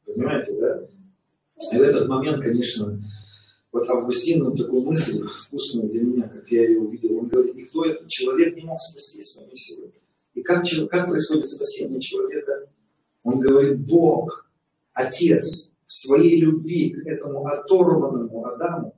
Понимаете, 0.06 0.58
да? 0.60 0.88
И 1.74 1.78
в 1.78 1.82
этот 1.82 2.08
момент, 2.08 2.42
конечно, 2.42 3.00
вот 3.72 3.90
Августин, 3.90 4.46
он 4.46 4.56
такую 4.56 4.84
мысль 4.84 5.24
вкусную 5.28 5.90
для 5.90 6.04
меня, 6.04 6.28
как 6.28 6.50
я 6.50 6.68
ее 6.68 6.80
увидел, 6.80 7.18
он 7.18 7.28
говорит, 7.28 7.56
никто 7.56 7.86
этот 7.86 8.08
человек 8.08 8.56
не 8.56 8.64
мог 8.64 8.80
спасти 8.80 9.22
своими 9.22 9.54
силами. 9.54 9.94
И 10.34 10.42
как, 10.42 10.64
как 10.90 11.08
происходит 11.08 11.48
спасение 11.48 12.00
человека? 12.00 12.70
Он 13.24 13.40
говорит, 13.40 13.80
Бог, 13.86 14.50
Отец, 14.94 15.72
в 15.86 15.94
своей 15.94 16.42
любви 16.42 16.94
к 16.94 17.06
этому 17.08 17.46
оторванному 17.46 18.46
Адаму, 18.46 18.96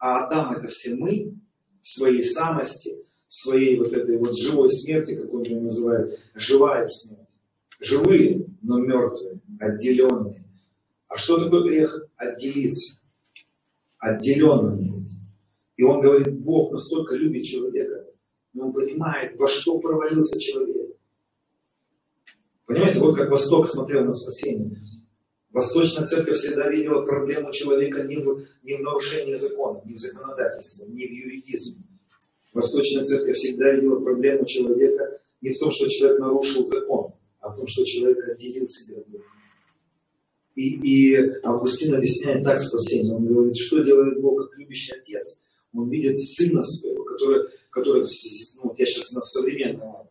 а 0.00 0.26
Адам 0.26 0.56
это 0.56 0.66
все 0.66 0.96
мы, 0.96 1.34
в 1.82 1.88
своей 1.88 2.22
самости, 2.22 2.96
в 3.28 3.34
своей 3.34 3.78
вот 3.78 3.92
этой 3.92 4.18
вот 4.18 4.36
живой 4.36 4.68
смерти, 4.68 5.14
как 5.14 5.32
он 5.32 5.42
ее 5.44 5.60
называет, 5.60 6.18
живая 6.34 6.86
смерть. 6.88 7.28
Живые, 7.78 8.46
но 8.62 8.78
мертвые, 8.78 9.40
отделенные. 9.60 10.44
А 11.08 11.16
что 11.16 11.42
такое 11.42 11.62
грех? 11.62 12.08
Отделиться 12.16 13.00
отделенным 14.00 15.06
И 15.76 15.82
он 15.82 16.00
говорит, 16.00 16.40
Бог 16.40 16.72
настолько 16.72 17.14
любит 17.14 17.44
человека, 17.44 18.06
но 18.52 18.66
он 18.66 18.72
понимает, 18.72 19.38
во 19.38 19.46
что 19.46 19.78
провалился 19.78 20.40
человек. 20.40 20.96
Понимаете, 22.66 23.00
вот 23.00 23.16
как 23.16 23.30
Восток 23.30 23.66
смотрел 23.68 24.04
на 24.04 24.12
спасение. 24.12 24.76
Восточная 25.52 26.06
церковь 26.06 26.36
всегда 26.36 26.68
видела 26.68 27.04
проблему 27.04 27.52
человека 27.52 28.04
не 28.04 28.16
в, 28.16 28.46
не 28.62 28.76
в 28.76 28.80
нарушении 28.80 29.34
закона, 29.34 29.82
не 29.84 29.94
в 29.94 29.98
законодательстве, 29.98 30.86
не 30.86 31.06
в 31.06 31.10
юридизме. 31.10 31.82
Восточная 32.52 33.02
церковь 33.02 33.36
всегда 33.36 33.72
видела 33.72 34.00
проблему 34.00 34.44
человека 34.46 35.20
не 35.40 35.50
в 35.50 35.58
том, 35.58 35.70
что 35.70 35.88
человек 35.88 36.20
нарушил 36.20 36.64
закон, 36.64 37.14
а 37.40 37.48
в 37.48 37.56
том, 37.56 37.66
что 37.66 37.84
человек 37.84 38.28
отделил 38.28 38.68
себя 38.68 38.98
от 38.98 39.08
Бога. 39.08 39.24
И, 40.54 41.14
и 41.14 41.16
Августин 41.42 41.94
объясняет 41.94 42.44
так 42.44 42.60
спасение. 42.60 43.14
Он 43.14 43.26
говорит, 43.26 43.56
что 43.56 43.82
делает 43.82 44.20
Бог 44.20 44.42
как 44.42 44.58
любящий 44.58 44.92
отец. 44.92 45.40
Он 45.72 45.88
видит 45.88 46.18
сына 46.18 46.62
своего, 46.62 47.04
который, 47.04 47.48
который 47.70 48.02
ну, 48.62 48.74
я 48.76 48.84
сейчас 48.84 49.12
на 49.12 49.20
современном, 49.20 50.08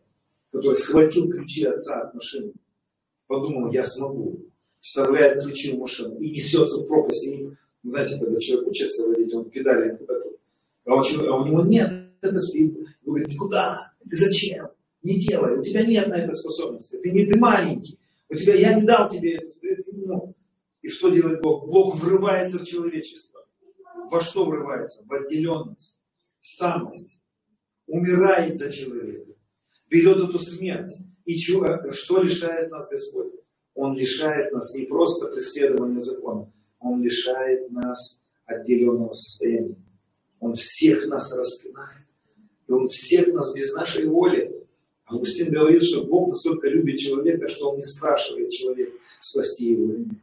который 0.50 0.74
схватил 0.74 1.30
ключи 1.30 1.64
отца 1.64 2.00
от 2.00 2.14
машины. 2.14 2.52
Подумал, 3.26 3.70
я 3.70 3.84
смогу. 3.84 4.49
Вставляет 4.80 5.42
ключи 5.42 5.72
в 5.72 5.78
машину 5.78 6.18
и 6.18 6.30
несется 6.30 6.80
в 6.80 6.86
пропасть. 6.86 7.26
И, 7.28 7.50
знаете, 7.82 8.18
когда 8.18 8.40
человек 8.40 8.68
учится 8.68 9.08
водить, 9.08 9.34
он 9.34 9.50
педали 9.50 9.98
а, 10.86 10.94
он, 10.94 11.04
а 11.28 11.36
у 11.36 11.46
него 11.46 11.64
нет 11.64 12.00
это 12.20 12.38
спит. 12.38 12.76
Говорит, 13.04 13.28
ты 13.28 13.36
куда? 13.36 13.92
Ты 14.08 14.16
зачем? 14.16 14.68
Не 15.02 15.18
делай, 15.18 15.58
у 15.58 15.62
тебя 15.62 15.86
нет 15.86 16.08
на 16.08 16.14
это 16.14 16.32
способности. 16.32 16.98
Ты 17.02 17.10
не 17.10 17.26
ты 17.26 17.38
маленький. 17.38 17.98
У 18.28 18.34
тебя, 18.34 18.54
я 18.54 18.74
не 18.74 18.86
дал 18.86 19.08
тебе 19.08 19.36
это. 19.36 20.34
И 20.82 20.88
что 20.88 21.10
делает 21.10 21.42
Бог? 21.42 21.68
Бог 21.68 21.96
врывается 21.96 22.58
в 22.58 22.66
человечество. 22.66 23.46
Во 24.10 24.20
что 24.20 24.44
врывается? 24.44 25.04
В 25.06 25.12
отделенность, 25.12 26.02
в 26.40 26.46
самость. 26.46 27.24
Умирает 27.86 28.56
за 28.56 28.72
человека. 28.72 29.32
Берет 29.88 30.16
эту 30.16 30.38
смерть. 30.38 30.92
И 31.24 31.38
что, 31.38 31.92
что 31.92 32.22
лишает 32.22 32.70
нас 32.70 32.90
Господь? 32.90 33.32
Он 33.80 33.96
лишает 33.96 34.52
нас 34.52 34.74
не 34.74 34.84
просто 34.84 35.28
преследования 35.28 36.00
закона, 36.00 36.52
Он 36.80 37.02
лишает 37.02 37.70
нас 37.70 38.20
отделенного 38.44 39.14
состояния. 39.14 39.76
Он 40.38 40.52
всех 40.52 41.06
нас 41.06 41.34
распинает. 41.34 42.06
И 42.68 42.72
Он 42.72 42.88
всех 42.88 43.28
нас 43.28 43.54
без 43.54 43.72
нашей 43.74 44.04
воли. 44.04 44.66
Августин 45.06 45.50
говорит, 45.50 45.82
что 45.82 46.04
Бог 46.04 46.28
настолько 46.28 46.68
любит 46.68 46.98
человека, 46.98 47.48
что 47.48 47.70
Он 47.70 47.76
не 47.76 47.82
спрашивает 47.82 48.50
человека 48.50 48.92
спасти 49.18 49.70
его 49.70 49.92
или 49.92 50.00
нет. 50.00 50.18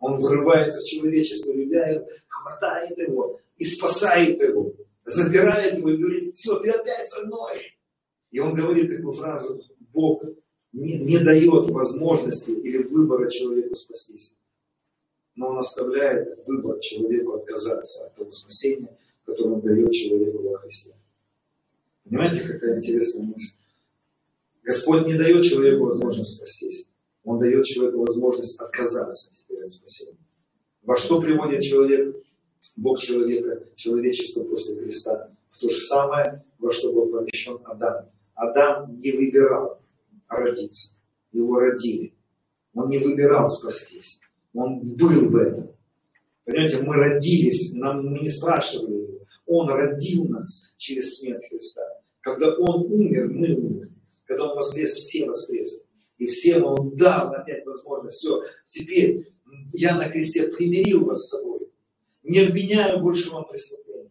Он 0.00 0.18
врывается 0.18 0.82
в 0.82 0.84
человечество, 0.84 1.52
любя 1.52 2.06
хватает 2.26 2.98
его 2.98 3.40
и 3.56 3.64
спасает 3.64 4.38
его, 4.38 4.74
забирает 5.04 5.78
его 5.78 5.88
и 5.88 5.96
говорит, 5.96 6.34
все, 6.34 6.58
ты 6.58 6.70
опять 6.72 7.08
со 7.08 7.24
мной. 7.24 7.56
И 8.32 8.38
он 8.38 8.54
говорит 8.54 8.94
такую 8.94 9.14
фразу, 9.14 9.62
Бог 9.94 10.22
не, 10.72 10.98
не 10.98 11.18
дает 11.18 11.70
возможности 11.70 12.50
или 12.50 12.82
выбора 12.82 13.30
человеку 13.30 13.74
спастись. 13.74 14.36
Но 15.34 15.48
он 15.48 15.58
оставляет 15.58 16.38
выбор 16.46 16.78
человеку 16.80 17.34
отказаться 17.34 18.06
от 18.06 18.16
того 18.16 18.30
спасения, 18.30 18.96
которое 19.24 19.54
он 19.54 19.60
дает 19.60 19.92
человеку 19.92 20.42
во 20.42 20.58
Христе. 20.58 20.94
Понимаете, 22.04 22.40
какая 22.40 22.76
интересная 22.76 23.22
мысль? 23.24 23.58
Господь 24.62 25.06
не 25.06 25.14
дает 25.14 25.44
человеку 25.44 25.84
возможность 25.84 26.36
спастись. 26.36 26.88
Он 27.24 27.38
дает 27.38 27.64
человеку 27.64 28.00
возможность 28.00 28.60
отказаться 28.60 29.30
теперь 29.30 29.64
от 29.64 29.70
спасения. 29.70 30.18
Во 30.82 30.96
что 30.96 31.20
приводит 31.20 31.62
человек, 31.62 32.16
Бог 32.76 32.98
человека, 32.98 33.66
человечество 33.76 34.44
после 34.44 34.80
Христа? 34.80 35.30
В 35.50 35.60
то 35.60 35.68
же 35.68 35.80
самое, 35.80 36.44
во 36.58 36.70
что 36.70 36.92
был 36.92 37.06
помещен 37.06 37.58
Адам. 37.64 38.10
Адам 38.34 38.98
не 38.98 39.12
выбирал 39.12 39.80
родиться. 40.28 40.94
Его 41.32 41.58
родили. 41.58 42.14
Он 42.74 42.88
не 42.88 42.98
выбирал 42.98 43.48
спастись. 43.48 44.20
Он 44.54 44.80
был 44.80 45.30
в 45.30 45.36
этом. 45.36 45.70
Понимаете, 46.44 46.82
мы 46.82 46.94
родились, 46.94 47.72
нам 47.74 48.06
мы 48.06 48.20
не 48.20 48.28
спрашивали 48.28 49.02
его. 49.02 49.18
Он 49.46 49.68
родил 49.68 50.24
нас 50.24 50.74
через 50.76 51.18
смерть 51.18 51.46
Христа. 51.48 51.82
Когда 52.20 52.54
Он 52.56 52.90
умер, 52.90 53.28
мы 53.28 53.54
умерли. 53.54 53.92
Когда 54.24 54.50
Он 54.50 54.56
воскрес, 54.56 54.92
все 54.92 55.26
воскресли. 55.26 55.82
И 56.18 56.26
всем 56.26 56.64
Он 56.64 56.96
дал 56.96 57.32
опять 57.32 57.64
возможность. 57.66 58.18
Все, 58.18 58.42
теперь 58.68 59.32
я 59.72 59.96
на 59.96 60.08
кресте 60.08 60.48
примирил 60.48 61.04
вас 61.04 61.26
с 61.26 61.30
собой. 61.30 61.68
Не 62.22 62.40
вменяю 62.40 63.00
больше 63.00 63.30
вам 63.30 63.46
преступления. 63.46 64.10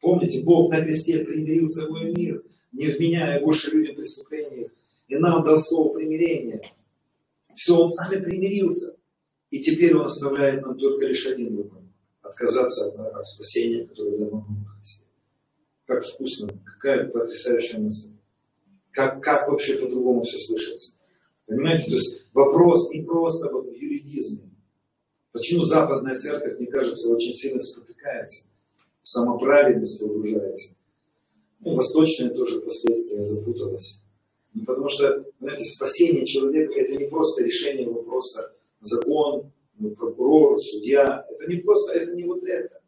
Помните, 0.00 0.42
Бог 0.44 0.70
на 0.70 0.82
кресте 0.82 1.24
примирил 1.24 1.66
с 1.66 1.80
собой 1.80 2.12
мир, 2.12 2.42
не 2.72 2.88
вменяя 2.88 3.40
больше 3.40 3.70
людям 3.70 3.96
преступления. 3.96 4.70
И 5.08 5.16
нам 5.16 5.44
дал 5.44 5.58
слово 5.58 5.94
примирения. 5.94 6.62
Все, 7.54 7.76
Он 7.76 7.86
с 7.86 7.96
нами 7.96 8.22
примирился. 8.22 8.96
И 9.50 9.60
теперь 9.60 9.94
Он 9.96 10.06
оставляет 10.06 10.62
нам 10.62 10.78
только 10.78 11.06
лишь 11.06 11.26
один 11.26 11.56
выбор. 11.56 11.82
Отказаться 12.22 12.88
от, 12.88 12.98
от 12.98 13.26
спасения, 13.26 13.86
которое 13.86 14.18
дано 14.18 14.44
нам 14.48 14.66
Христе. 14.78 15.04
Как 15.86 16.04
вкусно, 16.04 16.48
какая 16.64 17.08
потрясающая 17.08 17.78
мысль. 17.78 18.10
Как, 18.90 19.22
как 19.22 19.48
вообще 19.48 19.76
по-другому 19.76 20.22
все 20.22 20.38
слышится. 20.38 20.96
Понимаете, 21.46 21.84
то 21.84 21.92
есть 21.92 22.24
вопрос 22.32 22.90
не 22.90 23.02
просто 23.02 23.50
вот 23.50 23.68
в 23.68 23.74
юридизме. 23.74 24.50
Почему 25.32 25.62
западная 25.62 26.14
церковь, 26.14 26.58
мне 26.58 26.68
кажется, 26.68 27.10
очень 27.10 27.34
сильно 27.34 27.60
спотыкается, 27.60 28.46
самоправедность 29.02 30.00
погружается. 30.00 30.76
Ну, 31.60 31.74
восточная 31.74 32.30
тоже 32.30 32.60
последствия 32.60 33.24
запуталась. 33.24 34.03
Ну, 34.54 34.64
потому 34.64 34.88
что, 34.88 35.24
знаете, 35.40 35.64
спасение 35.64 36.24
человека– 36.24 36.74
это 36.80 36.96
не 36.96 37.08
просто 37.08 37.44
решение 37.44 37.88
вопроса 37.88 38.54
закон, 38.80 39.52
ну, 39.78 39.90
прокурор, 39.90 40.58
судья. 40.60 41.26
Это 41.28 41.50
не 41.50 41.60
просто, 41.60 41.94
это 41.94 42.14
не 42.14 42.24
вот 42.24 42.44
это. 42.44 42.80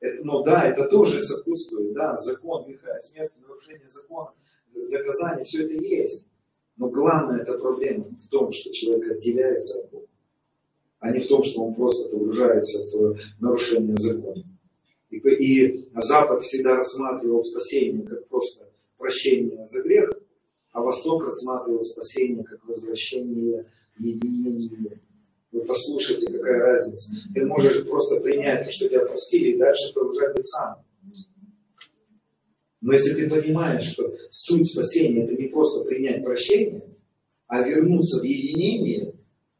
это 0.00 0.24
но 0.24 0.42
да, 0.42 0.68
это 0.68 0.88
тоже 0.88 1.20
сопутствует, 1.20 1.94
да, 1.94 2.16
закон, 2.16 2.66
греха, 2.66 2.98
смерть, 3.00 3.32
нарушение 3.40 3.88
закона, 3.88 4.32
заказание, 4.74 5.44
все 5.44 5.64
это 5.64 5.74
есть. 5.74 6.28
Но 6.76 6.88
главная 6.88 7.42
эта 7.42 7.56
проблема 7.56 8.04
в 8.04 8.28
том, 8.28 8.50
что 8.50 8.72
человек 8.72 9.12
отделяется 9.12 9.80
от 9.80 9.90
Бога, 9.90 10.08
а 10.98 11.12
не 11.12 11.20
в 11.20 11.28
том, 11.28 11.42
что 11.44 11.62
он 11.62 11.74
просто 11.74 12.10
погружается 12.10 12.84
в 12.84 13.16
нарушение 13.40 13.96
закона. 13.96 14.42
И, 15.10 15.18
и 15.18 15.88
Запад 15.94 16.40
всегда 16.40 16.74
рассматривал 16.74 17.40
спасение 17.40 18.04
как 18.04 18.26
просто 18.26 18.68
прощение 18.98 19.64
за 19.66 19.82
грех, 19.82 20.10
а 20.76 20.82
Восток 20.82 21.24
рассматривал 21.24 21.80
спасение 21.80 22.44
как 22.44 22.62
возвращение 22.66 23.64
единения. 23.98 25.00
Вы 25.50 25.64
послушайте, 25.64 26.30
какая 26.30 26.58
разница. 26.58 27.14
Ты 27.34 27.46
можешь 27.46 27.88
просто 27.88 28.20
принять 28.20 28.66
то, 28.66 28.70
что 28.70 28.86
тебя 28.86 29.06
простили, 29.06 29.52
и 29.52 29.56
дальше 29.56 29.94
продолжать 29.94 30.36
быть 30.36 30.44
сам. 30.44 30.84
Но 32.82 32.92
если 32.92 33.14
ты 33.14 33.30
понимаешь, 33.30 33.90
что 33.90 34.14
суть 34.28 34.70
спасения 34.70 35.24
это 35.24 35.34
не 35.40 35.48
просто 35.48 35.86
принять 35.86 36.22
прощение, 36.22 36.84
а 37.46 37.66
вернуться 37.66 38.20
в 38.20 38.24
единение, 38.24 39.14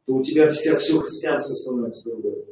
то 0.05 0.13
у 0.13 0.23
тебя 0.23 0.51
вся, 0.51 0.77
все 0.77 0.99
христианство 0.99 1.55
становится 1.55 2.07
другое. 2.07 2.45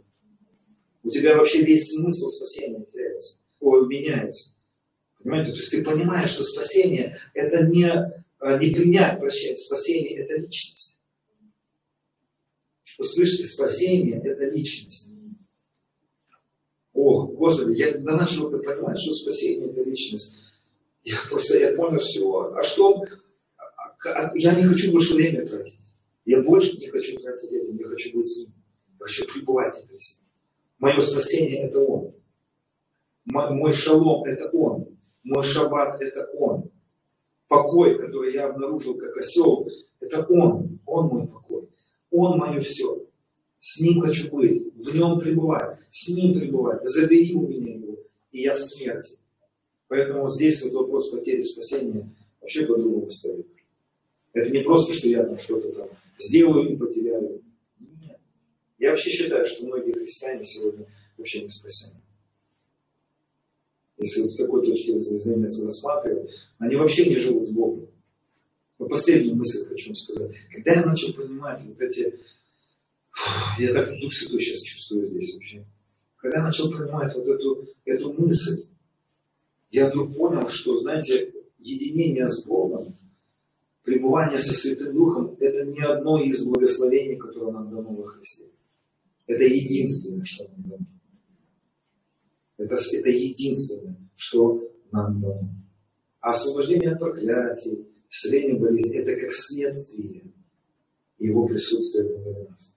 У 1.04 1.12
тебя 1.12 1.38
вообще 1.38 1.62
весь 1.62 1.86
смысл 1.94 2.30
спасения 2.30 2.84
теряется, 2.92 3.38
о, 3.60 3.82
меняется. 3.82 4.56
Понимаете? 5.22 5.52
То 5.52 5.58
есть 5.58 5.70
ты 5.70 5.84
понимаешь, 5.84 6.30
что 6.30 6.42
спасение 6.42 7.20
это 7.36 7.68
не, 7.68 8.25
не 8.42 8.74
принять 8.74 9.20
прощение, 9.20 9.58
спасение 9.58 10.20
это 10.20 10.36
личность. 10.36 11.00
Услышите, 12.98 13.46
спасение 13.46 14.22
это 14.22 14.46
личность. 14.46 15.10
Ох, 16.94 17.32
Господи, 17.34 17.78
я 17.78 17.98
на 18.00 18.18
начал 18.18 18.50
понимать, 18.50 18.98
что 18.98 19.14
спасение 19.14 19.70
это 19.70 19.84
личность. 19.84 20.38
Я 21.04 21.18
просто 21.30 21.60
я 21.60 21.76
понял 21.76 22.00
все. 22.00 22.54
А 22.56 22.64
что? 22.64 23.04
Я 24.36 24.56
не 24.56 24.64
хочу 24.64 24.92
больше 24.92 25.16
время 25.16 25.46
тратить. 25.46 25.80
Я 26.26 26.42
больше 26.44 26.78
не 26.78 26.88
хочу 26.88 27.18
тратить 27.20 27.52
время, 27.52 27.80
я 27.80 27.88
хочу 27.88 28.18
быть 28.18 28.28
с 28.28 28.40
ним. 28.40 28.54
Я 29.00 29.06
хочу 29.06 29.26
пребывать 29.32 29.76
в 29.76 30.02
с 30.02 30.20
Мое 30.80 31.00
спасение 31.00 31.68
это 31.68 31.82
Он. 31.82 32.16
Мой 33.26 33.74
шалом 33.74 34.24
это 34.26 34.50
Он. 34.52 34.98
Мой 35.24 35.44
шаббат 35.44 36.02
это 36.02 36.30
Он. 36.34 36.72
Покой, 37.48 37.98
который 38.00 38.34
я 38.34 38.48
обнаружил 38.48 38.96
как 38.98 39.16
осел, 39.18 39.70
это 40.00 40.26
Он. 40.30 40.80
Он 40.86 41.08
мой 41.08 41.28
покой. 41.28 41.70
Он 42.12 42.38
мое 42.38 42.60
все. 42.60 43.06
С 43.60 43.80
Ним 43.82 44.02
хочу 44.02 44.30
быть, 44.32 44.74
в 44.76 44.96
Нем 44.96 45.20
пребывать, 45.20 45.80
с 45.90 46.10
Ним 46.10 46.40
пребывать. 46.40 46.82
Забери 46.84 47.34
у 47.34 47.48
меня 47.48 47.74
Его, 47.74 47.98
и 48.32 48.42
я 48.42 48.56
в 48.56 48.60
смерти. 48.60 49.18
Поэтому 49.88 50.28
здесь 50.28 50.64
вот 50.64 50.74
вопрос 50.74 51.10
потери 51.10 51.42
спасения 51.42 52.10
вообще 52.42 52.66
по-другому 52.66 53.10
стоит. 53.10 53.48
Это 54.34 54.52
не 54.52 54.62
просто, 54.62 54.94
что 54.94 55.08
я 55.08 55.24
там 55.24 55.40
что-то 55.40 55.72
там 55.72 55.88
сделаю 56.20 56.74
и 56.74 56.76
потеряю. 56.76 57.42
Нет. 57.80 58.20
Я 58.78 58.92
вообще 58.92 59.10
считаю, 59.10 59.46
что 59.46 59.66
многие 59.66 59.94
христиане 59.94 60.44
сегодня 60.44 60.86
вообще 61.18 61.44
не 61.44 61.50
спасены. 61.50 61.96
Если 63.98 64.26
с 64.28 64.38
такой 64.38 64.66
точки 64.66 65.00
зрения 65.00 65.44
рассматривать, 65.44 66.30
они 66.60 66.76
вообще 66.76 67.10
не 67.10 67.18
живут 67.18 67.48
с 67.48 67.52
Богом. 67.52 67.88
Но 68.78 68.88
последнюю 68.88 69.36
мысль 69.36 69.66
хочу 69.68 69.96
сказать. 69.96 70.32
Когда 70.52 70.74
я 70.74 70.86
начал 70.86 71.14
понимать 71.14 71.64
вот 71.66 71.80
эти... 71.82 72.20
Я 73.58 73.74
так 73.74 73.88
Дух 74.02 74.12
Святой 74.12 74.42
сейчас 74.42 74.62
чувствую 74.62 75.10
здесь 75.10 75.34
вообще. 75.34 75.66
Когда 76.18 76.40
я 76.40 76.44
начал 76.44 76.70
понимать 76.72 77.16
вот 77.16 77.28
эту, 77.28 77.68
эту 77.86 78.14
мысль, 78.14 78.66
я 79.72 79.90
вдруг 79.90 80.16
понял, 80.18 80.48
что, 80.50 80.78
знаете, 80.80 81.34
единение 81.60 82.28
с 82.28 82.46
Богом, 82.46 82.96
пребывание 83.84 84.40
со 84.40 84.52
Святым 84.52 84.94
Духом– 84.94 85.38
это 85.40 85.66
не 85.66 85.82
одно 85.82 86.22
из 86.22 86.44
благословений, 86.44 87.16
которое 87.16 87.52
нам 87.52 87.70
дано 87.70 87.94
во 87.94 88.06
Христе. 88.06 88.46
Это 89.28 89.44
единственное, 89.44 90.26
что 90.26 90.44
нам 90.50 90.64
дано. 90.64 90.86
Это, 92.58 92.76
это 92.76 93.10
единственное, 93.10 93.98
что 94.16 94.70
нам 94.92 95.22
дано. 95.22 95.50
А 96.22 96.32
освобождение 96.32 96.94
от 96.94 97.00
проклятий, 97.00 97.88
исцеление 98.10 98.60
болезни– 98.60 98.98
это 99.00 99.20
как 99.20 99.34
следствие 99.34 100.34
Его 101.20 101.46
присутствия 101.48 102.04
в 102.04 102.50
нас. 102.50 102.76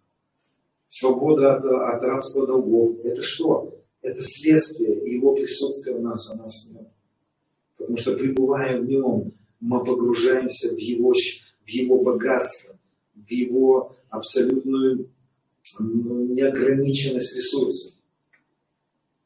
Свобода 0.88 1.55
от, 1.55 1.64
от 1.64 2.02
рабства 2.02 2.46
долгов– 2.46 2.98
это 3.05 3.22
что? 3.22 3.78
это 4.02 4.20
следствие 4.22 5.12
Его 5.12 5.34
присутствия 5.34 5.94
в 5.94 6.02
нас, 6.02 6.30
а 6.32 6.38
нас 6.38 6.66
в 6.66 6.72
Нем. 6.72 6.88
Потому 7.76 7.96
что 7.96 8.16
пребывая 8.16 8.80
в 8.80 8.86
Нем, 8.86 9.32
мы 9.60 9.84
погружаемся 9.84 10.74
в 10.74 10.78
Его, 10.78 11.12
в 11.12 11.68
его 11.68 12.02
богатство, 12.02 12.78
в 13.14 13.30
Его 13.30 13.96
абсолютную 14.09 15.10
ну, 15.78 16.26
неограниченность 16.26 17.36
ресурсов. 17.36 17.94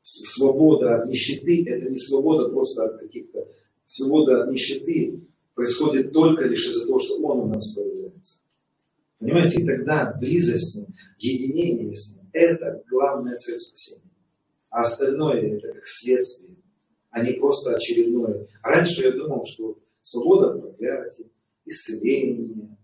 Свобода 0.02 0.96
от 0.96 1.08
нищеты– 1.08 1.64
это 1.66 1.88
не 1.88 1.96
свобода 1.96 2.48
просто 2.48 2.84
от 2.84 2.98
каких-то... 2.98 3.46
Свобода 3.86 4.42
от 4.42 4.50
нищеты 4.50 5.20
происходит 5.54 6.12
только 6.12 6.44
лишь 6.44 6.66
из-за 6.66 6.86
того, 6.86 6.98
что 6.98 7.18
Он 7.20 7.40
у 7.40 7.46
нас 7.46 7.74
появляется. 7.74 8.42
Понимаете, 9.18 9.62
и 9.62 9.66
тогда 9.66 10.16
близость 10.18 10.72
с 10.72 10.74
Ним, 10.76 10.88
единение 11.18 11.94
с 11.94 12.14
Ним– 12.14 12.28
это 12.32 12.82
главная 12.88 13.36
цель 13.36 13.58
спасения 13.58 14.12
а 14.72 14.82
остальное 14.82 15.56
это 15.56 15.68
как 15.74 15.86
следствие, 15.86 16.56
а 17.10 17.22
не 17.22 17.34
просто 17.34 17.74
очередное. 17.74 18.48
Раньше 18.62 19.02
я 19.02 19.12
думал, 19.12 19.44
что 19.46 19.78
свобода 20.00 20.54
от 20.54 20.62
проклятия, 20.62 21.28
исцеление, 21.66 22.76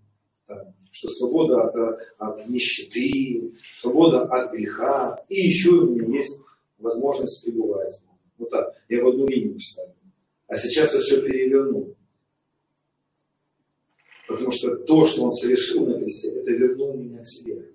что 0.92 1.08
свобода 1.08 1.62
от, 1.62 1.98
от 2.18 2.46
нищеты, 2.48 3.54
свобода 3.74 4.24
от 4.24 4.52
греха, 4.52 5.18
и 5.30 5.46
еще 5.46 5.70
у 5.70 5.94
меня 5.94 6.18
есть 6.18 6.38
возможность 6.78 7.44
пребывать. 7.44 8.02
Вот 8.38 8.50
так, 8.50 8.74
я 8.88 9.02
в 9.02 9.08
одну 9.08 9.26
линию 9.26 9.58
ставлю. 9.58 9.94
А 10.46 10.56
сейчас 10.56 10.94
я 10.94 11.00
все 11.00 11.20
перевернул. 11.20 11.94
Потому 14.26 14.50
что 14.50 14.76
то, 14.76 15.04
что 15.04 15.24
он 15.24 15.32
совершил 15.32 15.86
на 15.86 15.98
кресте, 15.98 16.30
это 16.30 16.50
вернул 16.50 16.94
меня 16.96 17.22
к 17.22 17.26
себе. 17.26 17.72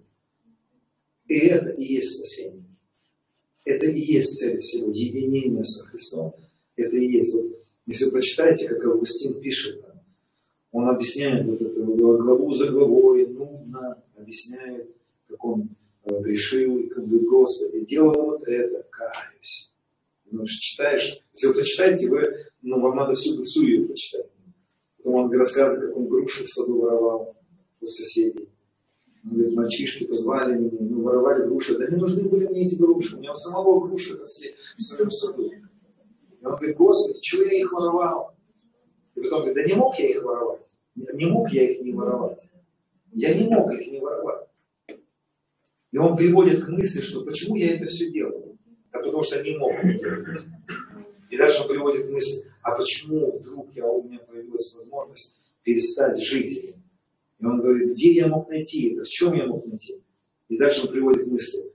И 1.27 1.39
это 1.47 1.71
и 1.71 1.83
есть 1.83 2.17
спасение. 2.17 2.63
Это 3.65 3.85
и 3.85 3.99
есть 3.99 4.39
цель 4.39 4.59
всего, 4.59 4.91
единение 4.91 5.63
со 5.63 5.85
Христом. 5.87 6.33
Это 6.75 6.95
и 6.97 7.11
есть. 7.11 7.33
Вот, 7.35 7.59
если 7.85 8.05
вы 8.05 8.11
прочитаете, 8.11 8.67
как 8.67 8.85
Августин 8.85 9.39
пишет, 9.39 9.83
он 10.71 10.89
объясняет 10.89 11.47
вот 11.47 11.61
это 11.61 11.79
главу 11.81 12.51
за 12.51 12.71
главой, 12.71 13.27
нудно 13.27 14.03
объясняет, 14.15 14.89
как 15.27 15.43
он 15.45 15.69
грешил, 16.05 16.77
и 16.77 16.87
как 16.87 17.05
бы, 17.07 17.19
Господи, 17.19 17.85
делал 17.85 18.13
вот 18.13 18.47
это, 18.47 18.85
каюсь. 18.89 19.71
Ну, 20.31 20.45
читаешь, 20.45 21.21
если 21.33 21.47
вы 21.47 21.53
прочитаете, 21.53 22.09
вы, 22.09 22.23
ну, 22.61 22.79
вам 22.79 22.95
надо 22.95 23.13
всю 23.13 23.63
ее 23.63 23.85
прочитать. 23.85 24.27
Потом 24.97 25.15
он 25.15 25.31
рассказывает, 25.31 25.89
как 25.89 25.97
он 25.97 26.07
груши 26.07 26.43
в 26.43 26.49
саду 26.49 26.79
воровал 26.79 27.35
у 27.81 27.85
соседей. 27.85 28.49
Он 29.23 29.37
говорит, 29.37 29.55
мальчишки 29.55 30.05
позвали 30.05 30.57
меня, 30.57 30.77
ну, 30.79 31.01
воровали 31.03 31.45
груши. 31.45 31.77
Да 31.77 31.87
не 31.87 31.97
нужны 31.97 32.27
были 32.27 32.47
мне 32.47 32.65
эти 32.65 32.75
груши. 32.75 33.15
У 33.15 33.19
меня 33.19 33.31
у 33.31 33.35
самого 33.35 33.87
груши 33.87 34.17
росли 34.17 34.55
в 34.77 34.81
своем 34.81 35.11
саду. 35.11 35.51
И 35.51 36.45
он 36.45 36.55
говорит, 36.55 36.77
Господи, 36.77 37.19
чего 37.21 37.43
я 37.43 37.59
их 37.59 37.71
воровал? 37.71 38.35
И 39.15 39.21
потом 39.21 39.41
говорит, 39.41 39.55
да 39.55 39.63
не 39.63 39.75
мог 39.75 39.97
я 39.99 40.09
их 40.09 40.23
воровать. 40.23 40.65
Не 40.95 41.25
мог 41.27 41.49
я 41.51 41.71
их 41.71 41.81
не 41.81 41.93
воровать. 41.93 42.39
Я 43.13 43.33
не 43.33 43.47
мог 43.47 43.71
их 43.71 43.91
не 43.91 43.99
воровать. 43.99 44.47
И 45.93 45.97
он 45.99 46.17
приводит 46.17 46.65
к 46.65 46.69
мысли, 46.69 47.01
что 47.01 47.23
почему 47.23 47.55
я 47.55 47.75
это 47.75 47.85
все 47.85 48.09
делал? 48.09 48.57
А 48.91 48.97
потому 48.97 49.21
что 49.21 49.41
не 49.43 49.55
мог 49.57 49.73
делать. 49.83 50.37
И 51.29 51.37
дальше 51.37 51.61
он 51.61 51.67
приводит 51.67 52.07
к 52.07 52.09
мысли, 52.09 52.51
а 52.63 52.75
почему 52.75 53.37
вдруг 53.37 53.71
я, 53.75 53.87
у 53.87 54.01
меня 54.03 54.17
появилась 54.19 54.73
возможность 54.75 55.35
перестать 55.61 56.19
жить? 56.19 56.75
И 57.37 57.45
он 57.45 57.61
говорит, 57.61 57.91
где 57.91 58.11
я 58.13 58.27
мог 58.27 58.49
найти 58.49 58.89
это, 58.89 59.03
в 59.03 59.07
чем 59.07 59.33
я 59.35 59.45
мог 59.45 59.67
найти? 59.67 60.01
И 60.49 60.57
дальше 60.57 60.87
он 60.87 60.93
приводит 60.93 61.25
к 61.25 61.27
мысли, 61.27 61.71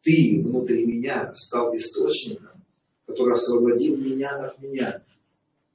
ты 0.00 0.42
внутри 0.44 0.86
меня 0.86 1.32
стал 1.34 1.74
источником, 1.74 2.64
который 3.04 3.32
освободил 3.32 3.96
меня 3.96 4.30
от 4.30 4.62
меня, 4.62 5.02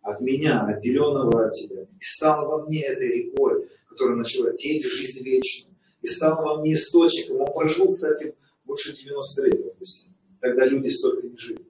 от 0.01 0.21
меня, 0.21 0.65
отделенного 0.65 1.47
от 1.47 1.53
тебя, 1.53 1.83
и 1.83 2.01
стал 2.01 2.47
во 2.47 2.65
мне 2.65 2.83
этой 2.83 3.23
рекой, 3.23 3.67
которая 3.89 4.15
начала 4.15 4.53
течь 4.53 4.85
в 4.85 4.95
жизнь 4.95 5.23
вечную, 5.25 5.70
и 6.01 6.07
стал 6.07 6.41
во 6.41 6.59
мне 6.59 6.73
источником. 6.73 7.41
Он 7.41 7.47
пожил, 7.53 7.89
кстати, 7.89 8.35
больше 8.65 8.95
90 8.95 9.45
лет, 9.45 9.65
допустим. 9.65 10.13
Тогда 10.39 10.65
люди 10.65 10.87
столько 10.87 11.27
не 11.27 11.37
жили. 11.37 11.65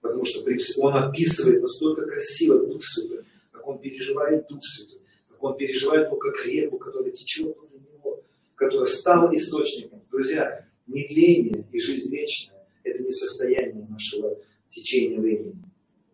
Потому 0.00 0.24
что 0.24 0.44
он 0.78 0.96
описывает 0.96 1.60
настолько 1.60 2.06
красиво 2.06 2.66
Дух 2.66 2.82
Святой, 2.82 3.24
как 3.52 3.66
он 3.66 3.78
переживает 3.78 4.46
Дух 4.48 4.60
Святой, 4.62 5.00
как 5.28 5.42
он 5.42 5.56
переживает 5.56 6.06
его 6.06 6.16
как 6.16 6.44
реку, 6.46 6.78
которая 6.78 7.12
течет 7.12 7.56
внутри 7.56 7.80
него, 7.92 8.22
которая 8.54 8.86
стала 8.86 9.34
источником. 9.34 10.02
Друзья, 10.10 10.66
нетление 10.86 11.66
и 11.70 11.80
жизнь 11.80 12.10
вечная– 12.10 12.66
это 12.84 13.02
не 13.02 13.12
состояние 13.12 13.86
нашего 13.88 14.38
течения 14.68 15.20
времени. 15.20 15.62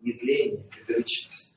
Нетление– 0.01 0.63
это 0.81 0.99
личность. 0.99 1.53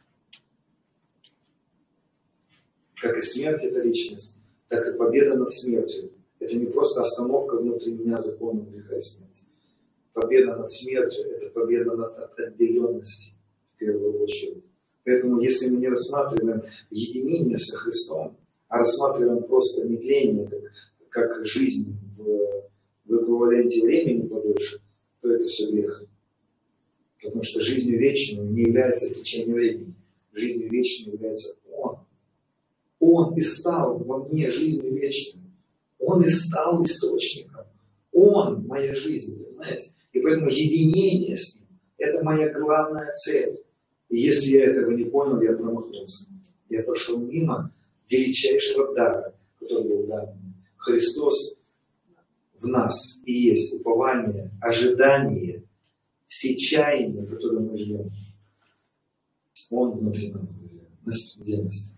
Как 3.00 3.16
и 3.16 3.20
смерть– 3.20 3.62
это 3.64 3.82
личность, 3.82 4.36
так 4.70 4.86
и 4.86 4.96
победа 4.96 5.36
над 5.36 5.50
смертью. 5.50 6.12
Это 6.38 6.56
не 6.56 6.66
просто 6.66 7.00
остановка 7.02 7.56
внутри 7.56 7.92
меня 7.92 8.18
закона 8.20 8.60
греха 8.60 8.96
и 8.96 9.00
смерти. 9.00 9.44
Победа 10.12 10.56
над 10.56 10.70
смертью– 10.70 11.24
это 11.36 11.50
победа 11.50 11.96
над 11.96 12.38
отделенностью, 12.38 13.36
в 13.74 13.78
первую 13.78 14.22
очередь. 14.22 14.64
Поэтому, 15.04 15.40
если 15.40 15.70
мы 15.70 15.78
не 15.78 15.88
рассматриваем 15.88 16.62
единение 16.90 17.58
со 17.58 17.78
Христом, 17.78 18.36
а 18.68 18.78
рассматриваем 18.78 19.42
просто 19.42 19.88
нетление, 19.88 20.48
как, 21.10 21.30
как 21.30 21.46
жизнь 21.46 21.96
в, 22.16 22.24
в 23.06 23.22
эквиваленте 23.22 23.82
времени 23.82 24.28
подольше, 24.28 24.80
то 25.20 25.32
это 25.32 25.46
все 25.46 25.70
грех. 25.70 26.04
Потому 27.20 27.42
что 27.42 27.60
жизнью 27.60 27.98
вечной 27.98 28.46
не 28.46 28.62
является 28.62 29.12
течение 29.12 29.54
времени. 29.54 29.94
Жизнью 30.32 30.70
вечной 30.70 31.14
является 31.14 31.56
Он. 33.00 33.36
И 33.36 33.40
стал 33.40 33.98
во 33.98 34.24
мне 34.28 34.50
жизнью 34.50 34.94
вечной. 34.94 35.42
Он 35.98 36.22
и 36.22 36.28
стал 36.28 36.84
источником. 36.84 37.66
Он 38.12 38.66
моя 38.66 38.94
жизнь, 38.94 39.42
понимаете? 39.42 39.90
И 40.12 40.20
поэтому 40.20 40.48
единение 40.48 41.36
с 41.36 41.54
Ним– 41.54 41.66
это 41.98 42.22
моя 42.24 42.52
главная 42.52 43.10
цель. 43.12 43.56
И 44.08 44.20
если 44.20 44.50
я 44.52 44.64
этого 44.64 44.90
не 44.90 45.04
понял, 45.04 45.40
я 45.40 45.52
промахнулся. 45.52 46.28
Я 46.68 46.82
пошел 46.82 47.18
мимо 47.18 47.72
величайшего 48.08 48.94
дара, 48.94 49.34
который 49.58 49.88
был 49.88 50.06
дан. 50.06 50.28
Христос 50.76 51.56
в 52.58 52.66
нас 52.66 52.94
и 53.24 53.32
есть 53.32 53.74
упование, 53.74 54.50
ожидание, 54.60 55.64
все 56.26 56.56
чаяния, 56.56 57.26
которые 57.26 57.60
мы 57.60 57.78
ждем. 57.78 58.10
Он 59.70 59.98
внутри 59.98 60.32
нас, 60.32 60.58
друзья. 60.58 61.62
Нас? 61.62 61.94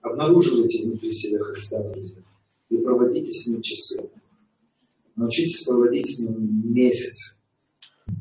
Обнаруживайте 0.00 0.84
внутри 0.84 1.12
себя 1.12 1.38
Христа, 1.40 1.82
друзья, 1.82 2.22
и 2.68 2.76
проводите 2.76 3.30
с 3.30 3.46
Ним 3.46 3.62
часы. 3.62 4.10
Научитесь 5.16 5.64
проводить 5.64 6.06
с 6.06 6.20
Ним 6.20 6.72
месяц, 6.72 7.38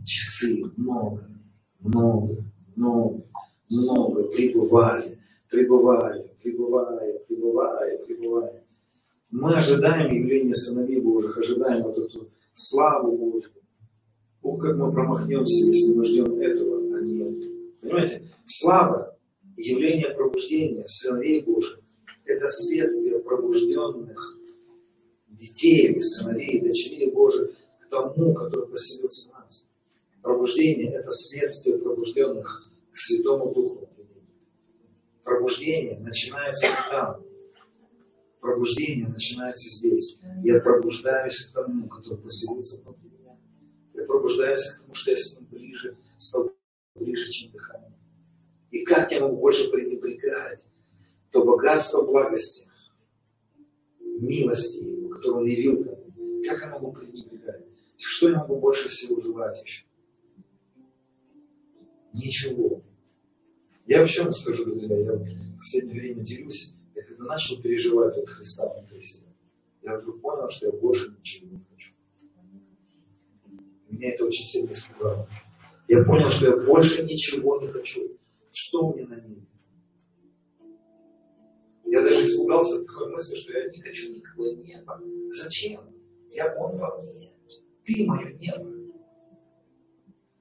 часы, 0.05 0.63
много, 0.77 1.27
много, 1.79 2.45
много, 2.75 3.23
много, 3.69 4.23
пребывая, 4.23 5.03
пребывая, 5.49 6.23
пребывая, 6.41 7.19
пребывая, 7.27 7.97
пребывая. 8.05 8.63
Мы 9.31 9.55
ожидаем 9.55 10.13
явления 10.13 10.53
сыновей 10.53 10.99
Божьих, 11.01 11.37
ожидаем 11.37 11.83
вот 11.83 11.97
эту 11.97 12.29
славу 12.53 13.17
Божью. 13.17 13.51
Ух, 14.43 14.61
как 14.61 14.75
мы 14.77 14.91
промахнемся, 14.91 15.67
если 15.67 15.93
мы 15.93 16.03
ждем 16.03 16.39
этого. 16.39 16.80
Понимаете, 17.91 18.29
слава, 18.45 19.17
явление 19.57 20.11
пробуждения 20.11 20.87
сыновей 20.87 21.43
Божьих, 21.43 21.81
это 22.23 22.47
следствие 22.47 23.19
пробужденных 23.19 24.39
детей, 25.27 26.01
сыновей, 26.01 26.61
дочерей 26.61 27.11
Божьих 27.11 27.51
к 27.81 27.89
тому, 27.89 28.33
который 28.33 28.69
поселился 28.69 29.29
в 29.29 29.33
нас. 29.33 29.67
Пробуждение– 30.21 30.93
это 30.99 31.09
следствие 31.11 31.79
пробужденных 31.79 32.71
к 32.93 32.95
Святому 32.95 33.53
Духу. 33.53 33.89
Пробуждение 35.25 35.99
начинается 35.99 36.67
там. 36.89 37.25
Пробуждение 38.39 39.09
начинается 39.09 39.69
здесь. 39.69 40.17
Я 40.43 40.61
пробуждаюсь 40.61 41.45
к 41.47 41.53
тому, 41.53 41.89
который 41.89 42.19
поселился 42.19 42.81
внутри 42.83 43.09
меня. 43.09 43.37
Я 43.93 44.05
пробуждаюсь 44.05 44.65
к 44.65 44.81
тому, 44.81 44.93
что 44.93 45.11
я 45.11 45.17
с 45.17 45.35
ним 45.35 45.45
ближе, 45.51 45.97
стал 46.17 46.51
ближе, 46.95 47.29
чем 47.29 47.51
дыхание. 47.51 47.97
И 48.71 48.83
как 48.83 49.11
я 49.11 49.21
могу 49.21 49.37
больше 49.37 49.69
пренебрегать 49.69 50.61
то 51.31 51.45
богатство 51.45 52.01
благости, 52.03 52.67
милости, 53.99 55.07
которое 55.09 55.39
он 55.39 55.45
явил 55.45 55.83
ко 55.83 55.95
мне, 55.95 56.49
как 56.49 56.61
я 56.61 56.69
могу 56.69 56.91
пренебрегать? 56.91 57.65
Что 57.97 58.29
я 58.29 58.39
могу 58.39 58.59
больше 58.59 58.89
всего 58.89 59.21
желать 59.21 59.61
еще? 59.63 59.85
Ничего. 62.13 62.83
Я 63.85 63.99
вообще 63.99 64.23
вам 64.23 64.33
скажу, 64.33 64.65
друзья, 64.65 64.97
я 64.97 65.13
в 65.13 65.57
последнее 65.57 66.01
время 66.01 66.23
делюсь, 66.23 66.73
я 66.95 67.03
когда 67.03 67.23
начал 67.23 67.61
переживать 67.61 68.17
от 68.17 68.27
Христа 68.27 68.67
внутри 68.73 69.01
себя, 69.03 69.27
я 69.83 69.97
вдруг 69.97 70.21
понял, 70.21 70.49
что 70.49 70.67
я 70.67 70.71
больше 70.73 71.15
ничего 71.17 71.47
не 71.47 71.63
хочу. 71.69 71.93
Меня 73.89 74.13
это 74.13 74.25
очень 74.25 74.45
сильно 74.45 74.71
испугало. 74.71 75.29
Я 75.91 76.05
понял, 76.05 76.29
что 76.29 76.45
я 76.45 76.55
больше 76.55 77.03
ничего 77.03 77.59
не 77.59 77.67
хочу. 77.67 78.17
Что 78.49 78.87
у 78.87 78.95
меня 78.95 79.09
на 79.09 79.19
небе? 79.19 79.45
Я 81.83 82.01
даже 82.01 82.25
испугался 82.25 82.85
такой 82.85 83.11
мысли, 83.11 83.35
что 83.35 83.51
я 83.51 83.67
не 83.67 83.81
хочу 83.81 84.15
никакого 84.15 84.55
неба. 84.55 85.01
Зачем? 85.31 85.81
Я 86.29 86.55
он 86.55 86.77
во 86.77 86.97
мне. 87.01 87.33
Ты 87.83 88.05
мое 88.05 88.31
небо. 88.35 88.71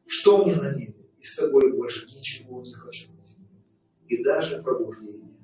Что 0.06 0.40
у 0.40 0.46
меня 0.46 0.62
на 0.62 0.76
небе? 0.76 0.94
И 1.18 1.24
с 1.24 1.34
тобой 1.34 1.72
больше 1.72 2.06
ничего 2.06 2.62
не 2.62 2.72
хочу. 2.72 3.08
И 4.06 4.22
даже 4.22 4.62
пробуждение. 4.62 5.36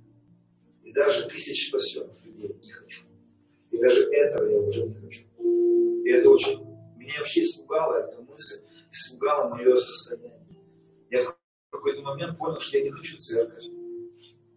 И 0.85 0.93
даже 0.93 1.29
тысяч 1.29 1.69
спасенных 1.69 2.25
людей 2.25 2.57
не 2.63 2.71
хочу. 2.71 3.07
И 3.73 3.79
даже 3.79 4.05
этого 4.13 4.49
я 4.49 4.59
уже 4.61 4.87
не 4.87 4.95
хочу. 4.95 5.25
И 6.05 6.11
это 6.11 6.31
очень... 6.31 6.65
Меня 6.97 7.19
вообще 7.19 7.41
испугала 7.41 8.09
эта 8.09 8.21
мысль, 8.23 8.61
испугала 8.97 9.49
мое 9.49 9.77
состояние. 9.77 10.47
Я 11.11 11.25
в 11.25 11.37
какой-то 11.71 12.03
момент 12.03 12.39
понял, 12.39 12.59
что 12.59 12.79
я 12.79 12.85
не 12.85 12.91
хочу 12.91 13.17
церковь. 13.19 13.65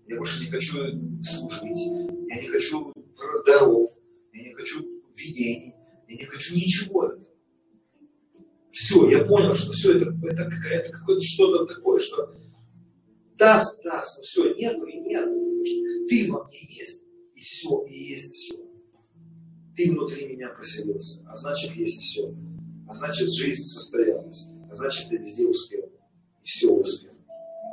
Я 0.08 0.18
больше 0.18 0.44
не 0.44 0.50
хочу 0.50 0.78
служить. 1.22 2.10
Я 2.30 2.42
не 2.42 2.48
хочу 2.48 2.92
даров. 3.46 3.92
Я 4.34 4.44
не 4.44 4.54
хочу 4.54 4.84
видений. 5.16 5.76
Я 6.08 6.18
не 6.18 6.26
хочу 6.26 6.56
ничего 6.56 7.06
этого. 7.06 7.30
Все, 8.72 9.10
я 9.10 9.26
понял, 9.26 9.54
что 9.56 9.72
все 9.72 9.98
это, 9.98 10.16
это, 10.24 10.44
это 10.44 10.92
какое-то 10.92 11.24
что-то 11.24 11.74
такое, 11.74 12.00
что 12.00 12.36
даст, 13.36 13.82
даст, 13.84 14.18
но 14.18 14.24
все, 14.24 14.54
нету 14.54 14.86
и 14.86 15.00
нет. 15.00 15.28
Ты 16.08 16.32
во 16.32 16.46
мне 16.46 16.60
есть, 16.60 17.04
и 17.36 17.40
все, 17.40 17.86
и 17.86 17.98
есть 17.98 18.34
все. 18.36 18.56
Ты 19.76 19.92
внутри 19.92 20.28
меня 20.28 20.50
поселился, 20.50 21.26
а 21.28 21.36
значит 21.36 21.72
есть 21.76 22.02
все. 22.02 22.34
А 22.90 22.94
значит 22.94 23.32
жизнь 23.32 23.64
состоялась, 23.66 24.50
а 24.70 24.74
значит 24.74 25.10
ты 25.10 25.18
везде 25.18 25.48
успел. 25.48 25.86
И 26.44 26.48
все 26.48 26.72
успел. 26.72 27.14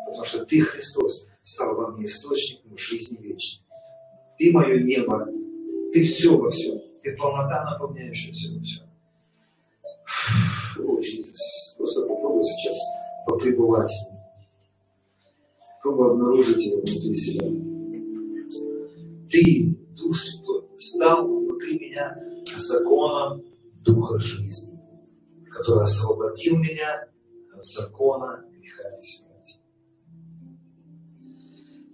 Потому 0.05 0.25
что 0.25 0.45
ты, 0.45 0.61
Христос, 0.61 1.27
стал 1.43 1.75
во 1.75 1.93
мне 1.93 2.05
источником 2.05 2.77
жизни 2.77 3.17
вечной. 3.23 3.65
Ты 4.39 4.53
мое 4.53 4.83
небо, 4.83 5.27
ты 5.91 6.05
все 6.05 6.37
во 6.37 6.51
всем. 6.51 6.83
Ты 7.03 7.17
полнота, 7.17 7.65
наполняющая 7.65 8.33
все 8.35 8.55
во 8.55 8.63
всем. 8.63 8.85
О, 10.87 11.01
Иисус, 11.01 11.75
просто 11.79 12.07
попробуй 12.09 12.43
сейчас 12.45 12.77
попребывать 13.27 13.89
с 13.89 14.07
ним. 14.11 14.21
Попробуй 15.83 16.11
обнаружить 16.13 16.63
его 16.63 16.77
внутри 16.77 17.15
себя. 17.15 17.47
Ты, 19.31 19.79
Дух 19.97 20.15
Святой, 20.15 20.63
стал 20.77 21.27
внутри 21.27 21.79
меня 21.79 22.15
законом 22.59 23.43
Духа 23.83 24.19
жизни, 24.19 24.76
который 25.57 25.85
освободил 25.85 26.59
меня 26.59 27.09
от 27.55 27.63
закона 27.63 28.45
греха 28.51 28.97
и 28.97 29.01
смерти. 29.01 29.61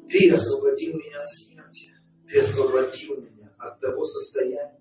Ты 0.09 0.33
освободил 0.33 0.99
меня 0.99 1.21
от 1.21 1.27
смерти. 1.27 1.95
Ты 2.29 2.41
освободил 2.41 3.23
меня 3.23 3.55
от 3.59 3.81
того 3.81 4.03
состояния, 4.03 4.81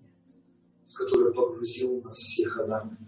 в 0.84 0.94
которое 0.94 1.32
погрузил 1.32 2.02
нас 2.02 2.16
всех 2.16 2.58
Адам. 2.58 2.98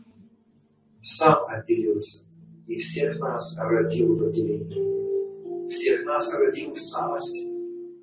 Сам 1.03 1.45
отделился 1.49 2.23
и 2.69 2.77
всех 2.79 3.19
нас 3.19 3.57
родил 3.59 4.17
в 4.17 4.23
отделении. 4.29 5.69
Всех 5.71 6.05
нас 6.05 6.33
родил 6.39 6.73
в 6.73 6.79
самости. 6.79 7.53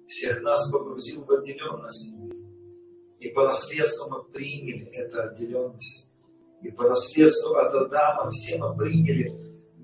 Всех 0.08 0.42
нас 0.42 0.70
погрузил 0.72 1.24
в 1.24 1.32
отделенность. 1.32 2.14
И 3.20 3.30
по 3.30 3.46
наследству 3.46 4.10
мы 4.10 4.24
приняли 4.26 4.88
эту 4.88 5.22
отделенность. 5.22 6.11
И 6.64 6.70
по 6.70 6.88
наследству 6.88 7.56
от 7.56 7.74
Адама 7.74 8.30
все 8.30 8.58
мы 8.58 8.78
приняли 8.78 9.36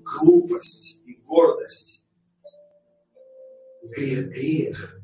глупость 0.02 1.02
и 1.06 1.14
гордость. 1.26 2.06
Грех, 3.82 4.28
грех 4.28 5.00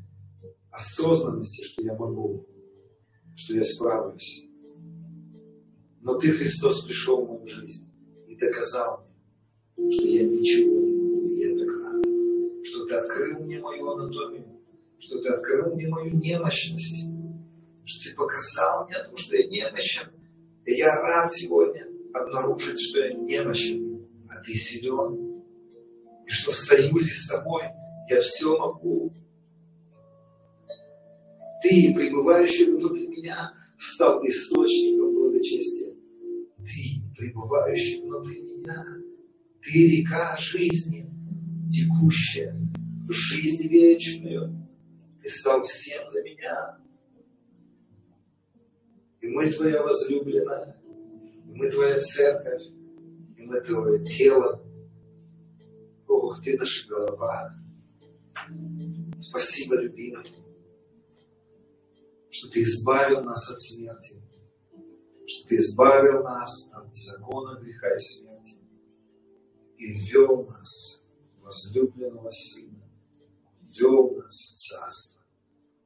осознанности, 0.71 1.63
что 1.63 1.81
я 1.83 1.95
могу, 1.95 2.45
что 3.35 3.55
я 3.55 3.63
справлюсь. 3.63 4.47
Но 6.01 6.17
Ты, 6.19 6.31
Христос, 6.31 6.85
пришел 6.85 7.25
в 7.25 7.29
мою 7.29 7.47
жизнь 7.47 7.89
и 8.27 8.35
доказал 8.37 9.07
мне, 9.75 9.91
что 9.91 10.07
я 10.07 10.27
ничего 10.27 10.81
не 10.81 10.95
могу, 10.95 11.27
и 11.27 11.35
я 11.35 11.57
так 11.57 11.83
рад, 11.83 12.05
что 12.63 12.85
Ты 12.85 12.93
открыл 12.93 13.39
мне 13.39 13.59
мою 13.59 13.89
анатомию, 13.89 14.61
что 14.99 15.19
Ты 15.21 15.29
открыл 15.29 15.75
мне 15.75 15.87
мою 15.87 16.15
немощность, 16.15 17.09
что 17.85 18.09
Ты 18.09 18.15
показал 18.15 18.87
мне 18.87 18.97
то, 19.03 19.17
что 19.17 19.35
я 19.35 19.47
немощен. 19.47 20.14
И 20.65 20.73
я 20.73 20.93
рад 21.01 21.31
сегодня 21.31 21.87
обнаружить, 22.13 22.79
что 22.79 23.01
я 23.01 23.13
немощен, 23.13 24.07
а 24.29 24.43
Ты 24.43 24.53
силен, 24.53 25.43
и 26.25 26.29
что 26.29 26.51
в 26.51 26.55
союзе 26.55 27.11
с 27.13 27.27
Тобой 27.27 27.63
я 28.09 28.21
все 28.21 28.57
могу. 28.57 29.13
Ты, 31.61 31.93
пребывающий 31.95 32.71
внутри 32.71 33.07
меня, 33.07 33.53
стал 33.77 34.25
источником 34.25 35.13
благочестия. 35.13 35.93
Ты, 36.57 37.15
пребывающий 37.17 38.01
внутри 38.01 38.41
меня, 38.41 38.85
ты 39.61 39.97
река 39.97 40.35
жизни, 40.37 41.09
текущая, 41.71 42.55
жизнь 43.09 43.67
вечную. 43.67 44.67
Ты 45.21 45.29
стал 45.29 45.61
всем 45.63 46.03
для 46.11 46.21
меня. 46.21 46.84
И 49.25 49.27
мы 49.27 49.49
Твоя 49.49 49.81
возлюбленная, 49.81 50.79
и 51.47 51.51
мы 51.51 51.71
Твоя 51.71 51.97
церковь, 51.99 52.61
и 53.35 53.41
мы 53.41 53.59
Твое 53.61 54.05
тело. 54.05 54.63
Ох, 56.07 56.39
Ты 56.43 56.55
наша 56.59 56.87
голова. 56.87 57.55
Спасибо, 59.19 59.77
любимый, 59.77 60.27
что 62.29 62.51
Ты 62.51 62.61
избавил 62.61 63.23
нас 63.23 63.49
от 63.49 63.59
смерти, 63.59 64.21
что 65.25 65.47
Ты 65.47 65.55
избавил 65.55 66.21
нас 66.21 66.69
от 66.71 66.95
закона 66.95 67.59
греха 67.59 67.95
и 67.95 67.97
смерти 67.97 68.61
и 69.79 69.91
ввел 70.01 70.37
нас, 70.45 71.03
возлюбленного 71.41 72.29
Сына, 72.29 72.87
ввел 73.63 74.17
нас 74.17 74.35
в 74.35 74.55
Царство, 74.55 75.21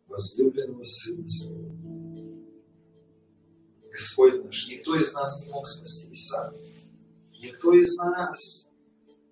возлюбленного 0.08 0.84
Сына 0.84 1.26
Своего. 1.30 2.09
Господь 4.00 4.46
наш, 4.46 4.68
никто 4.70 4.96
из 4.96 5.14
нас 5.14 5.44
не 5.44 5.52
мог 5.52 5.68
спасти 5.68 6.16
сам. 6.16 6.54
Никто 7.42 7.74
из 7.74 7.94
нас 7.98 8.70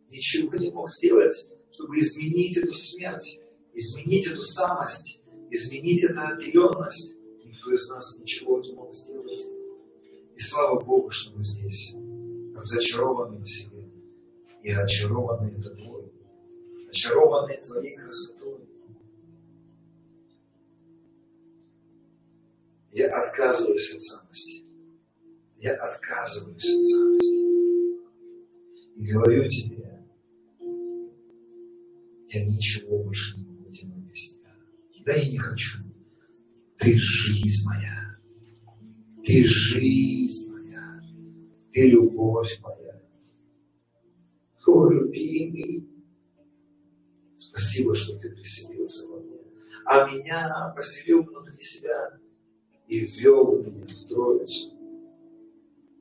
ничего 0.09 0.57
не 0.57 0.71
мог 0.71 0.89
сделать, 0.89 1.49
чтобы 1.71 1.99
изменить 1.99 2.57
эту 2.57 2.73
смерть, 2.73 3.39
изменить 3.73 4.27
эту 4.27 4.41
самость, 4.41 5.23
изменить 5.51 6.03
эту 6.03 6.19
отделенность. 6.19 7.15
Никто 7.45 7.71
из 7.71 7.89
нас 7.89 8.19
ничего 8.19 8.59
не 8.59 8.73
мог 8.73 8.93
сделать. 8.93 9.41
И 10.35 10.39
слава 10.39 10.83
Богу, 10.83 11.11
что 11.11 11.33
мы 11.33 11.41
здесь, 11.41 11.95
зачарованные 12.59 13.43
в 13.43 13.49
себе, 13.49 13.89
и 14.63 14.71
очарованные 14.71 15.61
тобой, 15.63 16.11
очарованные 16.89 17.61
твоей 17.61 17.95
красотой. 17.95 18.36
Я 22.97 23.15
отказываюсь 23.15 23.93
от 23.93 24.01
самости. 24.01 24.63
Я 25.59 25.75
отказываюсь 25.75 26.65
от 26.65 26.83
самости. 26.83 27.43
И 28.95 29.11
говорю 29.11 29.47
тебе, 29.47 30.03
я 32.29 32.45
ничего 32.47 33.03
больше 33.03 33.37
не 33.37 33.45
могу 33.45 33.69
делать 33.69 34.03
без 34.05 34.33
тебя. 34.33 34.51
Да 35.05 35.13
и 35.13 35.29
не 35.29 35.37
хочу. 35.37 35.77
Ты 36.79 36.97
жизнь 36.97 37.67
моя. 37.67 38.17
Ты 39.23 39.43
жизнь 39.45 40.51
моя. 40.51 40.99
Ты 41.71 41.91
любовь 41.91 42.59
моя. 42.61 42.99
О, 44.65 44.91
любимый. 44.91 45.87
Спасибо, 47.37 47.93
что 47.93 48.17
ты 48.17 48.31
приселился 48.31 49.07
во 49.07 49.19
мне. 49.19 49.39
А 49.85 50.09
меня 50.09 50.73
поселил 50.75 51.21
внутри 51.21 51.59
себя 51.59 52.19
и 52.87 52.99
ввел 52.99 53.61
меня 53.63 53.85
в 53.85 54.05
Троицу. 54.05 54.71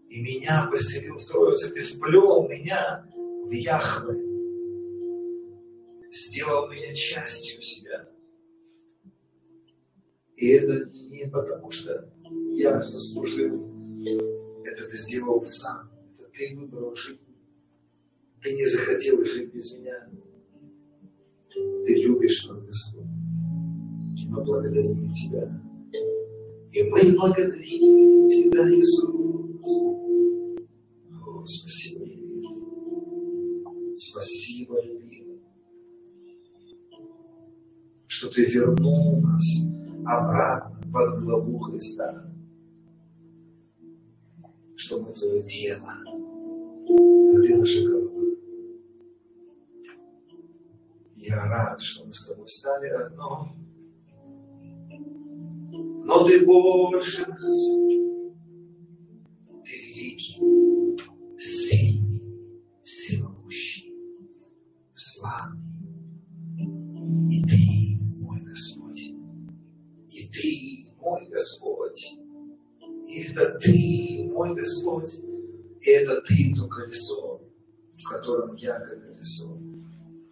И 0.09 0.23
меня 0.23 0.69
поселил 0.71 1.17
в 1.17 1.27
Троицу. 1.27 1.75
Ты 1.75 1.83
вплел 1.83 2.49
меня 2.49 3.05
в 3.45 3.51
Яхве. 3.51 4.23
Сделал 6.11 6.71
меня 6.71 6.95
частью 6.95 7.61
себя. 7.61 8.09
И 10.37 10.49
это 10.49 10.91
не 11.11 11.29
потому, 11.29 11.71
что 11.71 12.09
я 12.55 12.81
заслужил. 12.81 13.73
Это 14.65 14.89
ты 14.89 14.97
сделал 14.97 15.43
сам. 15.43 15.91
Это 16.19 16.29
ты 16.31 16.57
выбрал 16.57 16.95
жить. 16.95 17.21
Ты 18.43 18.55
не 18.55 18.67
захотел 18.67 19.25
жить 19.25 19.53
без 19.53 19.75
меня. 19.75 20.09
Ты 21.49 21.95
любишь 21.95 22.47
нас, 22.47 22.65
Господь. 22.65 23.07
И 24.17 24.29
мы 24.29 24.45
благодарим 24.45 25.13
Тебя. 25.13 25.66
И 26.77 26.91
благодарим 26.91 28.27
Тебя, 28.27 28.69
Иисус. 28.69 29.67
О, 31.25 31.47
спасибо, 31.47 32.05
любимый. 32.05 33.97
Спасибо, 33.97 34.83
любимый. 34.85 35.41
Что 38.07 38.29
Ты 38.29 38.45
вернул 38.45 39.23
нас 39.23 39.43
обратно 40.05 40.79
под 40.93 41.19
главу 41.23 41.59
Христа. 41.61 42.31
Что 44.75 45.01
мы 45.01 45.15
Твое 45.15 45.43
тело, 45.45 45.89
а 45.89 46.05
Ты 47.41 47.57
наша 47.57 47.89
голова. 47.89 48.23
Я 51.15 51.37
рад, 51.37 51.81
что 51.81 52.05
мы 52.05 52.13
с 52.13 52.27
тобой 52.27 52.47
стали 52.49 52.89
одно. 52.89 53.57
Но 56.05 56.25
ты 56.27 56.45
больше 56.47 57.27
нас. 57.27 57.57
Ты 59.65 59.73
великий, 59.97 60.99
сильный, 61.39 62.63
всемогущий, 62.83 63.93
славный. 64.95 65.63
И 67.29 67.43
ты, 67.43 68.25
мой 68.25 68.41
Господь. 68.43 69.15
И 70.09 70.29
ты, 70.33 70.95
мой 71.01 71.29
Господь. 71.29 72.19
И 73.07 73.23
это 73.25 73.59
ты, 73.59 74.31
мой 74.33 74.55
Господь. 74.55 75.21
И 75.83 75.91
это 75.91 76.21
ты, 76.23 76.55
то 76.55 76.69
колесо, 76.69 77.41
в 77.93 78.09
котором 78.09 78.57
я 78.57 78.79
колесо. 78.81 79.59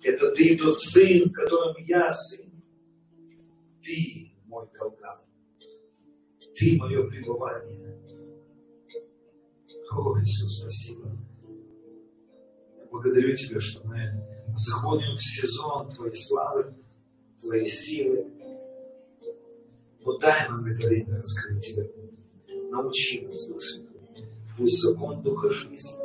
Это 0.03 0.33
ты 0.35 0.57
тот 0.57 0.75
сын, 0.79 1.25
в 1.25 1.33
котором 1.33 1.75
я 1.87 2.13
сын. 2.13 2.51
Ты 3.83 4.33
мой 4.47 4.67
Голгал. 4.79 5.24
Ты 6.65 6.79
мое 6.79 7.07
пребывание. 7.11 7.95
О, 9.93 10.19
Иисус, 10.19 10.61
спасибо. 10.61 11.15
Я 12.79 12.87
благодарю 12.87 13.35
Тебя, 13.35 13.61
что 13.61 13.87
мы 13.87 14.01
заходим 14.57 15.15
в 15.15 15.23
сезон 15.23 15.91
Твоей 15.91 16.15
славы, 16.17 16.75
Твоей 17.39 17.69
силы. 17.69 18.31
Но 20.01 20.17
дай 20.17 20.49
нам 20.49 20.65
это 20.65 20.87
время 20.87 21.19
раскрыть 21.19 21.67
Тебя. 21.67 21.85
Научи 22.71 23.27
нас, 23.27 23.47
Дух 23.47 23.61
Святой. 23.61 24.27
Пусть 24.57 24.81
закон 24.81 25.23
Духа 25.23 25.51
жизни 25.51 26.01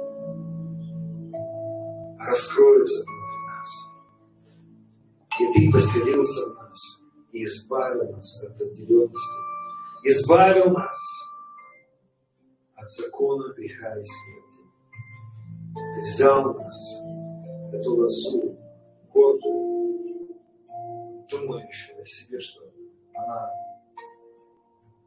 раскроется 2.19 3.05
внутри 3.05 3.45
нас. 3.47 3.69
И 5.39 5.53
Ты 5.53 5.71
поселился 5.71 6.49
в 6.49 6.55
нас 6.57 7.03
и 7.31 7.45
избавил 7.45 8.11
нас 8.11 8.43
от 8.43 8.59
отделенности. 8.59 9.48
Избавил 10.01 10.71
нас 10.71 10.97
от 12.75 12.87
закона 12.87 13.53
греха 13.53 13.99
и 13.99 14.03
смерти. 14.03 14.63
Ты 15.75 16.01
взял 16.03 16.53
нас, 16.53 17.01
эту 17.73 17.95
лозу, 17.95 18.57
гордую, 19.13 20.39
думающую 21.29 22.01
о 22.01 22.05
себе, 22.05 22.39
что 22.39 22.61
она 23.13 23.49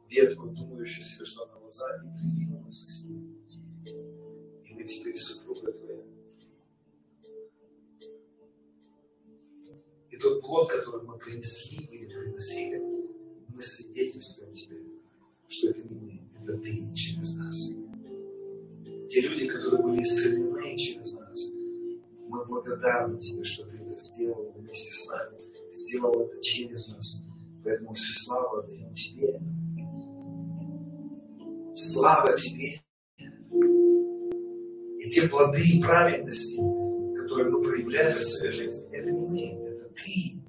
ветку, 0.09 0.49
думающую 0.49 1.03
себе, 1.03 1.25
что 1.25 1.45
она 1.45 1.57
лоза, 1.57 1.87
и 1.95 2.19
привила 2.19 2.59
нас 2.59 2.85
к 2.85 2.89
себе. 2.91 3.15
И 4.65 4.73
мы 4.75 4.83
теперь 4.83 5.17
супруга 5.17 5.71
твоя. 5.71 6.03
И 10.11 10.17
тот 10.17 10.41
плод, 10.41 10.69
который 10.69 11.01
мы 11.03 11.17
принесли 11.17 11.77
или 11.77 12.13
приносили, 12.13 13.03
мы 13.53 13.61
свидетельствуем 13.61 14.53
тебе, 14.53 14.82
что 15.53 15.69
это 15.69 15.87
мы, 15.93 16.19
это 16.41 16.57
ты 16.57 16.93
через 16.95 17.35
нас. 17.37 17.69
Те 19.09 19.21
люди, 19.21 19.47
которые 19.47 19.83
были 19.83 20.01
исцелены 20.01 20.75
через 20.75 21.13
нас, 21.13 21.51
мы 22.27 22.43
благодарны 22.45 23.17
тебе, 23.19 23.43
что 23.43 23.65
ты 23.67 23.77
это 23.77 23.95
сделал 23.95 24.51
вместе 24.55 24.91
с 24.91 25.09
нами, 25.09 25.37
сделал 25.73 26.21
это 26.21 26.41
через 26.41 26.87
нас. 26.89 27.21
Поэтому 27.63 27.93
всю 27.93 28.13
славу 28.25 28.57
отдаем 28.57 28.91
тебе. 28.93 29.39
Слава 31.75 32.33
тебе. 32.35 32.81
И 34.99 35.09
те 35.09 35.27
плоды 35.29 35.81
праведности, 35.81 36.57
которые 37.21 37.51
мы 37.51 37.61
проявляем 37.61 38.17
в 38.17 38.23
своей 38.23 38.53
жизни, 38.53 38.87
это 38.91 39.11
не 39.11 39.27
мы, 39.27 39.69
это 39.69 39.89
ты, 39.89 40.41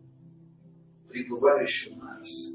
пребывающий 1.10 1.92
в 1.92 1.98
нас. 1.98 2.54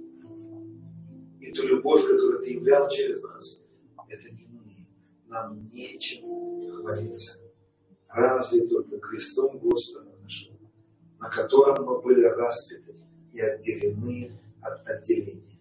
И 1.50 1.52
ту 1.52 1.64
любовь, 1.66 2.04
которую 2.04 2.44
ты 2.44 2.54
являл 2.54 2.88
через 2.90 3.24
нас, 3.24 3.64
это 4.08 4.36
не 4.36 4.46
мы. 4.50 4.88
Нам 5.26 5.68
нечем 5.70 6.22
хвалиться. 6.76 7.40
Разве 8.08 8.68
только 8.68 9.00
крестом 9.00 9.58
Господа 9.58 10.16
нашего, 10.22 10.60
на 11.20 11.28
котором 11.28 11.84
мы 11.86 12.02
были 12.04 12.22
распяты 12.22 13.04
и 13.34 13.40
отделены 13.40 14.40
от 14.62 14.88
отделения. 14.88 15.60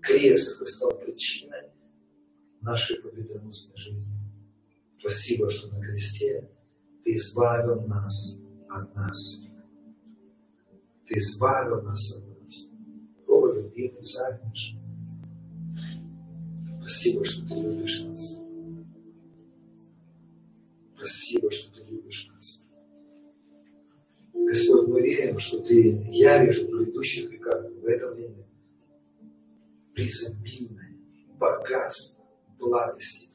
Крест 0.00 0.66
стал 0.66 0.98
причиной 0.98 1.70
нашей 2.62 3.02
победоносной 3.02 3.76
жизни. 3.76 4.18
Спасибо, 4.98 5.50
что 5.50 5.68
на 5.74 5.80
кресте 5.82 6.50
Ты 7.04 7.16
избавил 7.16 7.82
нас 7.82 8.38
от 8.70 8.94
нас. 8.94 9.42
Ты 11.06 11.18
избавил 11.18 11.82
нас 11.82 12.16
от 12.16 12.27
нас. 13.86 13.94
О, 13.94 13.98
любимый 13.98 14.00
царь 14.00 14.40
наш. 14.44 14.74
Спасибо, 16.80 17.24
что 17.24 17.48
Ты 17.48 17.54
любишь 17.54 18.04
нас. 18.04 18.42
Спасибо, 20.96 21.50
что 21.50 21.72
Ты 21.72 21.84
любишь 21.90 22.28
нас. 22.32 22.64
Господь, 24.32 24.88
мы 24.88 25.02
верим, 25.02 25.38
что 25.38 25.60
Ты 25.60 26.02
явишь 26.10 26.62
в 26.62 26.70
грядущих 26.70 27.30
веках, 27.30 27.70
в 27.70 27.84
это 27.84 28.10
время, 28.12 28.46
преизобильное 29.94 30.96
богатство 31.38 32.24
благости, 32.58 33.30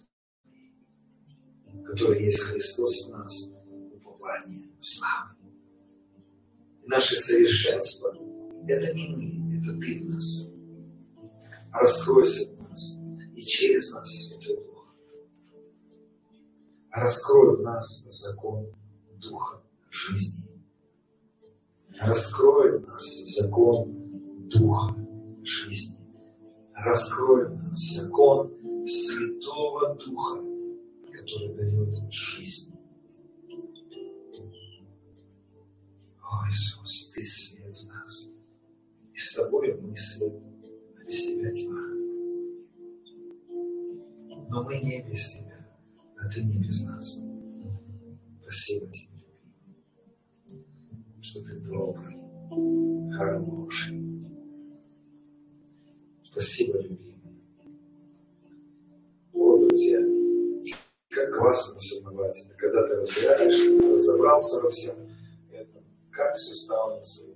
которое 1.85 2.19
есть 2.19 2.39
Христос 2.39 3.05
в 3.05 3.09
нас, 3.11 3.51
упование 3.93 4.69
славы. 4.79 5.35
И 6.83 6.87
наше 6.87 7.15
совершенство– 7.15 8.15
это 8.67 8.93
не 8.93 9.07
мы, 9.09 9.42
Ты 9.71 10.01
в 10.01 10.09
нас. 10.09 10.49
Раскройся 11.71 12.53
в 12.53 12.69
нас 12.69 12.99
и 13.33 13.41
через 13.41 13.91
нас, 13.93 14.09
Святой 14.09 14.57
Дух. 14.57 14.93
Раскрой 16.91 17.57
в 17.57 17.61
нас 17.61 18.03
закон 18.09 18.73
Духа 19.19 19.63
жизни. 19.89 20.49
Раскрой 21.99 22.77
в 22.77 22.81
нас 22.81 23.05
закон 23.37 24.49
Духа 24.49 24.95
жизни. 25.43 26.09
Раскрой 26.73 27.47
в 27.47 27.55
нас 27.55 27.79
закон 27.95 28.51
Святого 28.85 29.95
Духа, 29.95 30.41
который 31.09 31.55
дает 31.55 32.11
жизнь. 32.11 32.75
О, 36.21 36.49
Иисус, 36.49 37.11
Ты 37.11 37.23
свет 37.23 37.73
в 37.73 37.87
нас. 37.87 38.32
И 39.13 39.17
с 39.17 39.35
Тобой 39.35 39.77
мы 39.79 39.95
свет, 39.95 40.33
а 40.99 41.05
без 41.05 41.25
Тебя 41.25 41.51
тьма. 41.51 41.81
Но 44.49 44.63
мы 44.63 44.77
не 44.79 45.03
без 45.03 45.33
Тебя, 45.33 45.67
а 46.17 46.29
Ты 46.33 46.43
не 46.43 46.59
без 46.59 46.83
нас. 46.85 47.23
Спасибо 48.41 48.87
Тебе, 48.91 49.23
что 51.21 51.39
Ты 51.41 51.59
добрый, 51.61 52.15
хороший. 53.15 54.03
Спасибо, 56.23 56.79
любимый. 56.79 57.13
О, 59.33 59.57
друзья, 59.59 59.99
как 61.09 61.35
классно 61.35 61.75
осознавать, 61.75 62.45
это 62.45 62.55
когда 62.55 62.87
ты 62.87 62.95
разбираешь, 62.95 63.93
разобрался 63.93 64.61
во 64.61 64.69
всем 64.71 64.95
этом, 65.51 65.83
как 66.09 66.33
все 66.33 66.53
стало 66.55 66.97
на 66.97 67.03
свои. 67.03 67.32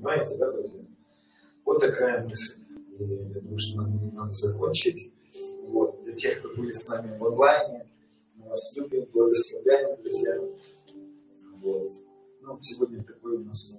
Понимаете, 0.00 0.38
да, 0.38 0.50
друзья? 0.50 0.80
Вот 1.66 1.78
такая 1.78 2.24
мысль. 2.26 2.60
И 2.98 3.04
я 3.04 3.40
думаю, 3.40 3.58
что 3.58 3.82
нам 3.82 4.14
надо 4.14 4.30
закончить. 4.30 5.12
Вот. 5.66 6.02
Для 6.04 6.14
тех, 6.14 6.38
кто 6.38 6.56
были 6.56 6.72
с 6.72 6.88
нами 6.88 7.18
в 7.18 7.26
онлайне, 7.26 7.86
мы 8.36 8.48
вас 8.48 8.76
любим, 8.76 9.06
благословляем, 9.12 10.00
друзья. 10.00 10.40
Вот. 11.56 11.86
Ну, 12.40 12.58
сегодня 12.58 13.04
такой 13.04 13.36
у 13.36 13.40
нас. 13.40 13.78